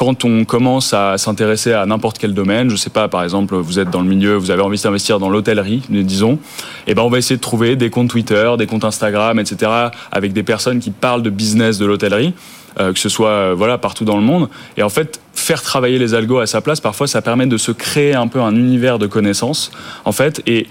quand 0.00 0.24
on 0.24 0.46
commence 0.46 0.94
à 0.94 1.18
s'intéresser 1.18 1.74
à 1.74 1.84
n'importe 1.84 2.16
quel 2.16 2.32
domaine, 2.32 2.70
je 2.70 2.76
sais 2.76 2.88
pas, 2.88 3.08
par 3.08 3.22
exemple, 3.22 3.54
vous 3.56 3.78
êtes 3.78 3.90
dans 3.90 4.00
le 4.00 4.08
milieu, 4.08 4.34
vous 4.34 4.50
avez 4.50 4.62
envie 4.62 4.80
d'investir 4.80 5.18
dans 5.18 5.28
l'hôtellerie, 5.28 5.82
disons, 5.90 6.34
et 6.86 6.92
eh 6.92 6.94
ben 6.94 7.02
on 7.02 7.10
va 7.10 7.18
essayer 7.18 7.36
de 7.36 7.40
trouver 7.42 7.76
des 7.76 7.90
comptes 7.90 8.08
Twitter, 8.08 8.50
des 8.56 8.66
comptes 8.66 8.84
Instagram, 8.84 9.38
etc., 9.38 9.70
avec 10.10 10.32
des 10.32 10.42
personnes 10.42 10.80
qui 10.80 10.90
parlent 10.90 11.22
de 11.22 11.28
business 11.28 11.76
de 11.76 11.84
l'hôtellerie, 11.84 12.32
que 12.76 12.98
ce 12.98 13.08
soit 13.08 13.30
euh, 13.30 13.54
voilà 13.56 13.78
partout 13.78 14.04
dans 14.04 14.16
le 14.16 14.22
monde. 14.22 14.48
Et 14.76 14.82
en 14.82 14.88
fait, 14.88 15.20
faire 15.34 15.62
travailler 15.62 15.98
les 15.98 16.14
algos 16.14 16.38
à 16.38 16.46
sa 16.46 16.60
place, 16.60 16.80
parfois, 16.80 17.06
ça 17.06 17.22
permet 17.22 17.46
de 17.46 17.56
se 17.56 17.72
créer 17.72 18.14
un 18.14 18.28
peu 18.28 18.40
un 18.40 18.54
univers 18.54 18.98
de 18.98 19.06
connaissances, 19.06 19.70
en 20.04 20.12
fait, 20.12 20.42
et 20.46 20.66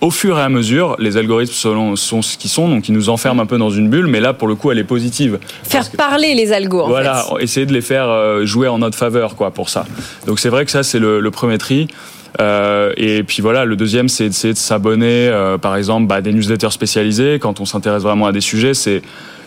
au 0.00 0.10
fur 0.10 0.38
et 0.38 0.42
à 0.42 0.48
mesure, 0.48 0.96
les 0.98 1.16
algorithmes 1.16 1.54
sont, 1.96 1.96
ce 1.96 2.36
qu'ils 2.36 2.50
sont, 2.50 2.68
donc 2.68 2.88
ils 2.88 2.92
nous 2.92 3.08
enferment 3.08 3.40
un 3.40 3.46
peu 3.46 3.58
dans 3.58 3.70
une 3.70 3.88
bulle, 3.88 4.06
mais 4.06 4.20
là, 4.20 4.34
pour 4.34 4.48
le 4.48 4.54
coup, 4.54 4.70
elle 4.70 4.78
est 4.78 4.84
positive. 4.84 5.38
Faire 5.62 5.90
parler 5.92 6.34
les 6.34 6.52
algos, 6.52 6.82
en 6.82 6.88
voilà, 6.88 7.24
essayer 7.40 7.64
de 7.64 7.72
les 7.72 7.80
faire 7.80 8.08
euh, 8.08 8.44
jouer 8.44 8.68
en 8.68 8.78
notre 8.78 8.98
faveur, 8.98 9.34
quoi, 9.34 9.50
pour 9.50 9.70
ça. 9.70 9.86
Donc 10.26 10.40
c'est 10.40 10.50
vrai 10.50 10.64
que 10.64 10.70
ça, 10.70 10.82
c'est 10.82 10.98
le, 10.98 11.30
premier 11.30 11.58
tri. 11.58 11.88
Euh, 12.40 12.92
et 12.96 13.22
puis 13.22 13.40
voilà, 13.40 13.64
le 13.64 13.76
deuxième, 13.76 14.08
c'est 14.08 14.26
d'essayer 14.26 14.52
de 14.52 14.58
s'abonner, 14.58 15.28
euh, 15.28 15.56
par 15.56 15.76
exemple, 15.76 16.06
bah, 16.06 16.16
à 16.16 16.20
des 16.20 16.32
newsletters 16.32 16.72
spécialisés. 16.72 17.38
Quand 17.40 17.60
on 17.60 17.64
s'intéresse 17.64 18.02
vraiment 18.02 18.26
à 18.26 18.32
des 18.32 18.40
sujets, 18.40 18.74
c'est 18.74 19.00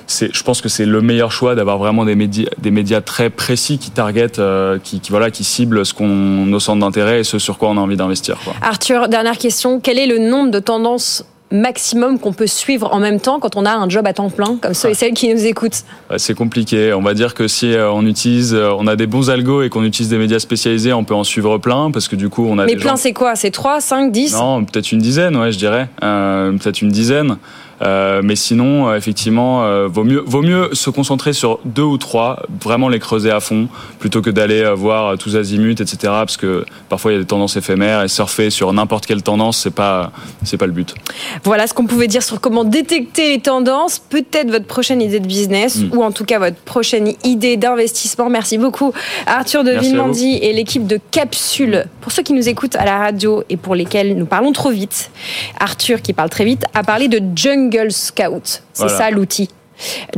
je 0.07 0.43
pense 0.43 0.61
que 0.61 0.69
c'est 0.69 0.85
le 0.85 1.01
meilleur 1.01 1.31
choix 1.31 1.55
d'avoir 1.55 1.77
vraiment 1.77 2.05
des 2.05 2.15
médias, 2.15 2.49
des 2.57 2.71
médias 2.71 3.01
très 3.01 3.29
précis 3.29 3.77
qui 3.77 3.91
targetent, 3.91 4.39
euh, 4.39 4.79
qui, 4.81 5.01
voilà, 5.09 5.31
qui 5.31 5.43
ciblent 5.43 5.85
ce 5.85 5.93
qu'on 5.93 6.07
nos 6.07 6.59
centres 6.59 6.79
d'intérêt 6.79 7.19
et 7.19 7.23
ce 7.23 7.39
sur 7.39 7.57
quoi 7.57 7.69
on 7.69 7.77
a 7.77 7.81
envie 7.81 7.97
d'investir. 7.97 8.37
Arthur, 8.61 9.09
dernière 9.09 9.37
question. 9.37 9.79
Quel 9.79 9.99
est 9.99 10.07
le 10.07 10.19
nombre 10.19 10.51
de 10.51 10.59
tendances 10.59 11.25
maximum 11.49 12.19
qu'on 12.19 12.33
peut 12.33 12.47
suivre 12.47 12.93
en 12.93 12.99
même 12.99 13.21
temps 13.21 13.39
quand 13.39 13.55
on 13.55 13.65
a 13.65 13.71
un 13.71 13.87
job 13.87 14.05
à 14.05 14.11
temps 14.11 14.29
plein, 14.29 14.57
comme 14.61 14.73
ceux 14.73 14.89
et 14.89 14.93
celles 14.93 15.13
qui 15.13 15.33
nous 15.33 15.45
écoutent? 15.45 15.83
C'est 16.17 16.35
compliqué. 16.35 16.93
On 16.93 17.01
va 17.01 17.13
dire 17.13 17.33
que 17.33 17.47
si 17.47 17.73
euh, 17.73 17.89
on 17.89 18.05
utilise, 18.05 18.53
euh, 18.53 18.71
on 18.77 18.87
a 18.87 18.95
des 18.95 19.07
bons 19.07 19.29
algos 19.29 19.61
et 19.61 19.69
qu'on 19.69 19.83
utilise 19.83 20.09
des 20.09 20.17
médias 20.17 20.39
spécialisés, 20.39 20.91
on 20.91 21.03
peut 21.03 21.15
en 21.15 21.23
suivre 21.23 21.57
plein 21.57 21.91
parce 21.91 22.07
que 22.07 22.15
du 22.15 22.29
coup 22.29 22.45
on 22.49 22.57
a. 22.59 22.65
Mais 22.65 22.75
plein, 22.75 22.97
c'est 22.97 23.13
quoi? 23.13 23.35
C'est 23.35 23.51
3, 23.51 23.79
5, 23.81 24.11
10 24.11 24.33
Non, 24.33 24.63
peut-être 24.65 24.91
une 24.91 24.99
dizaine, 24.99 25.35
ouais, 25.37 25.51
je 25.51 25.57
dirais. 25.57 25.87
peut-être 25.99 26.81
une 26.81 26.91
dizaine. 26.91 27.37
Euh, 27.81 28.21
mais 28.23 28.35
sinon, 28.35 28.89
euh, 28.89 28.95
effectivement, 28.95 29.63
euh, 29.63 29.87
vaut 29.87 30.03
mieux 30.03 30.23
vaut 30.25 30.41
mieux 30.41 30.69
se 30.73 30.89
concentrer 30.89 31.33
sur 31.33 31.59
deux 31.65 31.83
ou 31.83 31.97
trois, 31.97 32.43
vraiment 32.63 32.89
les 32.89 32.99
creuser 32.99 33.31
à 33.31 33.39
fond, 33.39 33.67
plutôt 33.99 34.21
que 34.21 34.29
d'aller 34.29 34.71
voir 34.75 35.17
tous 35.17 35.35
azimuts, 35.35 35.81
etc. 35.81 35.97
Parce 36.03 36.37
que 36.37 36.65
parfois 36.89 37.11
il 37.11 37.15
y 37.15 37.17
a 37.17 37.21
des 37.21 37.27
tendances 37.27 37.55
éphémères 37.55 38.03
et 38.03 38.07
surfer 38.07 38.49
sur 38.49 38.73
n'importe 38.73 39.05
quelle 39.05 39.21
tendance, 39.21 39.59
c'est 39.59 39.73
pas 39.73 40.11
c'est 40.43 40.57
pas 40.57 40.65
le 40.65 40.71
but. 40.71 40.95
Voilà 41.43 41.67
ce 41.67 41.73
qu'on 41.73 41.85
pouvait 41.85 42.07
dire 42.07 42.23
sur 42.23 42.41
comment 42.41 42.63
détecter 42.63 43.29
les 43.29 43.39
tendances. 43.39 43.99
Peut-être 43.99 44.49
votre 44.49 44.65
prochaine 44.65 45.01
idée 45.01 45.19
de 45.19 45.27
business 45.27 45.77
mm. 45.77 45.95
ou 45.95 46.03
en 46.03 46.11
tout 46.11 46.25
cas 46.25 46.39
votre 46.39 46.57
prochaine 46.57 47.13
idée 47.23 47.57
d'investissement. 47.57 48.29
Merci 48.29 48.57
beaucoup 48.57 48.91
Arthur 49.27 49.63
de 49.63 49.71
Villemandi 49.71 50.39
et 50.41 50.53
l'équipe 50.53 50.87
de 50.87 50.99
Capsule. 51.11 51.85
Pour 52.01 52.11
ceux 52.11 52.23
qui 52.23 52.33
nous 52.33 52.49
écoutent 52.49 52.75
à 52.75 52.85
la 52.85 52.97
radio 52.97 53.43
et 53.49 53.57
pour 53.57 53.75
lesquels 53.75 54.17
nous 54.17 54.25
parlons 54.25 54.51
trop 54.51 54.71
vite, 54.71 55.11
Arthur 55.59 56.01
qui 56.01 56.13
parle 56.13 56.29
très 56.29 56.45
vite 56.45 56.65
a 56.73 56.83
parlé 56.83 57.07
de 57.07 57.21
jungle 57.35 57.66
Jungle 57.71 57.91
Scout. 57.91 58.63
C'est 58.73 58.89
ça 58.89 59.09
l'outil. 59.09 59.49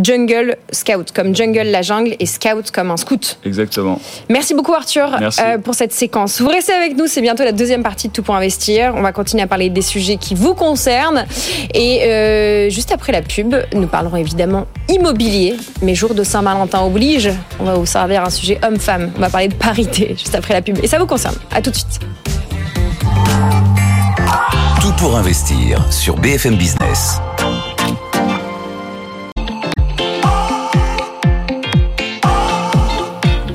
Jungle 0.01 0.55
Scout, 0.71 1.11
comme 1.13 1.35
jungle 1.35 1.63
la 1.63 1.81
jungle 1.81 2.15
et 2.17 2.25
scout 2.25 2.71
comme 2.71 2.91
un 2.91 2.97
scout. 2.97 3.37
Exactement. 3.43 3.99
Merci 4.29 4.53
beaucoup 4.53 4.73
Arthur 4.73 5.17
euh, 5.21 5.57
pour 5.57 5.73
cette 5.73 5.91
séquence. 5.91 6.39
Vous 6.39 6.47
restez 6.47 6.71
avec 6.71 6.95
nous, 6.95 7.07
c'est 7.07 7.19
bientôt 7.19 7.43
la 7.43 7.51
deuxième 7.51 7.83
partie 7.83 8.07
de 8.07 8.13
Tout 8.13 8.23
pour 8.23 8.35
investir. 8.35 8.93
On 8.95 9.01
va 9.01 9.11
continuer 9.11 9.43
à 9.43 9.47
parler 9.47 9.69
des 9.69 9.81
sujets 9.81 10.15
qui 10.15 10.33
vous 10.33 10.53
concernent. 10.53 11.25
Et 11.73 12.03
euh, 12.03 12.69
juste 12.69 12.93
après 12.93 13.11
la 13.11 13.21
pub, 13.21 13.53
nous 13.73 13.87
parlerons 13.87 14.15
évidemment 14.15 14.65
immobilier. 14.87 15.57
Mais 15.81 15.93
jour 15.93 16.13
de 16.13 16.23
Saint-Valentin 16.23 16.81
oblige, 16.81 17.29
on 17.59 17.65
va 17.65 17.73
vous 17.73 17.85
servir 17.85 18.23
un 18.23 18.29
sujet 18.29 18.59
homme-femme. 18.63 19.11
On 19.17 19.19
va 19.19 19.29
parler 19.29 19.49
de 19.49 19.55
parité 19.55 20.15
juste 20.17 20.35
après 20.35 20.53
la 20.53 20.61
pub. 20.61 20.77
Et 20.81 20.87
ça 20.87 20.99
vous 20.99 21.07
concerne. 21.07 21.35
À 21.51 21.61
tout 21.61 21.71
de 21.71 21.75
suite. 21.75 21.99
Pour 24.99 25.15
investir 25.15 25.89
sur 25.93 26.17
BFM 26.17 26.57
Business. 26.57 27.21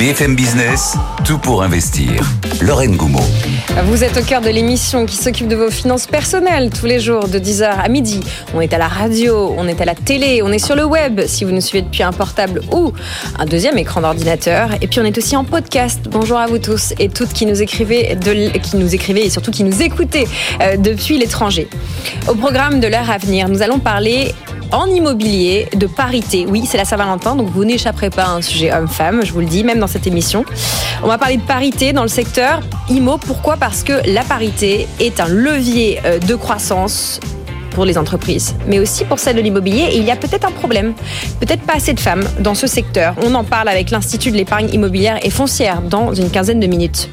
BFM 0.04 0.36
Business, 0.36 0.98
tout 1.24 1.38
pour 1.38 1.62
investir. 1.62 2.30
Lorraine 2.60 2.94
Goumeau. 2.94 3.22
Vous 3.86 4.04
êtes 4.04 4.18
au 4.18 4.22
cœur 4.22 4.42
de 4.42 4.50
l'émission 4.50 5.06
qui 5.06 5.16
s'occupe 5.16 5.48
de 5.48 5.56
vos 5.56 5.70
finances 5.70 6.06
personnelles 6.06 6.68
tous 6.68 6.84
les 6.84 7.00
jours 7.00 7.26
de 7.26 7.38
10h 7.38 7.64
à 7.64 7.88
midi. 7.88 8.20
On 8.54 8.60
est 8.60 8.74
à 8.74 8.78
la 8.78 8.86
radio, 8.86 9.54
on 9.56 9.66
est 9.66 9.80
à 9.80 9.86
la 9.86 9.94
télé, 9.94 10.42
on 10.42 10.52
est 10.52 10.58
sur 10.58 10.76
le 10.76 10.84
web 10.84 11.22
si 11.26 11.44
vous 11.44 11.52
nous 11.52 11.62
suivez 11.62 11.80
depuis 11.80 12.02
un 12.02 12.12
portable 12.12 12.60
ou 12.70 12.92
un 13.38 13.46
deuxième 13.46 13.78
écran 13.78 14.02
d'ordinateur. 14.02 14.68
Et 14.82 14.88
puis 14.88 15.00
on 15.00 15.04
est 15.04 15.16
aussi 15.16 15.36
en 15.36 15.44
podcast. 15.44 16.00
Bonjour 16.10 16.36
à 16.36 16.48
vous 16.48 16.58
tous 16.58 16.92
et 16.98 17.08
toutes 17.08 17.32
qui 17.32 17.46
nous 17.46 17.62
écrivez, 17.62 18.14
qui 18.62 18.76
nous 18.76 18.94
écrivez 18.94 19.24
et 19.24 19.30
surtout 19.30 19.52
qui 19.52 19.64
nous 19.64 19.80
écoutez 19.80 20.28
euh, 20.60 20.76
depuis 20.76 21.16
l'étranger. 21.16 21.66
Au 22.28 22.34
programme 22.34 22.78
de 22.78 22.88
l'heure 22.88 23.08
à 23.08 23.16
venir, 23.16 23.48
nous 23.48 23.62
allons 23.62 23.78
parler 23.78 24.34
en 24.74 24.86
immobilier 24.86 25.68
de 25.76 25.86
parité. 25.86 26.46
Oui, 26.48 26.64
c'est 26.66 26.76
la 26.76 26.84
Saint-Valentin, 26.84 27.36
donc 27.36 27.48
vous 27.48 27.64
n'échapperez 27.64 28.10
pas 28.10 28.24
à 28.24 28.30
un 28.30 28.42
sujet 28.42 28.72
homme-femme, 28.72 29.24
je 29.24 29.32
vous 29.32 29.40
le 29.40 29.46
dis, 29.46 29.62
même 29.62 29.78
dans 29.78 29.86
émission. 30.06 30.44
On 31.02 31.08
va 31.08 31.18
parler 31.18 31.36
de 31.36 31.42
parité 31.42 31.92
dans 31.92 32.02
le 32.02 32.08
secteur 32.08 32.60
IMO. 32.88 33.18
Pourquoi? 33.18 33.56
Parce 33.56 33.82
que 33.82 33.92
la 34.06 34.22
parité 34.22 34.86
est 35.00 35.20
un 35.20 35.28
levier 35.28 36.00
euh, 36.04 36.18
de 36.18 36.34
croissance 36.34 37.20
pour 37.74 37.84
les 37.84 37.98
entreprises, 37.98 38.54
mais 38.66 38.78
aussi 38.78 39.04
pour 39.04 39.18
celles 39.18 39.36
de 39.36 39.40
l'immobilier. 39.40 39.88
Et 39.92 39.98
il 39.98 40.04
y 40.04 40.10
a 40.10 40.16
peut-être 40.16 40.46
un 40.46 40.52
problème, 40.52 40.94
peut-être 41.40 41.62
pas 41.62 41.74
assez 41.74 41.92
de 41.92 42.00
femmes 42.00 42.24
dans 42.40 42.54
ce 42.54 42.66
secteur. 42.66 43.14
On 43.22 43.34
en 43.34 43.44
parle 43.44 43.68
avec 43.68 43.90
l'Institut 43.90 44.30
de 44.30 44.36
l'épargne 44.36 44.68
immobilière 44.72 45.18
et 45.22 45.30
foncière 45.30 45.82
dans 45.82 46.14
une 46.14 46.30
quinzaine 46.30 46.60
de 46.60 46.66
minutes. 46.66 47.10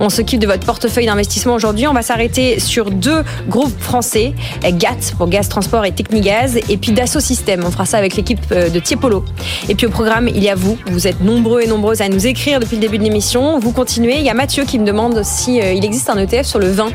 On 0.00 0.08
s'occupe 0.08 0.40
de 0.40 0.46
votre 0.46 0.64
portefeuille 0.64 1.06
d'investissement 1.06 1.54
aujourd'hui. 1.54 1.86
On 1.86 1.92
va 1.92 2.02
s'arrêter 2.02 2.60
sur 2.60 2.90
deux 2.90 3.22
groupes 3.48 3.78
français, 3.80 4.34
GAT 4.62 5.14
pour 5.16 5.28
Gaz 5.28 5.48
Transport 5.48 5.84
et 5.84 5.92
Technigaz, 5.92 6.58
et 6.68 6.76
puis 6.76 6.92
Dassault 6.92 7.20
Systèmes. 7.20 7.62
On 7.66 7.70
fera 7.70 7.86
ça 7.86 7.98
avec 7.98 8.16
l'équipe 8.16 8.40
euh, 8.52 8.68
de 8.68 8.78
Tiepolo. 8.78 9.24
Et 9.68 9.74
puis 9.74 9.86
au 9.86 9.90
programme, 9.90 10.28
il 10.28 10.42
y 10.42 10.48
a 10.48 10.54
vous. 10.54 10.78
Vous 10.86 11.06
êtes 11.06 11.20
nombreux 11.20 11.62
et 11.62 11.66
nombreuses 11.66 12.00
à 12.00 12.08
nous 12.08 12.26
écrire 12.26 12.60
depuis 12.60 12.76
le 12.76 12.80
début 12.80 12.98
de 12.98 13.04
l'émission. 13.04 13.58
Vous 13.58 13.72
continuez. 13.72 14.16
Il 14.18 14.24
y 14.24 14.30
a 14.30 14.34
Mathieu 14.34 14.64
qui 14.64 14.78
me 14.78 14.86
demande 14.86 15.22
si 15.24 15.60
euh, 15.60 15.74
existe 15.74 16.10
un 16.10 16.18
ETF 16.18 16.46
sur 16.46 16.58
le 16.58 16.70
vin. 16.70 16.88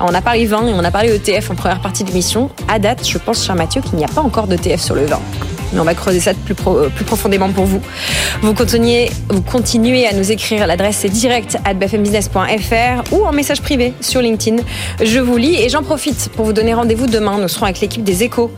on 0.00 0.14
a 0.14 0.20
parlé 0.20 0.46
vin 0.46 0.66
et 0.66 0.72
on 0.72 0.84
a 0.84 0.90
parlé 0.90 1.14
ETF 1.14 1.50
en 1.50 1.54
première 1.54 1.80
partie 1.80 2.04
de 2.04 2.08
l'émission 2.08 2.49
à 2.68 2.78
date, 2.78 3.06
je 3.06 3.18
pense, 3.18 3.44
cher 3.44 3.54
Mathieu, 3.54 3.80
qu'il 3.82 3.96
n'y 3.96 4.04
a 4.04 4.08
pas 4.08 4.20
encore 4.20 4.46
d'ETF 4.46 4.80
sur 4.80 4.94
le 4.94 5.06
vin 5.06 5.20
mais 5.72 5.80
on 5.80 5.84
va 5.84 5.94
creuser 5.94 6.20
ça 6.20 6.32
plus, 6.34 6.54
plus 6.54 7.04
profondément 7.04 7.50
pour 7.50 7.64
vous. 7.64 7.80
Vous 8.42 8.54
continuez, 8.54 9.10
vous 9.28 9.42
continuez 9.42 10.06
à 10.06 10.12
nous 10.12 10.30
écrire. 10.32 10.66
L'adresse 10.66 11.04
est 11.04 11.10
direct 11.10 11.58
at 11.64 11.74
bfmbusiness.fr 11.74 13.12
ou 13.12 13.24
en 13.24 13.32
message 13.32 13.60
privé 13.60 13.92
sur 14.00 14.20
LinkedIn. 14.20 14.62
Je 15.02 15.18
vous 15.18 15.36
lis 15.36 15.56
et 15.56 15.68
j'en 15.68 15.82
profite 15.82 16.30
pour 16.34 16.44
vous 16.44 16.52
donner 16.52 16.74
rendez-vous 16.74 17.06
demain. 17.06 17.38
Nous 17.38 17.48
serons 17.48 17.66
avec 17.66 17.80
l'équipe 17.80 18.02
des 18.02 18.22
échos. 18.22 18.50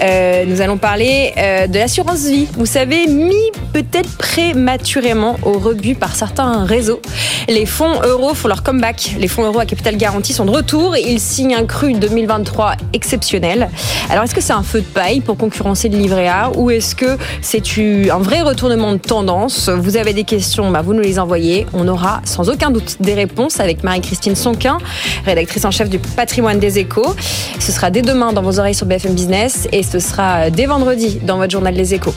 Euh, 0.00 0.44
nous 0.46 0.60
allons 0.60 0.78
parler 0.78 1.32
euh, 1.36 1.66
de 1.66 1.78
l'assurance 1.78 2.26
vie. 2.26 2.46
Vous 2.56 2.66
savez, 2.66 3.06
mis 3.06 3.34
peut-être 3.72 4.16
prématurément 4.16 5.36
au 5.42 5.58
rebut 5.58 5.94
par 5.94 6.14
certains 6.14 6.64
réseaux. 6.64 7.00
Les 7.48 7.66
fonds 7.66 8.00
euros 8.02 8.34
font 8.34 8.48
leur 8.48 8.62
comeback. 8.62 9.14
Les 9.18 9.28
fonds 9.28 9.44
euros 9.44 9.60
à 9.60 9.66
capital 9.66 9.96
garanti 9.96 10.32
sont 10.32 10.44
de 10.44 10.50
retour. 10.50 10.96
Ils 10.96 11.20
signent 11.20 11.54
un 11.54 11.64
cru 11.64 11.94
2023 11.94 12.74
exceptionnel. 12.92 13.68
Alors, 14.10 14.24
est-ce 14.24 14.34
que 14.34 14.40
c'est 14.40 14.52
un 14.52 14.62
feu 14.62 14.80
de 14.80 14.86
paille 14.86 15.20
pour 15.20 15.36
concurrencer 15.36 15.88
le 15.88 15.98
livret 15.98 16.28
A 16.28 16.50
ou 16.60 16.70
est-ce 16.70 16.94
que 16.94 17.16
c'est 17.40 17.62
un 18.10 18.18
vrai 18.18 18.42
retournement 18.42 18.92
de 18.92 18.98
tendance? 18.98 19.70
Vous 19.70 19.96
avez 19.96 20.12
des 20.12 20.24
questions, 20.24 20.70
bah, 20.70 20.82
vous 20.82 20.92
nous 20.92 21.02
les 21.02 21.18
envoyez. 21.18 21.66
On 21.72 21.88
aura 21.88 22.20
sans 22.24 22.50
aucun 22.50 22.70
doute 22.70 22.98
des 23.00 23.14
réponses 23.14 23.60
avec 23.60 23.82
Marie-Christine 23.82 24.36
Sonquin, 24.36 24.76
rédactrice 25.24 25.64
en 25.64 25.70
chef 25.70 25.88
du 25.88 25.98
patrimoine 25.98 26.58
des 26.58 26.78
échos. 26.78 27.16
Ce 27.58 27.72
sera 27.72 27.90
dès 27.90 28.02
demain 28.02 28.34
dans 28.34 28.42
vos 28.42 28.58
oreilles 28.58 28.74
sur 28.74 28.86
BFM 28.86 29.14
Business 29.14 29.68
et 29.72 29.82
ce 29.82 29.98
sera 29.98 30.50
dès 30.50 30.66
vendredi 30.66 31.18
dans 31.22 31.38
votre 31.38 31.50
journal 31.50 31.74
Les 31.74 31.94
Échos. 31.94 32.14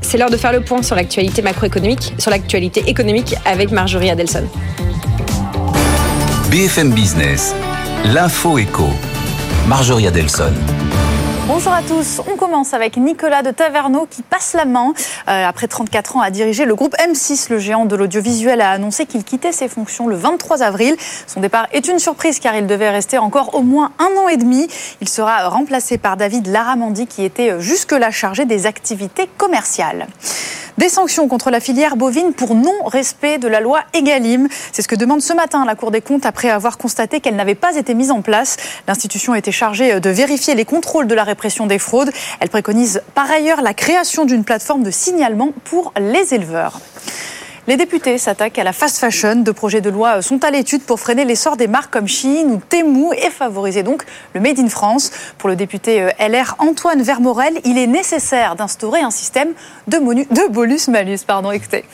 C'est 0.00 0.16
l'heure 0.16 0.30
de 0.30 0.36
faire 0.38 0.52
le 0.52 0.60
point 0.60 0.82
sur 0.82 0.96
l'actualité 0.96 1.42
macroéconomique, 1.42 2.14
sur 2.18 2.30
l'actualité 2.30 2.84
économique 2.86 3.34
avec 3.44 3.70
Marjorie 3.70 4.10
Adelson. 4.10 4.44
BFM 6.50 6.92
Business, 6.92 7.54
l'info 8.14 8.56
écho. 8.56 8.88
Marjorie 9.68 10.06
Adelson. 10.06 10.52
Bonjour 11.46 11.74
à 11.74 11.82
tous. 11.82 12.22
On 12.32 12.36
commence 12.36 12.72
avec 12.72 12.96
Nicolas 12.96 13.42
de 13.42 13.50
Taverneau 13.50 14.06
qui 14.08 14.22
passe 14.22 14.54
la 14.54 14.64
main. 14.64 14.94
Euh, 15.28 15.46
après 15.46 15.68
34 15.68 16.16
ans 16.16 16.22
à 16.22 16.30
diriger 16.30 16.64
le 16.64 16.74
groupe 16.74 16.96
M6, 16.96 17.50
le 17.50 17.58
géant 17.58 17.84
de 17.84 17.94
l'audiovisuel 17.94 18.62
a 18.62 18.70
annoncé 18.70 19.04
qu'il 19.04 19.24
quittait 19.24 19.52
ses 19.52 19.68
fonctions 19.68 20.06
le 20.06 20.16
23 20.16 20.62
avril. 20.62 20.96
Son 21.26 21.40
départ 21.40 21.66
est 21.72 21.86
une 21.86 21.98
surprise 21.98 22.38
car 22.38 22.56
il 22.56 22.66
devait 22.66 22.88
rester 22.88 23.18
encore 23.18 23.54
au 23.54 23.60
moins 23.60 23.92
un 23.98 24.18
an 24.18 24.28
et 24.28 24.38
demi. 24.38 24.68
Il 25.02 25.08
sera 25.08 25.48
remplacé 25.50 25.98
par 25.98 26.16
David 26.16 26.46
Laramandi 26.46 27.06
qui 27.06 27.22
était 27.24 27.60
jusque-là 27.60 28.10
chargé 28.10 28.46
des 28.46 28.64
activités 28.64 29.28
commerciales. 29.36 30.06
Des 30.76 30.88
sanctions 30.88 31.28
contre 31.28 31.50
la 31.50 31.60
filière 31.60 31.94
bovine 31.94 32.32
pour 32.32 32.56
non-respect 32.56 33.38
de 33.38 33.46
la 33.46 33.60
loi 33.60 33.82
Egalim. 33.92 34.48
C'est 34.72 34.82
ce 34.82 34.88
que 34.88 34.96
demande 34.96 35.22
ce 35.22 35.32
matin 35.32 35.64
la 35.64 35.76
Cour 35.76 35.92
des 35.92 36.00
comptes 36.00 36.26
après 36.26 36.50
avoir 36.50 36.78
constaté 36.78 37.20
qu'elle 37.20 37.36
n'avait 37.36 37.54
pas 37.54 37.76
été 37.76 37.94
mise 37.94 38.10
en 38.10 38.22
place. 38.22 38.56
L'institution 38.88 39.36
était 39.36 39.52
chargée 39.52 40.00
de 40.00 40.10
vérifier 40.10 40.56
les 40.56 40.64
contrôles 40.64 41.06
de 41.06 41.14
la 41.14 41.22
répression 41.34 41.66
des 41.66 41.80
fraudes. 41.80 42.12
Elle 42.38 42.48
préconise 42.48 43.02
par 43.14 43.28
ailleurs 43.28 43.60
la 43.60 43.74
création 43.74 44.24
d'une 44.24 44.44
plateforme 44.44 44.84
de 44.84 44.90
signalement 44.90 45.50
pour 45.64 45.92
les 45.98 46.32
éleveurs. 46.32 46.80
Les 47.66 47.76
députés 47.76 48.18
s'attaquent 48.18 48.58
à 48.58 48.64
la 48.64 48.74
fast 48.74 48.98
fashion. 48.98 49.36
Deux 49.36 49.54
projets 49.54 49.80
de 49.80 49.88
loi 49.88 50.20
sont 50.20 50.44
à 50.44 50.50
l'étude 50.50 50.82
pour 50.82 51.00
freiner 51.00 51.24
l'essor 51.24 51.56
des 51.56 51.66
marques 51.66 51.90
comme 51.90 52.06
Shein 52.06 52.44
ou 52.48 52.60
Temu 52.68 53.06
et 53.16 53.30
favoriser 53.30 53.82
donc 53.82 54.04
le 54.34 54.40
Made 54.40 54.60
in 54.60 54.68
France. 54.68 55.10
Pour 55.38 55.48
le 55.48 55.56
député 55.56 56.02
euh, 56.02 56.10
LR 56.20 56.56
Antoine 56.58 57.02
Vermorel, 57.02 57.54
il 57.64 57.78
est 57.78 57.86
nécessaire 57.86 58.54
d'instaurer 58.54 59.00
un 59.00 59.10
système 59.10 59.54
de, 59.88 59.96
de 59.96 60.52
bonus-malus. 60.52 61.20
Pardon, 61.26 61.50
écoutez. 61.50 61.84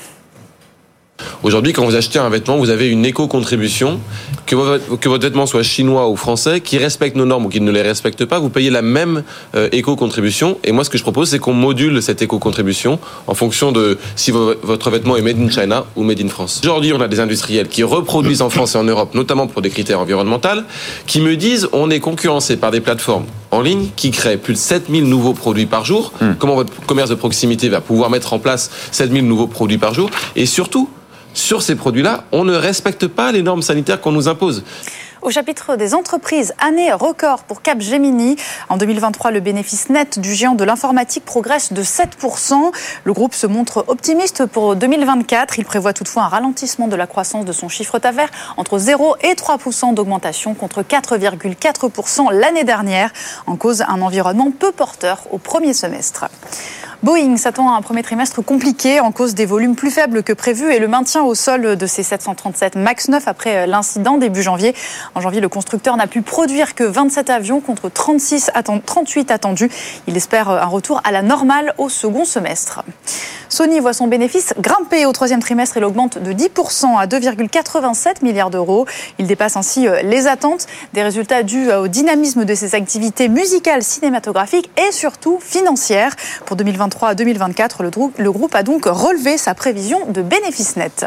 Aujourd'hui, 1.42 1.72
quand 1.72 1.84
vous 1.84 1.96
achetez 1.96 2.18
un 2.18 2.28
vêtement, 2.28 2.56
vous 2.56 2.70
avez 2.70 2.88
une 2.88 3.04
éco-contribution. 3.04 4.00
Que, 4.46 4.56
votre 4.56 5.22
vêtement 5.22 5.46
soit 5.46 5.62
chinois 5.62 6.08
ou 6.08 6.16
français, 6.16 6.60
qui 6.60 6.78
respecte 6.78 7.16
nos 7.16 7.24
normes 7.24 7.46
ou 7.46 7.48
qui 7.48 7.60
ne 7.60 7.70
les 7.70 7.82
respecte 7.82 8.24
pas, 8.24 8.38
vous 8.38 8.48
payez 8.48 8.70
la 8.70 8.82
même 8.82 9.22
euh, 9.54 9.68
éco-contribution. 9.72 10.58
Et 10.64 10.72
moi, 10.72 10.84
ce 10.84 10.90
que 10.90 10.98
je 10.98 11.02
propose, 11.02 11.30
c'est 11.30 11.38
qu'on 11.38 11.52
module 11.52 12.02
cette 12.02 12.22
éco-contribution 12.22 12.98
en 13.26 13.34
fonction 13.34 13.72
de 13.72 13.98
si 14.16 14.30
votre 14.30 14.90
vêtement 14.90 15.16
est 15.16 15.22
made 15.22 15.40
in 15.40 15.50
China 15.50 15.84
ou 15.96 16.02
made 16.02 16.20
in 16.20 16.28
France. 16.28 16.60
Aujourd'hui, 16.64 16.92
on 16.92 17.00
a 17.00 17.08
des 17.08 17.20
industriels 17.20 17.68
qui 17.68 17.82
reproduisent 17.82 18.42
en 18.42 18.50
France 18.50 18.74
et 18.74 18.78
en 18.78 18.84
Europe, 18.84 19.14
notamment 19.14 19.46
pour 19.46 19.62
des 19.62 19.70
critères 19.70 20.00
environnementaux, 20.00 20.48
qui 21.06 21.20
me 21.20 21.36
disent 21.36 21.68
on 21.72 21.90
est 21.90 22.00
concurrencé 22.00 22.56
par 22.56 22.70
des 22.70 22.80
plateformes 22.80 23.26
en 23.50 23.60
ligne 23.60 23.88
qui 23.96 24.10
créent 24.10 24.36
plus 24.36 24.54
de 24.54 24.58
7000 24.58 25.04
nouveaux 25.04 25.34
produits 25.34 25.66
par 25.66 25.84
jour. 25.84 26.12
Hmm. 26.20 26.32
Comment 26.38 26.54
votre 26.54 26.72
commerce 26.86 27.10
de 27.10 27.14
proximité 27.14 27.68
va 27.68 27.80
pouvoir 27.80 28.10
mettre 28.10 28.32
en 28.32 28.38
place 28.38 28.70
7000 28.92 29.26
nouveaux 29.26 29.46
produits 29.46 29.78
par 29.78 29.94
jour? 29.94 30.10
Et 30.36 30.46
surtout, 30.46 30.88
sur 31.34 31.62
ces 31.62 31.74
produits-là, 31.74 32.24
on 32.32 32.44
ne 32.44 32.54
respecte 32.54 33.06
pas 33.06 33.32
les 33.32 33.42
normes 33.42 33.62
sanitaires 33.62 34.00
qu'on 34.00 34.12
nous 34.12 34.28
impose. 34.28 34.62
Au 35.22 35.30
chapitre 35.30 35.76
des 35.76 35.94
entreprises, 35.94 36.54
année 36.58 36.90
record 36.94 37.42
pour 37.42 37.60
Capgemini. 37.60 38.36
En 38.70 38.78
2023, 38.78 39.30
le 39.32 39.40
bénéfice 39.40 39.90
net 39.90 40.18
du 40.18 40.32
géant 40.32 40.54
de 40.54 40.64
l'informatique 40.64 41.26
progresse 41.26 41.74
de 41.74 41.82
7%. 41.82 42.72
Le 43.04 43.12
groupe 43.12 43.34
se 43.34 43.46
montre 43.46 43.84
optimiste 43.88 44.46
pour 44.46 44.76
2024. 44.76 45.58
Il 45.58 45.66
prévoit 45.66 45.92
toutefois 45.92 46.22
un 46.22 46.28
ralentissement 46.28 46.88
de 46.88 46.96
la 46.96 47.06
croissance 47.06 47.44
de 47.44 47.52
son 47.52 47.68
chiffre 47.68 47.98
d'affaires 47.98 48.30
entre 48.56 48.78
0 48.78 49.16
et 49.20 49.34
3% 49.34 49.92
d'augmentation 49.92 50.54
contre 50.54 50.80
4,4% 50.82 52.32
l'année 52.32 52.64
dernière, 52.64 53.12
en 53.46 53.56
cause 53.56 53.82
un 53.82 54.00
environnement 54.00 54.50
peu 54.50 54.72
porteur 54.72 55.24
au 55.32 55.36
premier 55.36 55.74
semestre. 55.74 56.28
Boeing 57.02 57.38
s'attend 57.38 57.72
à 57.72 57.78
un 57.78 57.80
premier 57.80 58.02
trimestre 58.02 58.44
compliqué 58.44 59.00
en 59.00 59.10
cause 59.10 59.34
des 59.34 59.46
volumes 59.46 59.74
plus 59.74 59.90
faibles 59.90 60.22
que 60.22 60.34
prévu 60.34 60.70
et 60.70 60.78
le 60.78 60.86
maintien 60.86 61.22
au 61.22 61.34
sol 61.34 61.76
de 61.76 61.86
ses 61.86 62.02
737 62.02 62.74
MAX 62.76 63.08
9 63.08 63.26
après 63.26 63.66
l'incident 63.66 64.18
début 64.18 64.42
janvier. 64.42 64.74
En 65.14 65.20
janvier, 65.20 65.40
le 65.40 65.48
constructeur 65.48 65.96
n'a 65.96 66.06
pu 66.06 66.22
produire 66.22 66.74
que 66.74 66.84
27 66.84 67.30
avions 67.30 67.60
contre 67.60 67.88
36 67.88 68.50
38 68.86 69.30
attendus. 69.30 69.70
Il 70.06 70.16
espère 70.16 70.48
un 70.48 70.66
retour 70.66 71.00
à 71.04 71.12
la 71.12 71.22
normale 71.22 71.74
au 71.78 71.88
second 71.88 72.24
semestre. 72.24 72.82
Sony 73.48 73.80
voit 73.80 73.92
son 73.92 74.06
bénéfice 74.06 74.54
grimper 74.58 75.06
au 75.06 75.12
troisième 75.12 75.40
trimestre. 75.40 75.76
Il 75.76 75.84
augmente 75.84 76.18
de 76.18 76.32
10% 76.32 76.96
à 76.96 77.06
2,87 77.06 78.22
milliards 78.22 78.50
d'euros. 78.50 78.86
Il 79.18 79.26
dépasse 79.26 79.56
ainsi 79.56 79.88
euh, 79.88 80.02
les 80.02 80.28
attentes 80.28 80.66
des 80.92 81.02
résultats 81.02 81.42
dus 81.42 81.72
au 81.72 81.88
dynamisme 81.88 82.44
de 82.44 82.54
ses 82.54 82.76
activités 82.76 83.28
musicales, 83.28 83.82
cinématographiques 83.82 84.70
et 84.78 84.92
surtout 84.92 85.38
financières. 85.40 86.14
Pour 86.46 86.56
2023 86.56 87.08
à 87.08 87.14
2024, 87.14 87.82
le 88.16 88.32
groupe 88.32 88.54
a 88.54 88.62
donc 88.62 88.84
relevé 88.86 89.36
sa 89.36 89.54
prévision 89.54 90.06
de 90.06 90.22
bénéfice 90.22 90.76
net. 90.76 91.06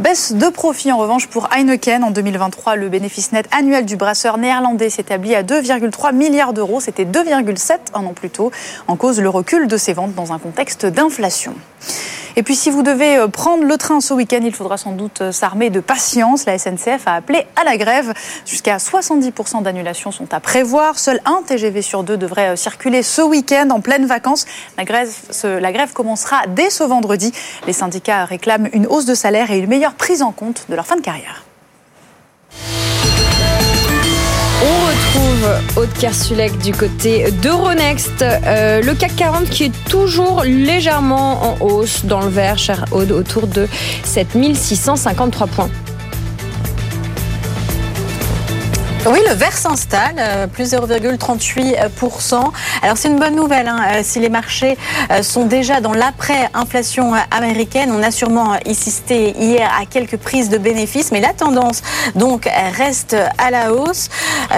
Baisse 0.00 0.32
de 0.32 0.48
profit 0.48 0.90
en 0.90 0.98
revanche 0.98 1.28
pour 1.28 1.48
Heineken. 1.52 2.02
En 2.02 2.10
2023, 2.10 2.74
le 2.74 2.88
bénéfice 2.88 3.30
net 3.30 3.46
annuel 3.56 3.84
du 3.84 3.94
brasseur 3.94 4.38
néerlandais 4.38 4.90
s'établit 4.90 5.36
à 5.36 5.44
2,3 5.44 6.12
milliards 6.12 6.52
d'euros. 6.52 6.80
C'était 6.80 7.04
2,7 7.04 7.78
un 7.94 8.04
an 8.04 8.12
plus 8.12 8.30
tôt, 8.30 8.50
en 8.88 8.96
cause 8.96 9.20
le 9.20 9.28
recul 9.28 9.68
de 9.68 9.76
ses 9.76 9.92
ventes 9.92 10.14
dans 10.16 10.32
un 10.32 10.40
contexte 10.40 10.84
d'inflation. 10.84 11.54
Et 12.36 12.42
puis 12.42 12.56
si 12.56 12.70
vous 12.70 12.82
devez 12.82 13.16
euh, 13.16 13.28
prendre 13.28 13.64
le 13.64 13.76
train 13.76 14.00
ce 14.00 14.12
week-end, 14.12 14.40
il 14.42 14.54
faudra 14.54 14.76
sans 14.76 14.92
doute 14.92 15.20
euh, 15.20 15.32
s'armer 15.32 15.70
de 15.70 15.80
patience. 15.80 16.46
La 16.46 16.58
SNCF 16.58 17.06
a 17.06 17.14
appelé 17.14 17.46
à 17.56 17.64
la 17.64 17.76
grève. 17.76 18.12
Jusqu'à 18.44 18.78
70% 18.78 19.62
d'annulations 19.62 20.10
sont 20.10 20.32
à 20.34 20.40
prévoir. 20.40 20.98
Seul 20.98 21.20
un 21.24 21.42
TGV 21.46 21.82
sur 21.82 22.02
deux 22.02 22.16
devrait 22.16 22.50
euh, 22.50 22.56
circuler 22.56 23.02
ce 23.02 23.22
week-end 23.22 23.68
en 23.70 23.80
pleine 23.80 24.06
vacances. 24.06 24.46
La 24.76 24.84
grève, 24.84 25.10
la 25.44 25.72
grève 25.72 25.92
commencera 25.92 26.42
dès 26.48 26.70
ce 26.70 26.82
vendredi. 26.82 27.32
Les 27.66 27.72
syndicats 27.72 28.24
réclament 28.24 28.68
une 28.72 28.86
hausse 28.86 29.06
de 29.06 29.14
salaire 29.14 29.50
et 29.50 29.58
une 29.58 29.68
meilleure 29.68 29.94
prise 29.94 30.22
en 30.22 30.32
compte 30.32 30.66
de 30.68 30.74
leur 30.74 30.86
fin 30.86 30.96
de 30.96 31.02
carrière. 31.02 31.44
Retrouve 35.14 35.48
Aude 35.76 35.92
Kersulek 35.92 36.58
du 36.58 36.72
côté 36.72 37.30
d'Euronext. 37.30 38.22
Euh, 38.22 38.82
le 38.82 38.94
CAC 38.94 39.14
40 39.14 39.48
qui 39.48 39.64
est 39.64 39.84
toujours 39.88 40.42
légèrement 40.42 41.52
en 41.52 41.64
hausse 41.64 42.04
dans 42.04 42.20
le 42.20 42.28
vert, 42.28 42.58
cher 42.58 42.84
Aude, 42.90 43.12
autour 43.12 43.46
de 43.46 43.68
7653 44.02 45.46
points. 45.46 45.70
Oui, 49.06 49.18
le 49.28 49.34
vert 49.34 49.52
s'installe, 49.52 50.14
euh, 50.18 50.46
plus 50.46 50.72
0,38%. 50.72 52.52
Alors 52.80 52.96
c'est 52.96 53.08
une 53.08 53.18
bonne 53.18 53.36
nouvelle, 53.36 53.68
hein, 53.68 53.80
euh, 53.86 54.00
si 54.02 54.18
les 54.18 54.30
marchés 54.30 54.78
euh, 55.10 55.22
sont 55.22 55.44
déjà 55.44 55.82
dans 55.82 55.92
l'après-inflation 55.92 57.12
américaine, 57.30 57.92
on 57.94 58.02
a 58.02 58.10
sûrement 58.10 58.52
assisté 58.66 59.34
hier 59.38 59.70
à 59.78 59.84
quelques 59.84 60.16
prises 60.16 60.48
de 60.48 60.56
bénéfices, 60.56 61.12
mais 61.12 61.20
la 61.20 61.34
tendance 61.34 61.82
donc 62.14 62.48
reste 62.78 63.14
à 63.36 63.50
la 63.50 63.74
hausse. 63.74 64.08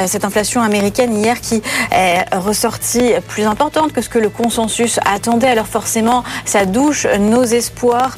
Cette 0.06 0.24
inflation 0.24 0.62
américaine 0.62 1.16
hier 1.16 1.40
qui 1.40 1.62
est 1.90 2.24
ressortie 2.34 3.12
plus 3.28 3.44
importante 3.44 3.92
que 3.92 4.02
ce 4.02 4.08
que 4.08 4.18
le 4.18 4.28
consensus 4.28 5.00
attendait, 5.04 5.48
alors 5.48 5.66
forcément 5.66 6.22
ça 6.44 6.66
douche 6.66 7.06
nos 7.18 7.44
espoirs 7.44 8.16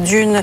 d'une 0.00 0.42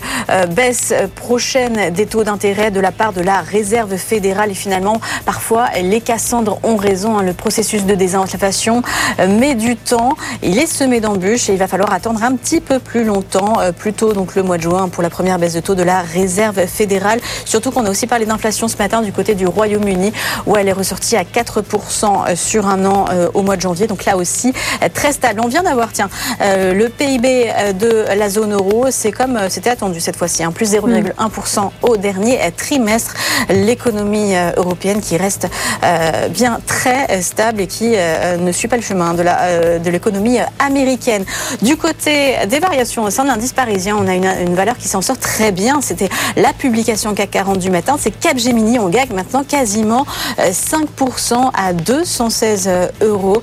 baisse 0.50 0.94
prochaine 1.16 1.92
des 1.92 2.06
taux 2.06 2.24
d'intérêt 2.24 2.72
de 2.72 2.80
la 2.80 2.92
part 2.92 3.14
de 3.14 3.22
la 3.22 3.42
réserve 3.42 3.96
fédérale 3.98 4.52
et 4.52 4.56
finalement 4.56 5.00
Parfois, 5.24 5.70
les 5.82 6.02
Cassandres 6.02 6.60
ont 6.64 6.76
raison. 6.76 7.18
Hein. 7.18 7.24
le 7.24 7.34
processus 7.34 7.86
de 7.86 7.96
désinflation 7.96 8.82
euh, 9.20 9.28
met 9.28 9.56
du 9.56 9.76
temps. 9.76 10.16
Il 10.42 10.58
est 10.58 10.68
semé 10.68 11.00
d'embûches 11.00 11.50
et 11.50 11.54
il 11.54 11.60
va 11.60 11.68
falloir 11.68 11.94
attendre 11.94 12.24
un 12.24 12.36
petit 12.36 12.62
peu 12.62 12.80
plus 12.80 13.04
longtemps, 13.04 13.60
euh, 13.60 13.72
plutôt 13.72 14.14
donc 14.14 14.36
le 14.36 14.44
mois 14.44 14.58
de 14.58 14.64
juin 14.64 14.90
pour 14.90 15.04
la 15.04 15.10
première 15.10 15.40
baisse 15.40 15.54
de 15.54 15.60
taux 15.60 15.76
de 15.76 15.84
la 15.84 16.02
Réserve 16.02 16.66
fédérale. 16.68 17.20
Surtout 17.46 17.72
qu'on 17.72 17.86
a 17.86 17.90
aussi 17.90 18.08
parlé 18.08 18.26
d'inflation 18.26 18.68
ce 18.68 18.78
matin 18.78 19.02
du 19.02 19.12
côté 19.12 19.36
du 19.36 19.48
Royaume-Uni 19.48 20.14
où 20.46 20.56
elle 20.56 20.68
est 20.68 20.74
ressortie 20.74 21.16
à 21.16 21.24
4% 21.24 22.30
euh, 22.30 22.36
sur 22.36 22.68
un 22.68 22.86
an 22.86 23.06
au 23.34 23.42
mois 23.42 23.56
de 23.56 23.62
janvier. 23.62 23.88
Donc 23.88 24.06
là 24.06 24.18
aussi, 24.18 24.54
très 24.94 25.12
stable. 25.12 25.42
On 25.44 25.48
vient 25.48 25.64
d'avoir, 25.64 25.92
tiens, 25.92 26.10
le 26.40 26.88
PIB 26.88 27.52
de 27.80 28.06
la 28.16 28.30
zone 28.30 28.54
euro, 28.54 28.88
c'est 28.90 29.12
comme 29.12 29.40
c'était 29.50 29.70
attendu 29.70 30.00
cette 30.00 30.16
fois-ci, 30.16 30.44
hein, 30.44 30.52
plus 30.52 30.74
0,1% 30.74 31.72
au 31.82 31.98
dernier 31.98 32.40
trimestre. 32.56 33.14
L'économie 33.50 34.34
européenne 34.58 35.02
qui 35.06 35.18
reste 35.18 35.48
euh, 35.84 36.28
bien 36.30 36.60
très 36.66 37.22
stable 37.22 37.62
et 37.62 37.68
qui 37.68 37.94
euh, 37.96 38.38
ne 38.38 38.52
suit 38.52 38.68
pas 38.68 38.76
le 38.76 38.82
chemin 38.82 39.14
de 39.14 39.24
euh, 39.26 39.80
l'économie 39.80 40.40
américaine. 40.60 41.26
Du 41.62 41.78
côté 41.78 42.36
des 42.48 42.60
variations 42.60 43.04
au 43.04 43.10
sein 43.12 43.24
de 43.24 43.30
l'indice 43.30 43.54
parisien, 43.54 43.96
on 43.98 44.08
a 44.08 44.16
une, 44.16 44.56
valeur 44.56 44.78
qui 44.78 44.88
s'en 44.88 45.02
sort 45.02 45.20
très 45.20 45.52
bien. 45.52 45.82
C'était 45.82 46.10
la 46.36 46.54
publication 46.54 47.14
CAC 47.14 47.32
40 47.32 47.60
du 47.60 47.70
matin. 47.70 47.98
C'est 48.00 48.12
Capgemini. 48.12 48.80
On 48.80 48.90
gagne 48.90 49.14
maintenant 49.14 49.44
quasiment 49.44 50.06
5% 50.40 51.52
à 51.54 51.74
216 51.74 52.70
euros. 53.02 53.42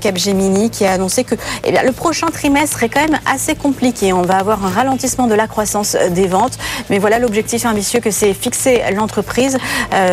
Capgemini 0.00 0.70
qui 0.70 0.84
a 0.86 0.92
annoncé 0.92 1.24
que 1.24 1.34
eh 1.64 1.72
le 1.72 1.92
prochain 1.92 2.28
trimestre 2.28 2.82
est 2.82 2.88
quand 2.88 3.02
même 3.02 3.18
assez 3.26 3.54
compliqué. 3.54 4.12
On 4.12 4.22
va 4.22 4.36
avoir 4.36 4.64
un 4.64 4.70
ralentissement 4.70 5.26
de 5.26 5.34
la 5.34 5.46
croissance 5.46 5.96
des 6.10 6.26
ventes. 6.26 6.58
Mais 6.88 6.98
voilà 6.98 7.18
l'objectif 7.18 7.66
ambitieux 7.66 8.00
que 8.00 8.10
s'est 8.10 8.34
fixé 8.34 8.82
l'entreprise 8.94 9.58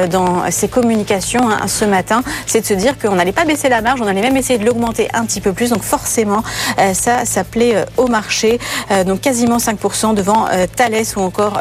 dans 0.10 0.52
ses 0.52 0.68
communications 0.68 0.91
communication 0.92 1.50
hein, 1.50 1.68
ce 1.68 1.86
matin, 1.86 2.22
c'est 2.46 2.62
de 2.62 2.66
se 2.66 2.74
dire 2.74 3.00
qu'on 3.00 3.16
n'allait 3.16 3.32
pas 3.32 3.46
baisser 3.46 3.70
la 3.70 3.82
marge, 3.82 4.02
on 4.02 4.08
allait 4.08 4.22
même 4.22 4.36
essayer 4.36 4.60
de 4.60 4.66
l'augmenter 4.66 5.08
un 5.14 5.26
petit 5.26 5.40
peu 5.40 5.54
plus. 5.54 5.70
Donc 5.70 5.84
forcément, 5.84 6.44
euh, 6.80 6.94
ça, 6.94 7.24
ça 7.24 7.46
plaît 7.46 7.76
euh, 7.76 7.86
au 7.96 8.08
marché. 8.08 8.60
Euh, 8.92 9.06
donc 9.06 9.22
quasiment 9.22 9.58
5% 9.58 10.14
devant 10.16 10.48
Thales 10.76 11.06
ou 11.16 11.22
encore 11.22 11.60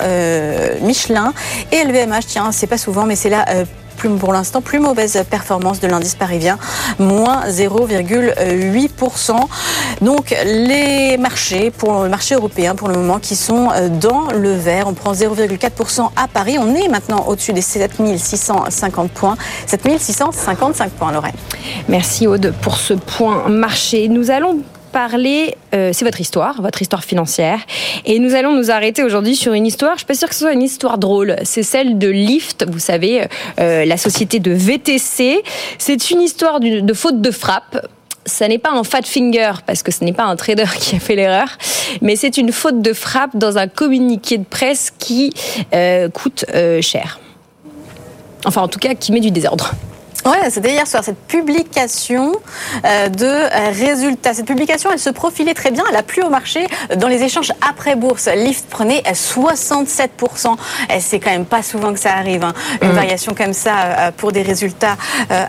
Michelin. 0.80 1.32
Et 1.70 1.84
LVMH, 1.84 2.26
tiens, 2.26 2.50
c'est 2.50 2.66
pas 2.66 2.78
souvent, 2.78 3.04
mais 3.04 3.14
c'est 3.14 3.30
là 3.30 3.44
pour 4.08 4.32
l'instant, 4.32 4.60
plus 4.60 4.78
mauvaise 4.78 5.22
performance 5.28 5.80
de 5.80 5.86
l'indice 5.86 6.14
parisien, 6.14 6.58
moins 6.98 7.46
0,8%. 7.48 9.32
Donc 10.00 10.34
les 10.44 11.16
marchés, 11.18 11.70
pour 11.70 12.02
le 12.02 12.08
marché 12.08 12.34
européen 12.34 12.74
pour 12.74 12.88
le 12.88 12.94
moment, 12.94 13.18
qui 13.18 13.36
sont 13.36 13.68
dans 14.00 14.30
le 14.32 14.52
vert. 14.52 14.86
On 14.86 14.94
prend 14.94 15.12
0,4% 15.12 16.10
à 16.16 16.28
Paris. 16.28 16.56
On 16.58 16.74
est 16.74 16.88
maintenant 16.88 17.24
au-dessus 17.26 17.52
des 17.52 17.60
7650 17.60 19.10
points. 19.10 19.36
7655 19.66 20.90
points, 20.92 21.12
Lorraine. 21.12 21.34
Merci 21.88 22.26
Aude 22.26 22.54
pour 22.62 22.76
ce 22.76 22.94
point 22.94 23.48
marché. 23.48 24.08
Nous 24.08 24.30
allons 24.30 24.60
parler, 24.90 25.56
euh, 25.74 25.90
c'est 25.92 26.04
votre 26.04 26.20
histoire, 26.20 26.60
votre 26.60 26.82
histoire 26.82 27.04
financière. 27.04 27.60
Et 28.04 28.18
nous 28.18 28.34
allons 28.34 28.54
nous 28.54 28.70
arrêter 28.70 29.02
aujourd'hui 29.02 29.36
sur 29.36 29.52
une 29.52 29.66
histoire, 29.66 29.92
je 29.94 29.98
suis 29.98 30.06
pas 30.06 30.14
sûre 30.14 30.28
que 30.28 30.34
ce 30.34 30.40
soit 30.40 30.52
une 30.52 30.62
histoire 30.62 30.98
drôle, 30.98 31.36
c'est 31.44 31.62
celle 31.62 31.98
de 31.98 32.08
Lyft, 32.08 32.66
vous 32.68 32.78
savez, 32.78 33.26
euh, 33.58 33.84
la 33.84 33.96
société 33.96 34.40
de 34.40 34.52
VTC. 34.52 35.42
C'est 35.78 36.10
une 36.10 36.20
histoire 36.20 36.60
de 36.60 36.94
faute 36.94 37.20
de 37.20 37.30
frappe. 37.30 37.86
Ça 38.26 38.46
n'est 38.48 38.58
pas 38.58 38.70
un 38.70 38.84
fat 38.84 39.02
finger 39.02 39.52
parce 39.66 39.82
que 39.82 39.90
ce 39.90 40.04
n'est 40.04 40.12
pas 40.12 40.24
un 40.24 40.36
trader 40.36 40.66
qui 40.78 40.96
a 40.96 41.00
fait 41.00 41.16
l'erreur, 41.16 41.48
mais 42.02 42.16
c'est 42.16 42.36
une 42.36 42.52
faute 42.52 42.82
de 42.82 42.92
frappe 42.92 43.36
dans 43.36 43.58
un 43.58 43.66
communiqué 43.66 44.38
de 44.38 44.44
presse 44.44 44.92
qui 44.98 45.32
euh, 45.74 46.08
coûte 46.10 46.44
cher. 46.82 47.18
Enfin, 48.44 48.62
en 48.62 48.68
tout 48.68 48.78
cas, 48.78 48.94
qui 48.94 49.12
met 49.12 49.20
du 49.20 49.30
désordre. 49.30 49.72
Ouais, 50.26 50.50
c'était 50.50 50.72
hier 50.72 50.86
soir 50.86 51.02
cette 51.02 51.18
publication 51.18 52.32
euh, 52.84 53.08
de 53.08 53.24
euh, 53.24 53.70
résultats. 53.72 54.34
Cette 54.34 54.46
publication, 54.46 54.90
elle 54.92 54.98
se 54.98 55.08
profilait 55.08 55.54
très 55.54 55.70
bien. 55.70 55.82
Elle 55.88 55.96
a 55.96 56.02
plu 56.02 56.22
au 56.22 56.28
marché 56.28 56.66
dans 56.96 57.08
les 57.08 57.22
échanges 57.22 57.52
après 57.66 57.96
bourse. 57.96 58.28
Lyft 58.28 58.66
prenait 58.68 59.02
67%. 59.02 60.56
C'est 61.00 61.20
quand 61.20 61.30
même 61.30 61.46
pas 61.46 61.62
souvent 61.62 61.94
que 61.94 61.98
ça 61.98 62.12
arrive, 62.12 62.44
hein. 62.44 62.52
une 62.82 62.88
mmh. 62.88 62.92
variation 62.92 63.34
comme 63.34 63.54
ça 63.54 63.72
euh, 63.80 64.10
pour 64.14 64.32
des 64.32 64.42
résultats 64.42 64.96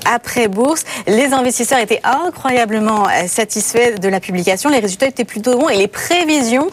après 0.05 0.47
bourse. 0.47 0.83
Les 1.07 1.33
investisseurs 1.33 1.79
étaient 1.79 2.01
incroyablement 2.03 3.07
satisfaits 3.27 3.99
de 3.99 4.07
la 4.07 4.19
publication. 4.19 4.69
Les 4.69 4.79
résultats 4.79 5.07
étaient 5.07 5.25
plutôt 5.25 5.57
bons 5.57 5.69
et 5.69 5.77
les 5.77 5.87
prévisions 5.87 6.69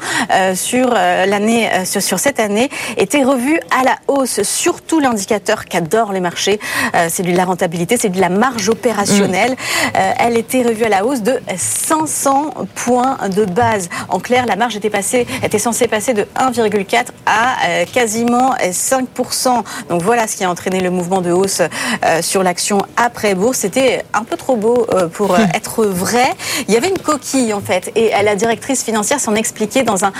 sur 0.55 0.91
l'année, 0.91 1.69
sur, 1.85 2.03
sur 2.03 2.19
cette 2.19 2.41
année, 2.41 2.71
étaient 2.97 3.25
revues 3.25 3.61
à 3.79 3.85
la 3.85 3.97
hausse. 4.09 4.43
Surtout 4.43 5.01
l'indicateur 5.01 5.65
qu'adorent 5.65 6.13
les 6.13 6.21
marchés, 6.21 6.61
c'est 7.09 7.23
de 7.23 7.35
la 7.35 7.45
rentabilité 7.45 7.88
c'est 7.97 8.09
de 8.09 8.21
la 8.21 8.29
marge 8.29 8.69
opérationnelle. 8.69 9.57
Euh, 9.97 10.13
elle 10.19 10.37
était 10.37 10.63
revue 10.63 10.85
à 10.85 10.89
la 10.89 11.05
hausse 11.05 11.23
de 11.23 11.41
500 11.57 12.55
points 12.75 13.19
de 13.29 13.45
base. 13.45 13.89
En 14.09 14.21
clair, 14.21 14.47
la 14.47 14.57
marge 14.57 14.77
était, 14.77 14.91
passée, 14.91 15.27
était 15.43 15.59
censée 15.59 15.89
passer 15.89 16.15
de 16.15 16.27
1,4 16.37 17.07
à 17.27 17.69
euh, 17.69 17.85
quasiment 17.93 18.55
5%. 18.55 19.63
Donc 19.89 20.03
voilà 20.03 20.27
ce 20.27 20.37
qui 20.37 20.45
a 20.45 20.51
entraîné 20.51 20.81
le 20.81 20.91
mouvement 20.91 21.21
de 21.21 21.33
hausse 21.33 21.63
euh, 22.05 22.23
sur 22.23 22.43
l'action 22.43 22.83
après 22.97 23.35
bourse. 23.35 23.59
C'était 23.59 24.05
un 24.15 24.25
peu 24.25 24.37
trop 24.37 24.57
beau 24.57 24.87
pour 25.13 25.39
être 25.55 25.85
vrai. 25.85 26.35
Il 26.69 26.75
y 26.75 26.77
avait 26.77 26.89
une 26.89 26.99
coquille 26.99 27.53
en 27.53 27.61
fait 27.61 27.93
et 27.95 28.11
la 28.23 28.35
directrice 28.35 28.85
financière 28.85 29.21
s'en 29.21 29.35
expliquait 29.35 29.83
dans 29.83 30.05
un 30.05 30.13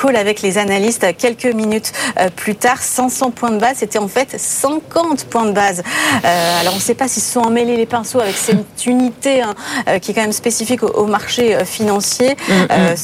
call 0.00 0.16
avec 0.16 0.42
les 0.42 0.58
analystes 0.58 1.16
quelques 1.16 1.46
minutes 1.46 1.92
plus 2.36 2.54
tard. 2.54 2.82
500 2.82 3.30
points 3.30 3.50
de 3.50 3.58
base, 3.58 3.78
c'était 3.78 3.98
en 3.98 4.08
fait 4.08 4.38
50 4.38 5.24
points 5.26 5.46
de 5.46 5.52
base. 5.52 5.82
alors 6.22 6.72
on 6.72 6.76
ne 6.76 6.82
sait 6.82 6.94
pas 6.94 7.08
ils 7.16 7.20
se 7.20 7.32
sont 7.32 7.40
emmêlés 7.40 7.76
les 7.76 7.86
pinceaux 7.86 8.20
avec 8.20 8.36
cette 8.36 8.86
unité 8.86 9.42
hein, 9.42 9.54
euh, 9.88 9.98
qui 9.98 10.10
est 10.10 10.14
quand 10.14 10.22
même 10.22 10.32
spécifique 10.32 10.82
au, 10.82 11.06
marché 11.06 11.54
euh, 11.54 11.64
financier. 11.64 12.36
Mm, 12.48 12.52
mm. 12.52 12.66
Euh, 12.70 12.94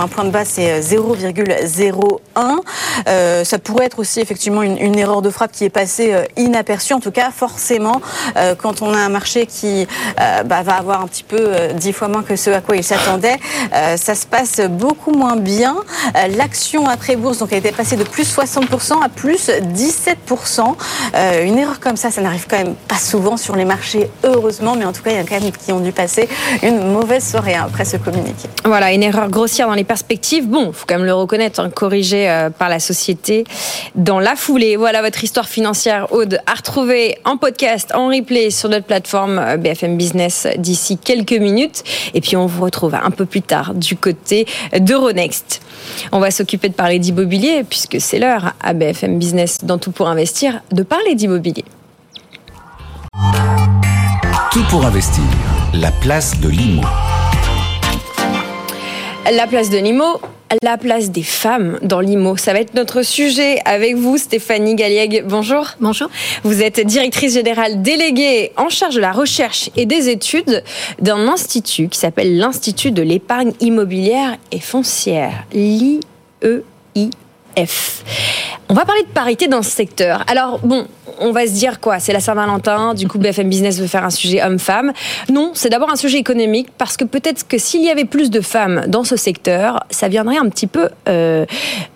un 0.00 0.08
point 0.08 0.24
de 0.24 0.30
base, 0.30 0.48
c'est 0.52 0.80
0,01. 0.80 3.44
ça 3.44 3.58
pourrait 3.58 3.86
être 3.86 3.98
aussi 3.98 4.20
effectivement 4.20 4.62
une, 4.62 4.98
erreur 4.98 5.22
de 5.22 5.30
frappe 5.30 5.52
qui 5.52 5.64
est 5.64 5.70
passée 5.70 6.14
inaperçue. 6.36 6.94
En 6.94 7.00
tout 7.00 7.10
cas, 7.10 7.30
forcément, 7.30 8.00
quand 8.58 8.82
on 8.82 8.92
a 8.92 8.98
un 8.98 9.08
marché 9.08 9.46
qui 9.46 9.86
bah, 10.16 10.62
va 10.62 10.74
avoir 10.74 11.02
un 11.02 11.06
petit 11.06 11.22
peu 11.22 11.52
dix 11.74 11.92
fois 11.92 12.08
moins 12.08 12.22
que 12.22 12.36
ce 12.36 12.50
à 12.50 12.60
quoi 12.60 12.76
il 12.76 12.84
s'attendait, 12.84 13.38
ça 13.72 14.14
se 14.14 14.26
passe 14.26 14.60
beaucoup 14.68 15.12
moins 15.12 15.36
bien. 15.36 15.76
L'action 16.36 16.88
après 16.88 17.16
bourse, 17.16 17.38
donc, 17.38 17.52
a 17.52 17.56
été 17.56 17.72
passée 17.72 17.96
de 17.96 18.04
plus 18.04 18.36
60% 18.36 19.02
à 19.02 19.08
plus 19.08 19.48
17%. 19.48 20.74
une 21.42 21.58
erreur 21.58 21.80
comme 21.80 21.96
ça, 21.96 22.10
ça 22.10 22.20
n'arrive 22.20 22.46
quand 22.48 22.58
même 22.58 22.74
pas 22.74 22.98
souvent 22.98 23.36
sur 23.36 23.49
les 23.56 23.64
marchés, 23.64 24.10
heureusement, 24.24 24.74
mais 24.76 24.84
en 24.84 24.92
tout 24.92 25.02
cas, 25.02 25.10
il 25.10 25.16
y 25.16 25.18
a 25.18 25.24
quand 25.24 25.40
même 25.40 25.50
qui 25.52 25.72
ont 25.72 25.80
dû 25.80 25.92
passer 25.92 26.28
une 26.62 26.92
mauvaise 26.92 27.28
soirée 27.28 27.54
hein, 27.54 27.64
après 27.66 27.84
ce 27.84 27.96
communiqué. 27.96 28.48
Voilà, 28.64 28.92
une 28.92 29.02
erreur 29.02 29.28
grossière 29.28 29.66
dans 29.66 29.74
les 29.74 29.84
perspectives. 29.84 30.48
Bon, 30.48 30.68
il 30.68 30.72
faut 30.72 30.86
quand 30.86 30.96
même 30.96 31.06
le 31.06 31.14
reconnaître, 31.14 31.60
hein, 31.60 31.70
corrigée 31.70 32.28
euh, 32.28 32.50
par 32.50 32.68
la 32.68 32.80
société 32.80 33.44
dans 33.94 34.20
la 34.20 34.36
foulée. 34.36 34.76
Voilà 34.76 35.02
votre 35.02 35.22
histoire 35.22 35.48
financière, 35.48 36.12
Aude, 36.12 36.40
à 36.46 36.54
retrouver 36.54 37.18
en 37.24 37.36
podcast, 37.36 37.92
en 37.94 38.08
replay 38.08 38.50
sur 38.50 38.68
notre 38.68 38.86
plateforme 38.86 39.38
euh, 39.38 39.56
BFM 39.56 39.96
Business 39.96 40.46
d'ici 40.56 40.98
quelques 40.98 41.32
minutes. 41.32 41.82
Et 42.14 42.20
puis, 42.20 42.36
on 42.36 42.46
vous 42.46 42.62
retrouve 42.64 42.94
un 42.94 43.10
peu 43.10 43.26
plus 43.26 43.42
tard 43.42 43.74
du 43.74 43.96
côté 43.96 44.46
d'Euronext. 44.78 45.60
On 46.12 46.20
va 46.20 46.30
s'occuper 46.30 46.68
de 46.68 46.74
parler 46.74 46.98
d'immobilier, 46.98 47.64
puisque 47.68 48.00
c'est 48.00 48.18
l'heure 48.18 48.54
à 48.62 48.72
BFM 48.72 49.18
Business 49.18 49.58
dans 49.62 49.78
tout 49.78 49.92
pour 49.92 50.08
investir 50.08 50.60
de 50.72 50.82
parler 50.82 51.14
d'immobilier. 51.14 51.64
Tout 54.52 54.64
pour 54.68 54.84
investir. 54.84 55.22
La 55.74 55.92
place 55.92 56.40
de 56.40 56.48
l'IMO. 56.48 56.82
La 59.30 59.46
place 59.46 59.70
de 59.70 59.78
l'IMO, 59.78 60.20
la 60.60 60.76
place 60.76 61.12
des 61.12 61.22
femmes 61.22 61.78
dans 61.82 62.00
l'IMO. 62.00 62.36
Ça 62.36 62.52
va 62.52 62.58
être 62.58 62.74
notre 62.74 63.02
sujet 63.02 63.60
avec 63.64 63.94
vous, 63.94 64.18
Stéphanie 64.18 64.74
Galliègue. 64.74 65.24
Bonjour. 65.28 65.68
Bonjour. 65.80 66.08
Vous 66.42 66.62
êtes 66.62 66.80
directrice 66.80 67.34
générale 67.34 67.80
déléguée 67.80 68.50
en 68.56 68.70
charge 68.70 68.96
de 68.96 69.00
la 69.00 69.12
recherche 69.12 69.70
et 69.76 69.86
des 69.86 70.08
études 70.08 70.64
d'un 71.00 71.28
institut 71.28 71.88
qui 71.88 71.98
s'appelle 72.00 72.36
l'Institut 72.36 72.90
de 72.90 73.02
l'épargne 73.02 73.52
immobilière 73.60 74.36
et 74.50 74.58
foncière, 74.58 75.44
l'IEI. 75.52 76.00
F. 77.66 78.02
On 78.68 78.74
va 78.74 78.84
parler 78.84 79.02
de 79.02 79.08
parité 79.08 79.48
dans 79.48 79.62
ce 79.62 79.70
secteur. 79.70 80.24
Alors, 80.28 80.60
bon, 80.60 80.86
on 81.18 81.32
va 81.32 81.46
se 81.46 81.52
dire 81.52 81.80
quoi? 81.80 81.98
C'est 81.98 82.12
la 82.12 82.20
Saint-Valentin, 82.20 82.94
du 82.94 83.08
coup 83.08 83.18
BFM 83.18 83.48
Business 83.48 83.78
veut 83.78 83.86
faire 83.86 84.04
un 84.04 84.10
sujet 84.10 84.42
homme-femme. 84.42 84.92
Non, 85.30 85.52
c'est 85.54 85.68
d'abord 85.68 85.90
un 85.90 85.96
sujet 85.96 86.18
économique 86.18 86.68
parce 86.78 86.96
que 86.96 87.04
peut-être 87.04 87.46
que 87.46 87.58
s'il 87.58 87.84
y 87.84 87.90
avait 87.90 88.04
plus 88.04 88.30
de 88.30 88.40
femmes 88.40 88.84
dans 88.86 89.04
ce 89.04 89.16
secteur, 89.16 89.84
ça 89.90 90.08
viendrait 90.08 90.38
un 90.38 90.48
petit 90.48 90.66
peu 90.66 90.88
euh, 91.08 91.46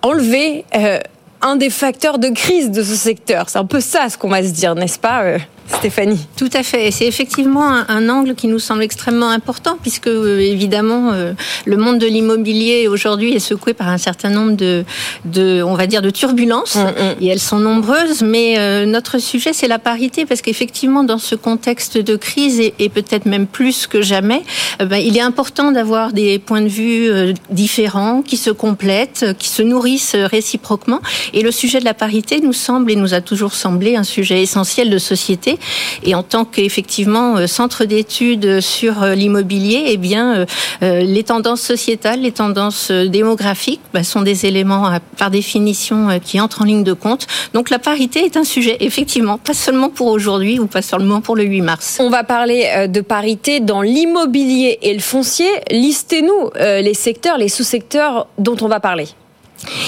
enlever 0.03 0.65
euh, 0.75 0.99
un 1.45 1.57
des 1.57 1.71
facteurs 1.71 2.19
de 2.19 2.29
crise 2.29 2.71
de 2.71 2.83
ce 2.83 2.95
secteur. 2.95 3.49
C'est 3.49 3.59
un 3.59 3.67
peu 3.67 3.81
ça 3.81 4.09
ce 4.09 4.19
qu'on 4.19 4.29
va 4.29 4.43
se 4.43 4.51
dire, 4.51 4.75
n'est-ce 4.75 4.99
pas 4.99 5.23
euh 5.25 5.39
Stéphanie? 5.67 6.27
Tout 6.37 6.51
à 6.53 6.63
fait. 6.63 6.91
C'est 6.91 7.07
effectivement 7.07 7.67
un, 7.67 8.09
angle 8.09 8.35
qui 8.35 8.49
nous 8.49 8.59
semble 8.59 8.83
extrêmement 8.83 9.31
important 9.31 9.79
puisque 9.81 10.09
euh, 10.09 10.39
évidemment 10.39 11.13
euh, 11.13 11.33
le 11.65 11.77
monde 11.77 11.99
de 11.99 12.07
l'immobilier 12.07 12.87
aujourd'hui 12.87 13.33
est 13.33 13.39
secoué 13.39 13.73
par 13.73 13.89
un 13.89 13.97
certain 13.97 14.29
nombre 14.29 14.57
de, 14.57 14.85
de 15.25 15.63
on 15.63 15.75
va 15.75 15.87
dire, 15.87 16.03
de 16.03 16.11
turbulences 16.11 16.77
mm, 16.77 16.81
mm. 16.81 17.23
et 17.23 17.27
elles 17.29 17.41
sont 17.41 17.59
nombreuses. 17.59 18.23
Mais 18.23 18.59
euh, 18.59 18.85
notre 18.85 19.19
sujet 19.19 19.53
c'est 19.53 19.69
la 19.69 19.79
parité 19.79 20.27
parce 20.27 20.43
qu'effectivement 20.43 21.03
dans 21.03 21.19
ce 21.19 21.35
contexte 21.35 21.97
de 21.97 22.17
crise 22.17 22.61
et, 22.61 22.89
peut-être 22.91 23.27
même 23.27 23.47
plus 23.47 23.87
que 23.87 24.03
jamais, 24.03 24.43
ben, 24.79 24.99
il 24.99 25.17
est 25.17 25.23
important 25.23 25.73
d'avoir 25.73 26.13
des 26.13 26.39
points 26.39 26.61
de 26.61 26.69
vue 26.69 27.35
différents 27.51 28.23
qui 28.23 28.37
se 28.37 28.51
complètent, 28.51 29.35
qui 29.39 29.49
se 29.49 29.63
nourrissent 29.63 30.15
réciproquement. 30.15 31.01
Et 31.35 31.43
le 31.43 31.51
sujet 31.51 31.81
de 31.81 31.85
la 31.85 31.95
parité 31.95 32.41
nous 32.41 32.53
semble 32.53 32.93
et 32.93 32.97
nous 32.97 33.13
a 33.13 33.21
toujours 33.21 33.55
semblé 33.55 33.97
un 33.97 34.05
sujet 34.05 34.41
essentiel 34.41 34.89
de 34.89 34.99
société 34.99 35.59
et 36.05 36.15
en 36.15 36.23
tant 36.23 36.45
qu'effectivement 36.45 37.37
euh, 37.37 37.49
centre 37.49 37.85
d'études 37.85 38.61
sur 38.61 39.03
euh, 39.03 39.15
l'immobilier, 39.17 39.87
eh 39.89 39.97
bien, 39.97 40.47
euh, 40.83 41.01
les 41.01 41.25
tendances 41.25 41.61
sociétales, 41.61 42.21
les 42.21 42.31
tendances 42.31 42.93
démographiques 42.93 43.81
bah, 43.93 44.05
sont 44.05 44.23
des 44.23 44.47
éléments 44.47 45.01
par 45.19 45.33
définition 45.33 46.21
qui 46.23 46.41
entrent 46.41 46.63
en 46.63 46.67
ligne 46.67 46.85
de 46.85 46.93
compte. 46.93 47.27
Donc 47.53 47.69
la 47.69 47.81
parité 47.81 48.25
est 48.25 48.37
un 48.37 48.45
sujet, 48.45 48.77
effectivement, 48.79 49.37
pas 49.37 49.55
seulement 49.55 49.89
pour 49.89 50.07
aujourd'hui 50.07 50.61
ou 50.61 50.69
pas 50.69 50.83
seulement 50.83 51.21
pour 51.21 51.35
le 51.35 51.43
8 51.43 51.63
mars. 51.63 51.97
On 52.01 52.11
va 52.11 52.23
parler 52.23 52.87
de 52.89 53.01
parité 53.01 53.59
dans 53.59 53.83
l'immobilier 53.83 54.79
et 54.83 54.95
le 54.95 55.01
foncier. 55.01 55.49
Listez-nous 55.73 56.51
les 56.61 56.95
secteurs, 56.95 57.39
les 57.39 57.49
sous-secteurs 57.49 58.29
dont 58.39 58.57
on 58.61 58.69
va 58.69 58.79
parler. 58.79 59.09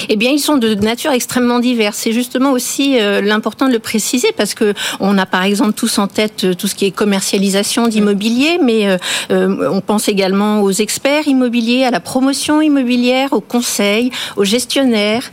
Eh 0.09 0.17
bien, 0.17 0.31
ils 0.31 0.39
sont 0.39 0.57
de 0.57 0.75
nature 0.75 1.13
extrêmement 1.13 1.59
diverses. 1.59 1.99
C'est 1.99 2.13
justement 2.13 2.53
aussi 2.53 2.99
euh, 3.01 3.21
l'important 3.21 3.69
de 3.69 3.73
le 3.73 3.79
préciser 3.79 4.29
parce 4.37 4.55
que 4.55 4.75
on 5.01 5.19
a 5.19 5.27
par 5.27 5.43
exemple 5.43 5.73
tous 5.73 5.99
en 5.99 6.07
tête 6.07 6.45
euh, 6.45 6.55
tout 6.55 6.67
ce 6.67 6.75
qui 6.75 6.87
est 6.87 6.91
commercialisation 6.91 7.89
d'immobilier, 7.89 8.59
mais 8.63 8.89
euh, 9.31 9.71
on 9.71 9.81
pense 9.81 10.09
également 10.09 10.63
aux 10.63 10.71
experts 10.71 11.29
immobiliers, 11.29 11.85
à 11.85 11.91
la 11.91 12.01
promotion 12.01 12.61
immobilière, 12.61 13.33
aux 13.33 13.41
conseils, 13.41 14.11
aux 14.37 14.45
gestionnaires, 14.45 15.31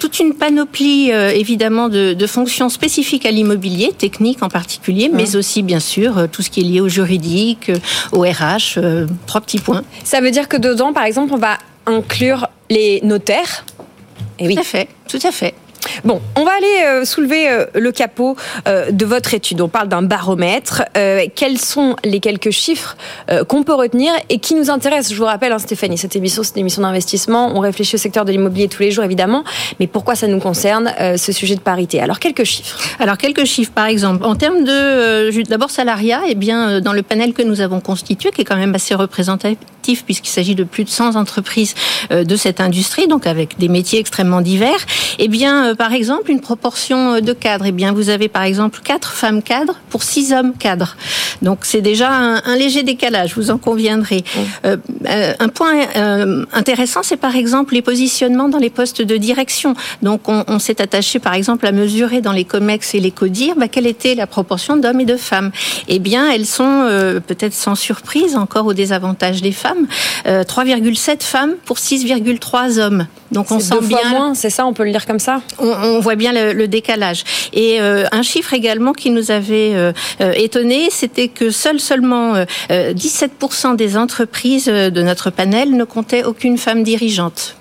toute 0.00 0.18
une 0.18 0.34
panoplie 0.34 1.10
évidemment 1.10 1.88
de, 1.88 2.12
de, 2.12 2.26
fonctions 2.26 2.68
spécifiques 2.68 3.26
à 3.26 3.30
l'immobilier, 3.30 3.92
techniques 3.96 4.42
en 4.42 4.48
particulier, 4.48 5.10
mais 5.12 5.36
aussi 5.36 5.62
bien 5.62 5.80
sûr 5.80 6.28
tout 6.30 6.42
ce 6.42 6.50
qui 6.50 6.60
est 6.60 6.64
lié 6.64 6.80
au 6.80 6.88
juridique, 6.88 7.70
au 8.12 8.20
RH. 8.20 8.78
trois 9.26 9.40
petits 9.40 9.58
points. 9.58 9.82
Ça 10.04 10.20
veut 10.20 10.30
dire 10.30 10.48
que 10.48 10.56
dedans, 10.56 10.92
par 10.92 11.04
exemple, 11.04 11.32
on 11.32 11.38
va 11.38 11.58
inclure 11.86 12.48
les 12.68 13.00
notaires 13.02 13.64
eh. 14.38 14.54
Tout 14.54 14.60
à 14.60 14.64
fait, 14.64 14.88
tout 15.08 15.18
à 15.22 15.32
fait. 15.32 15.54
Bon, 16.04 16.20
on 16.36 16.44
va 16.44 16.52
aller 16.52 17.04
soulever 17.04 17.48
le 17.74 17.92
capot 17.92 18.36
de 18.66 19.04
votre 19.04 19.34
étude. 19.34 19.60
On 19.60 19.68
parle 19.68 19.88
d'un 19.88 20.02
baromètre. 20.02 20.84
quels 21.34 21.58
sont 21.58 21.96
les 22.04 22.20
quelques 22.20 22.50
chiffres 22.50 22.96
qu'on 23.48 23.62
peut 23.62 23.74
retenir 23.74 24.12
et 24.28 24.38
qui 24.38 24.54
nous 24.54 24.70
intéressent? 24.70 25.12
Je 25.12 25.18
vous 25.18 25.24
rappelle, 25.24 25.52
hein, 25.52 25.58
Stéphanie, 25.58 25.98
cette 25.98 26.16
émission, 26.16 26.42
c'est 26.42 26.54
une 26.54 26.60
émission 26.60 26.82
d'investissement. 26.82 27.52
On 27.54 27.60
réfléchit 27.60 27.96
au 27.96 27.98
secteur 27.98 28.24
de 28.24 28.32
l'immobilier 28.32 28.68
tous 28.68 28.82
les 28.82 28.90
jours, 28.90 29.04
évidemment. 29.04 29.44
Mais 29.80 29.86
pourquoi 29.86 30.14
ça 30.14 30.26
nous 30.26 30.40
concerne, 30.40 30.92
ce 31.16 31.32
sujet 31.32 31.54
de 31.54 31.60
parité? 31.60 32.00
Alors, 32.00 32.18
quelques 32.18 32.44
chiffres. 32.44 32.78
Alors, 32.98 33.18
quelques 33.18 33.44
chiffres, 33.44 33.72
par 33.72 33.86
exemple. 33.86 34.24
En 34.24 34.34
termes 34.34 34.64
de, 34.64 35.42
d'abord, 35.44 35.70
salariat, 35.70 36.22
eh 36.28 36.34
bien, 36.34 36.80
dans 36.80 36.92
le 36.92 37.02
panel 37.02 37.32
que 37.32 37.42
nous 37.42 37.60
avons 37.60 37.80
constitué, 37.80 38.30
qui 38.30 38.42
est 38.42 38.44
quand 38.44 38.56
même 38.56 38.74
assez 38.74 38.94
représentatif, 38.94 40.04
puisqu'il 40.04 40.30
s'agit 40.30 40.54
de 40.54 40.64
plus 40.64 40.84
de 40.84 40.88
100 40.88 41.14
entreprises 41.14 41.74
de 42.10 42.36
cette 42.36 42.60
industrie, 42.60 43.06
donc 43.06 43.26
avec 43.26 43.56
des 43.58 43.68
métiers 43.68 44.00
extrêmement 44.00 44.40
divers, 44.40 44.84
eh 45.18 45.28
bien, 45.28 45.75
par 45.76 45.92
exemple, 45.92 46.30
une 46.30 46.40
proportion 46.40 47.20
de 47.20 47.32
cadres. 47.32 47.66
Eh 47.66 47.72
bien, 47.72 47.92
vous 47.92 48.08
avez, 48.08 48.28
par 48.28 48.42
exemple, 48.42 48.80
4 48.82 49.12
femmes 49.12 49.42
cadres 49.42 49.76
pour 49.90 50.02
6 50.02 50.32
hommes 50.32 50.52
cadres. 50.54 50.96
Donc, 51.42 51.60
c'est 51.62 51.80
déjà 51.80 52.10
un, 52.10 52.56
léger 52.56 52.82
décalage, 52.82 53.34
vous 53.36 53.50
en 53.50 53.58
conviendrez. 53.58 54.24
un 54.64 55.48
point 55.48 55.74
intéressant, 56.52 57.02
c'est 57.02 57.16
par 57.16 57.36
exemple 57.36 57.74
les 57.74 57.82
positionnements 57.82 58.48
dans 58.48 58.58
les 58.58 58.70
postes 58.70 59.02
de 59.02 59.16
direction. 59.16 59.74
Donc, 60.02 60.22
on, 60.28 60.58
s'est 60.58 60.80
attaché, 60.80 61.18
par 61.18 61.34
exemple, 61.34 61.66
à 61.66 61.72
mesurer 61.72 62.20
dans 62.20 62.32
les 62.32 62.44
COMEX 62.44 62.94
et 62.94 63.00
les 63.00 63.10
CODIR 63.10 63.54
bah, 63.56 63.68
quelle 63.68 63.86
était 63.86 64.14
la 64.14 64.26
proportion 64.26 64.76
d'hommes 64.76 65.00
et 65.00 65.04
de 65.04 65.16
femmes. 65.16 65.50
Eh 65.88 65.98
bien, 65.98 66.30
elles 66.30 66.46
sont 66.46 66.86
peut-être 67.26 67.54
sans 67.54 67.74
surprise 67.74 68.36
encore 68.36 68.66
au 68.66 68.74
désavantage 68.74 69.42
des 69.42 69.52
femmes. 69.52 69.86
3,7 70.26 71.22
femmes 71.22 71.54
pour 71.64 71.76
6,3 71.76 72.78
hommes. 72.78 73.06
Donc 73.32 73.50
on 73.50 73.58
sent 73.58 73.80
bien 73.82 74.08
moins, 74.10 74.34
c'est 74.34 74.50
ça, 74.50 74.66
on 74.66 74.72
peut 74.72 74.84
le 74.84 74.92
dire 74.92 75.04
comme 75.06 75.18
ça? 75.18 75.40
On, 75.66 76.00
voit 76.00 76.16
bien 76.16 76.32
le, 76.32 76.66
décalage. 76.66 77.24
Et 77.52 77.78
un 77.78 78.22
chiffre 78.22 78.54
également 78.54 78.92
qui 78.92 79.10
nous 79.10 79.30
avait 79.30 79.72
étonné, 80.34 80.88
c'était 80.90 81.28
que 81.28 81.50
seul 81.50 81.80
seulement 81.80 82.34
17% 82.70 83.76
des 83.76 83.96
entreprises 83.96 84.66
de 84.66 85.02
notre 85.02 85.30
panel 85.30 85.72
ne 85.76 85.84
comptaient 85.84 86.24
aucune 86.24 86.58
femme 86.58 86.82
dirigeante. 86.82 87.55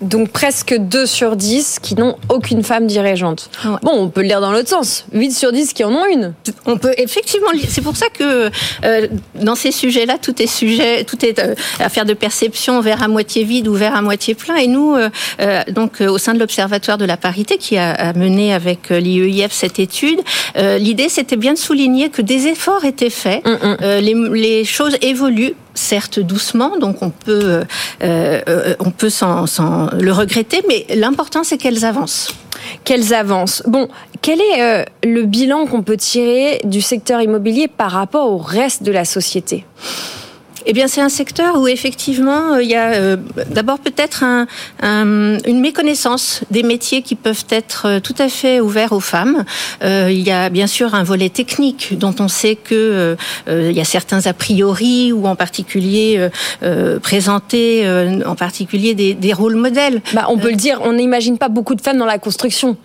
Donc 0.00 0.30
presque 0.30 0.76
2 0.76 1.06
sur 1.06 1.36
10 1.36 1.78
qui 1.80 1.94
n'ont 1.94 2.16
aucune 2.28 2.62
femme 2.62 2.86
dirigeante. 2.86 3.50
Bon, 3.82 3.92
on 3.92 4.08
peut 4.08 4.20
le 4.20 4.28
lire 4.28 4.40
dans 4.40 4.52
l'autre 4.52 4.68
sens. 4.68 5.06
8 5.12 5.32
sur 5.32 5.52
10 5.52 5.72
qui 5.72 5.84
en 5.84 5.92
ont 5.92 6.04
une. 6.06 6.34
On 6.66 6.76
peut 6.76 6.94
effectivement 6.98 7.48
C'est 7.68 7.80
pour 7.80 7.96
ça 7.96 8.06
que 8.08 8.50
euh, 8.84 9.06
dans 9.34 9.54
ces 9.54 9.72
sujets-là, 9.72 10.18
tout 10.20 10.40
est 10.42 10.46
sujet, 10.46 11.04
tout 11.04 11.24
est 11.24 11.38
euh, 11.38 11.54
affaire 11.80 12.04
de 12.04 12.12
perception, 12.12 12.80
vers 12.80 13.02
à 13.02 13.08
moitié 13.08 13.44
vide 13.44 13.68
ou 13.68 13.74
vers 13.74 13.96
à 13.96 14.02
moitié 14.02 14.34
plein. 14.34 14.56
Et 14.56 14.66
nous, 14.66 14.94
euh, 14.94 15.62
donc 15.70 16.00
au 16.00 16.18
sein 16.18 16.34
de 16.34 16.38
l'Observatoire 16.38 16.98
de 16.98 17.04
la 17.04 17.16
parité 17.16 17.56
qui 17.56 17.78
a, 17.78 18.12
mené 18.14 18.52
avec 18.52 18.90
l'IEIF 18.90 19.52
cette 19.52 19.78
étude, 19.78 20.20
l'idée 20.56 21.08
c'était 21.08 21.36
bien 21.36 21.54
de 21.54 21.58
souligner 21.58 22.08
que 22.10 22.22
des 22.22 22.46
efforts 22.46 22.84
étaient 22.84 23.10
faits, 23.10 23.46
mm, 23.46 23.50
mm. 23.50 23.76
les, 24.00 24.14
les 24.40 24.64
choses 24.64 24.96
évoluent 25.00 25.54
certes 25.76 26.18
doucement, 26.18 26.78
donc 26.78 27.02
on 27.02 27.10
peut, 27.10 27.62
euh, 28.02 28.40
euh, 28.48 28.74
peut 28.96 29.10
le 29.98 30.12
regretter, 30.12 30.62
mais 30.68 30.86
l'important 30.94 31.44
c'est 31.44 31.58
qu'elles 31.58 31.84
avancent. 31.84 32.32
Qu'elles 32.84 33.14
avancent. 33.14 33.62
Bon, 33.66 33.88
quel 34.22 34.40
est 34.40 34.60
euh, 34.60 34.84
le 35.04 35.22
bilan 35.22 35.66
qu'on 35.66 35.82
peut 35.82 35.96
tirer 35.96 36.60
du 36.64 36.80
secteur 36.80 37.20
immobilier 37.20 37.68
par 37.68 37.92
rapport 37.92 38.30
au 38.30 38.38
reste 38.38 38.82
de 38.82 38.92
la 38.92 39.04
société? 39.04 39.64
Eh 40.68 40.72
bien, 40.72 40.88
c'est 40.88 41.00
un 41.00 41.08
secteur 41.08 41.60
où 41.60 41.68
effectivement, 41.68 42.54
euh, 42.54 42.62
il 42.62 42.68
y 42.68 42.74
a 42.74 42.94
euh, 42.94 43.16
d'abord 43.48 43.78
peut-être 43.78 44.24
un, 44.24 44.46
une 44.82 45.60
méconnaissance 45.60 46.42
des 46.50 46.64
métiers 46.64 47.02
qui 47.02 47.14
peuvent 47.14 47.44
être 47.50 47.86
euh, 47.86 48.00
tout 48.00 48.16
à 48.18 48.28
fait 48.28 48.60
ouverts 48.60 48.92
aux 48.92 49.00
femmes. 49.00 49.44
il 49.82 50.20
y 50.20 50.32
a 50.32 50.48
bien 50.48 50.66
sûr 50.66 50.94
un 50.94 51.04
volet 51.04 51.28
technique 51.28 51.96
dont 51.96 52.14
on 52.18 52.28
sait 52.28 52.56
que 52.56 53.16
il 53.48 53.72
y 53.72 53.80
a 53.80 53.84
certains 53.84 54.26
a 54.26 54.32
priori 54.32 55.12
ou 55.12 55.26
en 55.26 55.36
particulier 55.36 56.28
présenter 57.02 57.88
en 58.26 58.34
particulier 58.34 58.94
des, 58.94 59.14
des 59.14 59.32
rôles 59.32 59.54
modèles. 59.54 60.02
Bah, 60.14 60.26
on 60.28 60.38
peut 60.38 60.50
le 60.50 60.56
dire, 60.56 60.80
on 60.82 60.94
n'imagine 60.94 61.38
pas 61.38 61.48
beaucoup 61.48 61.74
de 61.74 61.80
femmes 61.80 61.98
dans 61.98 62.06
la 62.06 62.18
construction. 62.18 62.76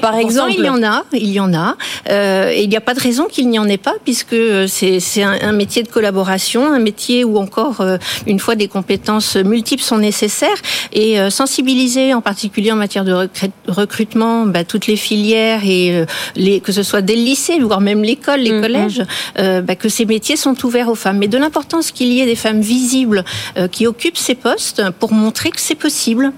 Par 0.00 0.16
exemple, 0.16 0.52
il 0.56 0.64
y 0.64 0.68
en 0.68 0.82
a, 0.82 1.04
il 1.12 1.30
y 1.30 1.40
en 1.40 1.54
a, 1.54 1.76
euh, 2.10 2.50
et 2.50 2.62
il 2.62 2.68
n'y 2.68 2.76
a 2.76 2.80
pas 2.80 2.94
de 2.94 3.00
raison 3.00 3.24
qu'il 3.24 3.48
n'y 3.48 3.58
en 3.58 3.68
ait 3.68 3.78
pas, 3.78 3.94
puisque 4.04 4.36
c'est 4.68 5.22
un, 5.22 5.52
métier 5.52 5.82
de 5.82 5.88
collaboration, 5.88 6.72
un 6.72 6.78
métier 6.78 7.24
où 7.24 7.38
encore 7.38 7.80
euh, 7.80 7.98
une 8.26 8.38
fois 8.38 8.54
des 8.54 8.68
compétences 8.68 9.36
multiples 9.36 9.82
sont 9.82 9.98
nécessaires, 9.98 10.56
et 10.92 11.18
euh, 11.18 11.30
sensibiliser, 11.30 12.14
en 12.14 12.20
particulier 12.20 12.72
en 12.72 12.76
matière 12.76 13.04
de 13.04 13.28
recrutement, 13.66 14.46
bah, 14.46 14.64
toutes 14.64 14.86
les 14.86 14.96
filières 14.96 15.62
et 15.64 16.04
les, 16.36 16.60
que 16.60 16.72
ce 16.72 16.82
soit 16.82 17.02
des 17.02 17.16
lycées, 17.16 17.58
voire 17.58 17.80
même 17.80 18.02
l'école, 18.02 18.40
les 18.40 18.52
mm-hmm. 18.52 18.60
collèges, 18.60 19.02
bah, 19.36 19.74
que 19.74 19.88
ces 19.88 20.04
métiers 20.04 20.36
sont 20.36 20.64
ouverts 20.64 20.88
aux 20.88 20.94
femmes. 20.94 21.18
Mais 21.18 21.28
de 21.28 21.38
l'importance 21.38 21.90
qu'il 21.90 22.08
y 22.08 22.20
ait 22.20 22.26
des 22.26 22.36
femmes 22.36 22.60
visibles 22.60 23.24
qui 23.72 23.86
occupent 23.86 24.16
ces 24.16 24.34
postes 24.34 24.82
pour 24.98 25.12
montrer 25.12 25.50
que 25.50 25.60
c'est 25.60 25.74
possible. 25.74 26.32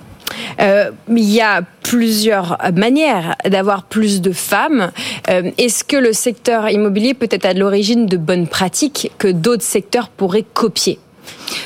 Euh, 0.60 0.90
il 1.08 1.30
y 1.30 1.40
a 1.40 1.62
plusieurs 1.82 2.58
manières 2.74 3.36
d'avoir 3.44 3.84
plus 3.84 4.20
de 4.20 4.32
femmes. 4.32 4.90
Euh, 5.28 5.50
est-ce 5.58 5.84
que 5.84 5.96
le 5.96 6.12
secteur 6.12 6.68
immobilier 6.70 7.14
peut 7.14 7.28
être 7.30 7.46
à 7.46 7.54
l'origine 7.54 8.06
de 8.06 8.16
bonnes 8.16 8.46
pratiques 8.46 9.10
que 9.18 9.28
d'autres 9.28 9.62
secteurs 9.62 10.08
pourraient 10.08 10.44
copier? 10.54 10.98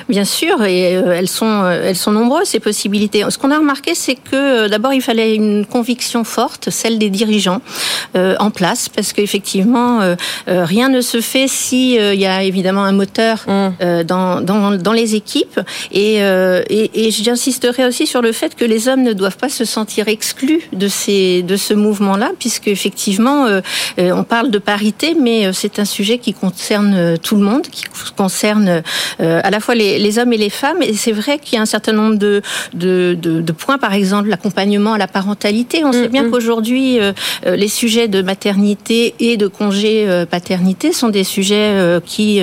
Bien 0.09 0.25
sûr, 0.25 0.63
et 0.65 0.97
euh, 0.97 1.13
elles 1.13 1.29
sont 1.29 1.63
euh, 1.65 1.89
elles 1.89 1.97
sont 1.97 2.13
nombreuses 2.13 2.49
ces 2.49 2.61
possibilités. 2.61 3.25
Ce 3.29 3.39
qu'on 3.39 3.51
a 3.51 3.59
remarqué, 3.59 3.95
c'est 3.95 4.15
que 4.15 4.35
euh, 4.35 4.69
d'abord 4.69 4.93
il 4.93 5.03
fallait 5.03 5.35
une 5.35 5.67
conviction 5.67 6.25
forte, 6.25 6.71
celle 6.71 6.99
des 6.99 7.11
dirigeants, 7.11 7.61
en 8.15 8.51
place, 8.51 8.89
parce 8.89 9.13
qu'effectivement 9.13 10.01
rien 10.47 10.89
ne 10.89 11.01
se 11.01 11.21
fait 11.21 11.49
si 11.49 11.95
il 11.95 12.21
y 12.21 12.27
a 12.27 12.43
évidemment 12.45 12.85
un 12.85 12.93
moteur 12.93 13.45
mmh. 13.47 14.03
dans, 14.05 14.41
dans, 14.41 14.77
dans 14.77 14.93
les 14.93 15.15
équipes. 15.15 15.61
Et, 15.91 16.17
et, 16.17 17.07
et 17.07 17.11
j'insisterai 17.11 17.87
aussi 17.87 18.07
sur 18.07 18.23
le 18.23 18.33
fait 18.33 18.55
que 18.55 18.65
les 18.65 18.87
hommes 18.89 19.03
ne 19.03 19.13
doivent 19.13 19.37
pas 19.37 19.49
se 19.49 19.65
sentir 19.65 20.07
exclus 20.09 20.63
de 20.73 20.87
ces 20.87 21.43
de 21.43 21.57
ce 21.57 21.75
mouvement-là, 21.75 22.31
puisque 22.39 22.69
effectivement 22.69 23.47
on 23.99 24.25
parle 24.25 24.51
de 24.51 24.59
parité, 24.59 25.17
mais 25.19 25.53
c'est 25.53 25.79
un 25.79 25.85
sujet 25.85 26.19
qui 26.19 26.35
concerne 26.35 27.19
tout 27.19 27.37
le 27.37 27.43
monde, 27.43 27.63
qui 27.63 27.85
concerne 28.17 28.83
à 29.19 29.51
la 29.51 29.61
fois 29.61 29.74
les, 29.75 30.19
hommes 30.19 30.33
et 30.33 30.37
les 30.37 30.51
femmes. 30.51 30.83
Et 30.83 30.95
c'est 30.95 31.13
vrai 31.13 31.39
qu'il 31.39 31.57
y 31.57 31.59
a 31.59 31.63
un 31.63 31.67
certain 31.67 31.93
nombre 31.93 32.17
de, 32.17 32.43
de, 32.73 33.17
de, 33.21 33.53
points, 33.53 33.79
par 33.79 33.93
exemple 33.93 34.29
l'accompagnement 34.29 34.95
à 34.95 34.99
la 34.99 35.07
parentalité. 35.07 35.85
On 35.85 35.93
sait 35.93 36.09
mm, 36.09 36.13
bien 36.13 36.23
mm. 36.25 36.31
qu'aujourd'hui, 36.31 37.01
euh, 37.01 37.13
euh, 37.47 37.57
les 37.57 37.69
sujets 37.69 38.09
de 38.09 38.23
maternité 38.23 39.15
et 39.21 39.37
de 39.37 39.47
congé 39.47 40.05
euh, 40.09 40.27
paternité 40.27 40.93
sont 40.93 41.09
des 41.09 41.25
sujets 41.25 41.55
qui, 42.05 42.41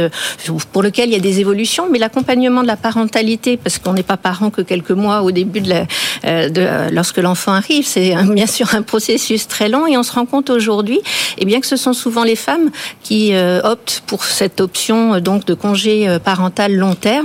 pour 0.71 0.83
lesquels 0.83 1.09
il 1.09 1.13
y 1.13 1.15
a 1.15 1.19
des 1.19 1.39
évolutions. 1.39 1.87
Mais 1.89 1.99
l'accompagnement 1.99 2.61
de 2.61 2.67
la 2.67 2.77
parentalité, 2.77 3.57
parce 3.57 3.79
qu'on 3.79 3.93
n'est 3.93 4.03
pas 4.03 4.17
parent 4.17 4.49
que 4.49 4.61
quelques 4.61 4.91
mois 4.91 5.21
au 5.21 5.31
début 5.31 5.61
de, 5.61 5.69
la, 5.69 6.49
de 6.49 6.93
lorsque 6.93 7.17
l'enfant 7.17 7.53
arrive, 7.53 7.85
c'est 7.85 8.15
bien 8.33 8.47
sûr 8.47 8.75
un 8.75 8.81
processus 8.81 9.47
très 9.47 9.69
long. 9.69 9.87
Et 9.87 9.97
on 9.97 10.03
se 10.03 10.11
rend 10.11 10.25
compte 10.25 10.49
aujourd'hui, 10.49 10.97
et 10.97 11.39
eh 11.39 11.45
bien 11.45 11.59
que 11.59 11.67
ce 11.67 11.75
sont 11.75 11.93
souvent 11.93 12.23
les 12.23 12.35
femmes 12.35 12.71
qui 13.03 13.33
optent 13.63 14.03
pour 14.07 14.23
cette 14.23 14.61
option 14.61 15.19
donc 15.19 15.45
de 15.45 15.53
congé 15.53 16.17
parental 16.23 16.75
long 16.75 16.95
terme, 16.95 17.20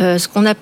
euh, 0.00 0.18
ce 0.18 0.28
qu'on 0.28 0.46
a 0.46 0.54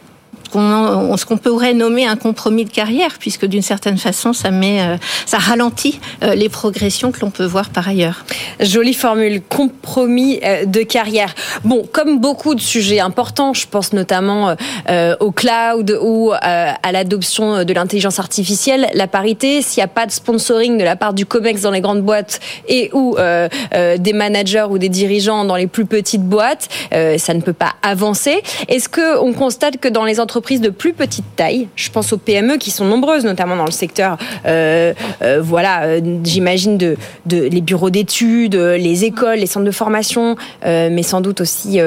ce 0.55 1.25
qu'on 1.25 1.37
pourrait 1.37 1.75
nommer 1.75 2.07
un 2.07 2.17
compromis 2.17 2.65
de 2.65 2.71
carrière, 2.71 3.17
puisque 3.19 3.47
d'une 3.47 3.63
certaine 3.63 3.99
façon, 3.99 4.33
ça 4.33 4.49
euh, 4.51 4.97
ralentit 5.33 6.01
euh, 6.23 6.35
les 6.35 6.49
progressions 6.49 7.13
que 7.13 7.21
l'on 7.21 7.31
peut 7.31 7.45
voir 7.45 7.71
par 7.71 7.89
ailleurs. 7.89 8.25
Jolie 8.61 8.95
formule, 8.95 9.43
compromis 9.43 10.41
euh, 10.45 10.65
de 10.65 10.83
carrière. 10.83 11.35
Bon, 11.65 11.85
comme 11.91 12.19
beaucoup 12.19 12.55
de 12.55 12.61
sujets 12.61 13.01
importants, 13.01 13.53
je 13.53 13.67
pense 13.67 13.93
notamment 13.93 14.55
au 15.21 15.31
cloud 15.31 15.99
ou 16.03 16.33
à 16.33 16.93
l'adoption 16.93 17.65
de 17.65 17.73
l'intelligence 17.73 18.19
artificielle, 18.19 18.89
la 18.95 19.07
parité, 19.07 19.63
s'il 19.63 19.81
n'y 19.81 19.85
a 19.85 19.89
pas 19.89 20.07
de 20.07 20.11
sponsoring 20.11 20.79
de 20.79 20.85
la 20.85 20.97
part 20.97 21.15
du 21.15 21.27
COMEX 21.27 21.63
dans 21.63 21.71
les 21.71 21.81
grandes 21.81 22.03
boîtes 22.03 22.41
et 22.69 22.91
ou 22.93 23.17
des 23.99 24.13
managers 24.13 24.67
ou 24.69 24.79
des 24.79 24.89
dirigeants 24.89 25.45
dans 25.45 25.57
les 25.57 25.67
plus 25.67 25.87
petites 25.87 26.23
boîtes, 26.23 26.69
ça 26.91 27.35
ne 27.35 27.41
peut 27.41 27.53
pas 27.53 27.75
avancer. 27.83 28.43
Est-ce 28.69 28.89
que 28.89 29.19
on 29.19 29.33
constate 29.33 29.79
que 29.79 29.89
dans 29.89 30.05
les 30.05 30.21
entreprises 30.21 30.44
de 30.53 30.69
plus 30.69 30.93
petite 30.93 31.25
taille. 31.37 31.69
Je 31.75 31.91
pense 31.91 32.13
aux 32.13 32.19
PME 32.19 32.59
qui 32.59 32.71
sont 32.71 32.85
nombreuses, 32.85 33.25
notamment 33.25 33.57
dans 33.57 33.65
le 33.65 33.71
secteur, 33.71 34.19
euh, 34.47 34.93
euh, 35.23 35.41
voilà, 35.43 35.85
euh, 35.85 36.01
j'imagine 36.23 36.79
les 37.31 37.61
bureaux 37.61 37.91
d'études, 37.91 38.55
les 38.55 39.05
écoles, 39.05 39.39
les 39.39 39.47
centres 39.47 39.67
de 39.67 39.71
formation, 39.71 40.37
mais 40.65 41.03
sans 41.03 41.21
doute 41.21 41.41
aussi 41.41 41.79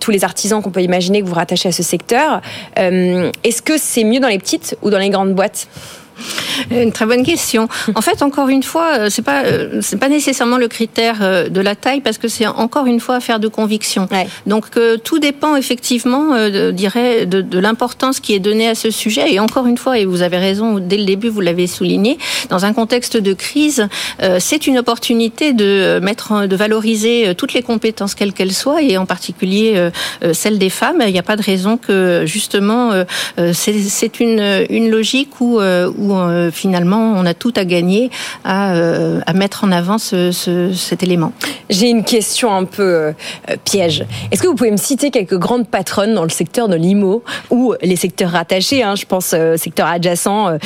tous 0.00 0.10
les 0.10 0.24
artisans 0.24 0.62
qu'on 0.62 0.70
peut 0.70 0.82
imaginer 0.82 1.22
que 1.22 1.26
vous 1.26 1.34
rattachez 1.34 1.68
à 1.68 1.72
ce 1.72 1.82
secteur. 1.82 2.40
Est-ce 2.76 3.62
que 3.62 3.74
c'est 3.76 4.04
mieux 4.04 4.20
dans 4.20 4.28
les 4.28 4.38
petites 4.38 4.76
ou 4.82 4.90
dans 4.90 4.98
les 4.98 5.10
grandes 5.10 5.34
boîtes? 5.34 5.68
Une 6.70 6.92
très 6.92 7.06
bonne 7.06 7.24
question. 7.24 7.68
En 7.94 8.00
fait, 8.00 8.22
encore 8.22 8.48
une 8.48 8.62
fois, 8.62 8.98
euh, 8.98 9.06
c'est 9.10 9.22
pas 9.22 9.44
euh, 9.44 9.80
c'est 9.80 9.98
pas 9.98 10.08
nécessairement 10.08 10.58
le 10.58 10.68
critère 10.68 11.18
euh, 11.22 11.48
de 11.48 11.60
la 11.60 11.74
taille 11.74 12.00
parce 12.00 12.18
que 12.18 12.28
c'est 12.28 12.46
encore 12.46 12.86
une 12.86 13.00
fois 13.00 13.16
affaire 13.16 13.40
de 13.40 13.48
conviction. 13.48 14.08
Donc 14.46 14.66
tout 15.04 15.18
dépend 15.18 15.56
effectivement, 15.56 16.36
je 16.36 16.70
dirais, 16.70 17.26
de, 17.26 17.40
de 17.40 17.58
l'importance 17.58 18.20
qui 18.20 18.34
est 18.34 18.38
donnée 18.38 18.68
à 18.68 18.74
ce 18.74 18.90
sujet. 18.90 19.32
Et 19.32 19.40
encore 19.40 19.66
une 19.66 19.78
fois, 19.78 19.98
et 19.98 20.04
vous 20.04 20.22
avez 20.22 20.38
raison, 20.38 20.78
dès 20.78 20.96
le 20.96 21.04
début, 21.04 21.28
vous 21.28 21.40
l'avez 21.40 21.66
souligné, 21.66 22.18
dans 22.48 22.64
un 22.64 22.72
contexte 22.72 23.16
de 23.16 23.32
crise, 23.32 23.88
c'est 24.38 24.66
une 24.66 24.78
opportunité 24.78 25.52
de 25.52 26.00
mettre, 26.02 26.46
de 26.46 26.56
valoriser 26.56 27.34
toutes 27.36 27.52
les 27.52 27.62
compétences 27.62 28.14
quelles 28.14 28.32
qu'elles 28.32 28.52
soient, 28.52 28.82
et 28.82 28.96
en 28.96 29.06
particulier 29.06 29.90
celles 30.32 30.58
des 30.58 30.70
femmes. 30.70 31.02
Il 31.06 31.12
n'y 31.12 31.18
a 31.18 31.24
pas 31.24 31.36
de 31.36 31.42
raison 31.42 31.76
que 31.76 32.24
justement, 32.26 32.92
c'est 33.52 34.20
une 34.20 34.66
une 34.70 34.90
logique 34.90 35.40
où 35.40 35.60
où 35.60 36.07
finalement, 36.52 37.14
on 37.16 37.26
a 37.26 37.34
tout 37.34 37.52
à 37.56 37.64
gagner 37.64 38.10
à, 38.44 38.72
euh, 38.74 39.20
mettre 39.34 39.64
en 39.64 39.72
avant 39.72 39.98
cet 39.98 41.02
élément. 41.02 41.32
J'ai 41.70 41.88
une 41.88 42.04
question 42.04 42.52
un 42.52 42.64
peu 42.64 42.82
euh, 42.82 43.12
piège. 43.64 44.04
Est-ce 44.30 44.42
que 44.42 44.48
vous 44.48 44.54
pouvez 44.54 44.70
me 44.70 44.76
citer 44.76 45.10
quelques 45.10 45.38
grandes 45.38 45.68
patronnes 45.68 46.14
dans 46.14 46.24
le 46.24 46.30
secteur 46.30 46.68
de 46.68 46.74
l'IMO 46.74 47.22
ou 47.50 47.74
les 47.82 47.96
secteurs 47.96 48.30
rattachés 48.30 48.82
hein, 48.82 48.94
Je 48.96 49.04
pense 49.04 49.32
euh, 49.34 49.56
secteur 49.56 49.86
adjacent, 49.86 50.58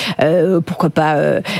pourquoi 0.66 0.90
pas 0.90 1.16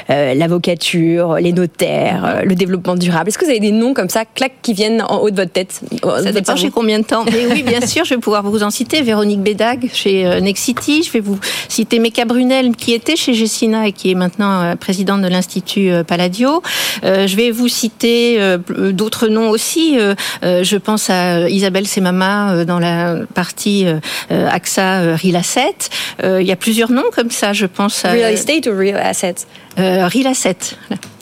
l'avocature, 0.09 1.37
les 1.37 1.53
notaires, 1.53 2.43
le 2.45 2.55
développement 2.55 2.95
durable. 2.95 3.29
Est-ce 3.29 3.39
que 3.39 3.45
vous 3.45 3.51
avez 3.51 3.61
des 3.61 3.73
noms 3.73 3.95
comme 3.95 4.09
ça, 4.09 4.25
clac, 4.25 4.53
qui 4.63 4.73
viennent 4.73 5.03
en 5.03 5.19
haut 5.19 5.31
de 5.31 5.37
votre 5.37 5.53
tête 5.53 5.81
Ça 6.03 6.33
dépend 6.33 6.57
chez 6.57 6.71
combien 6.71 6.99
de 6.99 7.05
temps. 7.05 7.25
Mais 7.25 7.47
oui, 7.51 7.63
bien 7.63 7.81
sûr, 7.87 8.05
je 8.05 8.15
vais 8.15 8.21
pouvoir 8.21 8.43
vous 8.43 8.63
en 8.63 8.71
citer. 8.71 9.03
Véronique 9.03 9.41
Bédag 9.41 9.91
chez 9.93 10.41
Nexity. 10.41 11.03
Je 11.03 11.13
vais 11.13 11.21
vous 11.21 11.39
citer 11.69 11.99
Meka 11.99 12.25
Brunel 12.25 12.77
qui 12.77 12.93
était 12.93 13.17
chez 13.17 13.35
Gessina 13.35 13.72
et 13.81 13.93
qui 13.93 14.11
est 14.11 14.15
maintenant 14.15 14.63
euh, 14.63 14.77
présidente 14.77 15.23
de 15.23 15.29
l'Institut 15.29 15.91
euh, 15.91 16.05
Palladio. 16.05 16.63
Euh, 17.05 17.27
je 17.27 17.37
vais 17.37 17.51
vous 17.51 17.69
citer 17.69 18.39
d'autres 18.69 19.29
noms 19.29 19.51
aussi. 19.51 19.99
Je 20.43 20.77
pense 20.77 21.11
à 21.11 21.49
Isabelle 21.49 21.87
Semama 21.87 22.65
dans 22.65 22.79
la 22.79 23.17
partie 23.35 23.87
AXA 24.31 25.17
Real 25.17 25.37
Asset. 25.37 25.77
Il 26.23 26.47
y 26.47 26.53
a 26.53 26.57
plusieurs 26.57 26.91
noms 26.91 27.11
comme 27.15 27.31
ça, 27.31 27.53
je 27.53 27.67
pense. 27.67 28.05
À... 28.05 28.13
Real 28.13 28.33
Estate 28.33 28.67
ou 28.67 28.77
Real 28.77 29.01
Asset 29.01 29.35
Real 29.77 30.27
Asset. 30.27 30.57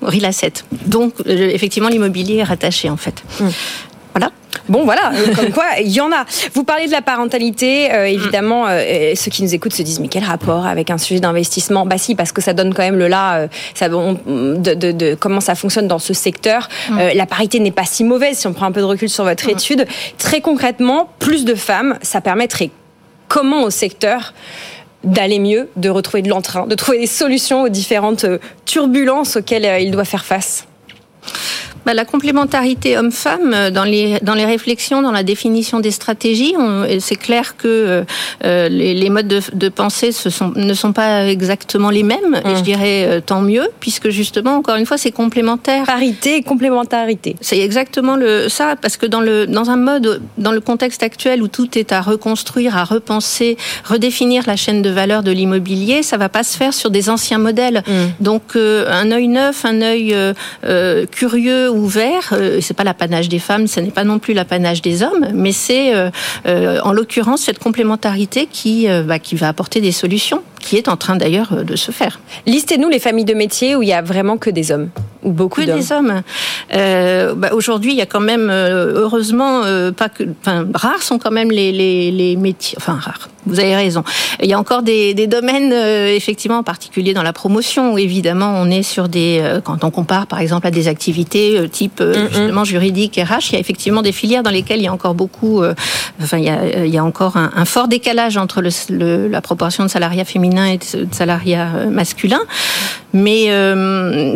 Real 0.02 0.24
Asset. 0.24 0.52
Donc, 0.86 1.14
effectivement, 1.27 1.89
l'immobilier 1.89 2.36
est 2.36 2.44
rattaché, 2.44 2.90
en 2.90 2.97
fait. 2.97 3.22
Hmm. 3.39 3.48
Voilà. 4.15 4.31
Bon, 4.69 4.85
voilà, 4.85 5.12
euh, 5.15 5.35
comme 5.35 5.51
quoi, 5.51 5.65
il 5.81 5.91
y 5.91 6.01
en 6.01 6.12
a. 6.12 6.24
Vous 6.55 6.62
parlez 6.65 6.87
de 6.87 6.93
la 6.93 7.03
parentalité, 7.03 7.93
euh, 7.93 8.05
évidemment, 8.05 8.66
euh, 8.69 9.12
ceux 9.16 9.31
qui 9.31 9.43
nous 9.43 9.55
écoutent 9.55 9.73
se 9.74 9.82
disent, 9.82 9.99
mais 10.01 10.09
quel 10.09 10.24
rapport 10.24 10.66
avec 10.66 10.91
un 10.91 10.99
sujet 10.99 11.20
d'investissement? 11.20 11.87
Bah 11.87 11.99
si, 11.99 12.15
parce 12.15 12.31
que 12.31 12.41
ça 12.41 12.53
donne 12.53 12.73
quand 12.73 12.82
même 12.82 12.97
le 12.97 13.09
là 13.09 13.49
ça, 13.74 13.89
de, 13.89 14.74
de, 14.74 14.93
de, 14.93 15.15
comment 15.15 15.41
ça 15.41 15.55
fonctionne 15.55 15.89
dans 15.89 15.99
ce 15.99 16.15
secteur. 16.15 16.69
Mm. 16.89 16.99
la 17.15 17.27
parité 17.27 17.59
n'est 17.59 17.70
pas 17.70 17.85
si 17.85 18.05
mauvaise 18.05 18.39
si 18.39 18.47
on 18.47 18.53
prend 18.53 18.66
un 18.66 18.73
peu 18.73 18.81
de 18.81 18.87
recul 18.87 19.09
sur 19.09 19.24
votre 19.24 19.47
mm. 19.47 19.51
étude. 19.51 19.87
Très 20.19 20.41
concrètement, 20.41 21.09
plus 21.19 21.45
de 21.45 21.55
femmes, 21.55 21.99
ça 22.03 22.20
permettrait 22.20 22.70
comment 23.28 23.62
au 23.62 23.70
secteur 23.70 24.35
d'aller 25.03 25.39
mieux, 25.39 25.69
de 25.77 25.89
retrouver 25.89 26.23
de 26.23 26.28
l'entrain, 26.28 26.66
de 26.66 26.74
trouver 26.74 26.99
des 26.99 27.07
solutions 27.07 27.62
aux 27.62 27.69
différentes 27.69 28.27
turbulences 28.66 29.37
auxquelles 29.37 29.82
il 29.82 29.91
doit 29.91 30.05
faire 30.05 30.24
face? 30.24 30.66
Bah, 31.86 31.94
la 31.94 32.05
complémentarité 32.05 32.98
homme-femme 32.98 33.52
euh, 33.55 33.70
dans 33.70 33.85
les 33.85 34.19
dans 34.23 34.35
les 34.35 34.44
réflexions, 34.44 35.02
dans 35.02 35.12
la 35.12 35.23
définition 35.23 35.81
des 35.81 35.90
stratégies, 35.90 36.55
c'est 37.01 37.16
clair 37.16 37.57
que 37.57 37.69
euh, 37.69 38.05
euh, 38.44 38.69
les, 38.69 38.94
les, 38.94 39.11
modes 39.11 39.28
de, 39.28 39.40
de 39.55 39.69
pensée 39.69 40.12
ce 40.12 40.31
sont, 40.31 40.52
ne 40.57 40.74
sont 40.74 40.93
pas 40.93 41.27
exactement 41.27 41.90
les 41.90 42.02
mêmes. 42.02 42.40
Et 42.44 42.55
je 42.55 42.61
mmh. 42.61 42.62
dirais 42.62 43.23
tant 43.24 43.40
mieux, 43.40 43.69
puisque 43.81 44.11
justement, 44.11 44.57
encore 44.57 44.77
une 44.77 44.86
fois, 44.86 44.98
c'est 44.98 45.12
complémentaire. 45.12 45.85
Parité 45.85 46.36
et 46.36 46.43
complémentarité. 46.43 47.36
C'est 47.40 47.59
exactement 47.59 48.16
le 48.16 48.48
ça, 48.48 48.77
parce 48.77 48.97
que 48.97 49.07
dans 49.07 49.20
le 49.20 49.47
dans 49.47 49.70
un 49.70 49.77
mode, 49.77 50.23
dans 50.39 50.52
le 50.52 50.61
contexte 50.61 51.02
actuel 51.02 51.43
où 51.43 51.48
tout 51.48 51.78
est 51.78 51.93
à 51.93 52.01
reconstruire, 52.01 52.77
à 52.77 52.85
repenser, 52.85 53.57
redéfinir 53.85 54.44
la 54.47 54.57
chaîne 54.57 54.82
de 54.82 54.90
valeur 54.90 55.23
de 55.23 55.31
l'immobilier, 55.31 56.02
ça 56.02 56.16
va 56.16 56.28
pas 56.28 56.43
se 56.43 56.57
faire 56.57 56.74
sur 56.74 56.90
des 56.90 57.09
anciens 57.09 57.39
modèles. 57.39 57.82
Mmh. 57.86 57.93
Donc 58.20 58.57
un 58.57 59.11
œil 59.11 59.28
neuf, 59.28 59.65
un 59.65 59.81
œil 59.81 60.15
curieux 61.11 61.69
ouvert. 61.70 62.32
Euh, 62.32 62.60
c'est 62.60 62.74
pas 62.74 62.84
l'apanage 62.84 63.28
des 63.28 63.38
femmes, 63.38 63.66
ce 63.66 63.80
n'est 63.80 63.90
pas 63.90 64.05
non 64.05 64.18
plus 64.18 64.34
l'apanage 64.34 64.82
des 64.82 65.02
hommes, 65.02 65.28
mais 65.34 65.52
c'est 65.52 65.94
euh, 65.94 66.10
euh, 66.47 66.80
en 66.82 66.92
l'occurrence 66.92 67.42
cette 67.42 67.59
complémentarité 67.59 68.47
qui, 68.51 68.86
bah, 69.06 69.18
qui 69.18 69.34
va 69.36 69.48
apporter 69.48 69.80
des 69.80 69.92
solutions, 69.92 70.42
qui 70.61 70.77
est 70.77 70.89
en 70.89 70.97
train 70.97 71.16
d'ailleurs 71.16 71.65
de 71.65 71.77
se 71.77 71.91
faire. 71.91 72.20
Listez-nous 72.47 72.89
les 72.89 72.99
familles 72.99 73.24
de 73.24 73.35
métiers 73.35 73.77
où 73.77 73.82
il 73.82 73.89
y 73.89 73.93
a 73.93 74.03
vraiment 74.03 74.37
que 74.37 74.51
des 74.51 74.73
hommes 74.73 74.91
ou 75.23 75.32
beaucoup 75.32 75.61
que 75.61 75.66
des 75.66 75.93
hommes. 75.93 76.23
Bah, 76.70 77.51
aujourd'hui, 77.53 77.93
il 77.93 77.97
y 77.99 78.03
a 78.03 78.07
quand 78.07 78.20
même 78.20 78.51
heureusement 78.51 79.62
pas 79.97 80.09
que, 80.09 80.24
enfin, 80.41 80.66
rares 80.74 81.03
sont 81.03 81.19
quand 81.19 81.31
même 81.31 81.51
les, 81.51 81.73
les, 81.73 82.11
les 82.11 82.37
métiers, 82.37 82.77
enfin 82.78 82.95
rares 82.95 83.28
vous 83.47 83.61
avez 83.61 83.74
raison. 83.74 84.05
Il 84.43 84.49
y 84.49 84.53
a 84.53 84.59
encore 84.59 84.82
des, 84.82 85.15
des 85.15 85.27
domaines, 85.27 85.73
euh, 85.73 86.15
effectivement, 86.15 86.59
en 86.59 86.62
particulier 86.62 87.15
dans 87.15 87.23
la 87.23 87.32
promotion, 87.32 87.95
où 87.95 87.99
évidemment 87.99 88.55
on 88.57 88.70
est 88.70 88.82
sur 88.82 89.09
des, 89.09 89.41
euh, 89.43 89.61
quand 89.61 89.85
on 89.85 89.91
compare 89.91 90.27
par 90.27 90.41
exemple 90.41 90.66
à 90.66 90.70
des 90.70 90.89
activités 90.89 91.59
euh, 91.59 91.69
type 91.69 92.01
mm, 92.01 92.05
mm. 92.05 92.28
justement 92.28 92.65
juridique, 92.65 93.16
RH, 93.16 93.51
il 93.51 93.53
y 93.55 93.57
a 93.57 93.61
effectivement 93.61 94.03
des 94.03 94.12
filières 94.12 94.43
dans 94.43 94.51
lesquelles 94.51 94.81
il 94.81 94.85
y 94.85 94.89
a 94.89 94.93
encore 94.93 95.15
beaucoup, 95.15 95.62
enfin 96.23 96.39
il 96.39 96.45
y 96.45 96.51
a, 96.51 96.85
il 96.85 96.93
y 96.93 96.99
a 96.99 97.05
encore 97.05 97.37
un, 97.37 97.51
un, 97.55 97.65
fort 97.65 97.89
décalage 97.89 98.37
entre 98.37 98.62
le, 98.62 99.28
la 99.28 99.41
proportion 99.41 99.85
de 99.85 99.89
salariat 99.89 100.24
et 100.56 100.78
de 100.78 101.14
salariat 101.14 101.86
masculin. 101.90 102.40
Mais 103.12 103.47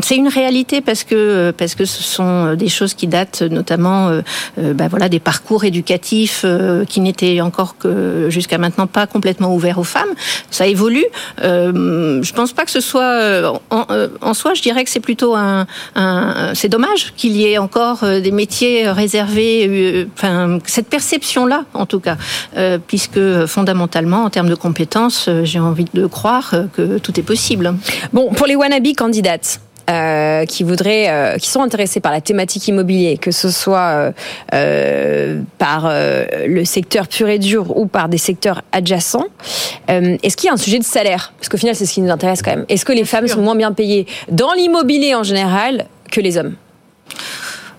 c'est 0.03 0.17
une 0.17 0.27
réalité 0.27 0.81
parce 0.81 1.05
que 1.05 1.53
parce 1.57 1.77
que 1.77 1.85
ce 1.85 2.03
sont 2.03 2.55
des 2.55 2.69
choses 2.69 2.95
qui 2.95 3.07
datent 3.07 3.43
notamment, 3.43 4.11
ben 4.57 4.89
voilà, 4.89 5.09
des 5.09 5.21
parcours 5.21 5.65
éducatifs 5.65 6.45
qui 6.89 7.01
n'étaient 7.01 7.41
encore 7.41 7.79
que 7.79 8.29
jusqu'à 8.31 8.59
maintenant 8.59 8.89
pas 8.89 9.07
complètement 9.07 9.55
ouvert 9.55 9.79
aux 9.79 9.85
femmes. 9.85 10.15
Ça 10.51 10.67
évolue. 10.67 11.05
Euh, 11.43 12.23
je 12.23 12.33
pense 12.33 12.53
pas 12.53 12.65
que 12.65 12.71
ce 12.71 12.81
soit 12.81 13.03
euh, 13.03 13.53
euh, 13.91 14.09
en, 14.21 14.35
soi. 14.35 14.55
Je 14.55 14.63
dirais 14.63 14.85
que 14.85 14.91
c'est 14.91 15.01
plutôt 15.01 15.35
un, 15.35 15.67
c'est 16.55 16.69
dommage 16.69 17.13
qu'il 17.17 17.33
y 17.33 17.47
ait 17.47 17.59
encore 17.59 18.05
des 18.05 18.31
métiers 18.31 18.89
réservés. 18.91 20.09
enfin, 20.17 20.59
cette 20.67 20.89
perception-là, 20.89 21.65
en 21.75 21.87
tout 21.87 22.01
cas, 22.01 22.17
puisque 22.87 23.47
fondamentalement, 23.47 24.25
en 24.25 24.31
termes 24.31 24.49
de 24.49 24.55
compétences, 24.55 25.29
j'ai 25.43 25.59
envie 25.59 25.87
de 25.93 26.04
croire 26.07 26.55
que 26.77 26.99
tout 26.99 27.19
est 27.19 27.23
possible. 27.23 27.75
Bon, 28.13 28.31
pour 28.33 28.47
les 28.47 28.57
wannabe 28.57 28.95
candidates. 28.97 29.61
Euh, 29.91 30.47
qui 30.47 30.65
voudraient, 30.65 31.11
euh, 31.11 31.37
qui 31.37 31.51
sont 31.51 31.61
intéressés 31.61 32.01
par 32.01 32.11
la 32.11 32.23
thématique 32.23 32.67
immobilier, 32.69 33.19
que 33.19 33.31
ce 33.31 33.51
soit 33.51 34.15
euh, 34.55 35.43
par 35.59 35.93
le 35.93 36.65
secteur 36.65 37.07
pur 37.07 37.29
et 37.29 37.39
dur 37.39 37.77
ou 37.77 37.85
par 37.85 38.09
des 38.09 38.17
secteurs 38.17 38.63
adjacents. 38.73 39.27
Est-ce 39.89 40.39
qu'il 40.39 40.47
y 40.47 40.51
a 40.51 40.55
un 40.55 40.57
sujet 40.57 40.79
de 40.79 40.85
salaire? 40.85 41.35
Parce 41.37 41.51
qu'au 41.51 41.59
final, 41.59 41.77
c'est 41.77 41.85
ce 41.85 41.93
qui 41.93 42.01
nous 42.01 42.11
intéresse 42.11 42.41
quand 42.41 42.53
même. 42.53 42.65
Est-ce 42.71 42.87
que 42.87 42.93
les 42.93 43.05
femmes 43.05 43.29
sont 43.29 43.43
moins 43.43 43.57
bien 43.57 43.73
payées 43.73 44.07
dans 44.31 44.55
l'immobilier 44.55 45.15
en 45.15 45.23
général 45.23 45.85
que 46.11 46.23
les 46.23 46.39
hommes? 46.39 46.55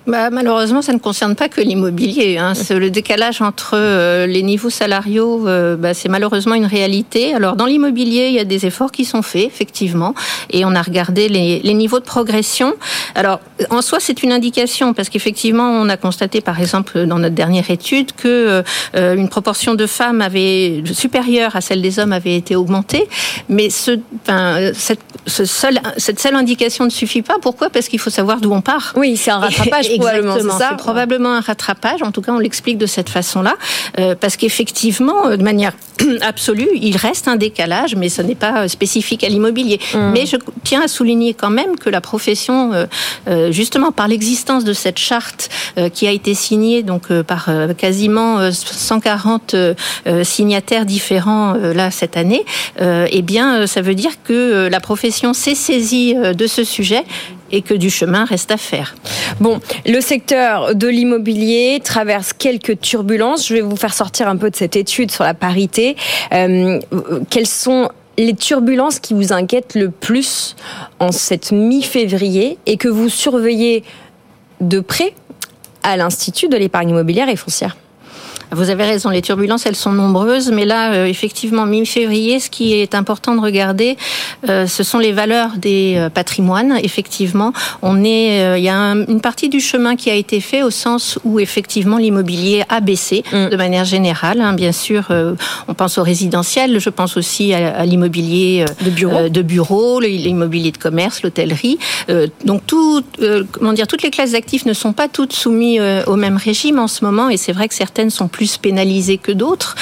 Bah, 0.08 0.30
malheureusement, 0.30 0.82
ça 0.82 0.94
ne 0.94 1.00
concerne 1.00 1.36
pas 1.36 1.50
que 1.50 1.62
l'immobilier. 1.62 2.38
Hein. 2.38 2.54
Le 2.70 2.90
décalage 2.90 3.42
entre 3.42 3.72
euh, 3.74 4.28
les 4.28 4.44
niveaux 4.44 4.70
salariaux, 4.70 5.48
euh, 5.48 5.76
bah, 5.76 5.94
c'est 5.94 6.10
malheureusement 6.10 6.56
une 6.56 6.66
réalité. 6.66 7.34
Alors, 7.34 7.56
dans 7.56 7.66
l'immobilier, 7.66 8.28
il 8.28 8.34
y 8.34 8.40
a 8.40 8.46
des 8.46 8.66
efforts 8.66 8.92
qui 8.92 9.06
sont 9.06 9.22
faits, 9.22 9.46
effectivement, 9.46 10.14
et 10.52 10.66
on 10.66 10.76
a 10.76 10.82
regardé 10.82 11.30
les, 11.30 11.60
les 11.60 11.74
niveaux 11.74 12.00
de 12.00 12.06
progression. 12.06 12.74
Alors, 13.16 13.40
en 13.70 13.82
soi, 13.82 14.00
c'est 14.00 14.24
une 14.24 14.32
indication, 14.32 14.94
parce 14.94 15.10
qu'effectivement, 15.10 15.70
on 15.70 15.90
a 15.90 15.98
constaté, 15.98 16.42
par 16.42 16.60
exemple, 16.60 17.06
dans 17.06 17.20
notre 17.20 17.36
dernière 17.36 17.70
étude, 17.72 18.12
que 18.14 18.64
euh, 18.96 19.16
une 19.16 19.30
proportion 19.30 19.76
de 19.76 19.88
femmes 19.88 20.22
avait 20.22 20.84
supérieure 20.92 21.56
à 21.56 21.62
celle 21.62 21.82
des 21.82 22.00
hommes 22.00 22.14
avait 22.14 22.36
été 22.36 22.56
augmentée, 22.56 23.08
mais 23.50 23.70
ce, 23.70 24.00
cette, 24.74 25.00
ce 25.26 25.46
seul, 25.46 25.80
cette 25.98 26.20
seule 26.20 26.36
indication 26.36 26.86
ne 26.86 26.90
suffit 26.90 27.22
pas. 27.22 27.36
Pourquoi? 27.42 27.70
Parce 27.70 27.88
qu'il 27.88 28.00
faut 28.00 28.10
savoir 28.10 28.42
d'où 28.42 28.52
on 28.52 28.62
part. 28.62 28.94
Oui, 28.96 29.18
c'est 29.18 29.32
un 29.32 29.40
rattrapage. 29.40 29.88
Exactement, 29.96 30.58
c'est 30.58 30.78
probablement 30.78 31.34
un 31.34 31.42
rattrapage. 31.42 32.02
En 32.04 32.12
tout 32.12 32.22
cas, 32.22 32.32
on 32.34 32.40
l'explique 32.40 32.78
de 32.78 32.86
cette 32.86 33.10
façon-là, 33.10 33.56
euh, 34.00 34.16
parce 34.20 34.38
qu'effectivement, 34.38 35.28
euh, 35.28 35.38
de 35.38 35.44
manière 35.44 35.74
absolue, 36.22 36.70
il 36.76 36.98
reste 36.98 37.28
un 37.28 37.36
décalage, 37.36 37.96
mais 37.96 38.10
ce 38.10 38.22
n'est 38.22 38.36
pas 38.36 38.64
euh, 38.64 38.68
spécifique 38.68 39.24
à 39.24 39.30
l'immobilier. 39.30 39.80
Mmh. 39.94 40.12
Mais 40.14 40.26
je 40.26 40.38
tiens 40.64 40.82
à 40.84 40.88
souligner 40.88 41.34
quand 41.34 41.50
même 41.50 41.78
que 41.78 41.90
la 41.90 42.02
profession, 42.02 42.72
justement 43.50 43.92
par 43.92 44.08
l'existence 44.08 44.64
de 44.64 44.74
cette 44.74 44.98
charte 44.98 45.50
qui 45.94 46.08
a 46.08 46.12
été 46.12 46.34
signée 46.34 46.84
donc 46.84 47.12
par 47.24 47.50
quasiment 47.78 48.52
140 48.52 49.56
signataires 50.24 50.86
différents 50.86 51.54
là 51.54 51.92
cette 51.92 52.18
année, 52.18 52.44
eh 52.80 53.22
bien, 53.22 53.68
ça 53.68 53.82
veut 53.82 53.96
dire 53.96 54.12
que 54.24 54.68
la 54.68 54.80
profession 54.80 55.34
s'est 55.34 55.56
saisie 55.56 56.16
de 56.16 56.48
ce 56.48 56.64
sujet 56.64 57.04
et 57.52 57.62
que 57.62 57.74
du 57.74 57.90
chemin 57.90 58.26
reste 58.26 58.52
à 58.52 58.58
faire. 58.58 58.96
Bon, 59.40 59.60
le 59.86 60.02
secteur 60.02 60.76
de 60.76 60.88
l'immobilier 60.88 61.80
traverse 61.84 62.34
quelques 62.34 62.80
turbulences. 62.80 63.48
Je 63.48 63.54
vais 63.54 63.62
vous 63.62 63.76
faire 63.76 63.94
sortir 63.94 64.28
un 64.28 64.38
peu 64.38 64.50
de 64.50 64.56
cette 64.56 64.76
étude 64.76 65.12
sur 65.12 65.24
la 65.24 65.34
parité. 65.34 65.85
Euh, 66.34 66.80
quelles 67.30 67.48
sont 67.48 67.90
les 68.18 68.34
turbulences 68.34 69.00
qui 69.00 69.14
vous 69.14 69.34
inquiètent 69.34 69.76
le 69.76 69.90
plus 69.90 70.56
en 71.00 71.12
cette 71.12 71.52
mi-février 71.52 72.58
et 72.66 72.78
que 72.78 72.88
vous 72.88 73.10
surveillez 73.10 73.84
de 74.62 74.80
près 74.80 75.14
à 75.84 75.98
l'Institut 75.98 76.48
de 76.48 76.58
l'épargne 76.58 76.90
immobilière 76.90 77.30
et 77.30 77.36
foncière? 77.36 77.76
Vous 78.52 78.70
avez 78.70 78.84
raison, 78.84 79.10
les 79.10 79.22
turbulences, 79.22 79.66
elles 79.66 79.76
sont 79.76 79.92
nombreuses, 79.92 80.52
mais 80.52 80.66
là, 80.66 80.94
euh, 80.94 81.06
effectivement, 81.06 81.66
mi-février, 81.66 82.40
ce 82.40 82.50
qui 82.50 82.74
est 82.74 82.96
important 82.96 83.36
de 83.36 83.42
regarder, 83.42 83.98
euh, 84.50 84.68
ce 84.68 84.84
sont 84.84 85.00
les 85.00 85.12
valeurs 85.12 85.52
des 85.58 85.96
euh, 85.98 86.10
patrimoines. 86.10 86.78
Effectivement, 86.84 87.54
on 87.82 88.04
est, 88.04 88.58
il 88.58 88.64
y 88.64 88.70
a 88.70 88.92
une 88.92 89.22
partie 89.22 89.50
du 89.50 89.60
chemin 89.60 89.96
qui 89.96 90.10
a 90.10 90.16
été 90.16 90.40
fait 90.40 90.64
au 90.64 90.70
sens 90.70 91.20
où 91.24 91.40
effectivement 91.40 91.98
l'immobilier 91.98 92.64
a 92.70 92.80
baissé 92.80 93.24
mm. 93.32 93.50
de 93.50 93.56
manière 93.56 93.86
générale. 93.86 94.42
Hein, 94.42 94.54
bien 94.54 94.72
sûr, 94.72 95.12
on 95.68 95.74
pense 95.74 95.98
au 95.98 96.04
résidentiel, 96.04 96.80
je 96.80 96.90
pense 96.90 97.18
aussi 97.18 97.54
à, 97.54 97.86
l'immobilier 97.86 98.66
de 98.82 98.90
bureau, 98.90 99.30
de 99.30 99.42
bureau, 99.42 100.00
l'immobilier 100.00 100.72
de 100.72 100.78
commerce, 100.78 101.24
l'hôtellerie. 101.24 101.78
donc 102.44 102.66
tout, 102.66 103.04
comment 103.52 103.74
dire, 103.74 103.88
toutes 103.88 104.04
les 104.04 104.12
classes 104.12 104.32
d'actifs 104.32 104.66
ne 104.66 104.74
sont 104.74 104.94
pas 104.94 105.08
toutes 105.08 105.34
soumises 105.34 105.82
au 106.08 106.16
même 106.16 106.38
régime 106.38 106.80
en 106.80 106.88
ce 106.88 107.04
moment, 107.04 107.30
et 107.30 107.38
c'est 107.38 107.52
vrai 107.52 107.68
que 107.68 107.74
certaines 107.74 108.10
sont 108.10 108.28
plus 108.36 108.58
pénalisés 108.58 109.18
que 109.18 109.32
d'autres. 109.32 109.76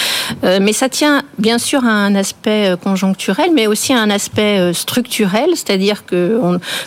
Euh, 0.43 0.59
mais 0.61 0.73
ça 0.73 0.87
tient 0.87 1.23
bien 1.39 1.57
sûr 1.57 1.83
à 1.85 1.89
un 1.89 2.13
aspect 2.13 2.69
euh, 2.69 2.75
conjoncturel, 2.75 3.49
mais 3.53 3.65
aussi 3.65 3.93
à 3.93 3.99
un 3.99 4.11
aspect 4.11 4.59
euh, 4.59 4.73
structurel, 4.73 5.49
c'est-à-dire 5.55 6.05
que, 6.05 6.39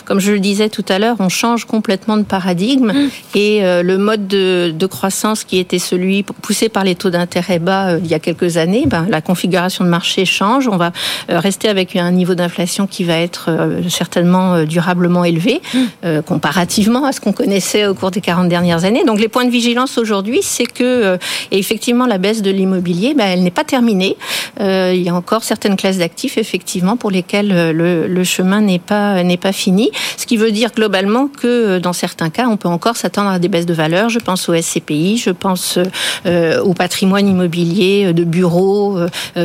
comme 0.05 0.21
je 0.21 0.31
le 0.31 0.39
disais 0.39 0.69
tout 0.69 0.85
à 0.87 0.97
l'heure, 0.97 1.17
on 1.19 1.27
change 1.27 1.65
complètement 1.65 2.15
de 2.15 2.23
paradigme 2.23 2.93
mmh. 2.93 3.09
et 3.35 3.61
le 3.83 3.97
mode 3.97 4.27
de, 4.27 4.87
croissance 4.87 5.43
qui 5.43 5.57
était 5.57 5.79
celui 5.79 6.23
poussé 6.23 6.69
par 6.69 6.85
les 6.85 6.95
taux 6.95 7.09
d'intérêt 7.09 7.59
bas 7.59 7.97
il 7.97 8.07
y 8.07 8.13
a 8.13 8.19
quelques 8.19 8.55
années, 8.55 8.85
ben, 8.87 9.05
la 9.09 9.19
configuration 9.19 9.83
de 9.83 9.89
marché 9.89 10.23
change. 10.23 10.69
On 10.69 10.77
va 10.77 10.93
rester 11.27 11.67
avec 11.67 11.97
un 11.97 12.11
niveau 12.11 12.35
d'inflation 12.35 12.87
qui 12.87 13.03
va 13.03 13.17
être 13.17 13.49
certainement 13.89 14.63
durablement 14.63 15.25
élevé 15.25 15.61
mmh. 15.73 16.21
comparativement 16.25 17.03
à 17.05 17.11
ce 17.11 17.19
qu'on 17.19 17.33
connaissait 17.33 17.85
au 17.85 17.95
cours 17.95 18.11
des 18.11 18.21
40 18.21 18.47
dernières 18.47 18.85
années. 18.85 19.03
Donc 19.03 19.19
les 19.19 19.27
points 19.27 19.45
de 19.45 19.51
vigilance 19.51 19.97
aujourd'hui, 19.97 20.39
c'est 20.41 20.71
que 20.71 21.17
effectivement, 21.57 22.05
la 22.05 22.17
baisse 22.17 22.41
de 22.41 22.51
l'immobilier, 22.51 23.13
ben, 23.13 23.25
elle 23.25 23.43
n'est 23.43 23.51
pas 23.51 23.63
terminée. 23.63 24.17
Euh, 24.59 24.93
il 24.95 25.01
y 25.01 25.09
a 25.09 25.15
encore 25.15 25.43
certaines 25.43 25.75
classes 25.75 25.97
d'actifs, 25.97 26.37
effectivement, 26.37 26.97
pour 26.97 27.11
lesquelles 27.11 27.51
euh, 27.51 28.07
le, 28.07 28.23
chemin 28.23 28.61
n'est 28.61 28.79
pas, 28.79 29.23
n'est 29.23 29.37
pas 29.37 29.51
fini. 29.51 29.91
Ce 30.17 30.25
qui 30.25 30.37
veut 30.37 30.51
dire 30.51 30.71
globalement 30.75 31.27
que 31.27 31.47
euh, 31.47 31.79
dans 31.79 31.93
certains 31.93 32.29
cas, 32.29 32.47
on 32.47 32.57
peut 32.57 32.67
encore 32.67 32.97
s'attendre 32.97 33.29
à 33.29 33.39
des 33.39 33.47
baisses 33.47 33.65
de 33.65 33.73
valeur. 33.73 34.09
Je 34.09 34.19
pense 34.19 34.49
au 34.49 34.55
SCPI, 34.55 35.17
je 35.17 35.31
pense 35.31 35.79
au 36.25 36.73
patrimoine 36.73 37.27
immobilier 37.27 38.13
de 38.13 38.23
bureaux 38.23 38.97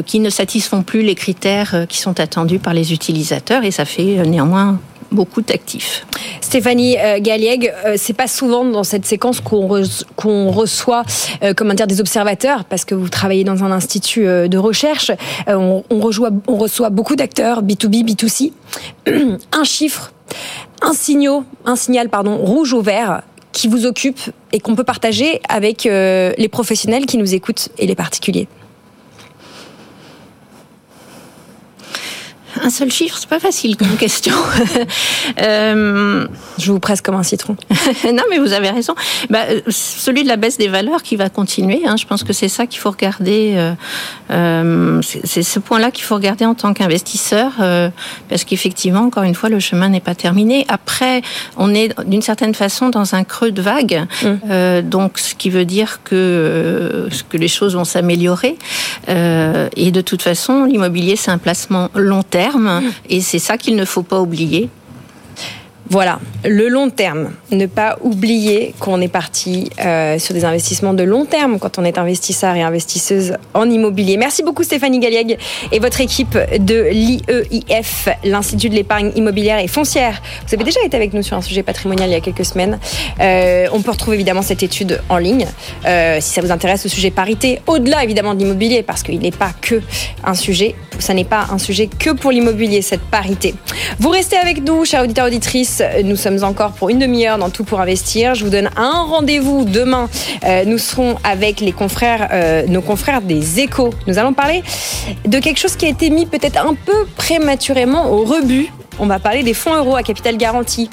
qui 0.07 0.21
ne 0.21 0.31
satisfont 0.31 0.83
plus 0.83 1.03
les 1.03 1.15
critères 1.15 1.87
qui 1.89 1.99
sont 1.99 2.19
attendus 2.21 2.59
par 2.59 2.75
les 2.75 2.93
utilisateurs. 2.93 3.65
Et 3.65 3.71
ça 3.71 3.85
fait 3.85 4.27
néanmoins 4.27 4.79
beaucoup 5.13 5.43
d'actifs. 5.43 6.07
Stéphanie 6.41 6.99
euh, 6.99 7.19
Galliègue, 7.21 7.73
euh, 7.87 7.95
c'est 7.97 8.13
pas 8.13 8.27
souvent 8.27 8.65
dans 8.65 8.85
cette 8.85 9.07
séquence 9.07 9.41
qu'on 9.41 10.51
reçoit 10.51 11.05
euh, 11.43 11.55
comment 11.55 11.75
des 11.75 12.01
observateurs, 12.01 12.65
parce 12.65 12.85
que 12.85 12.95
vous 12.95 13.09
travaillez 13.09 13.45
dans 13.45 13.65
un 13.65 13.73
institut 13.73 14.25
de 14.25 14.59
recherche. 14.59 15.11
On 15.49 15.83
reçoit 15.99 16.91
beaucoup 16.91 17.17
d'acteurs, 17.17 17.63
B2B, 17.63 18.05
B2C. 18.05 18.53
un 19.53 19.65
chiffre, 19.65 20.13
un, 20.83 20.93
signal, 20.93 21.43
un 21.65 21.77
signal 21.77 22.09
pardon, 22.09 22.37
rouge 22.37 22.73
ou 22.73 22.83
vert 22.83 23.23
qui 23.53 23.69
vous 23.69 23.87
occupe 23.87 24.21
et 24.53 24.61
qu'on 24.61 24.75
peut 24.75 24.85
partager 24.85 25.41
avec 25.49 25.85
les 25.85 26.49
professionnels 26.51 27.07
qui 27.07 27.19
nous 27.19 27.35
écoutent 27.35 27.71
et 27.79 27.87
les 27.87 27.97
particuliers. 27.97 28.49
Un 32.61 32.70
seul 32.70 32.91
chiffre, 32.91 33.16
c'est 33.19 33.29
pas 33.29 33.41
facile 33.41 33.77
comme 33.77 33.97
question. 33.97 34.35
euh... 35.41 36.27
Je 36.59 36.70
vous 36.70 36.79
presse 36.81 37.01
comme 37.01 37.15
un 37.15 37.23
citron. 37.23 37.57
non, 38.05 38.23
mais 38.31 38.39
vous 38.39 38.53
avez 38.53 38.70
raison. 38.70 38.95
Bah, 39.31 39.45
celui 39.69 40.23
de 40.23 40.29
la 40.29 40.37
baisse 40.37 40.59
des 40.59 40.69
valeurs 40.69 41.03
qui 41.03 41.16
va 41.16 41.29
continuer. 41.29 41.83
Hein, 41.87 41.97
je 41.97 42.07
pense 42.07 42.24
que 42.24 42.33
c'est 42.33 42.49
ça 42.49 42.66
qu'il 42.66 42.81
faut 42.81 42.91
regarder. 42.91 43.55
Euh, 43.57 43.73
euh, 44.31 45.01
c'est 45.03 45.43
ce 45.43 45.59
point-là 45.59 45.91
qu'il 45.91 46.05
faut 46.05 46.15
regarder 46.15 46.45
en 46.45 46.55
tant 46.55 46.73
qu'investisseur, 46.74 47.53
euh, 47.61 47.89
parce 48.29 48.45
qu'effectivement, 48.45 49.01
encore 49.01 49.23
une 49.23 49.35
fois, 49.35 49.49
le 49.49 49.61
chemin 49.61 49.89
n'est 49.89 50.01
pas 50.01 50.15
terminé. 50.15 50.65
Après, 50.69 51.23
on 51.57 51.74
est 51.74 51.95
d'une 52.07 52.23
certaine 52.23 52.55
façon 52.55 52.89
dans 52.89 53.15
un 53.15 53.24
creux 53.24 53.51
de 53.51 53.62
vague, 53.62 54.07
mmh. 54.23 54.27
euh, 54.51 54.83
donc 54.83 55.19
ce 55.19 55.35
qui 55.35 55.51
veut 55.51 55.65
dire 55.65 56.01
que 56.05 56.15
euh, 56.15 57.09
que 57.29 57.37
les 57.37 57.49
choses 57.49 57.74
vont 57.74 57.85
s'améliorer. 57.85 58.57
et 59.09 59.91
de 59.91 60.01
toute 60.01 60.23
façon, 60.23 60.65
l'immobilier 60.65 61.16
c'est 61.16 61.31
un 61.31 61.39
placement 61.39 61.89
long 61.95 62.23
terme 62.23 62.41
et 63.09 63.20
c'est 63.20 63.39
ça 63.39 63.59
qu'il 63.59 63.77
ne 63.77 63.85
faut 63.85 64.02
pas 64.02 64.20
oublier. 64.20 64.69
Voilà, 65.93 66.20
le 66.44 66.69
long 66.69 66.89
terme. 66.89 67.32
Ne 67.51 67.66
pas 67.66 67.98
oublier 68.01 68.74
qu'on 68.81 69.02
est 69.02 69.09
parti 69.09 69.69
euh, 69.85 70.19
sur 70.19 70.32
des 70.32 70.47
investissements 70.47 70.94
de 70.94 71.02
long 71.02 71.27
terme 71.27 71.59
quand 71.59 71.78
on 71.78 71.85
est 71.85 71.98
investisseur 71.98 72.55
et 72.55 72.62
investisseuse 72.62 73.35
en 73.52 73.69
immobilier. 73.69 74.16
Merci 74.16 74.43
beaucoup 74.43 74.62
Stéphanie 74.62 75.01
Galliègue 75.01 75.36
et 75.70 75.81
votre 75.81 76.01
équipe 76.01 76.39
de 76.59 76.89
l'IEIF, 76.90 78.09
l'Institut 78.24 78.70
de 78.70 78.74
l'épargne 78.74 79.12
immobilière 79.16 79.59
et 79.59 79.69
foncière. 79.69 80.23
Vous 80.47 80.55
avez 80.55 80.64
déjà 80.64 80.81
été 80.82 80.97
avec 80.97 81.12
nous 81.12 81.23
sur 81.23 81.36
un 81.36 81.43
sujet 81.43 81.62
patrimonial 81.62 82.09
il 82.09 82.12
y 82.12 82.16
a 82.16 82.20
quelques 82.20 82.47
semaines. 82.47 82.78
Euh, 83.20 83.66
on 83.73 83.82
peut 83.82 83.90
retrouver 83.90 84.14
évidemment 84.16 84.40
cette 84.40 84.62
étude 84.62 85.02
en 85.10 85.19
ligne 85.19 85.47
euh, 85.85 86.19
si 86.23 86.31
ça 86.32 86.40
vous 86.40 86.52
intéresse 86.52 86.85
le 86.85 86.90
sujet 86.90 87.10
parité, 87.10 87.60
au-delà 87.66 88.02
évidemment 88.02 88.32
de 88.32 88.39
l'immobilier 88.39 88.82
parce 88.82 89.02
qu'il 89.02 89.19
n'est 89.19 89.31
pas 89.31 89.51
que 89.60 89.82
un 90.24 90.35
sujet, 90.35 90.74
ça 90.98 91.14
n'est 91.14 91.24
pas 91.24 91.47
un 91.51 91.59
sujet 91.59 91.89
que 91.89 92.10
pour 92.10 92.31
l'immobilier 92.31 92.82
cette 92.82 93.02
parité. 93.02 93.55
Vous 93.98 94.10
restez 94.10 94.36
avec 94.36 94.62
nous, 94.64 94.85
chers 94.85 95.02
auditeurs 95.02 95.27
auditrices 95.27 95.82
nous 96.05 96.16
sommes 96.16 96.43
encore 96.43 96.73
pour 96.73 96.89
une 96.90 96.98
demi-heure 96.98 97.39
dans 97.39 97.51
Tout 97.51 97.64
pour 97.64 97.81
investir. 97.81 98.35
Je 98.35 98.44
vous 98.44 98.51
donne 98.51 98.70
un 98.77 99.02
rendez-vous 99.02 99.64
demain. 99.64 100.09
Euh, 100.44 100.64
nous 100.64 100.78
serons 100.78 101.16
avec 101.24 101.60
les 101.60 101.73
confrères, 101.73 102.28
euh, 102.32 102.66
nos 102.66 102.82
confrères 102.82 103.23
des 103.23 103.60
échos. 103.60 103.90
Nous 104.06 104.19
allons 104.19 104.32
parler 104.32 104.62
de 105.27 105.39
quelque 105.39 105.59
chose 105.59 105.77
qui 105.77 105.86
a 105.86 105.89
été 105.89 106.10
mis 106.10 106.27
peut-être 106.27 106.64
un 106.64 106.74
peu 106.74 107.06
prématurément 107.16 108.10
au 108.10 108.24
rebut. 108.24 108.73
On 108.98 109.06
va 109.06 109.19
parler 109.19 109.43
des 109.43 109.55
fonds 109.55 109.74
euros 109.77 109.97
à 109.97 110.02
capital 110.02 110.36
garanti. 110.36 110.90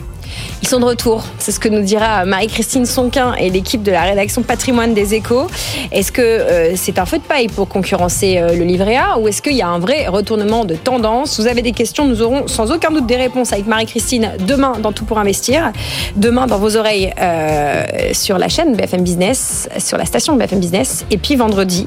Ils 0.62 0.68
sont 0.68 0.80
de 0.80 0.86
retour. 0.86 1.24
C'est 1.38 1.52
ce 1.52 1.60
que 1.60 1.70
nous 1.70 1.82
dira 1.82 2.26
Marie-Christine 2.26 2.86
Sonquin 2.86 3.34
et 3.36 3.50
l'équipe 3.50 3.84
de 3.84 3.92
la 3.92 4.04
rédaction 4.04 4.44
patrimoine 4.44 4.94
des 4.94 5.14
échos. 5.14 5.48
Est-ce 5.92 6.12
que 6.12 6.22
euh, 6.22 6.76
c'est 6.76 7.00
un 7.00 7.06
feu 7.06 7.18
de 7.18 7.24
paille 7.24 7.48
pour 7.48 7.68
concurrencer 7.68 8.38
euh, 8.38 8.56
le 8.56 8.64
livret 8.64 8.98
A 8.98 9.18
ou 9.20 9.28
est-ce 9.28 9.42
qu'il 9.42 9.56
y 9.56 9.62
a 9.62 9.68
un 9.68 9.80
vrai 9.80 10.08
retournement 10.08 10.66
de 10.66 10.76
tendance? 10.76 11.40
Vous 11.40 11.48
avez 11.48 11.62
des 11.62 11.72
questions, 11.72 12.06
nous 12.06 12.22
aurons 12.22 12.48
sans 12.48 12.72
aucun 12.72 12.92
doute 12.92 13.06
des 13.06 13.16
réponses 13.16 13.54
avec 13.54 13.68
Marie-Christine 13.68 14.34
demain 14.46 14.74
dans 14.82 14.92
Tout 14.92 15.06
pour 15.06 15.18
investir. 15.18 15.72
Demain 16.16 16.48
dans 16.48 16.58
vos 16.58 16.76
oreilles 16.76 17.14
euh, 17.20 17.84
sur 18.14 18.38
la 18.38 18.50
chaîne 18.50 18.76
BFM 18.76 19.02
Business, 19.02 19.70
sur 19.78 19.98
la 19.98 20.06
station 20.06 20.36
BFM 20.36 20.60
Business. 20.60 21.06
Et 21.12 21.18
puis 21.18 21.36
vendredi 21.36 21.86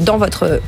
dans, 0.00 0.18
votre, 0.18 0.60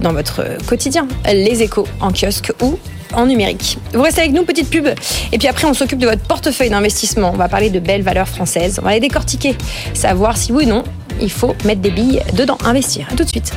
dans 0.00 0.12
votre 0.12 0.42
quotidien, 0.66 1.06
les 1.32 1.62
échos 1.62 1.86
en 2.00 2.10
kiosque 2.10 2.52
ou 2.62 2.78
en 3.14 3.26
numérique. 3.26 3.78
Vous 3.92 4.02
restez 4.02 4.22
avec 4.22 4.32
nous, 4.32 4.44
petite 4.44 4.70
pub. 4.70 4.88
Et 5.32 5.38
puis 5.38 5.48
après, 5.48 5.66
on 5.66 5.74
s'occupe 5.74 5.98
de 5.98 6.06
votre 6.06 6.22
portefeuille 6.22 6.70
d'investissement. 6.70 7.30
On 7.32 7.36
va 7.36 7.48
parler 7.48 7.70
de 7.70 7.80
belles 7.80 8.02
valeurs 8.02 8.28
françaises. 8.28 8.78
On 8.82 8.84
va 8.84 8.92
les 8.92 9.00
décortiquer. 9.00 9.56
Savoir 9.94 10.36
si 10.36 10.52
oui 10.52 10.64
ou 10.64 10.68
non, 10.68 10.84
il 11.20 11.30
faut 11.30 11.54
mettre 11.64 11.80
des 11.80 11.90
billes 11.90 12.22
dedans, 12.34 12.58
investir. 12.64 13.06
A 13.10 13.14
tout 13.14 13.24
de 13.24 13.28
suite. 13.28 13.52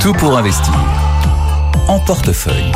Tout 0.00 0.12
pour 0.14 0.36
investir. 0.36 0.72
En 1.88 1.98
portefeuille. 2.00 2.72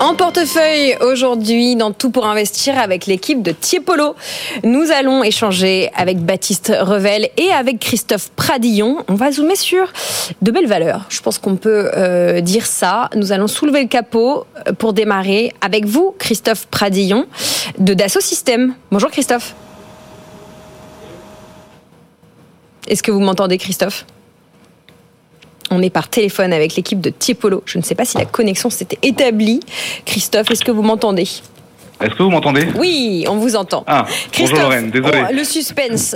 En 0.00 0.14
portefeuille 0.14 0.96
aujourd'hui 1.00 1.74
dans 1.74 1.90
Tout 1.90 2.10
pour 2.10 2.24
investir 2.24 2.78
avec 2.78 3.06
l'équipe 3.06 3.42
de 3.42 3.50
Tiepolo. 3.50 4.14
Nous 4.62 4.92
allons 4.92 5.24
échanger 5.24 5.90
avec 5.96 6.18
Baptiste 6.18 6.72
Revel 6.80 7.28
et 7.36 7.50
avec 7.50 7.80
Christophe 7.80 8.30
Pradillon. 8.36 8.98
On 9.08 9.14
va 9.14 9.32
zoomer 9.32 9.56
sur 9.56 9.92
de 10.40 10.50
belles 10.52 10.68
valeurs. 10.68 11.06
Je 11.08 11.20
pense 11.20 11.38
qu'on 11.38 11.56
peut 11.56 11.90
euh, 11.96 12.40
dire 12.40 12.64
ça. 12.64 13.10
Nous 13.16 13.32
allons 13.32 13.48
soulever 13.48 13.82
le 13.82 13.88
capot 13.88 14.44
euh, 14.68 14.72
pour 14.72 14.92
démarrer 14.92 15.52
avec 15.60 15.84
vous, 15.84 16.14
Christophe 16.16 16.68
Pradillon 16.68 17.26
de 17.78 17.92
Dassault 17.92 18.20
Systèmes. 18.20 18.74
Bonjour 18.92 19.10
Christophe. 19.10 19.56
Est-ce 22.86 23.02
que 23.02 23.10
vous 23.10 23.20
m'entendez 23.20 23.58
Christophe? 23.58 24.06
On 25.70 25.82
est 25.82 25.90
par 25.90 26.08
téléphone 26.08 26.52
avec 26.52 26.76
l'équipe 26.76 27.00
de 27.00 27.10
Tiepolo. 27.10 27.62
Je 27.66 27.78
ne 27.78 27.82
sais 27.82 27.94
pas 27.94 28.04
si 28.04 28.18
la 28.18 28.24
connexion 28.24 28.70
s'était 28.70 28.98
établie. 29.02 29.60
Christophe, 30.04 30.50
est-ce 30.50 30.64
que 30.64 30.70
vous 30.70 30.82
m'entendez? 30.82 31.28
Est-ce 32.00 32.14
que 32.14 32.22
vous 32.22 32.30
m'entendez? 32.30 32.68
Oui, 32.76 33.24
on 33.28 33.36
vous 33.36 33.56
entend. 33.56 33.82
Ah, 33.86 34.06
bonjour 34.38 34.58
Lorraine, 34.58 34.90
désolé. 34.90 35.20
le 35.32 35.42
suspense, 35.42 36.14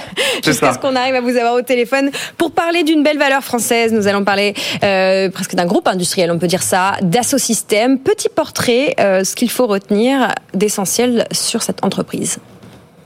jusqu'à 0.44 0.72
ce 0.72 0.78
qu'on 0.78 0.96
arrive 0.96 1.14
à 1.14 1.20
vous 1.20 1.36
avoir 1.36 1.54
au 1.54 1.62
téléphone. 1.62 2.10
Pour 2.36 2.50
parler 2.50 2.82
d'une 2.82 3.04
belle 3.04 3.18
valeur 3.18 3.42
française, 3.44 3.92
nous 3.92 4.08
allons 4.08 4.24
parler 4.24 4.54
euh, 4.82 5.30
presque 5.30 5.54
d'un 5.54 5.66
groupe 5.66 5.86
industriel, 5.86 6.32
on 6.32 6.38
peut 6.38 6.48
dire 6.48 6.64
ça, 6.64 6.96
Dassault 7.02 7.38
Systèmes. 7.38 8.00
Petit 8.00 8.28
portrait, 8.28 8.96
euh, 8.98 9.22
ce 9.22 9.36
qu'il 9.36 9.50
faut 9.50 9.68
retenir 9.68 10.34
d'essentiel 10.52 11.28
sur 11.30 11.62
cette 11.62 11.84
entreprise. 11.84 12.40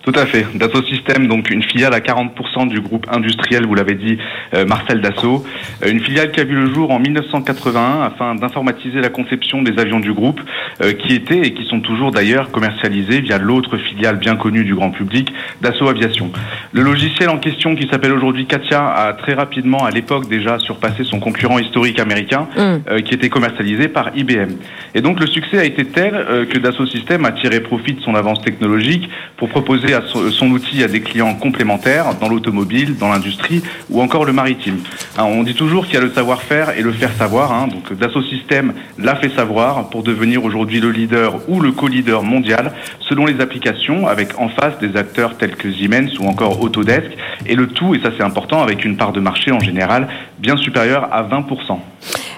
Tout 0.05 0.13
à 0.17 0.27
fait. 0.27 0.47
Dassault 0.55 0.83
Systèmes, 0.83 1.29
donc 1.29 1.49
une 1.49 1.63
filiale 1.63 1.95
à 1.95 2.01
40% 2.01 2.69
du 2.69 2.81
groupe 2.81 3.07
industriel, 3.11 3.65
vous 3.65 3.75
l'avez 3.75 3.95
dit, 3.95 4.19
euh, 4.53 4.67
Marcel 4.67 5.01
Dassault. 5.01 5.43
Euh, 5.83 5.91
une 5.91 6.01
filiale 6.01 6.31
qui 6.31 6.41
a 6.41 6.45
vu 6.45 6.55
le 6.55 6.75
jour 6.75 6.91
en 6.91 6.99
1981 6.99 8.03
afin 8.03 8.35
d'informatiser 8.35 9.01
la 9.01 9.09
conception 9.09 9.63
des 9.63 9.79
avions 9.81 10.01
du 10.01 10.13
groupe, 10.13 10.43
euh, 10.83 10.93
qui 10.93 11.15
étaient 11.15 11.39
et 11.39 11.55
qui 11.55 11.65
sont 11.65 11.81
toujours 11.81 12.11
d'ailleurs 12.11 12.51
commercialisés 12.51 13.23
via 13.23 13.39
l'autre 13.39 13.79
filiale 13.79 14.19
bien 14.19 14.37
connue 14.37 14.65
du 14.65 14.75
grand 14.75 14.91
public, 14.91 15.33
Dassault 15.63 15.89
Aviation. 15.89 16.31
Le 16.73 16.83
logiciel 16.83 17.31
en 17.31 17.39
question, 17.39 17.75
qui 17.75 17.89
s'appelle 17.89 18.13
aujourd'hui 18.13 18.45
Katia, 18.45 18.87
a 18.87 19.15
très 19.15 19.33
rapidement, 19.33 19.87
à 19.87 19.91
l'époque 19.91 20.29
déjà, 20.29 20.59
surpassé 20.59 21.05
son 21.05 21.19
concurrent 21.19 21.59
historique 21.59 21.99
américain, 21.99 22.47
Mm. 22.55 23.03
qui 23.03 23.15
était 23.15 23.31
commercialisé 23.31 23.89
par 23.89 24.11
IBM. 24.15 24.57
Et 24.95 25.01
donc 25.01 25.19
le 25.21 25.27
succès 25.27 25.59
a 25.59 25.65
été 25.65 25.85
tel 25.87 26.47
que 26.51 26.59
Dassault 26.59 26.87
Systèmes 26.87 27.25
a 27.25 27.33
tiré 27.33 27.61
profit 27.61 27.95
de 27.95 28.01
son 28.01 28.15
avance 28.15 28.43
technologique 28.43 29.09
pour 29.37 29.49
proposer 29.49 29.94
son 30.03 30.51
outil 30.51 30.83
à 30.83 30.89
des 30.89 31.01
clients 31.01 31.35
complémentaires 31.35 32.15
dans 32.21 32.29
l'automobile, 32.29 32.97
dans 32.97 33.09
l'industrie 33.09 33.63
ou 33.91 34.01
encore 34.01 34.25
le 34.25 34.33
maritime. 34.33 34.79
Hein, 35.19 35.25
on 35.25 35.43
dit 35.43 35.55
toujours 35.55 35.85
qu'il 35.87 35.95
y 35.95 35.99
a 35.99 36.01
le 36.01 36.13
savoir-faire 36.13 36.77
et 36.77 36.83
le 36.83 36.93
faire 36.93 37.13
savoir. 37.19 37.53
hein. 37.53 37.69
donc 37.69 37.93
Dassault 37.99 38.23
Systèmes 38.23 38.75
l'a 38.99 39.17
fait 39.17 39.31
savoir 39.35 39.89
pour 39.91 40.03
devenir 40.03 40.45
aujourd'hui 40.45 40.81
le 40.81 40.91
leader 40.91 41.41
ou 41.49 41.61
le 41.61 41.73
co-leader 41.73 42.23
mondial 42.23 42.73
selon 43.09 43.27
les 43.27 43.41
applications, 43.41 44.07
avec 44.07 44.39
en 44.39 44.49
face 44.49 44.79
des 44.81 44.97
acteurs 44.97 45.37
tels 45.37 45.57
que 45.57 45.71
Siemens 45.71 46.19
ou 46.19 46.27
encore 46.27 46.61
Autodesk. 46.61 47.11
Et 47.47 47.55
le 47.55 47.69
tout, 47.69 47.95
et 47.95 48.01
ça 48.01 48.11
c'est 48.17 48.25
important, 48.25 48.63
avec 48.63 48.85
une 48.85 48.97
part 48.97 49.13
de 49.13 49.21
marché 49.21 49.53
en 49.53 49.61
général 49.61 50.09
bien 50.39 50.57
supérieure 50.57 51.09
à 51.13 51.23
20%. 51.23 51.79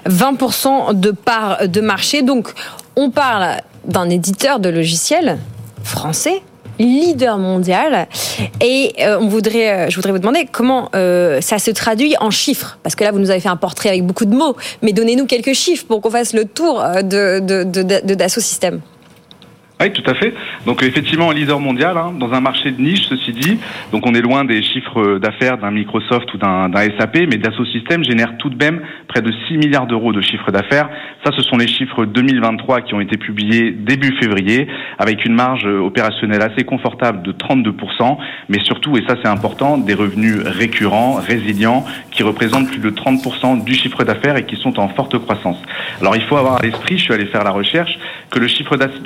20% 0.08 0.98
de 0.98 1.10
part 1.10 1.68
de 1.68 1.80
marché. 1.80 2.22
Donc, 2.22 2.48
on 2.96 3.10
parle 3.10 3.60
d'un 3.84 4.08
éditeur 4.08 4.60
de 4.60 4.68
logiciels 4.68 5.38
français 5.82 6.42
leader 6.78 7.38
mondial 7.38 8.06
et 8.60 8.94
euh, 9.00 9.18
on 9.20 9.28
voudrait, 9.28 9.72
euh, 9.72 9.90
je 9.90 9.96
voudrais 9.96 10.12
vous 10.12 10.18
demander 10.18 10.48
comment 10.50 10.90
euh, 10.94 11.40
ça 11.40 11.58
se 11.58 11.70
traduit 11.70 12.16
en 12.20 12.30
chiffres 12.30 12.78
parce 12.82 12.94
que 12.94 13.04
là 13.04 13.12
vous 13.12 13.18
nous 13.18 13.30
avez 13.30 13.40
fait 13.40 13.48
un 13.48 13.56
portrait 13.56 13.88
avec 13.88 14.04
beaucoup 14.04 14.24
de 14.24 14.34
mots 14.34 14.56
mais 14.82 14.92
donnez-nous 14.92 15.26
quelques 15.26 15.54
chiffres 15.54 15.84
pour 15.86 16.00
qu'on 16.00 16.10
fasse 16.10 16.32
le 16.32 16.44
tour 16.44 16.82
euh, 16.82 17.02
de, 17.02 17.40
de, 17.40 17.64
de, 17.64 17.82
de. 17.82 18.16
Oui, 19.78 19.92
tout 19.92 20.10
à 20.10 20.14
fait. 20.14 20.32
Donc 20.64 20.82
effectivement, 20.82 21.30
leader 21.32 21.60
mondial 21.60 21.98
hein, 21.98 22.14
dans 22.18 22.32
un 22.32 22.40
marché 22.40 22.70
de 22.70 22.80
niche, 22.80 23.02
ceci 23.10 23.32
dit. 23.32 23.58
Donc 23.92 24.06
on 24.06 24.14
est 24.14 24.22
loin 24.22 24.46
des 24.46 24.62
chiffres 24.62 25.18
d'affaires 25.18 25.58
d'un 25.58 25.70
Microsoft 25.70 26.32
ou 26.32 26.38
d'un 26.38 26.70
SAP, 26.98 27.26
mais 27.28 27.36
Dassault 27.36 27.66
Systèmes 27.66 28.02
génère 28.02 28.38
tout 28.38 28.48
de 28.48 28.56
même 28.56 28.80
près 29.06 29.20
de 29.20 29.30
6 29.48 29.58
milliards 29.58 29.86
d'euros 29.86 30.14
de 30.14 30.22
chiffre 30.22 30.50
d'affaires. 30.50 30.88
Ça, 31.26 31.30
ce 31.36 31.42
sont 31.42 31.58
les 31.58 31.66
chiffres 31.68 32.06
2023 32.06 32.80
qui 32.80 32.94
ont 32.94 33.02
été 33.02 33.18
publiés 33.18 33.70
début 33.70 34.16
février, 34.18 34.66
avec 34.98 35.26
une 35.26 35.34
marge 35.34 35.66
opérationnelle 35.66 36.40
assez 36.40 36.64
confortable 36.64 37.22
de 37.22 37.32
32%, 37.32 38.16
mais 38.48 38.60
surtout, 38.60 38.96
et 38.96 39.04
ça 39.06 39.16
c'est 39.22 39.28
important, 39.28 39.76
des 39.76 39.92
revenus 39.94 40.38
récurrents, 40.42 41.16
résilients, 41.16 41.84
qui 42.12 42.22
représentent 42.22 42.68
plus 42.68 42.78
de 42.78 42.88
30% 42.88 43.62
du 43.62 43.74
chiffre 43.74 44.04
d'affaires 44.04 44.38
et 44.38 44.46
qui 44.46 44.56
sont 44.56 44.80
en 44.80 44.88
forte 44.88 45.18
croissance. 45.18 45.60
Alors 46.00 46.16
il 46.16 46.22
faut 46.22 46.38
avoir 46.38 46.56
à 46.56 46.62
l'esprit, 46.62 46.96
je 46.96 47.02
suis 47.02 47.12
allé 47.12 47.26
faire 47.26 47.44
la 47.44 47.50
recherche, 47.50 47.98
que 48.30 48.38
le 48.38 48.48
chiffre 48.48 48.76
d'aff- 48.76 49.02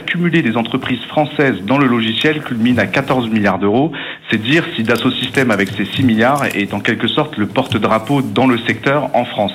cumulé 0.00 0.42
des 0.42 0.56
entreprises 0.56 1.02
françaises 1.08 1.56
dans 1.62 1.78
le 1.78 1.86
logiciel 1.86 2.42
culmine 2.42 2.78
à 2.78 2.86
14 2.86 3.28
milliards 3.28 3.58
d'euros. 3.58 3.92
C'est 4.30 4.40
dire 4.40 4.64
si 4.74 4.82
Dassault 4.82 5.10
Systèmes, 5.12 5.50
avec 5.50 5.68
ses 5.70 5.84
6 5.84 6.02
milliards, 6.02 6.44
est 6.46 6.72
en 6.74 6.80
quelque 6.80 7.08
sorte 7.08 7.36
le 7.36 7.46
porte-drapeau 7.46 8.22
dans 8.22 8.46
le 8.46 8.58
secteur 8.58 9.10
en 9.14 9.24
France. 9.24 9.52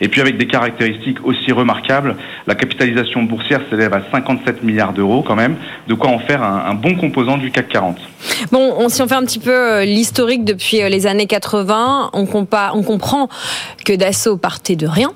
Et 0.00 0.08
puis 0.08 0.20
avec 0.20 0.36
des 0.36 0.46
caractéristiques 0.46 1.24
aussi 1.24 1.52
remarquables, 1.52 2.16
la 2.46 2.54
capitalisation 2.54 3.22
boursière 3.22 3.60
s'élève 3.70 3.94
à 3.94 4.02
57 4.10 4.62
milliards 4.62 4.92
d'euros 4.92 5.22
quand 5.22 5.36
même, 5.36 5.56
de 5.88 5.94
quoi 5.94 6.10
en 6.10 6.18
faire 6.18 6.42
un, 6.42 6.74
bon 6.74 6.96
composant 6.96 7.38
du 7.38 7.50
CAC 7.50 7.68
40. 7.68 7.96
Bon, 8.52 8.74
on, 8.78 8.88
si 8.88 9.00
on 9.00 9.08
fait 9.08 9.14
un 9.14 9.24
petit 9.24 9.38
peu 9.38 9.50
euh, 9.50 9.84
l'historique 9.84 10.44
depuis 10.44 10.82
euh, 10.82 10.88
les 10.88 11.06
années 11.06 11.26
80, 11.26 12.10
on, 12.12 12.24
compa- 12.24 12.72
on 12.74 12.82
comprend 12.82 13.28
que 13.84 13.94
Dassault 13.94 14.36
partait 14.36 14.76
de 14.76 14.86
rien 14.86 15.12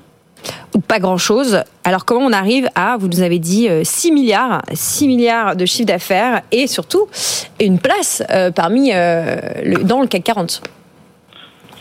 ou 0.75 0.79
pas 0.79 0.99
grand-chose. 0.99 1.63
Alors 1.83 2.05
comment 2.05 2.25
on 2.25 2.33
arrive 2.33 2.67
à, 2.75 2.97
vous 2.97 3.07
nous 3.07 3.21
avez 3.21 3.39
dit, 3.39 3.69
euh, 3.69 3.81
6 3.83 4.11
milliards, 4.11 4.61
6 4.73 5.07
milliards 5.07 5.55
de 5.55 5.65
chiffre 5.65 5.87
d'affaires 5.87 6.41
et 6.51 6.67
surtout 6.67 7.07
une 7.59 7.79
place 7.79 8.23
euh, 8.29 8.51
parmi 8.51 8.91
euh, 8.93 9.37
dans 9.83 10.01
le 10.01 10.07
CAC 10.07 10.23
40 10.23 10.61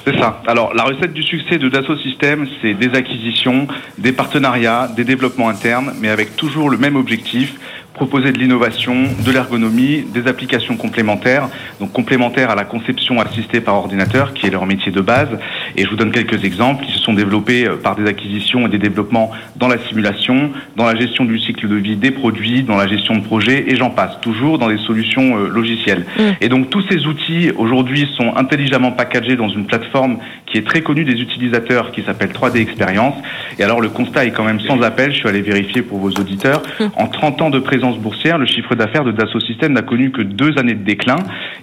C'est 0.07 0.19
ça. 0.19 0.41
Alors, 0.47 0.75
la 0.75 0.85
recette 0.85 1.13
du 1.13 1.23
succès 1.23 1.59
de 1.59 1.69
Dassault 1.69 1.99
Systèmes, 1.99 2.47
c'est 2.63 2.75
des 2.75 2.97
acquisitions, 2.97 3.69
des 3.99 4.13
partenariats, 4.13 4.89
des 4.95 5.05
développements 5.05 5.49
internes, 5.49 5.93
mais 6.01 6.09
avec 6.09 6.37
toujours 6.37 6.71
le 6.71 6.79
même 6.79 6.97
objectif 6.97 7.55
proposer 8.01 8.33
de 8.33 8.39
l'innovation, 8.39 8.95
de 9.27 9.31
l'ergonomie, 9.31 10.07
des 10.15 10.27
applications 10.27 10.79
complémentaires, 10.79 11.51
donc 11.81 11.93
complémentaires 11.93 12.49
à 12.49 12.55
la 12.55 12.65
conception 12.65 13.21
assistée 13.21 13.61
par 13.61 13.75
ordinateur, 13.75 14.33
qui 14.33 14.47
est 14.47 14.51
leur 14.51 14.65
métier 14.65 14.91
de 14.91 15.03
base. 15.03 15.29
Et 15.77 15.85
je 15.85 15.91
vous 15.91 15.97
donne 15.97 16.11
quelques 16.11 16.43
exemples 16.43 16.87
qui 16.87 16.93
se 16.93 17.01
sont 17.01 17.13
développés 17.13 17.67
euh, 17.67 17.77
par 17.77 17.97
des 17.97 18.07
acquisitions 18.09 18.67
et 18.67 18.71
des 18.71 18.79
développements 18.79 19.33
dans 19.57 19.69
la 19.69 19.77
simulation, 19.87 20.51
dans 20.77 20.87
la 20.87 20.97
gestion 20.97 21.27
du 21.27 21.39
cycle 21.39 21.69
de 21.69 21.75
vie 21.75 21.97
des 21.97 22.11
produits, 22.11 22.63
dans 22.63 22.79
la 22.79 22.89
gestion 22.89 23.17
de 23.17 23.21
projets, 23.21 23.67
et 23.69 23.77
j'en 23.77 23.91
passe, 23.91 24.19
toujours 24.23 24.57
dans 24.59 24.71
des 24.71 24.79
solutions 24.79 25.37
euh, 25.37 25.49
logicielles. 25.49 26.07
Et 26.41 26.49
donc 26.49 26.71
tous 26.71 26.83
ces 26.89 27.05
outils 27.05 27.51
aujourd'hui 27.55 28.09
sont 28.17 28.35
intelligemment 28.35 28.93
packagés 28.93 29.37
dans 29.37 29.51
une 29.51 29.67
plateforme 29.67 30.17
qui 30.47 30.57
est 30.57 30.67
très 30.67 30.81
connue 30.81 31.05
des 31.05 31.21
utilisateurs, 31.21 31.93
qui 31.93 32.03
s'appelle 32.03 32.31
3D 32.31 32.63
Experience. 32.63 33.17
Et 33.59 33.63
alors 33.63 33.83
le 33.83 33.91
constat 33.91 34.25
est 34.25 34.31
quand 34.31 34.45
même 34.45 34.61
sans 34.61 34.81
appel, 34.81 35.13
je 35.13 35.19
suis 35.19 35.29
allé 35.29 35.43
vérifier 35.43 35.83
pour 35.83 35.99
vos 35.99 36.11
auditeurs. 36.11 36.63
En 36.97 37.07
30 37.07 37.43
ans 37.43 37.51
de 37.51 37.59
présence 37.59 37.90
boursière, 37.99 38.39
le 38.39 38.47
chiffre 38.47 38.75
d'affaires 38.75 39.05
de 39.05 39.13
Dassault 39.13 39.41
Systèmes 39.41 39.73
n'a 39.73 39.83
connu 39.83 40.11
que 40.11 40.23
deux 40.23 40.59
années 40.59 40.75
de 40.75 40.85
déclin. 40.85 41.17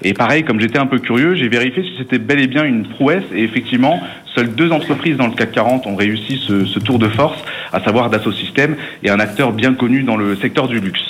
Et 0.04 0.14
pareil, 0.14 0.44
comme 0.44 0.60
j'étais 0.60 0.80
un 0.80 0.86
peu 0.86 1.00
curieux, 1.00 1.36
j'ai 1.36 1.50
vérifié 1.50 1.84
si 1.84 1.92
c'était 1.98 2.20
bel 2.20 2.40
et 2.40 2.48
bien 2.48 2.64
une 2.64 2.88
prouesse. 2.88 3.24
Et 3.34 3.44
effectivement, 3.44 4.00
seules 4.36 4.54
deux 4.54 4.72
entreprises 4.72 5.18
dans 5.18 5.28
le 5.28 5.34
CAC 5.34 5.52
40 5.52 5.88
ont 5.88 5.96
réussi 5.96 6.42
ce, 6.46 6.66
ce 6.66 6.80
tour 6.80 7.00
de 7.00 7.08
force, 7.08 7.40
à 7.74 7.80
savoir 7.82 8.10
Dassault 8.10 8.34
Systèmes 8.34 8.76
et 9.04 9.10
un 9.10 9.20
acteur 9.20 9.52
bien 9.52 9.74
connu 9.74 10.04
dans 10.04 10.18
le 10.18 10.36
secteur 10.36 10.68
du 10.68 10.80
luxe. 10.80 11.02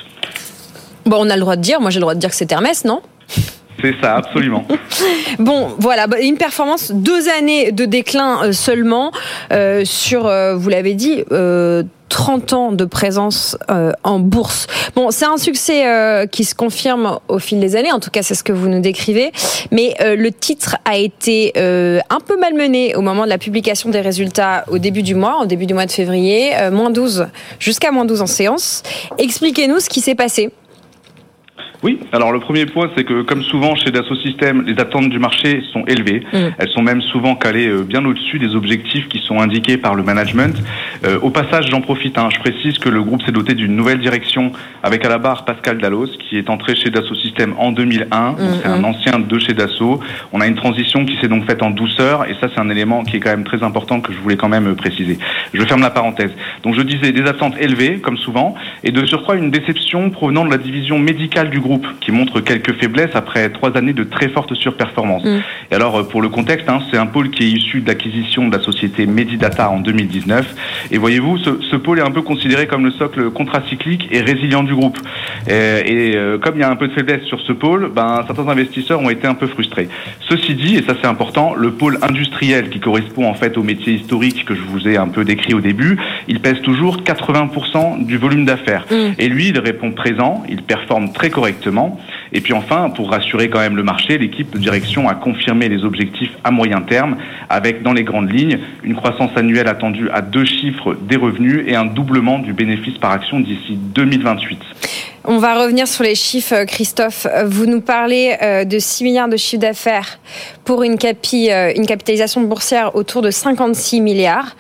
Bon, 1.06 1.18
on 1.22 1.30
a 1.30 1.36
le 1.36 1.42
droit 1.42 1.56
de 1.56 1.62
dire, 1.62 1.80
moi 1.80 1.90
j'ai 1.90 2.00
le 2.00 2.02
droit 2.02 2.16
de 2.16 2.20
dire 2.20 2.30
que 2.30 2.36
c'est 2.36 2.52
Hermès, 2.52 2.84
non? 2.84 3.02
C'est 3.82 3.96
ça, 4.02 4.16
absolument. 4.16 4.66
Bon, 5.40 5.70
voilà, 5.78 6.08
bah, 6.08 6.20
une 6.20 6.38
performance, 6.38 6.92
deux 6.92 7.30
années 7.30 7.72
de 7.72 7.86
déclin 7.86 8.44
euh, 8.44 8.52
seulement 8.52 9.12
euh, 9.52 9.86
sur, 9.86 10.26
euh, 10.26 10.56
vous 10.56 10.70
l'avez 10.70 10.96
dit, 10.96 11.24
euh, 11.32 11.84
30 12.10 12.54
ans 12.54 12.72
de 12.72 12.86
présence 12.86 13.58
en 14.04 14.20
bourse. 14.20 14.68
Bon, 14.96 15.12
c'est 15.12 15.26
un 15.26 15.36
succès 15.36 16.26
qui 16.32 16.46
se 16.46 16.56
confirme 16.56 17.20
au 17.28 17.38
fil 17.38 17.60
des 17.60 17.76
années, 17.76 17.92
en 17.92 18.00
tout 18.00 18.10
cas 18.10 18.24
c'est 18.24 18.34
ce 18.34 18.46
que 18.46 18.54
vous 18.54 18.70
nous 18.70 18.80
décrivez, 18.80 19.34
mais 19.72 19.94
le 20.00 20.32
titre 20.32 20.78
a 20.86 20.96
été 20.96 21.52
un 21.58 22.20
peu 22.26 22.40
malmené 22.40 22.96
au 22.96 23.02
moment 23.02 23.26
de 23.26 23.30
la 23.30 23.38
publication 23.38 23.90
des 23.90 24.00
résultats 24.00 24.64
au 24.70 24.78
début 24.78 25.04
du 25.04 25.16
mois, 25.16 25.42
au 25.42 25.46
début 25.48 25.66
du 25.66 25.74
mois 25.74 25.86
de 25.86 25.92
février, 25.92 26.54
moins 26.72 26.92
12 26.92 27.28
jusqu'à 27.60 27.92
moins 27.92 28.06
12 28.06 28.22
en 28.22 28.26
séance. 28.26 28.84
Expliquez-nous 29.18 29.82
ce 29.82 29.90
qui 29.90 30.00
s'est 30.00 30.16
passé. 30.16 30.50
Oui, 31.84 32.00
alors 32.12 32.32
le 32.32 32.40
premier 32.40 32.66
point, 32.66 32.90
c'est 32.96 33.04
que 33.04 33.22
comme 33.22 33.44
souvent 33.44 33.76
chez 33.76 33.92
Dassault 33.92 34.16
Systèmes, 34.16 34.64
les 34.66 34.80
attentes 34.80 35.10
du 35.10 35.20
marché 35.20 35.62
sont 35.72 35.86
élevées. 35.86 36.24
Elles 36.34 36.70
sont 36.70 36.82
même 36.82 37.02
souvent 37.02 37.36
calées 37.36 37.68
euh, 37.68 37.84
bien 37.84 38.04
au-dessus 38.04 38.40
des 38.40 38.56
objectifs 38.56 39.08
qui 39.08 39.20
sont 39.20 39.40
indiqués 39.40 39.78
par 39.78 39.94
le 39.94 40.02
management. 40.02 40.56
Euh, 41.06 41.20
au 41.22 41.30
passage, 41.30 41.68
j'en 41.70 41.82
profite, 41.82 42.18
hein, 42.18 42.30
je 42.34 42.40
précise 42.40 42.80
que 42.80 42.90
le 42.90 43.04
groupe 43.04 43.22
s'est 43.22 43.32
doté 43.32 43.54
d'une 43.54 43.76
nouvelle 43.76 44.00
direction 44.00 44.52
avec 44.82 45.06
à 45.06 45.10
la 45.10 45.20
barre 45.20 45.46
Pascal 45.46 45.78
Dallos, 45.78 46.08
qui 46.28 46.38
est 46.38 46.50
entré 46.50 46.76
chez 46.76 46.90
Dassault 46.90 47.16
Systèmes 47.16 47.54
en 47.60 47.72
2001. 47.72 48.32
Donc, 48.32 48.40
C'est 48.64 48.68
un 48.68 48.84
ancien 48.84 49.20
de 49.20 49.40
chez 49.40 49.54
Dassault. 49.54 50.00
On 50.34 50.42
a 50.42 50.48
une 50.48 50.56
transition 50.56 51.06
qui 51.06 51.18
s'est 51.22 51.28
donc 51.28 51.46
faite 51.46 51.62
en 51.62 51.70
douceur, 51.70 52.26
et 52.26 52.34
ça 52.42 52.48
c'est 52.54 52.60
un 52.60 52.70
élément 52.70 53.04
qui 53.04 53.18
est 53.18 53.20
quand 53.20 53.30
même 53.30 53.44
très 53.44 53.62
important 53.62 54.02
que 54.02 54.12
je 54.14 54.18
voulais 54.18 54.38
quand 54.38 54.50
même 54.50 54.68
euh, 54.68 54.74
préciser. 54.74 55.20
Je 55.54 55.64
ferme 55.64 55.82
la 55.82 55.92
parenthèse. 55.92 56.32
Donc 56.64 56.74
je 56.74 56.82
disais 56.82 57.12
des 57.12 57.28
attentes 57.28 57.56
élevées, 57.60 58.00
comme 58.00 58.18
souvent, 58.18 58.56
et 58.84 58.92
de 58.92 59.06
surcroît 59.06 59.36
une 59.36 59.52
déception 59.52 60.10
provenant 60.10 60.44
de 60.44 60.50
la 60.50 60.58
division 60.58 60.98
médicale 60.98 61.50
du 61.50 61.60
groupe, 61.60 61.67
qui 62.02 62.12
montre 62.12 62.40
quelques 62.42 62.74
faiblesses 62.74 63.16
après 63.16 63.50
trois 63.50 63.76
années 63.78 63.94
de 63.94 64.04
très 64.04 64.30
forte 64.30 64.54
surperformance. 64.56 65.24
Et 65.72 65.76
alors, 65.76 65.98
euh, 65.98 66.04
pour 66.04 66.22
le 66.22 66.30
contexte, 66.30 66.70
hein, 66.70 66.80
c'est 66.92 66.98
un 66.98 67.06
pôle 67.06 67.30
qui 67.30 67.44
est 67.44 67.50
issu 67.50 67.82
de 67.82 67.88
l'acquisition 67.88 68.48
de 68.48 68.56
la 68.56 68.64
société 68.64 69.06
Medidata 69.06 69.70
en 69.70 69.80
2019. 69.80 70.56
Et 70.92 70.98
voyez-vous, 70.98 71.38
ce, 71.40 71.62
ce 71.70 71.76
pôle 71.76 72.00
est 72.00 72.04
un 72.04 72.12
peu 72.12 72.22
considéré 72.22 72.68
comme 72.68 72.86
le 72.86 72.92
socle 72.92 73.30
contracyclique 73.32 74.08
et 74.12 74.22
résilient 74.22 74.64
du 74.64 74.74
groupe. 74.74 74.98
Et, 75.48 75.52
et, 75.54 76.16
euh, 76.16 76.38
comme 76.38 76.56
il 76.56 76.62
y 76.62 76.64
a 76.64 76.70
un 76.70 76.76
peu 76.76 76.88
de 76.88 76.94
faiblesse 76.94 77.24
sur 77.24 77.40
ce 77.42 77.52
pôle, 77.52 77.92
ben, 77.94 78.24
certains 78.26 78.48
investisseurs 78.48 79.02
ont 79.02 79.10
été 79.10 79.28
un 79.28 79.36
peu 79.36 79.48
frustrés. 79.48 79.90
Ceci 80.30 80.56
dit, 80.56 80.76
et 80.76 80.84
ça 80.84 80.94
c'est 81.02 81.08
important, 81.08 81.54
le 81.56 81.72
pôle 81.72 81.98
industriel 82.02 82.70
qui 82.70 82.80
correspond 82.80 83.28
en 83.28 83.34
fait 83.34 83.58
au 83.58 83.64
métier 83.64 83.94
historique 83.94 84.46
que 84.46 84.56
je 84.56 84.62
vous 84.62 84.88
ai 84.88 84.98
un 84.98 85.08
peu 85.08 85.24
décrit 85.24 85.54
au 85.54 85.62
début, 85.62 85.98
il 86.28 86.40
pèse 86.40 86.62
toujours 86.62 87.02
80% 87.02 88.06
du 88.06 88.18
volume 88.18 88.46
d'affaires. 88.46 88.86
Et 89.18 89.30
lui, 89.30 89.50
il 89.50 89.60
répond 89.60 89.92
présent, 89.92 90.44
il 90.50 90.62
performe 90.64 91.12
très 91.12 91.30
correctement. 91.30 91.57
Et 92.34 92.42
puis 92.42 92.54
enfin, 92.54 92.90
pour 92.90 93.12
rassurer 93.12 93.50
quand 93.50 93.60
même 93.60 93.76
le 93.76 93.84
marché, 93.84 94.18
l'équipe 94.18 94.52
de 94.52 94.58
direction 94.58 95.08
a 95.08 95.16
confirmé 95.16 95.70
les 95.70 95.84
objectifs 95.84 96.32
à 96.44 96.52
moyen 96.52 96.82
terme, 96.82 97.18
avec 97.50 97.84
dans 97.84 97.94
les 97.94 98.04
grandes 98.04 98.32
lignes 98.32 98.60
une 98.84 98.96
croissance 98.96 99.32
annuelle 99.36 99.68
attendue 99.68 100.10
à 100.12 100.22
deux 100.22 100.46
chiffres 100.46 100.96
des 101.02 101.16
revenus 101.16 101.64
et 101.68 101.76
un 101.76 101.86
doublement 101.86 102.40
du 102.40 102.54
bénéfice 102.54 102.98
par 102.98 103.12
action 103.12 103.40
d'ici 103.40 103.78
2028. 103.78 104.60
On 105.26 105.40
va 105.40 105.62
revenir 105.62 105.88
sur 105.88 106.04
les 106.04 106.16
chiffres, 106.16 106.64
Christophe. 106.66 107.28
Vous 107.46 107.66
nous 107.66 107.82
parlez 107.82 108.38
de 108.66 108.80
6 108.80 109.04
milliards 109.04 109.28
de 109.28 109.36
chiffre 109.36 109.62
d'affaires 109.62 110.20
pour 110.64 110.84
une, 110.84 110.94
une 110.94 111.86
capitalisation 111.86 112.42
boursière 112.42 112.96
autour 112.96 113.22
de 113.22 113.30
56 113.30 114.00
milliards. 114.00 114.56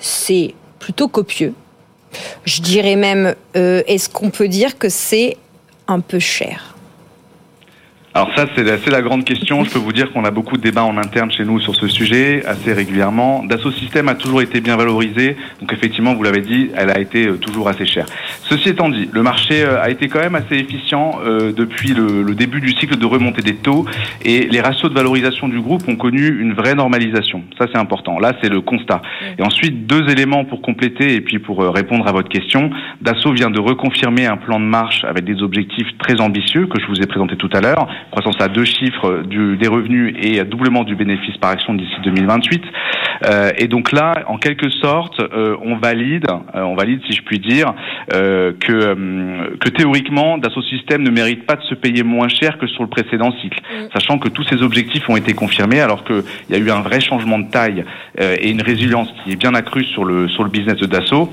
C'est 0.00 0.54
plutôt 0.80 1.06
copieux. 1.06 1.52
Je 2.44 2.60
dirais 2.62 2.96
même, 2.96 3.34
est-ce 3.54 4.08
qu'on 4.08 4.30
peut 4.30 4.48
dire 4.48 4.78
que 4.78 4.88
c'est 4.88 5.36
un 5.88 6.00
peu 6.00 6.18
cher 6.18 6.77
alors 8.18 8.34
ça, 8.34 8.46
c'est 8.56 8.64
la, 8.64 8.78
la, 8.90 9.00
grande 9.00 9.24
question. 9.24 9.62
Je 9.62 9.70
peux 9.70 9.78
vous 9.78 9.92
dire 9.92 10.12
qu'on 10.12 10.24
a 10.24 10.32
beaucoup 10.32 10.56
de 10.56 10.62
débats 10.62 10.82
en 10.82 10.96
interne 10.96 11.30
chez 11.30 11.44
nous 11.44 11.60
sur 11.60 11.76
ce 11.76 11.86
sujet, 11.86 12.44
assez 12.46 12.72
régulièrement. 12.72 13.44
Dassault 13.44 13.70
Systèmes 13.70 14.08
a 14.08 14.16
toujours 14.16 14.42
été 14.42 14.60
bien 14.60 14.76
valorisé, 14.76 15.36
donc 15.60 15.72
effectivement, 15.72 16.14
vous 16.14 16.24
l'avez 16.24 16.40
dit, 16.40 16.68
elle 16.74 16.90
a 16.90 16.98
été 16.98 17.28
euh, 17.28 17.36
toujours 17.36 17.68
assez 17.68 17.86
chère. 17.86 18.06
Ceci 18.42 18.70
étant 18.70 18.88
dit, 18.88 19.08
le 19.12 19.22
marché 19.22 19.62
euh, 19.62 19.80
a 19.80 19.88
été 19.90 20.08
quand 20.08 20.18
même 20.18 20.34
assez 20.34 20.56
efficient 20.56 21.20
euh, 21.24 21.52
depuis 21.52 21.90
le, 21.90 22.24
le, 22.24 22.34
début 22.34 22.60
du 22.60 22.70
cycle 22.70 22.96
de 22.96 23.06
remontée 23.06 23.42
des 23.42 23.54
taux, 23.54 23.84
et 24.24 24.48
les 24.48 24.60
ratios 24.60 24.90
de 24.90 24.96
valorisation 24.96 25.46
du 25.46 25.60
groupe 25.60 25.86
ont 25.86 25.94
connu 25.94 26.40
une 26.40 26.54
vraie 26.54 26.74
normalisation. 26.74 27.44
Ça, 27.56 27.66
c'est 27.72 27.78
important. 27.78 28.18
Là, 28.18 28.32
c'est 28.42 28.48
le 28.48 28.60
constat. 28.60 29.00
Et 29.38 29.42
ensuite, 29.42 29.86
deux 29.86 30.10
éléments 30.10 30.44
pour 30.44 30.60
compléter 30.60 31.14
et 31.14 31.20
puis 31.20 31.38
pour 31.38 31.60
répondre 31.72 32.08
à 32.08 32.10
votre 32.10 32.28
question. 32.28 32.70
Dassault 33.00 33.34
vient 33.34 33.50
de 33.50 33.60
reconfirmer 33.60 34.26
un 34.26 34.38
plan 34.38 34.58
de 34.58 34.64
marche 34.64 35.04
avec 35.04 35.24
des 35.24 35.40
objectifs 35.40 35.96
très 35.98 36.20
ambitieux 36.20 36.66
que 36.66 36.80
je 36.80 36.86
vous 36.88 37.00
ai 37.00 37.06
présenté 37.06 37.36
tout 37.36 37.50
à 37.52 37.60
l'heure 37.60 37.86
croissance 38.10 38.40
à 38.40 38.48
deux 38.48 38.64
chiffres 38.64 39.22
du, 39.22 39.56
des 39.56 39.68
revenus 39.68 40.14
et 40.20 40.42
doublement 40.44 40.84
du 40.84 40.96
bénéfice 40.96 41.36
par 41.38 41.50
action 41.50 41.74
d'ici 41.74 41.94
2028. 42.04 42.62
Euh, 43.24 43.50
et 43.56 43.66
donc 43.66 43.92
là, 43.92 44.24
en 44.26 44.38
quelque 44.38 44.70
sorte, 44.70 45.20
euh, 45.20 45.56
on 45.62 45.76
valide, 45.76 46.26
euh, 46.54 46.62
on 46.62 46.74
valide 46.74 47.00
si 47.06 47.12
je 47.12 47.22
puis 47.22 47.38
dire, 47.38 47.74
euh, 48.12 48.52
que, 48.58 48.72
euh, 48.72 49.56
que 49.60 49.68
théoriquement, 49.68 50.38
Dassault 50.38 50.62
Systèmes 50.62 51.02
ne 51.02 51.10
mérite 51.10 51.46
pas 51.46 51.56
de 51.56 51.62
se 51.62 51.74
payer 51.74 52.02
moins 52.02 52.28
cher 52.28 52.58
que 52.58 52.66
sur 52.66 52.82
le 52.82 52.88
précédent 52.88 53.32
cycle, 53.40 53.60
sachant 53.92 54.18
que 54.18 54.28
tous 54.28 54.44
ces 54.44 54.62
objectifs 54.62 55.08
ont 55.08 55.16
été 55.16 55.34
confirmés, 55.34 55.80
alors 55.80 56.04
qu'il 56.04 56.22
y 56.50 56.54
a 56.54 56.58
eu 56.58 56.70
un 56.70 56.80
vrai 56.80 57.00
changement 57.00 57.38
de 57.38 57.50
taille 57.50 57.84
et 58.18 58.50
une 58.50 58.62
résilience 58.62 59.08
qui 59.22 59.32
est 59.32 59.36
bien 59.36 59.54
accrue 59.54 59.84
sur 59.84 60.04
le 60.04 60.28
sur 60.28 60.44
le 60.44 60.50
business 60.50 60.76
de 60.76 60.86
Dassault. 60.86 61.32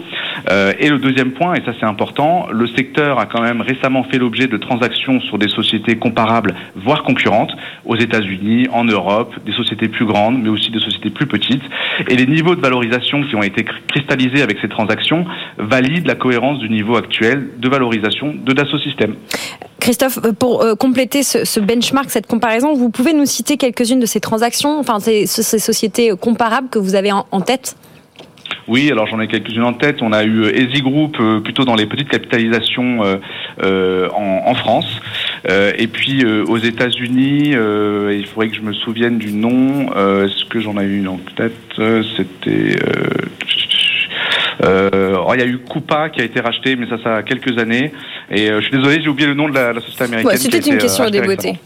et 0.80 0.90
le 0.90 0.98
deuxième 0.98 1.32
point, 1.32 1.54
et 1.56 1.64
ça 1.66 1.74
c'est 1.80 1.86
important, 1.86 2.48
le 2.52 2.68
secteur 2.68 3.20
a 3.20 3.26
quand 3.26 3.42
même 3.42 3.62
récemment 3.62 4.04
fait 4.04 4.18
l'objet 4.18 4.48
de 4.48 4.58
transactions 4.58 5.20
sur 5.22 5.38
des 5.38 5.48
sociétés 5.48 5.98
comparables 5.98 6.55
voire 6.76 7.04
concurrentes, 7.04 7.52
aux 7.86 7.96
États-Unis, 7.96 8.68
en 8.72 8.84
Europe, 8.84 9.34
des 9.46 9.54
sociétés 9.54 9.88
plus 9.88 10.06
grandes, 10.06 10.42
mais 10.42 10.50
aussi 10.50 10.72
des 10.72 10.80
sociétés 10.80 11.10
plus 11.10 11.28
petites. 11.28 11.64
Et 12.10 12.16
les 12.16 12.26
niveaux 12.26 12.56
de 12.56 12.62
valorisation 12.62 13.24
qui 13.24 13.36
ont 13.36 13.44
été 13.44 13.66
cristallisés 13.88 14.42
avec 14.42 14.58
ces 14.62 14.70
transactions 14.70 15.26
valident 15.58 16.08
la 16.08 16.16
cohérence 16.16 16.60
du 16.60 16.70
niveau 16.70 16.96
actuel 16.96 17.50
de 17.58 17.70
valorisation 17.70 18.34
de 18.34 18.54
Dassault 18.54 18.80
Systèmes. 18.80 19.16
Christophe, 19.80 20.20
euh, 20.24 20.34
pour 20.34 20.64
euh, 20.64 20.76
compléter 20.76 21.24
ce, 21.24 21.60
benchmark, 21.60 22.10
cette 22.10 22.28
comparaison, 22.28 22.74
vous 22.74 22.90
pouvez 22.90 23.14
nous 23.14 23.26
citer 23.26 23.58
quelques-unes 23.58 24.00
de 24.00 24.06
ces 24.06 24.20
transactions, 24.20 24.80
enfin 24.80 25.00
ces, 25.00 25.26
ces 25.28 25.60
sociétés 25.60 26.12
comparables 26.20 26.70
que 26.70 26.80
vous 26.80 26.96
avez 26.96 27.12
en, 27.12 27.42
tête? 27.42 27.76
Oui, 28.68 28.92
alors 28.92 29.08
j'en 29.08 29.20
ai 29.20 29.28
quelques-unes 29.28 29.64
en 29.64 29.74
tête. 29.74 30.02
On 30.02 30.12
a 30.12 30.24
eu 30.24 30.44
euh, 30.44 30.58
Easy 30.58 30.82
Group 30.82 31.18
plutôt 31.44 31.66
dans 31.66 31.76
les 31.76 31.86
petites 31.86 32.10
capitalisations 32.10 33.02
en, 33.62 34.42
en, 34.46 34.54
France. 34.56 35.02
Euh, 35.50 35.72
et 35.78 35.88
puis 35.88 36.24
euh, 36.24 36.44
aux 36.46 36.58
États-Unis, 36.58 37.52
euh, 37.54 38.16
il 38.18 38.26
faudrait 38.26 38.50
que 38.50 38.56
je 38.56 38.62
me 38.62 38.74
souvienne 38.74 39.18
du 39.18 39.32
nom. 39.32 39.92
Est-ce 40.24 40.46
que 40.46 40.60
j'en 40.60 40.80
ai 40.80 40.86
une 40.86 41.08
en 41.08 41.20
tête? 41.36 41.54
C'était 42.18 42.78
euh, 44.64 45.18
il 45.34 45.40
y 45.40 45.44
a 45.44 45.46
eu 45.46 45.58
Coupa 45.58 46.10
qui 46.10 46.22
a 46.22 46.24
été 46.24 46.40
racheté, 46.40 46.76
mais 46.76 46.88
ça, 46.88 46.98
ça 47.04 47.16
a 47.18 47.24
quelques 47.24 47.58
années. 47.58 47.92
Et 48.32 48.50
euh, 48.50 48.62
je 48.62 48.68
suis 48.68 48.78
désolé, 48.78 49.02
j'ai 49.02 49.10
oublié 49.10 49.28
le 49.28 49.36
nom 49.36 49.50
de 49.50 49.54
la, 49.54 49.74
société 49.76 50.06
américaine. 50.06 50.32
Ouais, 50.32 50.38
C'était 50.38 50.60
une 50.60 50.78
question 50.78 51.10
de 51.10 51.20
beauté. 51.20 51.60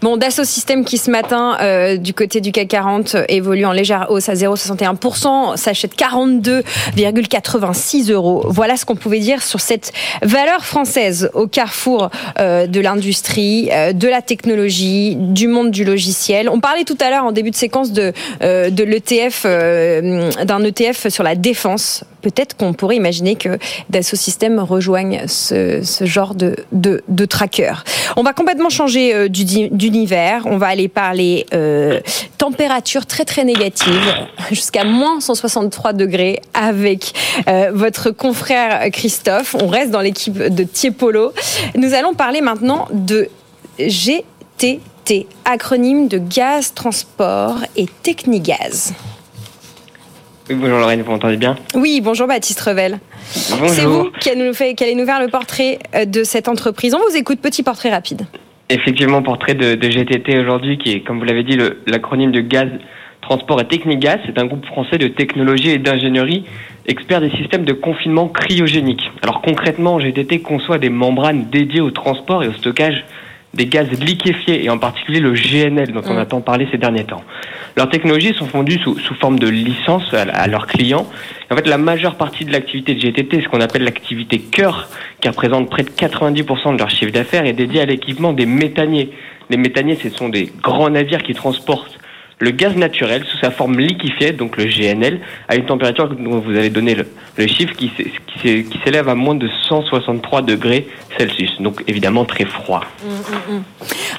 Bon, 0.00 0.16
Dassault 0.16 0.44
Systèmes 0.44 0.84
qui 0.84 0.98
ce 0.98 1.10
matin, 1.10 1.56
euh, 1.60 1.96
du 1.96 2.14
côté 2.14 2.40
du 2.40 2.52
CAC 2.52 2.68
40, 2.68 3.16
évolue 3.28 3.64
en 3.64 3.72
légère 3.72 4.06
hausse 4.10 4.28
à 4.28 4.34
0,61%, 4.34 5.56
s'achète 5.56 5.96
42,86 5.96 8.12
euros. 8.12 8.44
Voilà 8.48 8.76
ce 8.76 8.84
qu'on 8.84 8.94
pouvait 8.96 9.18
dire 9.18 9.42
sur 9.42 9.58
cette 9.60 9.92
valeur 10.22 10.64
française 10.64 11.30
au 11.34 11.46
carrefour 11.46 12.10
de 12.38 12.80
l'industrie, 12.80 13.70
de 13.94 14.08
la 14.08 14.22
technologie, 14.22 15.16
du 15.16 15.48
monde 15.48 15.70
du 15.70 15.84
logiciel. 15.84 16.48
On 16.48 16.60
parlait 16.60 16.84
tout 16.84 16.96
à 17.00 17.10
l'heure 17.10 17.24
en 17.24 17.32
début 17.32 17.50
de 17.50 17.56
séquence 17.56 17.92
de, 17.92 18.14
de 18.40 18.84
l'ETF, 18.84 19.44
d'un 19.44 20.64
ETF 20.64 21.08
sur 21.08 21.24
la 21.24 21.34
défense 21.34 22.04
peut-être 22.36 22.56
qu'on 22.56 22.74
pourrait 22.74 22.96
imaginer 22.96 23.34
que 23.34 23.58
Dassault 23.88 24.16
Systèmes 24.16 24.60
rejoigne 24.60 25.22
ce, 25.26 25.80
genre 26.02 26.34
de, 26.34 26.54
de, 26.72 27.24
tracker. 27.24 27.72
On 28.16 28.22
va 28.22 28.34
complètement 28.34 28.68
changer 28.68 29.14
euh, 29.14 29.28
d'univers. 29.28 30.42
On 30.44 30.58
va 30.58 30.68
aller 30.68 30.88
parler 30.88 31.46
euh, 31.54 32.00
température 32.36 33.06
très 33.06 33.24
très 33.24 33.44
négative, 33.44 34.14
jusqu'à 34.50 34.84
moins 34.84 35.20
163 35.20 35.94
degrés 35.94 36.40
avec 36.52 37.12
euh, 37.48 37.70
votre 37.72 38.10
confrère 38.10 38.90
Christophe. 38.92 39.56
On 39.60 39.68
reste 39.68 39.90
dans 39.90 40.02
l'équipe 40.02 40.36
de 40.36 40.62
Tiepolo. 40.62 41.32
Nous 41.76 41.94
allons 41.94 42.14
parler 42.14 42.42
maintenant 42.42 42.86
de 42.92 43.28
GTT, 43.78 45.26
acronyme 45.46 46.08
de 46.08 46.18
Gaz 46.18 46.74
Transport 46.74 47.60
et 47.76 47.86
Technigaz. 48.02 48.92
Oui, 50.48 50.54
bonjour 50.60 50.78
Lorraine, 50.78 51.02
vous 51.02 51.10
m'entendez 51.10 51.36
bien 51.36 51.56
Oui, 51.74 52.00
bonjour 52.00 52.28
Baptiste 52.28 52.60
Revel. 52.60 53.00
C'est 53.24 53.84
vous 53.84 54.10
qui 54.20 54.30
allez, 54.30 54.46
nous 54.46 54.54
fait, 54.54 54.74
qui 54.74 54.84
allez 54.84 54.94
nous 54.94 55.04
faire 55.04 55.20
le 55.20 55.26
portrait 55.26 55.80
euh, 55.94 56.04
de 56.04 56.22
cette 56.22 56.48
entreprise. 56.48 56.94
On 56.94 57.00
vous 57.10 57.16
écoute, 57.16 57.40
petit 57.40 57.64
portrait 57.64 57.90
rapide. 57.90 58.26
Effectivement, 58.68 59.22
portrait 59.22 59.54
de, 59.54 59.74
GTT 59.74 60.38
aujourd'hui, 60.38 60.78
qui 60.78 60.92
est, 60.92 61.00
comme 61.00 61.18
vous 61.18 61.24
l'avez 61.24 61.42
dit, 61.42 61.58
l'acronyme 61.88 62.30
de 62.30 62.40
Gaz, 62.40 62.68
Transport 63.22 63.60
et 63.60 63.66
Technigas. 63.66 64.18
C'est 64.24 64.38
un 64.38 64.46
groupe 64.46 64.64
français 64.66 64.98
de 64.98 65.08
technologie 65.08 65.70
et 65.70 65.78
d'ingénierie, 65.78 66.44
expert 66.86 67.20
des 67.20 67.30
systèmes 67.30 67.64
de 67.64 67.72
confinement 67.72 68.28
cryogénique. 68.28 69.10
Alors 69.22 69.42
concrètement, 69.42 69.98
GTT 69.98 70.42
conçoit 70.42 70.78
des 70.78 70.90
membranes 70.90 71.46
dédiées 71.50 71.80
au 71.80 71.90
transport 71.90 72.44
et 72.44 72.48
au 72.48 72.52
stockage 72.52 73.04
des 73.56 73.66
gaz 73.66 73.88
liquéfiés 73.90 74.64
et 74.64 74.70
en 74.70 74.78
particulier 74.78 75.20
le 75.20 75.32
GNL 75.32 75.92
dont 75.92 76.02
on 76.06 76.14
mm. 76.14 76.18
entend 76.18 76.40
parler 76.40 76.68
ces 76.70 76.78
derniers 76.78 77.04
temps. 77.04 77.24
Leurs 77.76 77.88
technologies 77.88 78.34
sont 78.34 78.46
fondues 78.46 78.78
sous, 78.78 78.98
sous 78.98 79.14
forme 79.14 79.38
de 79.38 79.48
licence 79.48 80.14
à, 80.14 80.46
leurs 80.46 80.66
clients. 80.66 81.06
En 81.50 81.56
fait, 81.56 81.66
la 81.66 81.78
majeure 81.78 82.16
partie 82.16 82.44
de 82.44 82.52
l'activité 82.52 82.94
de 82.94 83.00
GTT, 83.00 83.42
ce 83.42 83.48
qu'on 83.48 83.60
appelle 83.60 83.84
l'activité 83.84 84.38
cœur, 84.38 84.88
qui 85.20 85.28
représente 85.28 85.68
près 85.70 85.82
de 85.82 85.90
90% 85.90 86.74
de 86.74 86.78
leur 86.78 86.90
chiffre 86.90 87.12
d'affaires, 87.12 87.44
est 87.44 87.52
dédiée 87.52 87.80
à 87.80 87.86
l'équipement 87.86 88.32
des 88.32 88.46
méthaniers. 88.46 89.10
Les 89.50 89.56
méthaniers, 89.56 89.96
ce 90.02 90.08
sont 90.10 90.28
des 90.28 90.50
grands 90.62 90.90
navires 90.90 91.22
qui 91.22 91.34
transportent 91.34 91.98
le 92.38 92.50
gaz 92.50 92.76
naturel 92.76 93.24
sous 93.24 93.38
sa 93.38 93.50
forme 93.50 93.78
liquéfiée, 93.78 94.32
donc 94.32 94.56
le 94.56 94.64
GNL, 94.64 95.20
à 95.48 95.56
une 95.56 95.64
température 95.64 96.08
dont 96.08 96.40
vous 96.40 96.50
avez 96.50 96.70
donné 96.70 96.94
le, 96.94 97.46
chiffre 97.46 97.74
qui, 97.74 97.90
qui 97.90 98.80
s'élève 98.84 99.08
à 99.08 99.14
moins 99.14 99.34
de 99.34 99.48
163 99.68 100.42
degrés 100.42 100.86
Celsius, 101.18 101.60
donc 101.60 101.82
évidemment 101.86 102.24
très 102.24 102.44
froid. 102.44 102.82
Mmh, 103.02 103.08
mmh, 103.08 103.56
mmh. 103.56 103.62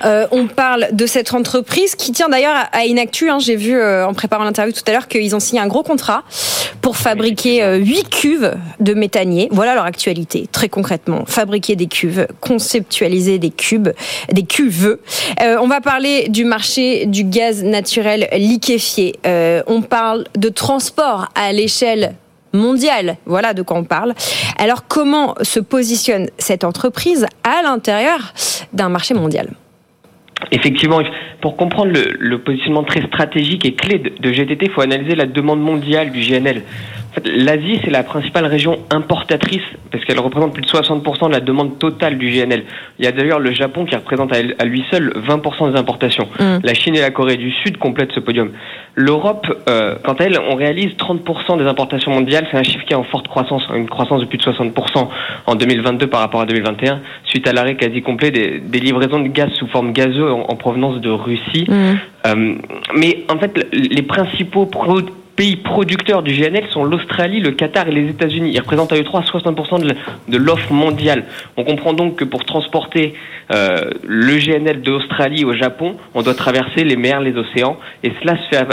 Euh, 0.06 0.28
on 0.32 0.48
parle 0.48 0.88
de 0.92 1.06
cette 1.06 1.34
entreprise 1.34 1.96
qui 1.96 2.12
tient 2.12 2.30
d'ailleurs 2.30 2.56
à 2.72 2.86
une 2.86 3.00
actu. 3.00 3.30
Hein, 3.30 3.40
J'ai 3.40 3.56
vu 3.56 3.76
euh, 3.76 4.08
en 4.08 4.14
préparant 4.14 4.44
l'interview 4.44 4.74
tout 4.74 4.84
à 4.88 4.92
l'heure 4.92 5.08
qu'ils 5.08 5.36
ont 5.36 5.40
signé 5.40 5.62
un 5.62 5.68
gros 5.68 5.84
contrat 5.84 6.24
pour 6.82 6.98
fabriquer 6.98 7.64
euh, 7.64 7.78
8 7.78 8.10
cuves 8.10 8.56
de 8.80 8.94
méthanier. 8.94 9.48
Voilà 9.52 9.76
leur 9.76 9.86
actualité, 9.86 10.48
très 10.52 10.70
concrètement. 10.70 11.26
Fabriquer 11.28 11.76
des 11.76 11.88
cuves, 11.88 12.28
conceptualiser 12.40 13.40
des 13.40 13.52
cubes, 13.52 13.90
des 14.32 14.44
cuves. 14.44 14.98
Euh, 15.42 15.58
on 15.62 15.68
va 15.68 15.82
parler 15.82 16.30
du 16.30 16.46
marché 16.46 17.06
du 17.06 17.24
gaz 17.24 17.64
naturel 17.64 18.07
liquéfié. 18.16 19.16
Euh, 19.26 19.62
on 19.68 19.82
parle 19.82 20.26
de 20.38 20.50
transport 20.50 21.28
à 21.36 21.52
l'échelle 21.52 22.14
mondiale. 22.54 23.18
Voilà 23.26 23.54
de 23.54 23.62
quoi 23.62 23.78
on 23.78 23.84
parle. 23.84 24.14
Alors 24.58 24.88
comment 24.88 25.36
se 25.42 25.60
positionne 25.60 26.28
cette 26.38 26.64
entreprise 26.64 27.26
à 27.44 27.62
l'intérieur 27.64 28.34
d'un 28.74 28.90
marché 28.90 29.14
mondial? 29.14 29.50
Effectivement, 30.52 31.02
pour 31.42 31.58
comprendre 31.58 31.92
le, 31.94 32.40
positionnement 32.40 32.84
très 32.84 33.02
stratégique 33.08 33.66
et 33.66 33.74
clé 33.74 33.98
de 33.98 34.32
GTT, 34.32 34.68
il 34.68 34.72
faut 34.72 34.82
analyser 34.82 35.16
la 35.16 35.26
demande 35.26 35.62
mondiale 35.62 36.12
du 36.12 36.22
GNL. 36.22 36.62
L'Asie, 37.26 37.80
c'est 37.84 37.90
la 37.90 38.04
principale 38.04 38.46
région 38.46 38.80
importatrice 38.92 39.64
parce 39.92 40.04
qu'elle 40.06 40.20
représente 40.20 40.54
plus 40.54 40.62
de 40.62 40.68
60% 40.68 41.28
de 41.28 41.32
la 41.32 41.40
demande 41.40 41.80
totale 41.80 42.18
du 42.18 42.30
GNL. 42.30 42.64
Il 43.00 43.06
y 43.06 43.08
a 43.08 43.12
d'ailleurs 43.12 43.40
le 43.40 43.52
Japon 43.52 43.86
qui 43.86 43.96
représente 43.96 44.32
à 44.34 44.66
lui 44.66 44.84
seul 44.92 45.14
20% 45.28 45.72
des 45.72 45.78
importations. 45.78 46.28
Mm. 46.40 46.58
La 46.64 46.74
Chine 46.74 46.96
et 46.96 47.02
la 47.02 47.12
Corée 47.12 47.38
du 47.38 47.52
Sud 47.52 47.78
complètent 47.78 48.12
ce 48.12 48.20
podium. 48.20 48.52
L'Europe, 48.96 49.48
euh, 49.70 49.96
quant 50.04 50.14
à 50.14 50.24
elle, 50.26 50.40
on 50.50 50.56
réalise 50.56 50.92
30% 50.98 51.58
des 51.58 51.66
importations 51.66 52.12
mondiales. 52.12 52.48
C'est 52.52 52.58
un 52.58 52.64
chiffre 52.64 52.86
qui 52.86 52.94
est 52.94 52.98
en 52.98 53.04
forte 53.04 53.28
croissance, 53.28 53.64
une 53.74 53.90
croissance 53.90 54.22
de 54.22 54.26
plus 54.26 54.38
de 54.38 54.44
60% 54.44 55.08
en 55.46 55.56
2022 55.56 56.08
par 56.08 56.20
rapport 56.22 56.42
à 56.42 56.46
2021, 56.46 57.02
suite 57.26 57.48
à 57.48 57.54
l'arrêt 57.54 57.76
quasi 57.76 58.02
complet 58.02 58.32
des, 58.32 58.80
livraisons 58.80 59.20
de 59.20 59.28
gaz 59.28 59.50
sous 59.54 59.68
forme 59.68 59.92
gazeuse 59.92 60.32
en, 60.32 60.56
provenance 60.56 61.02
de 61.02 61.10
Russie. 61.10 61.66
Mm. 61.68 61.74
Euh, 62.28 62.56
mais 62.96 63.26
en 63.30 63.38
fait, 63.38 63.68
les 63.74 64.02
principaux 64.04 64.66
pays 65.38 65.56
producteurs 65.56 66.24
du 66.24 66.34
GNL 66.34 66.66
sont 66.72 66.84
l'Australie, 66.84 67.40
le 67.40 67.52
Qatar 67.52 67.88
et 67.88 67.92
les 67.92 68.10
États-Unis. 68.10 68.52
Ils 68.54 68.60
représentent 68.60 68.92
à 68.92 68.98
eux 68.98 69.04
trois 69.04 69.22
60% 69.22 69.96
de 70.28 70.38
l'offre 70.38 70.74
mondiale. 70.74 71.26
On 71.56 71.64
comprend 71.64 71.94
donc 71.94 72.18
que 72.18 72.26
pour 72.26 72.44
transporter 72.44 73.14
euh, 73.54 73.92
le 74.04 74.38
GNL 74.38 74.82
de 74.82 74.92
l'Australie 74.92 75.46
au 75.46 75.54
Japon, 75.54 75.96
on 76.16 76.24
doit 76.24 76.34
traverser 76.34 76.84
les 76.84 76.98
mers, 76.98 77.22
les 77.22 77.38
océans, 77.38 77.78
et 78.04 78.12
cela 78.22 78.36
se 78.38 78.50
fait 78.50 78.66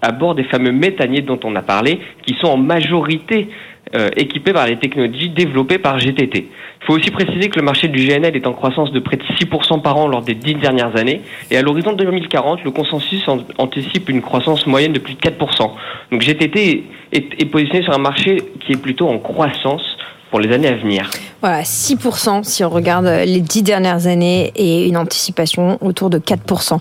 à 0.00 0.12
bord 0.12 0.36
des 0.36 0.44
fameux 0.44 0.72
méthaniers 0.72 1.22
dont 1.22 1.40
on 1.44 1.56
a 1.56 1.62
parlé, 1.62 2.00
qui 2.24 2.34
sont 2.40 2.48
en 2.48 2.56
majorité 2.56 3.48
euh, 3.94 4.08
équipés 4.16 4.52
par 4.52 4.66
les 4.66 4.78
technologies 4.78 5.30
développées 5.30 5.78
par 5.78 5.98
GTT. 5.98 6.48
Il 6.48 6.86
faut 6.86 6.94
aussi 6.94 7.10
préciser 7.10 7.48
que 7.48 7.58
le 7.58 7.64
marché 7.64 7.88
du 7.88 8.06
GNL 8.06 8.34
est 8.34 8.46
en 8.46 8.52
croissance 8.52 8.90
de 8.92 9.00
près 9.00 9.16
de 9.16 9.22
6% 9.22 9.82
par 9.82 9.96
an 9.98 10.08
lors 10.08 10.22
des 10.22 10.34
dix 10.34 10.54
dernières 10.54 10.96
années. 10.96 11.20
Et 11.50 11.56
à 11.56 11.62
l'horizon 11.62 11.92
2040, 11.92 12.64
le 12.64 12.70
consensus 12.70 13.22
anticipe 13.58 14.08
une 14.08 14.22
croissance 14.22 14.66
moyenne 14.66 14.92
de 14.92 14.98
plus 14.98 15.14
de 15.14 15.20
4%. 15.20 15.70
Donc 16.10 16.22
GTT 16.22 16.84
est, 17.12 17.42
est 17.42 17.44
positionné 17.44 17.84
sur 17.84 17.92
un 17.92 17.98
marché 17.98 18.42
qui 18.60 18.72
est 18.72 18.80
plutôt 18.80 19.08
en 19.08 19.18
croissance 19.18 19.96
pour 20.30 20.40
les 20.40 20.52
années 20.52 20.68
à 20.68 20.76
venir. 20.76 21.10
Voilà, 21.42 21.60
6% 21.60 22.44
si 22.44 22.64
on 22.64 22.70
regarde 22.70 23.04
les 23.04 23.40
dix 23.40 23.62
dernières 23.62 24.06
années 24.06 24.52
et 24.56 24.88
une 24.88 24.96
anticipation 24.96 25.76
autour 25.82 26.08
de 26.08 26.18
4%. 26.18 26.78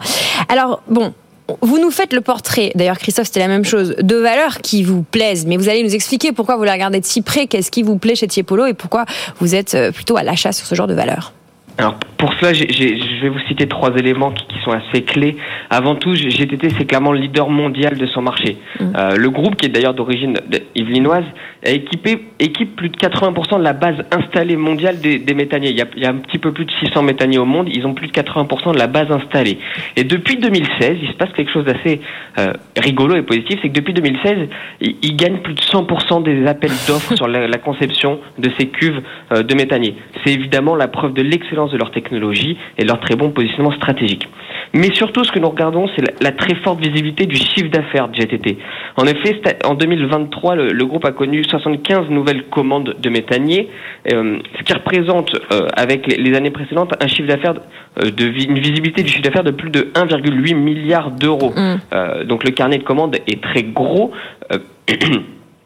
Alors, 0.47 0.81
bon, 0.87 1.13
vous 1.61 1.79
nous 1.79 1.91
faites 1.91 2.13
le 2.13 2.21
portrait, 2.21 2.71
d'ailleurs 2.75 2.97
Christophe 2.97 3.27
c'était 3.27 3.39
la 3.39 3.47
même 3.47 3.65
chose, 3.65 3.95
de 3.97 4.15
valeurs 4.15 4.57
qui 4.59 4.83
vous 4.83 5.03
plaisent, 5.03 5.45
mais 5.45 5.57
vous 5.57 5.69
allez 5.69 5.83
nous 5.83 5.95
expliquer 5.95 6.31
pourquoi 6.31 6.55
vous 6.57 6.63
les 6.63 6.71
regardez 6.71 6.99
de 6.99 7.05
si 7.05 7.21
près, 7.21 7.47
qu'est-ce 7.47 7.71
qui 7.71 7.83
vous 7.83 7.97
plaît 7.97 8.15
chez 8.15 8.27
Tiepolo 8.27 8.65
et 8.65 8.73
pourquoi 8.73 9.05
vous 9.39 9.55
êtes 9.55 9.75
euh, 9.75 9.91
plutôt 9.91 10.17
à 10.17 10.23
l'achat 10.23 10.51
sur 10.51 10.65
ce 10.65 10.75
genre 10.75 10.87
de 10.87 10.93
valeurs. 10.93 11.33
Alors 11.77 11.95
pour 12.17 12.33
cela, 12.35 12.53
je 12.53 13.21
vais 13.21 13.29
vous 13.29 13.39
citer 13.47 13.67
trois 13.67 13.95
éléments 13.95 14.31
qui, 14.31 14.45
sont 14.63 14.71
assez 14.71 15.01
clés. 15.01 15.37
Avant 15.71 15.95
tout, 15.95 16.13
GTT 16.13 16.69
c'est 16.77 16.85
clairement 16.85 17.11
le 17.13 17.19
leader 17.19 17.49
mondial 17.49 17.97
de 17.97 18.05
son 18.05 18.21
marché. 18.21 18.57
Mmh. 18.79 18.85
Euh, 18.95 19.15
le 19.15 19.29
groupe, 19.31 19.55
qui 19.55 19.65
est 19.65 19.69
d'ailleurs 19.69 19.95
d'origine 19.95 20.37
yvelinoise, 20.75 21.23
équipe 21.63 22.75
plus 22.75 22.89
de 22.89 22.97
80% 22.97 23.59
de 23.59 23.63
la 23.63 23.73
base 23.73 23.95
installée 24.11 24.55
mondiale 24.55 24.99
des, 24.99 25.19
des 25.19 25.33
méthaniers. 25.33 25.69
Il 25.69 25.77
y, 25.77 26.05
a, 26.05 26.09
un 26.09 26.17
petit 26.17 26.39
peu 26.39 26.51
plus 26.51 26.65
de 26.65 26.71
600 26.83 27.03
méthaniers 27.03 27.37
au 27.37 27.45
monde. 27.45 27.69
Ils 27.71 27.85
ont 27.85 27.93
plus 27.93 28.07
de 28.07 28.13
80% 28.13 28.73
de 28.73 28.79
la 28.79 28.87
base 28.87 29.11
installée. 29.11 29.59
Et 29.95 30.03
depuis 30.03 30.37
2016, 30.37 30.97
il 31.01 31.07
se 31.09 31.13
passe 31.13 31.31
quelque 31.33 31.51
chose 31.51 31.65
d'assez 31.65 32.01
euh, 32.39 32.53
rigolo 32.77 33.15
et 33.15 33.21
positif, 33.21 33.59
c'est 33.61 33.69
que 33.69 33.73
depuis 33.73 33.93
2016, 33.93 34.49
ils, 34.81 35.15
gagnent 35.15 35.39
plus 35.39 35.53
de 35.53 35.61
100% 35.61 36.23
des 36.23 36.47
appels 36.47 36.71
d'offres 36.87 37.15
sur 37.15 37.27
la, 37.27 37.57
conception 37.57 38.19
de 38.39 38.49
ces 38.57 38.67
cuves 38.67 39.01
euh, 39.31 39.43
de 39.43 39.53
méthaniers. 39.53 39.95
C'est 40.23 40.33
évidemment 40.33 40.75
la 40.75 40.87
preuve 40.87 41.13
de 41.13 41.21
l'excellence 41.21 41.71
de 41.71 41.77
leur 41.77 41.91
technologie 41.91 42.57
et 42.77 42.83
de 42.83 42.87
leur 42.87 42.99
très 42.99 43.15
bon 43.15 43.31
positionnement 43.31 43.73
stratégique. 43.73 44.27
Mais 44.73 44.93
surtout, 44.93 45.23
ce 45.23 45.31
que 45.31 45.39
nous 45.39 45.49
regardons, 45.49 45.87
c'est 45.95 46.23
la, 46.23 46.31
très 46.31 46.55
forte 46.55 46.79
visibilité 46.79 47.25
du 47.25 47.35
chiffre 47.35 47.69
d'affaires 47.69 48.07
de 48.07 48.15
GTT. 48.15 48.57
En 48.95 49.05
effet, 49.05 49.41
en 49.65 49.75
2023, 49.75 50.55
le, 50.55 50.67
le, 50.69 50.85
groupe 50.85 51.05
a 51.05 51.11
connu 51.11 51.43
75 51.51 52.09
nouvelles 52.09 52.45
commandes 52.45 52.95
de 52.99 53.09
méthaniers, 53.09 53.69
euh, 54.11 54.39
ce 54.57 54.63
qui 54.63 54.73
représente, 54.73 55.35
euh, 55.51 55.67
avec 55.75 56.07
les, 56.07 56.33
années 56.35 56.51
précédentes, 56.51 56.93
un 56.99 57.07
chiffre 57.07 57.27
d'affaires 57.27 57.55
euh, 57.99 58.09
de 58.09 58.25
une 58.25 58.59
visibilité 58.59 59.03
du 59.03 59.09
chiffre 59.09 59.23
d'affaires 59.23 59.43
de 59.43 59.51
plus 59.51 59.69
de 59.69 59.91
1,8 59.93 60.55
milliard 60.55 61.11
d'euros. 61.11 61.53
Mmh. 61.55 61.75
Euh, 61.93 62.23
donc 62.23 62.43
le 62.43 62.51
carnet 62.51 62.77
de 62.79 62.83
commandes 62.83 63.17
est 63.27 63.41
très 63.41 63.63
gros. 63.63 64.11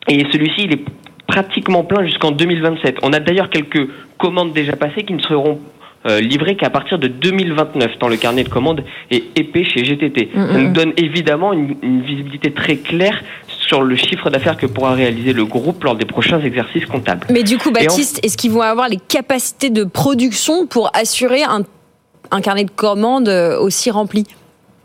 Et 0.08 0.24
celui-ci, 0.32 0.66
il 0.66 0.74
est 0.74 0.86
pratiquement 1.28 1.84
plein 1.84 2.06
jusqu'en 2.06 2.32
2027. 2.32 2.98
On 3.02 3.14
a 3.14 3.20
d'ailleurs 3.20 3.50
quelques 3.50 3.88
commandes 4.18 4.54
déjà 4.54 4.76
passées 4.76 5.04
qui 5.04 5.14
ne 5.14 5.22
seront 5.22 5.60
euh, 6.08 6.20
livré 6.22 6.56
qu'à 6.56 6.70
partir 6.70 7.00
de 7.00 7.08
2029, 7.08 7.98
tant 7.98 8.08
le 8.08 8.18
carnet 8.18 8.44
de 8.44 8.50
commandes 8.50 8.84
est 9.10 9.24
épais 9.40 9.64
chez 9.64 9.84
GTT. 9.84 10.30
Mm 10.34 10.40
-hmm. 10.40 10.52
Ça 10.54 10.60
nous 10.60 10.74
donne 10.74 10.94
évidemment 10.98 11.52
une, 11.52 11.76
une 11.82 12.02
visibilité 12.02 12.52
très 12.52 12.76
claire 12.76 13.24
sur 13.68 13.82
le 13.82 13.96
chiffre 13.96 14.30
d'affaires 14.30 14.58
que 14.58 14.66
pourra 14.66 14.94
réaliser 14.94 15.34
le 15.34 15.46
groupe 15.46 15.84
lors 15.84 15.96
des 15.96 16.06
prochains 16.06 16.40
exercices 16.42 16.86
comptables. 16.86 17.28
Mais 17.30 17.44
du 17.44 17.58
coup, 17.58 17.72
Baptiste, 17.72 18.20
est-ce 18.24 18.38
qu'ils 18.38 18.52
vont 18.52 18.62
avoir 18.62 18.88
les 18.88 18.98
capacités 18.98 19.70
de 19.70 19.84
production 19.84 20.68
pour 20.68 20.92
assurer 20.94 21.44
un, 21.44 21.64
un 22.32 22.42
carnet 22.42 22.66
de 22.66 22.72
commandes 22.72 23.30
euh, 23.30 23.60
aussi 23.60 23.92
rempli? 23.92 24.26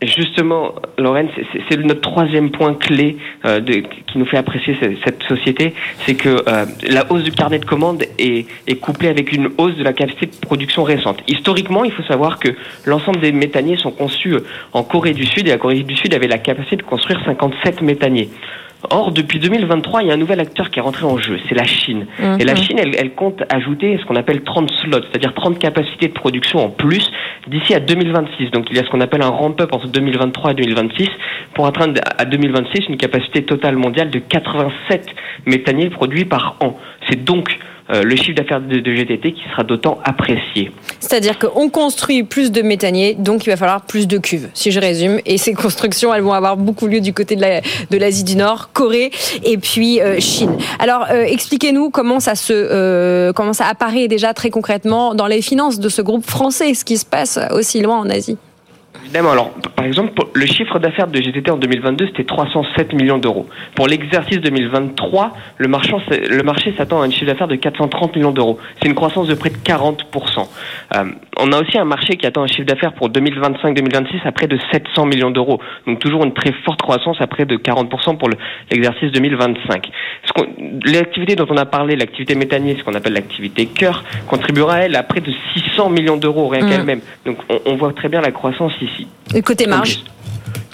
Justement, 0.03 0.73
Lorraine, 0.97 1.29
c'est 1.69 1.77
notre 1.77 2.01
troisième 2.01 2.49
point 2.49 2.73
clé 2.73 3.17
euh, 3.45 3.59
de, 3.59 3.73
qui 3.73 4.17
nous 4.17 4.25
fait 4.25 4.37
apprécier 4.37 4.75
cette, 4.79 4.97
cette 5.05 5.21
société, 5.21 5.75
c'est 6.07 6.15
que 6.15 6.43
euh, 6.47 6.65
la 6.89 7.11
hausse 7.11 7.21
du 7.21 7.31
carnet 7.31 7.59
de 7.59 7.65
commandes 7.65 8.03
est, 8.17 8.47
est, 8.65 8.75
couplée 8.77 9.09
avec 9.09 9.31
une 9.31 9.51
hausse 9.59 9.75
de 9.75 9.83
la 9.83 9.93
capacité 9.93 10.25
de 10.25 10.35
production 10.37 10.81
récente. 10.81 11.19
Historiquement, 11.27 11.83
il 11.83 11.91
faut 11.91 12.01
savoir 12.01 12.39
que 12.39 12.49
l'ensemble 12.85 13.19
des 13.19 13.31
méthaniers 13.31 13.77
sont 13.77 13.91
conçus 13.91 14.37
en 14.73 14.81
Corée 14.81 15.13
du 15.13 15.27
Sud 15.27 15.47
et 15.47 15.51
la 15.51 15.59
Corée 15.59 15.83
du 15.83 15.95
Sud 15.95 16.15
avait 16.15 16.27
la 16.27 16.39
capacité 16.39 16.77
de 16.77 16.83
construire 16.83 17.21
57 17.23 17.83
méthaniers. 17.83 18.29
Or, 18.89 19.11
depuis 19.11 19.39
2023, 19.39 20.01
il 20.01 20.07
y 20.07 20.11
a 20.11 20.13
un 20.13 20.17
nouvel 20.17 20.39
acteur 20.39 20.69
qui 20.71 20.79
est 20.79 20.81
rentré 20.81 21.05
en 21.05 21.17
jeu, 21.17 21.37
c'est 21.47 21.55
la 21.55 21.65
Chine. 21.65 22.07
Mmh. 22.19 22.37
Et 22.39 22.43
la 22.43 22.55
Chine, 22.55 22.79
elle, 22.79 22.95
elle 22.97 23.13
compte 23.13 23.43
ajouter 23.49 23.97
ce 24.01 24.05
qu'on 24.05 24.15
appelle 24.15 24.41
30 24.43 24.71
slots, 24.81 25.01
c'est-à-dire 25.09 25.33
30 25.33 25.59
capacités 25.59 26.07
de 26.07 26.13
production 26.13 26.65
en 26.65 26.69
plus 26.69 27.11
d'ici 27.47 27.73
à 27.75 27.79
2026. 27.79 28.51
Donc, 28.51 28.67
il 28.71 28.77
y 28.77 28.79
a 28.79 28.83
ce 28.83 28.89
qu'on 28.89 29.01
appelle 29.01 29.21
un 29.21 29.29
ramp-up 29.29 29.69
entre 29.73 29.87
2023 29.87 30.51
et 30.51 30.55
2026 30.55 31.09
pour 31.53 31.67
atteindre 31.67 32.01
à 32.17 32.25
2026 32.25 32.87
une 32.89 32.97
capacité 32.97 33.43
totale 33.43 33.75
mondiale 33.75 34.09
de 34.09 34.19
87 34.19 35.05
méthaniers 35.45 35.89
produits 35.89 36.25
par 36.25 36.57
an. 36.59 36.77
C'est 37.09 37.23
donc 37.23 37.59
le 37.91 38.15
chiffre 38.15 38.35
d'affaires 38.35 38.61
de, 38.61 38.79
GTT 38.79 39.33
qui 39.33 39.43
sera 39.51 39.63
d'autant 39.63 39.99
apprécié. 40.03 40.71
C'est-à-dire 40.99 41.37
qu'on 41.37 41.69
construit 41.69 42.23
plus 42.23 42.51
de 42.51 42.61
méthaniers, 42.61 43.15
donc 43.15 43.45
il 43.45 43.49
va 43.49 43.57
falloir 43.57 43.81
plus 43.81 44.07
de 44.07 44.17
cuves, 44.17 44.49
si 44.53 44.71
je 44.71 44.79
résume. 44.79 45.19
Et 45.25 45.37
ces 45.37 45.53
constructions, 45.53 46.13
elles 46.13 46.21
vont 46.21 46.33
avoir 46.33 46.57
beaucoup 46.57 46.87
lieu 46.87 47.01
du 47.01 47.13
côté 47.13 47.35
de 47.35 47.41
l'Asie 47.97 48.23
la, 48.23 48.29
du 48.29 48.35
Nord, 48.35 48.69
Corée 48.73 49.11
et 49.43 49.57
puis 49.57 49.99
euh, 49.99 50.19
Chine. 50.19 50.57
Alors, 50.79 51.07
euh, 51.11 51.23
expliquez-nous 51.23 51.89
comment 51.89 52.19
ça 52.19 52.35
se, 52.35 52.53
euh, 52.53 53.33
comment 53.33 53.53
ça 53.53 53.65
apparaît 53.67 54.07
déjà 54.07 54.33
très 54.33 54.49
concrètement 54.49 55.15
dans 55.15 55.27
les 55.27 55.41
finances 55.41 55.79
de 55.79 55.89
ce 55.89 56.01
groupe 56.01 56.25
français, 56.25 56.73
ce 56.73 56.85
qui 56.85 56.97
se 56.97 57.05
passe 57.05 57.39
aussi 57.51 57.81
loin 57.81 57.99
en 57.99 58.09
Asie. 58.09 58.37
Évidemment. 59.03 59.31
Alors, 59.31 59.51
par 59.75 59.85
exemple, 59.85 60.13
le 60.33 60.45
chiffre 60.45 60.79
d'affaires 60.79 61.07
de 61.07 61.19
GTT 61.19 61.51
en 61.51 61.57
2022, 61.57 62.07
c'était 62.07 62.23
307 62.23 62.93
millions 62.93 63.17
d'euros. 63.17 63.47
Pour 63.75 63.87
l'exercice 63.87 64.39
2023, 64.39 65.33
le, 65.57 65.67
marchand, 65.67 66.01
le 66.09 66.43
marché 66.43 66.73
s'attend 66.77 67.01
à 67.01 67.05
un 67.05 67.09
chiffre 67.09 67.25
d'affaires 67.25 67.47
de 67.47 67.55
430 67.55 68.15
millions 68.15 68.31
d'euros. 68.31 68.59
C'est 68.81 68.87
une 68.87 68.95
croissance 68.95 69.27
de 69.27 69.33
près 69.33 69.49
de 69.49 69.57
40%. 69.57 69.97
Euh, 70.95 71.03
on 71.39 71.51
a 71.51 71.61
aussi 71.61 71.77
un 71.77 71.85
marché 71.85 72.15
qui 72.17 72.25
attend 72.25 72.43
un 72.43 72.47
chiffre 72.47 72.65
d'affaires 72.65 72.93
pour 72.93 73.09
2025-2026 73.09 74.21
à 74.25 74.31
près 74.31 74.47
de 74.47 74.59
700 74.71 75.05
millions 75.05 75.31
d'euros. 75.31 75.59
Donc 75.87 75.99
toujours 75.99 76.23
une 76.23 76.33
très 76.33 76.51
forte 76.63 76.81
croissance 76.81 77.19
à 77.19 77.27
près 77.27 77.45
de 77.45 77.57
40% 77.57 78.17
pour 78.17 78.29
l'exercice 78.71 79.03
le, 79.03 79.09
2025. 79.11 79.89
L'activité 80.85 81.35
dont 81.35 81.47
on 81.49 81.57
a 81.57 81.65
parlé, 81.65 81.95
l'activité 81.95 82.35
méthanier, 82.35 82.75
ce 82.77 82.83
qu'on 82.83 82.93
appelle 82.93 83.13
l'activité 83.13 83.65
cœur, 83.65 84.03
contribuera 84.27 84.79
elle 84.79 84.95
à 84.95 85.03
près 85.03 85.21
de 85.21 85.31
600 85.55 85.89
millions 85.89 86.17
d'euros 86.17 86.47
rien 86.47 86.65
mmh. 86.65 86.69
qu'elle-même. 86.69 87.01
Donc 87.25 87.37
on, 87.49 87.59
on 87.65 87.75
voit 87.75 87.93
très 87.93 88.09
bien 88.09 88.21
la 88.21 88.31
croissance 88.31 88.73
ici. 88.81 88.90
Et 89.33 89.41
côté 89.41 89.67
marge 89.67 90.03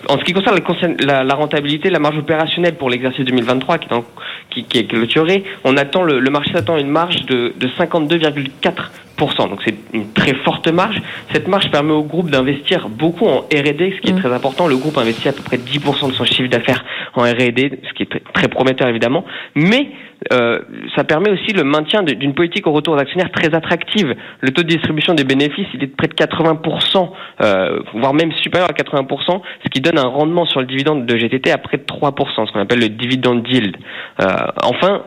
en 0.09 0.17
ce 0.17 0.23
qui 0.23 0.33
concerne 0.33 0.95
la, 0.99 1.23
la, 1.23 1.35
rentabilité, 1.35 1.89
la 1.89 1.99
marge 1.99 2.17
opérationnelle 2.17 2.75
pour 2.75 2.89
l'exercice 2.89 3.25
2023 3.25 3.77
qui 3.77 3.87
est, 3.89 3.93
en, 3.93 4.03
qui, 4.49 4.63
qui 4.63 4.79
est 4.79 4.85
clôturé, 4.85 5.43
on 5.63 5.77
attend 5.77 6.03
le, 6.03 6.19
le 6.19 6.29
marché 6.29 6.55
attend 6.55 6.77
une 6.77 6.89
marge 6.89 7.25
de, 7.25 7.53
de 7.57 7.67
52,4%. 7.67 9.49
Donc 9.49 9.59
c'est 9.65 9.75
une 9.93 10.11
très 10.13 10.33
forte 10.35 10.67
marge. 10.67 11.01
Cette 11.33 11.47
marge 11.47 11.69
permet 11.71 11.93
au 11.93 12.03
groupe 12.03 12.29
d'investir 12.29 12.87
beaucoup 12.89 13.25
en 13.25 13.39
R&D, 13.39 13.95
ce 13.95 14.01
qui 14.01 14.09
est 14.09 14.13
mmh. 14.13 14.19
très 14.19 14.33
important. 14.33 14.67
Le 14.67 14.77
groupe 14.77 14.97
investit 14.97 15.27
à 15.27 15.33
peu 15.33 15.41
près 15.41 15.57
10% 15.57 16.09
de 16.09 16.13
son 16.13 16.25
chiffre 16.25 16.49
d'affaires 16.49 16.83
en 17.15 17.23
R&D, 17.23 17.79
ce 17.87 17.93
qui 17.93 18.03
est 18.03 18.33
très, 18.33 18.47
prometteur 18.47 18.87
évidemment. 18.87 19.25
Mais 19.55 19.89
euh, 20.33 20.59
ça 20.95 21.03
permet 21.03 21.29
aussi 21.29 21.53
le 21.53 21.63
maintien 21.63 22.03
d'une 22.03 22.33
politique 22.33 22.65
au 22.67 22.71
retour 22.71 22.95
d'actionnaires 22.95 23.31
très 23.31 23.53
attractive. 23.53 24.15
Le 24.41 24.51
taux 24.51 24.63
de 24.63 24.67
distribution 24.67 25.13
des 25.13 25.23
bénéfices, 25.23 25.67
il 25.73 25.83
est 25.83 25.87
de 25.87 25.95
près 25.95 26.07
de 26.07 26.13
80%, 26.13 27.09
euh, 27.41 27.79
voire 27.93 28.13
même 28.13 28.31
supérieur 28.33 28.69
à 28.69 28.73
80%, 28.73 29.41
ce 29.63 29.69
qui 29.69 29.81
donne 29.81 29.96
un 29.97 30.07
rendement 30.07 30.45
sur 30.45 30.59
le 30.59 30.65
dividende 30.65 31.05
de 31.05 31.17
GTT 31.17 31.51
à 31.51 31.57
près 31.57 31.77
de 31.77 31.83
3%, 31.83 32.47
ce 32.47 32.51
qu'on 32.51 32.59
appelle 32.59 32.79
le 32.79 32.89
dividend 32.89 33.41
yield. 33.47 33.75
Euh, 34.21 34.25
enfin, 34.63 35.03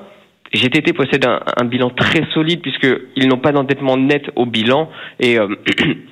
GTT 0.52 0.92
possède 0.92 1.24
un, 1.26 1.40
un, 1.56 1.64
bilan 1.64 1.90
très 1.90 2.24
solide 2.34 2.60
puisqu'ils 2.60 3.28
n'ont 3.28 3.38
pas 3.38 3.52
d'endettement 3.52 3.96
net 3.96 4.30
au 4.36 4.46
bilan 4.46 4.90
et 5.20 5.38
euh, 5.38 5.46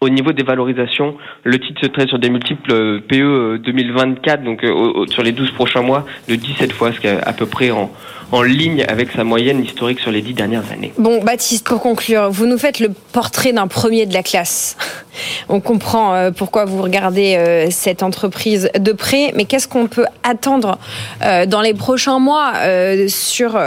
au 0.00 0.08
niveau 0.08 0.32
des 0.32 0.42
valorisations, 0.42 1.16
le 1.44 1.58
titre 1.58 1.80
se 1.82 1.86
traite 1.86 2.08
sur 2.08 2.18
des 2.18 2.28
multiples 2.28 3.00
PE 3.02 3.58
2024, 3.64 4.44
donc 4.44 4.62
euh, 4.64 5.06
sur 5.08 5.22
les 5.22 5.32
12 5.32 5.52
prochains 5.52 5.82
mois, 5.82 6.04
de 6.28 6.34
17 6.34 6.72
fois, 6.72 6.92
ce 6.92 7.00
qui 7.00 7.06
est 7.06 7.22
à 7.22 7.32
peu 7.32 7.46
près 7.46 7.70
en, 7.70 7.90
en 8.32 8.42
ligne 8.42 8.84
avec 8.88 9.12
sa 9.12 9.24
moyenne 9.24 9.62
historique 9.62 10.00
sur 10.00 10.10
les 10.10 10.22
10 10.22 10.34
dernières 10.34 10.72
années. 10.72 10.92
Bon, 10.98 11.22
Baptiste, 11.22 11.66
pour 11.66 11.80
conclure, 11.80 12.30
vous 12.30 12.46
nous 12.46 12.58
faites 12.58 12.80
le 12.80 12.90
portrait 13.12 13.52
d'un 13.52 13.68
premier 13.68 14.06
de 14.06 14.14
la 14.14 14.22
classe. 14.22 14.76
On 15.48 15.60
comprend 15.60 16.14
euh, 16.14 16.30
pourquoi 16.30 16.64
vous 16.64 16.82
regardez 16.82 17.36
euh, 17.36 17.68
cette 17.70 18.02
entreprise 18.02 18.70
de 18.78 18.92
près, 18.92 19.32
mais 19.34 19.44
qu'est-ce 19.44 19.68
qu'on 19.68 19.86
peut 19.86 20.06
attendre 20.22 20.78
euh, 21.22 21.46
dans 21.46 21.60
les 21.60 21.74
prochains 21.74 22.18
mois 22.18 22.52
sur, 23.08 23.58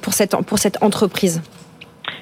pour, 0.00 0.12
cette, 0.12 0.36
pour 0.46 0.58
cette 0.58 0.82
entreprise? 0.82 1.42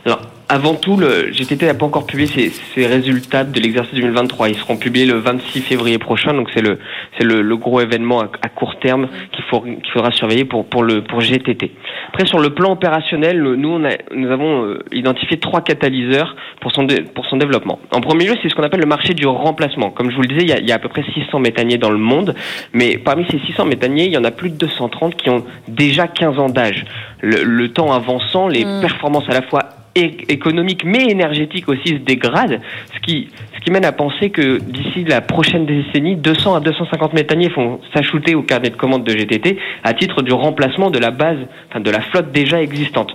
Alors, 0.04 0.20
avant 0.52 0.74
tout, 0.74 0.98
le 0.98 1.32
GTT 1.32 1.64
n'a 1.64 1.72
pas 1.72 1.86
encore 1.86 2.04
publié 2.04 2.50
ses, 2.74 2.86
résultats 2.86 3.42
de 3.42 3.58
l'exercice 3.58 3.94
2023. 3.94 4.50
Ils 4.50 4.56
seront 4.56 4.76
publiés 4.76 5.06
le 5.06 5.14
26 5.14 5.62
février 5.62 5.96
prochain, 5.96 6.34
donc 6.34 6.50
c'est 6.52 6.60
le 6.60 6.78
c'est 7.16 7.24
le, 7.24 7.56
gros 7.56 7.80
événement 7.80 8.20
à, 8.20 8.48
court 8.50 8.78
terme 8.78 9.08
qu'il 9.32 9.44
faut 9.44 9.62
qu'il 9.62 9.90
faudra 9.94 10.10
surveiller 10.10 10.44
pour 10.44 10.66
pour 10.66 10.82
le 10.82 11.02
pour 11.04 11.22
GTT. 11.22 11.72
Après 12.08 12.26
sur 12.26 12.38
le 12.38 12.50
plan 12.50 12.72
opérationnel, 12.72 13.42
nous 13.42 13.68
on 13.70 13.82
a, 13.82 13.92
nous 14.14 14.30
avons 14.30 14.66
euh, 14.66 14.84
identifié 14.92 15.38
trois 15.38 15.62
catalyseurs 15.62 16.36
pour 16.60 16.70
son 16.70 16.86
pour 17.14 17.24
son 17.24 17.38
développement. 17.38 17.78
En 17.90 18.02
premier 18.02 18.26
lieu, 18.26 18.36
c'est 18.42 18.50
ce 18.50 18.54
qu'on 18.54 18.62
appelle 18.62 18.80
le 18.80 18.86
marché 18.86 19.14
du 19.14 19.26
remplacement. 19.26 19.90
Comme 19.90 20.10
je 20.10 20.16
vous 20.16 20.22
le 20.22 20.28
disais, 20.28 20.42
il 20.42 20.50
y 20.50 20.52
a, 20.52 20.58
il 20.58 20.68
y 20.68 20.72
a 20.72 20.74
à 20.74 20.78
peu 20.78 20.90
près 20.90 21.02
600 21.14 21.38
méthaniers 21.38 21.78
dans 21.78 21.90
le 21.90 21.96
monde, 21.96 22.34
mais 22.74 22.98
parmi 22.98 23.24
ces 23.30 23.38
600 23.38 23.64
méthaniers, 23.64 24.04
il 24.04 24.12
y 24.12 24.18
en 24.18 24.24
a 24.24 24.30
plus 24.30 24.50
de 24.50 24.56
230 24.56 25.16
qui 25.16 25.30
ont 25.30 25.46
déjà 25.66 26.08
15 26.08 26.38
ans 26.38 26.50
d'âge. 26.50 26.84
Le, 27.22 27.42
le, 27.42 27.72
temps 27.72 27.92
avançant, 27.92 28.48
les 28.48 28.66
mm. 28.66 28.80
performances 28.82 29.28
à 29.30 29.32
la 29.32 29.42
fois 29.42 29.60
économique 29.94 30.84
mais 30.84 31.06
énergétique 31.06 31.68
aussi 31.68 31.88
se 31.88 31.94
dégrade, 31.94 32.60
ce 32.94 33.00
qui, 33.00 33.28
ce 33.54 33.60
qui 33.60 33.70
mène 33.70 33.84
à 33.84 33.92
penser 33.92 34.30
que 34.30 34.58
d'ici 34.58 35.04
la 35.04 35.20
prochaine 35.20 35.66
décennie, 35.66 36.16
200 36.16 36.54
à 36.54 36.60
250 36.60 37.12
méthaniers 37.12 37.48
vont 37.48 37.80
s'ajouter 37.94 38.34
au 38.34 38.42
carnet 38.42 38.70
de 38.70 38.76
commandes 38.76 39.04
de 39.04 39.12
GTT 39.12 39.58
à 39.84 39.92
titre 39.94 40.22
du 40.22 40.32
remplacement 40.32 40.90
de 40.90 40.98
la 40.98 41.10
base, 41.10 41.38
enfin 41.68 41.80
de 41.80 41.90
la 41.90 42.00
flotte 42.00 42.32
déjà 42.32 42.62
existante. 42.62 43.12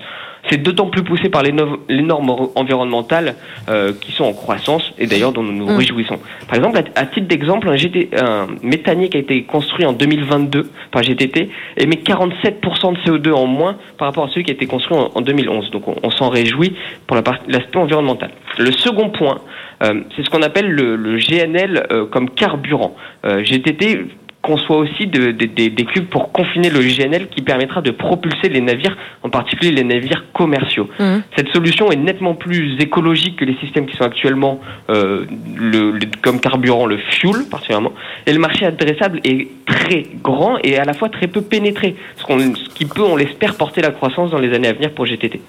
C'est 0.50 0.62
d'autant 0.62 0.88
plus 0.88 1.04
poussé 1.04 1.30
par 1.30 1.44
les, 1.44 1.52
normes 1.52 2.50
environnementales 2.56 3.36
euh, 3.70 3.94
qui 4.00 4.12
sont 4.12 4.26
en 4.26 4.34
croissance 4.34 4.94
et 4.98 5.08
d'ailleurs 5.08 5.32
dont 5.32 5.44
nous 5.44 5.54
nous 5.54 5.72
mm. 5.72 5.78
réjouissons. 5.78 6.20
Par 6.48 6.56
exemple, 6.56 6.82
à, 6.96 7.06
titre 7.06 7.28
d'exemple, 7.28 7.70
un, 7.70 8.26
un 8.26 8.48
méthanier 8.64 9.10
qui 9.10 9.18
a 9.18 9.20
été 9.20 9.44
construit 9.44 9.86
en 9.86 9.94
2022 9.94 10.70
par 10.92 11.04
GTT 11.04 11.50
émet 11.78 11.96
47% 11.96 12.94
de 12.94 13.00
CO2 13.00 13.32
en 13.34 13.46
moins 13.46 13.78
par 13.98 14.08
rapport 14.08 14.26
à 14.26 14.30
celui 14.30 14.44
qui 14.44 14.52
a 14.52 14.54
été 14.54 14.68
construit 14.68 14.98
en, 14.98 15.22
2011. 15.22 15.72
Donc 15.72 15.84
on, 15.88 16.12
s'en 16.12 16.30
réjouit 16.30 16.76
pour 17.06 17.18
l'aspect 17.18 17.78
environnemental. 17.78 18.32
Le 18.58 18.72
second 18.72 19.10
point, 19.10 19.40
euh, 19.84 20.02
c'est 20.16 20.24
ce 20.24 20.30
qu'on 20.30 20.42
appelle 20.42 20.70
le, 20.70 21.18
GNL 21.18 21.88
euh, 21.92 22.06
comme 22.06 22.30
carburant. 22.30 22.96
GTT 23.24 24.06
conçoit 24.48 24.78
aussi 24.78 25.08
des 25.08 25.86
cubes 25.94 26.08
pour 26.08 26.32
confiner 26.32 26.70
le 26.70 26.80
GNL 26.80 27.28
qui 27.28 27.42
permettra 27.42 27.82
de 27.82 27.92
propulser 27.92 28.48
les 28.48 28.62
navires, 28.62 28.96
en 29.24 29.30
particulier 29.30 29.72
les 29.72 29.84
navires 29.84 30.24
commerciaux. 30.32 30.90
Mmh. 30.98 31.18
Cette 31.36 31.50
solution 31.50 31.92
est 31.92 31.98
nettement 31.98 32.34
plus 32.34 32.80
écologique 32.80 33.36
que 33.36 33.44
les 33.44 33.58
systèmes 33.58 33.86
qui 33.86 33.98
sont 33.98 34.06
actuellement 34.06 34.62
euh, 34.90 35.26
le, 35.58 36.00
comme 36.22 36.40
carburant, 36.40 36.86
le 36.86 36.98
fuel 36.98 37.44
particulièrement. 37.52 37.92
Et 38.26 38.32
le 38.32 38.40
marché 38.40 38.66
adressable 38.66 39.20
est 39.26 39.50
très 39.66 40.04
grand 40.24 40.58
et 40.64 40.78
à 40.78 40.86
la 40.86 40.94
fois 40.94 41.10
très 41.10 41.28
peu 41.28 41.42
pénétré, 41.42 41.96
ce, 42.16 42.24
ce 42.24 42.70
qui 42.74 42.86
peut, 42.86 43.04
on 43.04 43.18
l'espère, 43.18 43.56
porter 43.56 43.82
la 43.82 43.92
croissance 43.92 44.32
dans 44.32 44.40
les 44.40 44.54
années 44.56 44.70
à 44.70 44.74
venir 44.74 44.92
pour 44.92 45.06
GTT. 45.06 45.42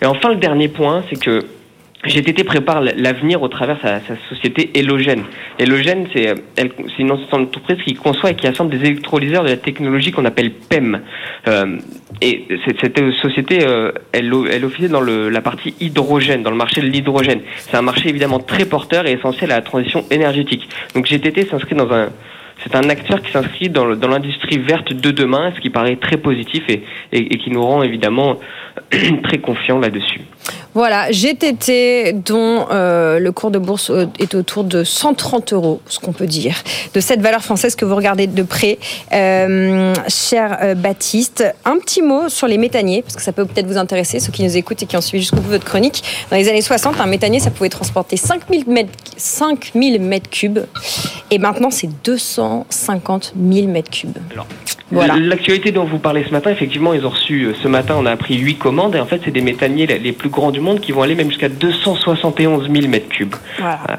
Et 0.00 0.06
enfin, 0.06 0.30
le 0.30 0.36
dernier 0.36 0.68
point, 0.68 1.04
c'est 1.10 1.22
que 1.22 1.44
GTT 2.04 2.44
prépare 2.44 2.80
l'avenir 2.80 3.42
au 3.42 3.48
travers 3.48 3.80
sa, 3.80 4.00
sa 4.00 4.14
société 4.28 4.70
Helogène. 4.78 5.24
Helogène, 5.58 6.06
c'est 6.12 6.34
une 6.98 7.10
entreprise 7.10 7.78
qui 7.84 7.94
conçoit 7.94 8.30
et 8.30 8.34
qui 8.36 8.46
assemble 8.46 8.70
des 8.70 8.86
électrolyseurs 8.86 9.42
de 9.42 9.48
la 9.48 9.56
technologie 9.56 10.12
qu'on 10.12 10.24
appelle 10.24 10.52
PEM. 10.52 11.00
Euh, 11.48 11.78
et 12.20 12.46
cette, 12.80 13.00
société, 13.14 13.66
euh, 13.66 13.90
elle, 14.12 14.32
elle 14.50 14.64
officie 14.64 14.88
dans 14.88 15.00
le, 15.00 15.28
la 15.28 15.40
partie 15.40 15.74
hydrogène, 15.80 16.44
dans 16.44 16.50
le 16.50 16.56
marché 16.56 16.80
de 16.80 16.86
l'hydrogène. 16.86 17.40
C'est 17.56 17.76
un 17.76 17.82
marché 17.82 18.08
évidemment 18.08 18.38
très 18.38 18.64
porteur 18.64 19.06
et 19.06 19.12
essentiel 19.12 19.50
à 19.50 19.56
la 19.56 19.62
transition 19.62 20.04
énergétique. 20.10 20.68
Donc 20.94 21.06
GTT 21.06 21.46
s'inscrit 21.48 21.74
dans 21.74 21.92
un 21.92 22.10
c'est 22.62 22.74
un 22.74 22.88
acteur 22.88 23.22
qui 23.22 23.30
s'inscrit 23.30 23.68
dans, 23.68 23.86
l'industrie 23.86 24.58
verte 24.58 24.92
de 24.92 25.10
demain, 25.10 25.52
ce 25.54 25.60
qui 25.60 25.70
paraît 25.70 25.96
très 25.96 26.16
positif 26.16 26.64
et, 26.68 27.38
qui 27.38 27.50
nous 27.50 27.62
rend 27.62 27.82
évidemment 27.82 28.36
très 29.22 29.38
confiants 29.38 29.78
là-dessus. 29.78 30.20
Voilà, 30.74 31.10
GTT 31.10 32.12
dont 32.24 32.66
euh, 32.70 33.18
le 33.18 33.32
cours 33.32 33.50
de 33.50 33.58
bourse 33.58 33.90
euh, 33.90 34.06
est 34.18 34.34
autour 34.34 34.64
de 34.64 34.84
130 34.84 35.52
euros, 35.52 35.80
ce 35.86 35.98
qu'on 35.98 36.12
peut 36.12 36.26
dire, 36.26 36.54
de 36.94 37.00
cette 37.00 37.20
valeur 37.20 37.42
française 37.42 37.74
que 37.74 37.84
vous 37.84 37.96
regardez 37.96 38.26
de 38.26 38.42
près. 38.42 38.78
Euh, 39.12 39.94
cher 40.08 40.76
Baptiste, 40.76 41.44
un 41.64 41.78
petit 41.78 42.02
mot 42.02 42.28
sur 42.28 42.46
les 42.46 42.58
méthaniers, 42.58 43.02
parce 43.02 43.16
que 43.16 43.22
ça 43.22 43.32
peut 43.32 43.44
peut-être 43.44 43.66
vous 43.66 43.78
intéresser, 43.78 44.20
ceux 44.20 44.30
qui 44.30 44.44
nous 44.44 44.56
écoutent 44.56 44.82
et 44.82 44.86
qui 44.86 44.96
ont 44.96 45.00
suivi 45.00 45.22
jusqu'au 45.22 45.40
bout 45.40 45.50
votre 45.50 45.64
chronique. 45.64 46.02
Dans 46.30 46.36
les 46.36 46.48
années 46.48 46.62
60, 46.62 47.00
un 47.00 47.06
méthanier, 47.06 47.40
ça 47.40 47.50
pouvait 47.50 47.70
transporter 47.70 48.16
5000 48.16 48.68
mètres, 48.68 48.92
5000 49.16 50.00
mètres 50.00 50.30
cubes, 50.30 50.60
et 51.30 51.38
maintenant 51.38 51.70
c'est 51.70 51.90
250 52.48 53.34
000 53.52 53.68
mètres 53.68 53.90
cubes. 53.90 54.18
Voilà. 54.90 55.16
L'actualité 55.16 55.70
dont 55.70 55.84
vous 55.84 55.98
parlez 55.98 56.24
ce 56.24 56.30
matin, 56.30 56.50
effectivement, 56.50 56.94
ils 56.94 57.04
ont 57.04 57.10
reçu, 57.10 57.54
ce 57.62 57.68
matin, 57.68 57.96
on 57.98 58.06
a 58.06 58.10
appris 58.10 58.38
8 58.38 58.54
commandes, 58.56 58.94
et 58.94 59.00
en 59.00 59.06
fait, 59.06 59.20
c'est 59.24 59.30
des 59.30 59.42
méthaniers 59.42 59.86
les 59.86 60.12
plus 60.12 60.30
grands 60.30 60.50
du 60.50 60.60
monde 60.60 60.80
qui 60.80 60.92
vont 60.92 61.02
aller 61.02 61.14
même 61.14 61.28
jusqu'à 61.28 61.48
271 61.48 62.70
000 62.70 62.88
mètres 62.88 63.08
cubes. 63.08 63.34
Voilà. 63.58 63.98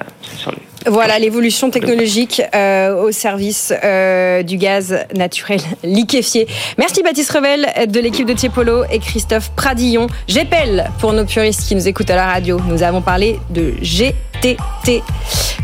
L'évolution 1.19 1.69
technologique 1.69 2.41
euh, 2.55 3.03
au 3.03 3.11
service 3.11 3.73
euh, 3.83 4.43
du 4.43 4.57
gaz 4.57 5.05
naturel 5.15 5.59
liquéfié. 5.83 6.47
Merci 6.77 7.03
Baptiste 7.03 7.31
Revel 7.31 7.67
de 7.87 7.99
l'équipe 7.99 8.27
de 8.27 8.33
Tiepolo 8.33 8.83
et 8.91 8.99
Christophe 8.99 9.51
Pradillon. 9.55 10.07
J'appelle 10.27 10.89
pour 10.99 11.13
nos 11.13 11.25
puristes 11.25 11.67
qui 11.67 11.75
nous 11.75 11.87
écoutent 11.87 12.09
à 12.09 12.15
la 12.15 12.27
radio. 12.27 12.59
Nous 12.67 12.83
avons 12.83 13.01
parlé 13.01 13.39
de 13.49 13.73
GTT 13.81 15.03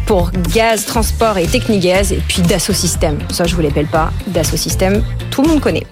pour 0.05 0.31
gaz, 0.53 0.85
transport 0.85 1.37
et 1.37 1.47
technigaz 1.47 2.11
et 2.11 2.21
puis 2.27 2.41
Dassault. 2.41 2.73
Ça, 2.73 3.45
je 3.45 3.55
vous 3.55 3.61
l'appelle 3.61 3.87
pas. 3.87 4.11
Dassault 4.27 4.57
tout 5.31 5.41
le 5.41 5.47
monde 5.47 5.61
connaît. 5.61 5.85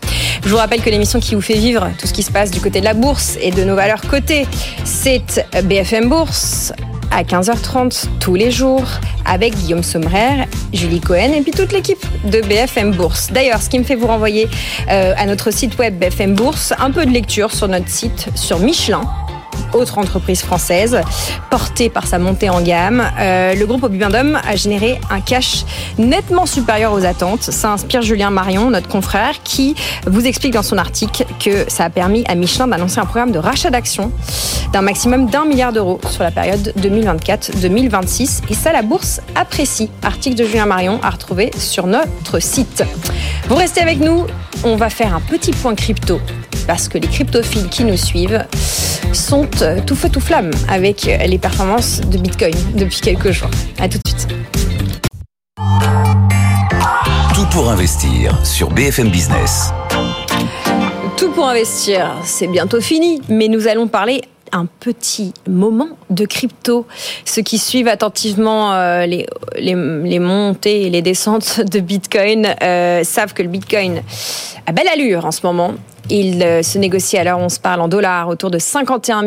Je 0.44 0.50
vous 0.50 0.58
rappelle 0.58 0.82
que 0.82 0.90
l'émission 0.90 1.20
qui 1.20 1.36
vous 1.36 1.42
fait 1.42 1.56
vivre 1.56 1.90
tout 2.00 2.08
ce 2.08 2.14
qui 2.14 2.24
se 2.24 2.32
passe 2.32 2.52
du 2.52 2.60
côté 2.60 2.80
de 2.80 2.86
la 2.86 2.94
bourse 2.94 3.38
et 3.42 3.52
de 3.52 3.64
nos 3.64 3.76
valeurs 3.76 4.02
cotées, 4.02 4.46
c'est 4.84 5.46
BFM 5.64 6.10
Bourse 6.10 6.74
à 7.12 7.24
15h30 7.24 8.06
tous 8.20 8.36
les 8.36 8.52
jours 8.52 8.86
avec 9.26 9.56
Guillaume 9.56 9.84
Sommerer, 9.84 10.46
Julie 10.74 11.00
Cohen 11.00 11.32
et 11.34 11.42
puis 11.42 11.52
toute 11.52 11.72
l'équipe 11.72 12.06
de 12.26 12.42
BFM 12.42 12.92
Bourse. 12.92 13.32
D'ailleurs, 13.32 13.62
ce 13.62 13.70
qui 13.70 13.80
me 13.80 13.84
fait 13.84 13.96
vous 13.96 14.08
renvoyer 14.08 14.48
euh, 14.90 15.14
à 15.18 15.26
notre 15.26 15.52
site 15.52 15.78
web 15.78 15.98
BFM 15.98 16.36
Bourse, 16.36 16.74
un 16.80 16.92
peu 16.92 17.06
de 17.06 17.12
lecture 17.12 17.52
sur 17.52 17.68
notre 17.68 17.90
site 17.90 18.28
sur 18.36 18.60
Michelin 18.60 19.02
autre 19.74 19.98
entreprise 19.98 20.42
française, 20.42 21.02
portée 21.50 21.90
par 21.90 22.08
sa 22.08 22.20
montée 22.20 22.50
en 22.50 22.62
gamme. 22.62 23.04
Euh, 23.20 23.56
le 23.56 23.66
groupe 23.66 23.84
Obibendum 23.84 24.40
a 24.48 24.56
généré 24.56 25.00
un 25.10 25.22
cash 25.22 25.66
nettement 25.98 26.46
supérieur 26.46 26.94
aux 26.94 27.06
attentes. 27.06 27.44
Ça 27.44 27.72
inspire 27.72 28.02
Julien 28.02 28.30
Marion, 28.30 28.70
notre 28.70 28.88
confrère, 28.88 29.44
qui 29.44 29.76
vous 30.08 30.26
explique 30.26 30.54
dans 30.54 30.64
son 30.64 30.78
article 30.78 31.26
que 31.44 31.66
ça 31.70 31.86
a 31.86 31.90
permis 31.90 32.24
à 32.28 32.36
Michelin 32.36 32.68
d'annoncer 32.68 33.00
un 33.00 33.06
programme 33.06 33.32
de 33.32 33.40
rachat 33.40 33.70
d'actions 33.70 34.12
d'un 34.74 34.82
maximum 34.82 35.28
d'un 35.28 35.46
milliard 35.46 35.72
d'euros 35.72 36.02
sur 36.10 36.24
la 36.24 36.32
période 36.32 36.74
2024-2026. 36.80 38.42
Et 38.50 38.56
ça, 38.56 38.74
la 38.74 38.82
bourse 38.82 39.22
apprécie. 39.36 39.90
Article 40.02 40.36
de 40.36 40.46
Julien 40.46 40.66
Marion 40.66 41.00
à 41.04 41.12
retrouver 41.12 41.52
sur 41.58 41.86
notre 41.86 42.40
site. 42.40 42.84
Vous 43.48 43.56
restez 43.56 43.82
avec 43.82 44.00
nous, 44.00 44.26
on 44.64 44.76
va 44.76 44.90
faire 44.90 45.16
un 45.16 45.22
petit 45.22 45.52
point 45.52 45.76
crypto 45.76 46.20
parce 46.68 46.88
que 46.88 46.98
les 46.98 47.08
cryptophiles 47.08 47.70
qui 47.70 47.84
nous 47.84 47.98
suivent 47.98 48.46
sont 49.14 49.48
euh, 49.62 49.80
tout 49.86 49.96
feu 49.96 50.10
tout 50.10 50.20
flamme 50.20 50.52
avec 50.68 51.06
les 51.06 51.38
performances 51.38 52.02
de 52.02 52.18
Bitcoin 52.18 52.54
depuis 52.76 53.02
quelques 53.02 53.32
jours. 53.32 53.50
À 53.80 53.88
tout 53.88 53.98
de 54.04 54.10
suite. 54.10 54.28
Tout 57.34 57.46
pour 57.52 57.70
investir 57.70 58.46
sur 58.46 58.70
BFM 58.70 59.10
Business. 59.10 59.72
Tout 61.18 61.32
pour 61.32 61.48
investir, 61.48 62.16
c'est 62.24 62.48
bientôt 62.48 62.82
fini, 62.82 63.22
mais 63.30 63.48
nous 63.48 63.68
allons 63.68 63.88
parler 63.88 64.22
un 64.54 64.68
petit 64.80 65.34
moment 65.48 65.90
de 66.10 66.26
crypto. 66.26 66.86
Ceux 67.26 67.42
qui 67.42 67.58
suivent 67.58 67.88
attentivement 67.88 68.74
euh, 68.74 69.06
les, 69.06 70.20
montées 70.20 70.84
et 70.84 70.90
les 70.90 71.02
descentes 71.02 71.60
de 71.62 71.80
Bitcoin 71.80 72.56
savent 73.04 73.34
que 73.34 73.44
le 73.44 73.50
Bitcoin 73.50 74.02
a 74.66 74.72
belle 74.72 74.88
allure 74.88 75.26
en 75.26 75.32
ce 75.32 75.46
moment. 75.46 75.74
Il 76.10 76.44
euh, 76.44 76.64
se 76.64 76.78
négocie 76.78 77.18
où 77.18 77.38
on 77.38 77.50
se 77.50 77.60
parle 77.60 77.82
en 77.82 77.88
dollars 77.88 78.28
autour 78.28 78.52
de 78.52 78.60
51 78.60 79.24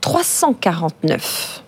349. 0.00 1.62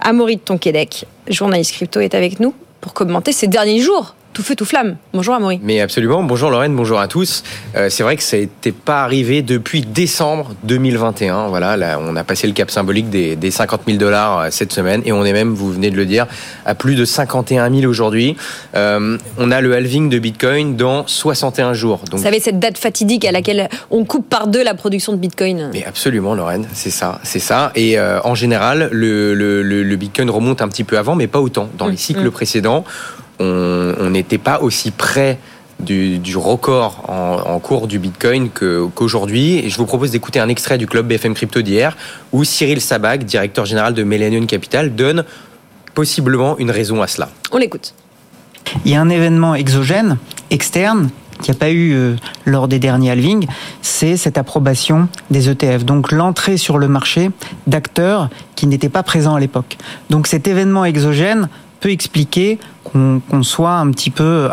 Amaury 0.00 0.36
de 0.36 0.40
Tonquédec, 0.40 1.06
journaliste 1.28 1.72
crypto, 1.74 2.00
est 2.00 2.14
avec 2.14 2.40
nous 2.40 2.54
pour 2.80 2.94
commenter 2.94 3.32
ces 3.32 3.46
derniers 3.46 3.80
jours 3.80 4.14
tout 4.32 4.42
feu, 4.42 4.54
tout 4.54 4.64
flamme. 4.64 4.96
Bonjour 5.12 5.34
Amaury. 5.34 5.60
Mais 5.62 5.80
absolument. 5.80 6.22
Bonjour 6.22 6.50
Lorraine, 6.50 6.74
bonjour 6.76 7.00
à 7.00 7.08
tous. 7.08 7.42
Euh, 7.76 7.88
c'est 7.90 8.02
vrai 8.02 8.16
que 8.16 8.22
ça 8.22 8.36
n'était 8.36 8.72
pas 8.72 9.02
arrivé 9.02 9.42
depuis 9.42 9.80
décembre 9.80 10.52
2021. 10.64 11.48
Voilà, 11.48 11.76
là, 11.76 11.98
on 12.00 12.14
a 12.16 12.24
passé 12.24 12.46
le 12.46 12.52
cap 12.52 12.70
symbolique 12.70 13.10
des, 13.10 13.36
des 13.36 13.50
50 13.50 13.82
000 13.86 13.98
dollars 13.98 14.38
euh, 14.38 14.48
cette 14.50 14.72
semaine 14.72 15.02
et 15.04 15.12
on 15.12 15.24
est 15.24 15.32
même, 15.32 15.52
vous 15.52 15.72
venez 15.72 15.90
de 15.90 15.96
le 15.96 16.06
dire, 16.06 16.26
à 16.64 16.74
plus 16.74 16.94
de 16.94 17.04
51 17.04 17.70
000 17.74 17.90
aujourd'hui. 17.90 18.36
Euh, 18.76 19.18
on 19.38 19.50
a 19.50 19.60
le 19.60 19.74
halving 19.74 20.08
de 20.08 20.18
Bitcoin 20.18 20.76
dans 20.76 21.06
61 21.06 21.72
jours. 21.74 22.00
Donc... 22.10 22.20
Vous 22.20 22.24
savez, 22.24 22.40
cette 22.40 22.60
date 22.60 22.78
fatidique 22.78 23.24
à 23.24 23.32
laquelle 23.32 23.68
on 23.90 24.04
coupe 24.04 24.28
par 24.28 24.46
deux 24.46 24.62
la 24.62 24.74
production 24.74 25.12
de 25.12 25.18
Bitcoin. 25.18 25.70
Mais 25.72 25.84
absolument 25.84 26.34
Lorraine, 26.34 26.66
c'est 26.72 26.90
ça, 26.90 27.20
c'est 27.24 27.38
ça. 27.40 27.72
Et 27.74 27.98
euh, 27.98 28.20
en 28.24 28.34
général, 28.34 28.88
le, 28.92 29.34
le, 29.34 29.62
le, 29.62 29.96
Bitcoin 29.96 30.30
remonte 30.30 30.62
un 30.62 30.68
petit 30.68 30.84
peu 30.84 30.98
avant, 30.98 31.14
mais 31.14 31.26
pas 31.26 31.40
autant. 31.40 31.68
Dans 31.76 31.86
les 31.86 31.94
mmh, 31.94 31.98
cycles 31.98 32.28
mmh. 32.28 32.30
précédents, 32.30 32.84
on 33.40 34.10
n'était 34.10 34.38
pas 34.38 34.60
aussi 34.60 34.90
près 34.90 35.38
du, 35.80 36.18
du 36.18 36.36
record 36.36 37.02
en, 37.08 37.52
en, 37.54 37.58
cours 37.58 37.86
du 37.86 37.98
Bitcoin 37.98 38.50
qu'aujourd'hui. 38.50 39.58
et 39.58 39.70
je 39.70 39.76
vous 39.76 39.86
propose 39.86 40.10
d'écouter 40.10 40.40
un 40.40 40.48
extrait 40.48 40.78
du 40.78 40.86
club 40.86 41.06
BFM 41.06 41.34
Crypto 41.34 41.62
d'hier 41.62 41.96
où 42.32 42.44
Cyril 42.44 42.80
Sabag, 42.80 43.24
directeur 43.24 43.64
général 43.64 43.94
de 43.94 44.02
Millennium 44.02 44.46
Capital, 44.46 44.94
donne 44.94 45.24
possiblement 45.94 46.58
une 46.58 46.70
raison 46.70 47.02
à 47.02 47.06
cela. 47.06 47.30
On 47.52 47.58
l'écoute. 47.58 47.94
Il 48.84 48.92
y 48.92 48.94
a 48.94 49.00
un 49.00 49.08
événement 49.08 49.54
exogène, 49.54 50.18
externe, 50.50 51.10
qu'il 51.40 51.52
n'y 51.52 51.56
a 51.56 51.60
pas 51.60 51.70
eu 51.70 51.94
euh, 51.94 52.16
lors 52.44 52.68
des 52.68 52.78
derniers 52.78 53.10
halvings, 53.10 53.46
c'est 53.80 54.16
cette 54.16 54.36
approbation 54.36 55.08
des 55.30 55.48
ETF. 55.48 55.84
Donc 55.84 56.12
l'entrée 56.12 56.58
sur 56.58 56.76
le 56.78 56.86
marché 56.86 57.30
d'acteurs 57.66 58.28
qui 58.56 58.66
n'étaient 58.66 58.90
pas 58.90 59.02
présents 59.02 59.34
à 59.34 59.40
l'époque. 59.40 59.78
Donc 60.10 60.26
cet 60.26 60.46
événement 60.46 60.84
exogène 60.84 61.48
peut 61.80 61.90
expliquer 61.90 62.58
qu'on 62.84 63.42
soit 63.42 63.74
un 63.74 63.90
petit 63.90 64.10
peu 64.10 64.48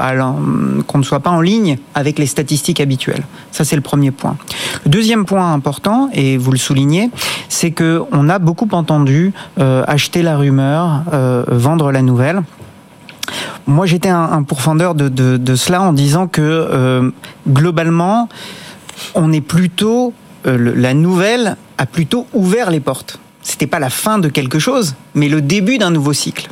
qu'on 0.87 0.97
ne 0.97 1.03
soit 1.03 1.19
pas 1.19 1.31
en 1.31 1.41
ligne 1.41 1.77
avec 1.95 2.19
les 2.19 2.27
statistiques 2.27 2.79
habituelles. 2.79 3.23
Ça 3.51 3.65
c'est 3.65 3.75
le 3.75 3.81
premier 3.81 4.11
point. 4.11 4.37
Le 4.85 4.91
deuxième 4.91 5.25
point 5.25 5.53
important 5.53 6.09
et 6.13 6.37
vous 6.37 6.51
le 6.51 6.57
soulignez, 6.57 7.09
c'est 7.49 7.71
que 7.71 8.03
on 8.11 8.29
a 8.29 8.39
beaucoup 8.39 8.69
entendu 8.71 9.33
euh, 9.59 9.83
acheter 9.87 10.21
la 10.21 10.37
rumeur, 10.37 11.03
euh, 11.13 11.43
vendre 11.47 11.91
la 11.91 12.01
nouvelle. 12.01 12.41
Moi, 13.65 13.85
j'étais 13.85 14.07
un, 14.07 14.23
un, 14.31 14.43
pourfendeur 14.43 14.95
de, 14.95 15.09
de, 15.09 15.35
de, 15.35 15.55
cela 15.55 15.81
en 15.81 15.91
disant 15.91 16.27
que 16.27 16.41
euh, 16.41 17.11
globalement, 17.49 18.29
on 19.15 19.33
est 19.33 19.41
plutôt 19.41 20.13
euh, 20.45 20.73
la 20.75 20.93
nouvelle 20.93 21.57
a 21.77 21.85
plutôt 21.85 22.27
ouvert 22.33 22.71
les 22.71 22.79
portes. 22.79 23.19
C'était 23.41 23.67
pas 23.67 23.79
la 23.79 23.89
fin 23.89 24.19
de 24.19 24.29
quelque 24.29 24.59
chose, 24.59 24.95
mais 25.15 25.29
le 25.29 25.41
début 25.41 25.77
d'un 25.77 25.91
nouveau 25.91 26.13
cycle. 26.13 26.49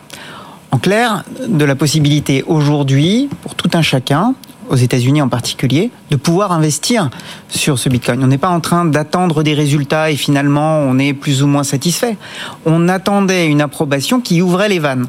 En 0.75 0.77
clair, 0.77 1.23
de 1.47 1.63
la 1.63 1.73
possibilité 1.73 2.43
aujourd'hui, 2.47 3.29
pour 3.43 3.55
tout 3.55 3.69
un 3.75 3.81
chacun, 3.81 4.35
aux 4.67 4.75
États-Unis 4.75 5.21
en 5.21 5.29
particulier, 5.29 5.89
de 6.11 6.17
pouvoir 6.17 6.51
investir 6.51 7.09
sur 7.47 7.79
ce 7.79 7.87
Bitcoin. 7.87 8.21
On 8.21 8.27
n'est 8.27 8.37
pas 8.37 8.49
en 8.49 8.59
train 8.59 8.83
d'attendre 8.83 9.41
des 9.41 9.53
résultats 9.53 10.11
et 10.11 10.17
finalement 10.17 10.79
on 10.79 10.99
est 10.99 11.13
plus 11.13 11.43
ou 11.43 11.47
moins 11.47 11.63
satisfait. 11.63 12.17
On 12.65 12.89
attendait 12.89 13.47
une 13.47 13.61
approbation 13.61 14.19
qui 14.19 14.41
ouvrait 14.41 14.67
les 14.67 14.79
vannes. 14.79 15.07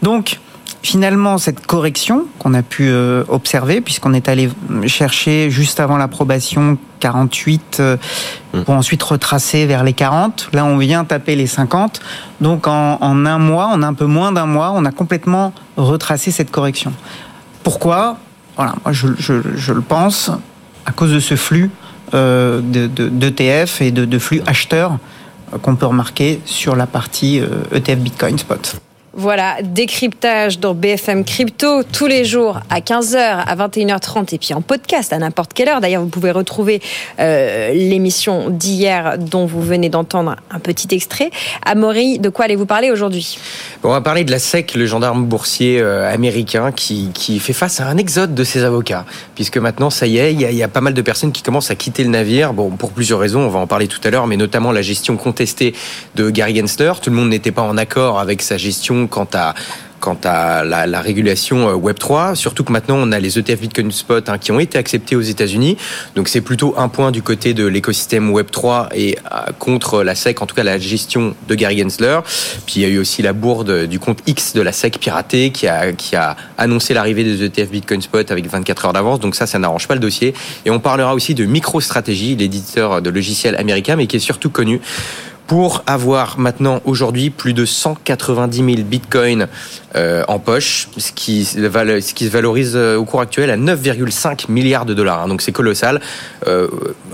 Donc, 0.00 0.40
finalement, 0.84 1.38
cette 1.38 1.66
correction 1.66 2.26
qu'on 2.38 2.52
a 2.52 2.62
pu 2.62 2.88
euh, 2.88 3.24
observer, 3.28 3.80
puisqu'on 3.80 4.12
est 4.12 4.28
allé 4.28 4.50
chercher 4.86 5.50
juste 5.50 5.80
avant 5.80 5.96
l'approbation 5.96 6.76
48 7.00 7.78
euh, 7.80 7.96
mmh. 8.52 8.62
pour 8.62 8.74
ensuite 8.74 9.02
retracer 9.02 9.64
vers 9.64 9.82
les 9.82 9.94
40. 9.94 10.50
Là, 10.52 10.66
on 10.66 10.76
vient 10.76 11.04
taper 11.04 11.36
les 11.36 11.46
50. 11.46 12.00
Donc, 12.42 12.66
en, 12.66 12.98
en 13.00 13.26
un 13.26 13.38
mois, 13.38 13.68
en 13.68 13.82
un 13.82 13.94
peu 13.94 14.04
moins 14.04 14.30
d'un 14.30 14.44
mois, 14.44 14.72
on 14.74 14.84
a 14.84 14.92
complètement 14.92 15.54
retracé 15.78 16.30
cette 16.30 16.50
correction. 16.50 16.92
Pourquoi? 17.62 18.18
Voilà, 18.56 18.74
moi, 18.84 18.92
je, 18.92 19.08
je, 19.18 19.34
je, 19.56 19.72
le 19.72 19.80
pense 19.80 20.30
à 20.84 20.92
cause 20.92 21.12
de 21.12 21.20
ce 21.20 21.34
flux 21.34 21.70
euh, 22.12 22.60
d'ETF 22.60 23.78
de, 23.80 23.84
de, 23.84 23.88
et 23.88 23.90
de, 23.90 24.04
de 24.04 24.18
flux 24.18 24.42
acheteurs 24.46 24.98
euh, 25.54 25.58
qu'on 25.58 25.76
peut 25.76 25.86
remarquer 25.86 26.42
sur 26.44 26.76
la 26.76 26.86
partie 26.86 27.40
ETF 27.72 27.98
Bitcoin 27.98 28.36
Spot. 28.36 28.83
Voilà, 29.16 29.58
décryptage 29.62 30.58
dans 30.58 30.74
BFM 30.74 31.24
Crypto 31.24 31.84
tous 31.84 32.08
les 32.08 32.24
jours 32.24 32.58
à 32.68 32.80
15h, 32.80 33.16
à 33.16 33.54
21h30 33.54 34.34
et 34.34 34.38
puis 34.38 34.54
en 34.54 34.60
podcast 34.60 35.12
à 35.12 35.18
n'importe 35.18 35.52
quelle 35.52 35.68
heure. 35.68 35.80
D'ailleurs, 35.80 36.02
vous 36.02 36.08
pouvez 36.08 36.32
retrouver 36.32 36.82
euh, 37.20 37.72
l'émission 37.72 38.50
d'hier 38.50 39.16
dont 39.18 39.46
vous 39.46 39.62
venez 39.62 39.88
d'entendre 39.88 40.34
un 40.50 40.58
petit 40.58 40.92
extrait. 40.92 41.30
Amaury, 41.64 42.18
de 42.18 42.28
quoi 42.28 42.46
allez-vous 42.46 42.66
parler 42.66 42.90
aujourd'hui? 42.90 43.38
On 43.84 43.90
va 43.90 44.00
parler 44.00 44.24
de 44.24 44.32
la 44.32 44.40
SEC, 44.40 44.74
le 44.74 44.84
gendarme 44.86 45.26
boursier 45.26 45.80
euh, 45.80 46.12
américain 46.12 46.72
qui, 46.72 47.10
qui, 47.14 47.38
fait 47.38 47.52
face 47.52 47.80
à 47.80 47.86
un 47.86 47.96
exode 47.96 48.34
de 48.34 48.42
ses 48.42 48.64
avocats. 48.64 49.04
Puisque 49.36 49.58
maintenant, 49.58 49.90
ça 49.90 50.08
y 50.08 50.18
est, 50.18 50.32
il 50.32 50.40
y, 50.40 50.62
a, 50.62 50.68
pas 50.68 50.80
mal 50.80 50.94
de 50.94 51.02
personnes 51.02 51.30
qui 51.30 51.42
commencent 51.42 51.70
à 51.70 51.76
quitter 51.76 52.02
le 52.02 52.10
navire. 52.10 52.52
Pour 52.52 52.90
plusieurs 52.90 53.20
raisons, 53.20 53.42
on 53.42 53.48
va 53.48 53.60
en 53.60 53.68
parler 53.68 53.86
tout 53.86 54.00
à 54.02 54.10
l'heure, 54.10 54.26
mais 54.26 54.36
notamment 54.36 54.72
la 54.72 54.82
gestion 54.82 55.16
contestée 55.16 55.72
de 56.16 56.30
Gary 56.30 56.56
Gensler. 56.56 56.94
Tout 57.00 57.10
le 57.10 57.16
monde 57.16 57.28
n'était 57.28 57.52
pas 57.52 57.62
en 57.62 57.76
accord 57.76 58.18
avec 58.18 58.42
sa 58.42 58.56
gestion 58.56 59.03
quant 59.08 59.28
à 59.34 59.54
quant 60.04 60.18
à 60.24 60.64
la, 60.64 60.86
la, 60.86 61.00
régulation 61.00 61.66
euh, 61.70 61.72
Web 61.72 61.98
3, 61.98 62.34
surtout 62.34 62.62
que 62.62 62.70
maintenant 62.70 62.96
on 62.98 63.10
a 63.10 63.18
les 63.18 63.38
ETF 63.38 63.58
Bitcoin 63.62 63.90
Spot 63.90 64.28
hein, 64.28 64.36
qui 64.36 64.52
ont 64.52 64.60
été 64.60 64.76
acceptés 64.76 65.16
aux 65.16 65.22
États-Unis. 65.22 65.78
Donc 66.14 66.28
c'est 66.28 66.42
plutôt 66.42 66.74
un 66.76 66.88
point 66.88 67.10
du 67.10 67.22
côté 67.22 67.54
de 67.54 67.64
l'écosystème 67.64 68.30
Web 68.30 68.50
3 68.50 68.90
et 68.94 69.16
euh, 69.32 69.50
contre 69.58 70.02
la 70.02 70.14
SEC, 70.14 70.42
en 70.42 70.46
tout 70.46 70.54
cas 70.54 70.62
la 70.62 70.78
gestion 70.78 71.34
de 71.48 71.54
Gary 71.54 71.78
Gensler. 71.78 72.20
Puis 72.66 72.74
il 72.76 72.82
y 72.82 72.84
a 72.84 72.88
eu 72.88 72.98
aussi 72.98 73.22
la 73.22 73.32
bourde 73.32 73.86
du 73.86 73.98
compte 73.98 74.18
X 74.26 74.52
de 74.52 74.60
la 74.60 74.72
SEC 74.72 74.98
piraté 74.98 75.50
qui 75.52 75.68
a 75.68 75.92
qui 75.92 76.16
a 76.16 76.36
annoncé 76.58 76.92
l'arrivée 76.92 77.24
des 77.24 77.42
ETF 77.42 77.70
Bitcoin 77.70 78.02
Spot 78.02 78.30
avec 78.30 78.46
24 78.46 78.84
heures 78.84 78.92
d'avance. 78.92 79.20
Donc 79.20 79.34
ça, 79.34 79.46
ça 79.46 79.58
n'arrange 79.58 79.88
pas 79.88 79.94
le 79.94 80.00
dossier. 80.00 80.34
Et 80.66 80.70
on 80.70 80.80
parlera 80.80 81.14
aussi 81.14 81.34
de 81.34 81.46
MicroStrategy, 81.46 82.36
l'éditeur 82.36 83.00
de 83.00 83.08
logiciels 83.08 83.56
américain, 83.56 83.96
mais 83.96 84.06
qui 84.06 84.16
est 84.16 84.20
surtout 84.20 84.50
connu 84.50 84.82
pour 85.46 85.82
avoir 85.86 86.38
maintenant 86.38 86.80
aujourd'hui 86.84 87.30
plus 87.30 87.52
de 87.52 87.64
190 87.64 88.56
000 88.56 88.68
bitcoins 88.82 89.48
euh, 89.94 90.24
en 90.28 90.38
poche, 90.38 90.88
ce 90.96 91.12
qui, 91.12 91.44
se 91.44 91.58
valorise 92.28 92.72
euh, 92.74 92.96
au 92.96 93.04
cours 93.04 93.20
actuel 93.20 93.50
à 93.50 93.56
9,5 93.56 94.50
milliards 94.50 94.86
de 94.86 94.94
dollars. 94.94 95.26
Donc 95.28 95.42
c'est 95.42 95.52
colossal. 95.52 96.00
Euh, 96.46 96.68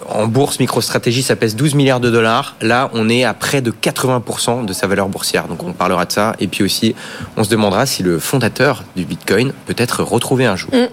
en 0.09 0.27
bourse, 0.27 0.61
MicroStrategy, 0.61 1.23
ça 1.23 1.37
pèse 1.37 1.57
12 1.57 1.75
milliards 1.75 2.01
de 2.01 2.11
dollars. 2.11 2.57
Là, 2.61 2.91
on 2.95 3.09
est 3.09 3.25
à 3.25 3.35
près 3.35 3.63
de 3.63 3.71
80% 3.71 4.65
de 4.65 4.73
sa 4.73 4.87
valeur 4.87 5.09
boursière. 5.09 5.49
Donc 5.49 5.63
on 5.65 5.73
parlera 5.73 6.05
de 6.05 6.13
ça. 6.13 6.35
Et 6.41 6.47
puis 6.47 6.65
aussi, 6.65 6.95
on 7.37 7.45
se 7.45 7.51
demandera 7.51 7.87
si 7.87 8.03
le 8.03 8.19
fondateur 8.19 8.85
du 8.97 9.05
bitcoin 9.05 9.53
peut 9.67 9.77
être 9.77 10.03
retrouvé 10.03 10.47
un 10.47 10.57
jour. 10.57 10.71
Mmh. 10.73 10.87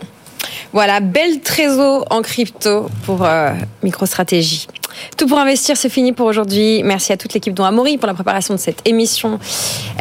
Voilà, 0.73 0.99
bel 0.99 1.41
trésor 1.41 2.05
en 2.09 2.21
crypto 2.21 2.89
pour 3.05 3.23
euh, 3.23 3.53
MicroStratégie. 3.83 4.67
Tout 5.17 5.27
pour 5.27 5.39
investir, 5.39 5.77
c'est 5.77 5.89
fini 5.89 6.11
pour 6.11 6.27
aujourd'hui. 6.27 6.81
Merci 6.83 7.13
à 7.13 7.17
toute 7.17 7.33
l'équipe 7.33 7.53
dont 7.53 7.63
Amaury 7.63 7.97
pour 7.97 8.07
la 8.07 8.13
préparation 8.13 8.53
de 8.53 8.59
cette 8.59 8.87
émission. 8.87 9.39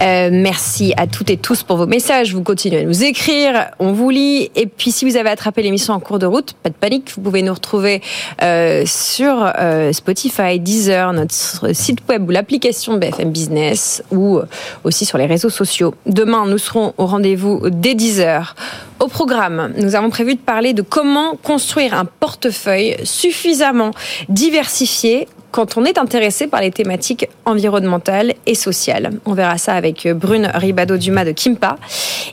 Euh, 0.01 0.31
merci 0.33 0.95
à 0.97 1.07
toutes 1.07 1.31
et 1.31 1.37
tous 1.37 1.63
pour 1.63 1.77
vos 1.77 1.87
messages. 1.87 2.35
Vous 2.35 2.43
continuez 2.43 2.81
à 2.81 2.85
nous 2.85 3.05
écrire, 3.05 3.71
on 3.79 3.93
vous 3.93 4.11
lit. 4.11 4.51
Et 4.55 4.67
puis 4.67 4.93
si 4.93 5.05
vous 5.05 5.17
avez 5.17 5.31
attrapé 5.31 5.63
l'émission 5.63 5.95
en 5.95 6.01
cours 6.01 6.19
de 6.19 6.27
route, 6.27 6.55
pas 6.63 6.71
de 6.71 6.75
panique, 6.75 7.13
vous 7.15 7.23
pouvez 7.23 7.43
nous 7.43 7.55
retrouver 7.55 8.03
euh, 8.43 8.85
sur 8.87 9.53
euh, 9.59 9.93
Spotify, 9.93 10.59
Deezer, 10.59 11.13
notre 11.13 11.75
site 11.75 12.01
web 12.09 12.29
ou 12.29 12.31
l'application 12.31 12.95
BFM 12.95 13.31
Business 13.31 14.03
ou 14.11 14.41
aussi 14.85 15.05
sur 15.05 15.19
les 15.19 15.27
réseaux 15.27 15.51
sociaux. 15.51 15.95
Demain, 16.07 16.47
nous 16.47 16.59
serons 16.59 16.95
au 16.99 17.07
rendez-vous 17.07 17.71
dès 17.71 17.95
10h. 17.95 18.55
Au 18.99 19.09
programme, 19.09 19.73
nous 19.77 19.95
avons 19.95 20.09
prévu 20.09 20.35
de 20.35 20.41
parler 20.41 20.73
de 20.73 20.81
comment 20.81 21.37
construire 21.37 21.93
un 21.93 22.07
portefeuille 22.07 22.97
suffisamment 23.05 23.91
diversifié 24.31 25.29
quand 25.51 25.77
on 25.77 25.85
est 25.85 25.99
intéressé 25.99 26.47
par 26.47 26.63
les 26.63 26.71
thématiques 26.71 27.29
environnementales 27.45 28.35
et 28.47 28.55
sociales. 28.55 29.11
On 29.27 29.35
verra 29.35 29.59
ça 29.59 29.75
avec 29.75 30.09
Brune 30.09 30.51
Ribado-Dumas 30.53 31.27
de 31.27 31.33
Kimpa. 31.33 31.77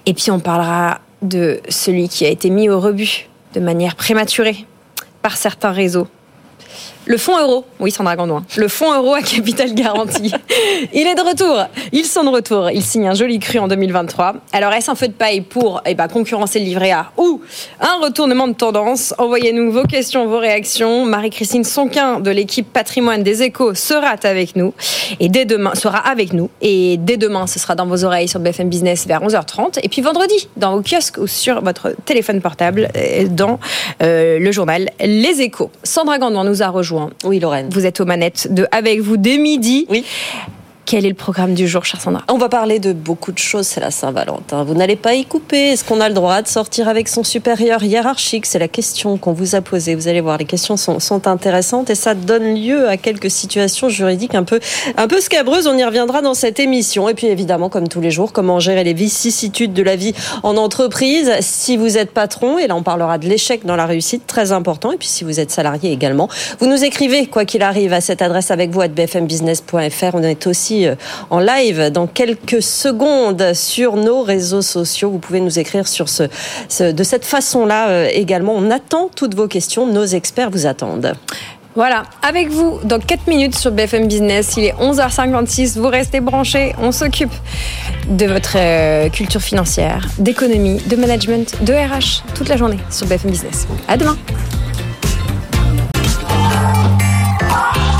Et 0.05 0.13
puis 0.13 0.31
on 0.31 0.39
parlera 0.39 1.01
de 1.21 1.59
celui 1.67 2.07
qui 2.07 2.25
a 2.25 2.29
été 2.29 2.49
mis 2.49 2.69
au 2.69 2.79
rebut 2.79 3.27
de 3.53 3.59
manière 3.59 3.95
prématurée 3.95 4.65
par 5.21 5.35
certains 5.35 5.71
réseaux 5.71 6.07
le 7.05 7.17
fonds 7.17 7.37
euro, 7.37 7.65
oui 7.79 7.91
Sandra 7.91 8.15
Gandoin, 8.15 8.45
le 8.55 8.67
fonds 8.67 8.93
euro 8.93 9.13
à 9.13 9.21
capital 9.21 9.73
garanti. 9.73 10.31
Il 10.93 11.07
est 11.07 11.15
de 11.15 11.21
retour, 11.21 11.65
ils 11.91 12.05
sont 12.05 12.23
de 12.23 12.29
retour, 12.29 12.69
ils 12.69 12.83
signent 12.83 13.09
un 13.09 13.13
joli 13.13 13.39
cru 13.39 13.59
en 13.59 13.67
2023. 13.67 14.35
Alors 14.51 14.71
est-ce 14.73 14.89
un 14.89 14.95
feu 14.95 15.07
de 15.07 15.13
paille 15.13 15.41
pour 15.41 15.81
eh 15.85 15.95
ben, 15.95 16.07
concurrencer 16.07 16.59
le 16.59 16.65
livret 16.65 16.91
A 16.91 17.11
ou 17.17 17.41
un 17.79 17.99
retournement 18.01 18.47
de 18.47 18.53
tendance? 18.53 19.13
Envoyez-nous 19.17 19.71
vos 19.71 19.83
questions, 19.83 20.27
vos 20.27 20.39
réactions. 20.39 21.05
Marie-Christine 21.05 21.63
Sonquin 21.63 22.19
de 22.19 22.31
l'équipe 22.31 22.71
patrimoine 22.71 23.23
des 23.23 23.43
échos 23.43 23.73
sera 23.73 24.15
avec 24.23 24.55
nous. 24.55 24.73
Et 25.19 25.29
dès 25.29 25.45
demain 25.45 25.75
sera 25.75 25.97
avec 25.97 26.33
nous. 26.33 26.49
Et 26.61 26.97
dès 26.97 27.17
demain 27.17 27.47
ce 27.47 27.59
sera 27.59 27.75
dans 27.75 27.85
vos 27.85 28.03
oreilles 28.05 28.27
sur 28.27 28.39
BFM 28.39 28.69
Business 28.69 29.07
vers 29.07 29.21
11h30 29.21 29.79
et 29.81 29.89
puis 29.89 30.01
vendredi 30.01 30.47
dans 30.57 30.75
vos 30.75 30.81
kiosques 30.81 31.17
ou 31.17 31.27
sur 31.27 31.61
votre 31.61 31.95
téléphone 32.05 32.41
portable 32.41 32.89
euh, 32.95 33.27
dans 33.27 33.59
euh, 34.01 34.39
le 34.39 34.51
journal 34.51 34.89
Les 34.99 35.41
Échos. 35.41 35.71
Sandra 35.83 36.17
Gandoin 36.17 36.43
nous 36.43 36.61
a 36.61 36.69
rejoint 36.69 36.92
oui, 37.23 37.39
Lorraine. 37.39 37.69
Vous 37.71 37.85
êtes 37.85 37.99
aux 37.99 38.05
manettes 38.05 38.53
de 38.53 38.67
Avec 38.71 38.99
vous 39.01 39.17
dès 39.17 39.37
midi. 39.37 39.85
Oui. 39.89 40.05
Quel 40.85 41.05
est 41.05 41.09
le 41.09 41.15
programme 41.15 41.53
du 41.53 41.65
jour, 41.65 41.85
chère 41.85 42.01
Sandra? 42.01 42.23
On 42.29 42.37
va 42.37 42.49
parler 42.49 42.79
de 42.79 42.91
beaucoup 42.91 43.31
de 43.31 43.37
choses, 43.37 43.65
c'est 43.65 43.79
la 43.79 43.89
Saint-Valentin. 43.89 44.65
Vous 44.65 44.73
n'allez 44.73 44.97
pas 44.97 45.13
y 45.13 45.23
couper. 45.23 45.69
Est-ce 45.71 45.85
qu'on 45.85 46.01
a 46.01 46.09
le 46.09 46.13
droit 46.13 46.41
de 46.41 46.47
sortir 46.47 46.89
avec 46.89 47.07
son 47.07 47.23
supérieur 47.23 47.81
hiérarchique? 47.83 48.45
C'est 48.45 48.59
la 48.59 48.67
question 48.67 49.17
qu'on 49.17 49.31
vous 49.31 49.55
a 49.55 49.61
posée. 49.61 49.95
Vous 49.95 50.09
allez 50.09 50.19
voir, 50.19 50.37
les 50.37 50.45
questions 50.45 50.75
sont, 50.75 50.99
sont, 50.99 51.25
intéressantes 51.27 51.89
et 51.89 51.95
ça 51.95 52.15
donne 52.15 52.55
lieu 52.55 52.89
à 52.89 52.97
quelques 52.97 53.31
situations 53.31 53.87
juridiques 53.87 54.35
un 54.35 54.43
peu, 54.43 54.59
un 54.97 55.07
peu 55.07 55.21
scabreuses. 55.21 55.67
On 55.67 55.77
y 55.77 55.85
reviendra 55.85 56.21
dans 56.21 56.33
cette 56.33 56.59
émission. 56.59 57.07
Et 57.07 57.13
puis 57.13 57.27
évidemment, 57.27 57.69
comme 57.69 57.87
tous 57.87 58.01
les 58.01 58.11
jours, 58.11 58.33
comment 58.33 58.59
gérer 58.59 58.83
les 58.83 58.93
vicissitudes 58.93 59.71
de 59.71 59.83
la 59.83 59.95
vie 59.95 60.13
en 60.43 60.57
entreprise 60.57 61.31
si 61.39 61.77
vous 61.77 61.97
êtes 61.97 62.11
patron. 62.11 62.59
Et 62.59 62.67
là, 62.67 62.75
on 62.75 62.83
parlera 62.83 63.17
de 63.17 63.27
l'échec 63.27 63.65
dans 63.65 63.77
la 63.77 63.85
réussite, 63.85 64.27
très 64.27 64.51
important. 64.51 64.91
Et 64.91 64.97
puis 64.97 65.07
si 65.07 65.23
vous 65.23 65.39
êtes 65.39 65.49
salarié 65.49 65.93
également, 65.93 66.27
vous 66.59 66.67
nous 66.67 66.83
écrivez, 66.83 67.27
quoi 67.27 67.45
qu'il 67.45 67.63
arrive, 67.63 67.93
à 67.93 68.01
cette 68.01 68.21
adresse 68.21 68.51
avec 68.51 68.71
vous, 68.71 68.81
à 68.81 68.89
bfmbusiness.fr. 68.89 70.15
On 70.15 70.23
est 70.23 70.45
aussi 70.45 70.72
aussi 70.73 70.87
en 71.29 71.39
live 71.39 71.89
dans 71.91 72.07
quelques 72.07 72.61
secondes 72.61 73.53
sur 73.53 73.95
nos 73.95 74.21
réseaux 74.21 74.61
sociaux. 74.61 75.11
Vous 75.11 75.19
pouvez 75.19 75.39
nous 75.39 75.59
écrire 75.59 75.87
sur 75.87 76.09
ce, 76.09 76.23
de 76.79 77.03
cette 77.03 77.25
façon-là 77.25 78.09
également. 78.11 78.53
On 78.55 78.71
attend 78.71 79.09
toutes 79.15 79.35
vos 79.35 79.47
questions. 79.47 79.87
Nos 79.87 80.05
experts 80.05 80.49
vous 80.49 80.65
attendent. 80.65 81.13
Voilà, 81.75 82.03
avec 82.21 82.49
vous 82.49 82.79
dans 82.83 82.99
4 82.99 83.27
minutes 83.27 83.57
sur 83.57 83.71
BFM 83.71 84.07
Business. 84.07 84.53
Il 84.57 84.65
est 84.65 84.75
11h56, 84.75 85.79
vous 85.79 85.87
restez 85.87 86.19
branchés. 86.19 86.75
On 86.77 86.91
s'occupe 86.91 87.33
de 88.07 88.27
votre 88.27 88.57
euh, 88.57 89.09
culture 89.09 89.41
financière, 89.41 90.07
d'économie, 90.19 90.79
de 90.85 90.95
management, 90.95 91.63
de 91.63 91.73
RH 91.73 92.23
toute 92.35 92.47
la 92.47 92.57
journée 92.57 92.77
sur 92.91 93.07
BFM 93.07 93.31
Business. 93.31 93.67
À 93.87 93.97
demain. 93.97 94.15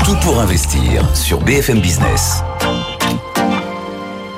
Tout 0.04 0.16
pour 0.22 0.38
investir 0.38 1.04
sur 1.16 1.40
BFM 1.40 1.80
Business. 1.80 2.44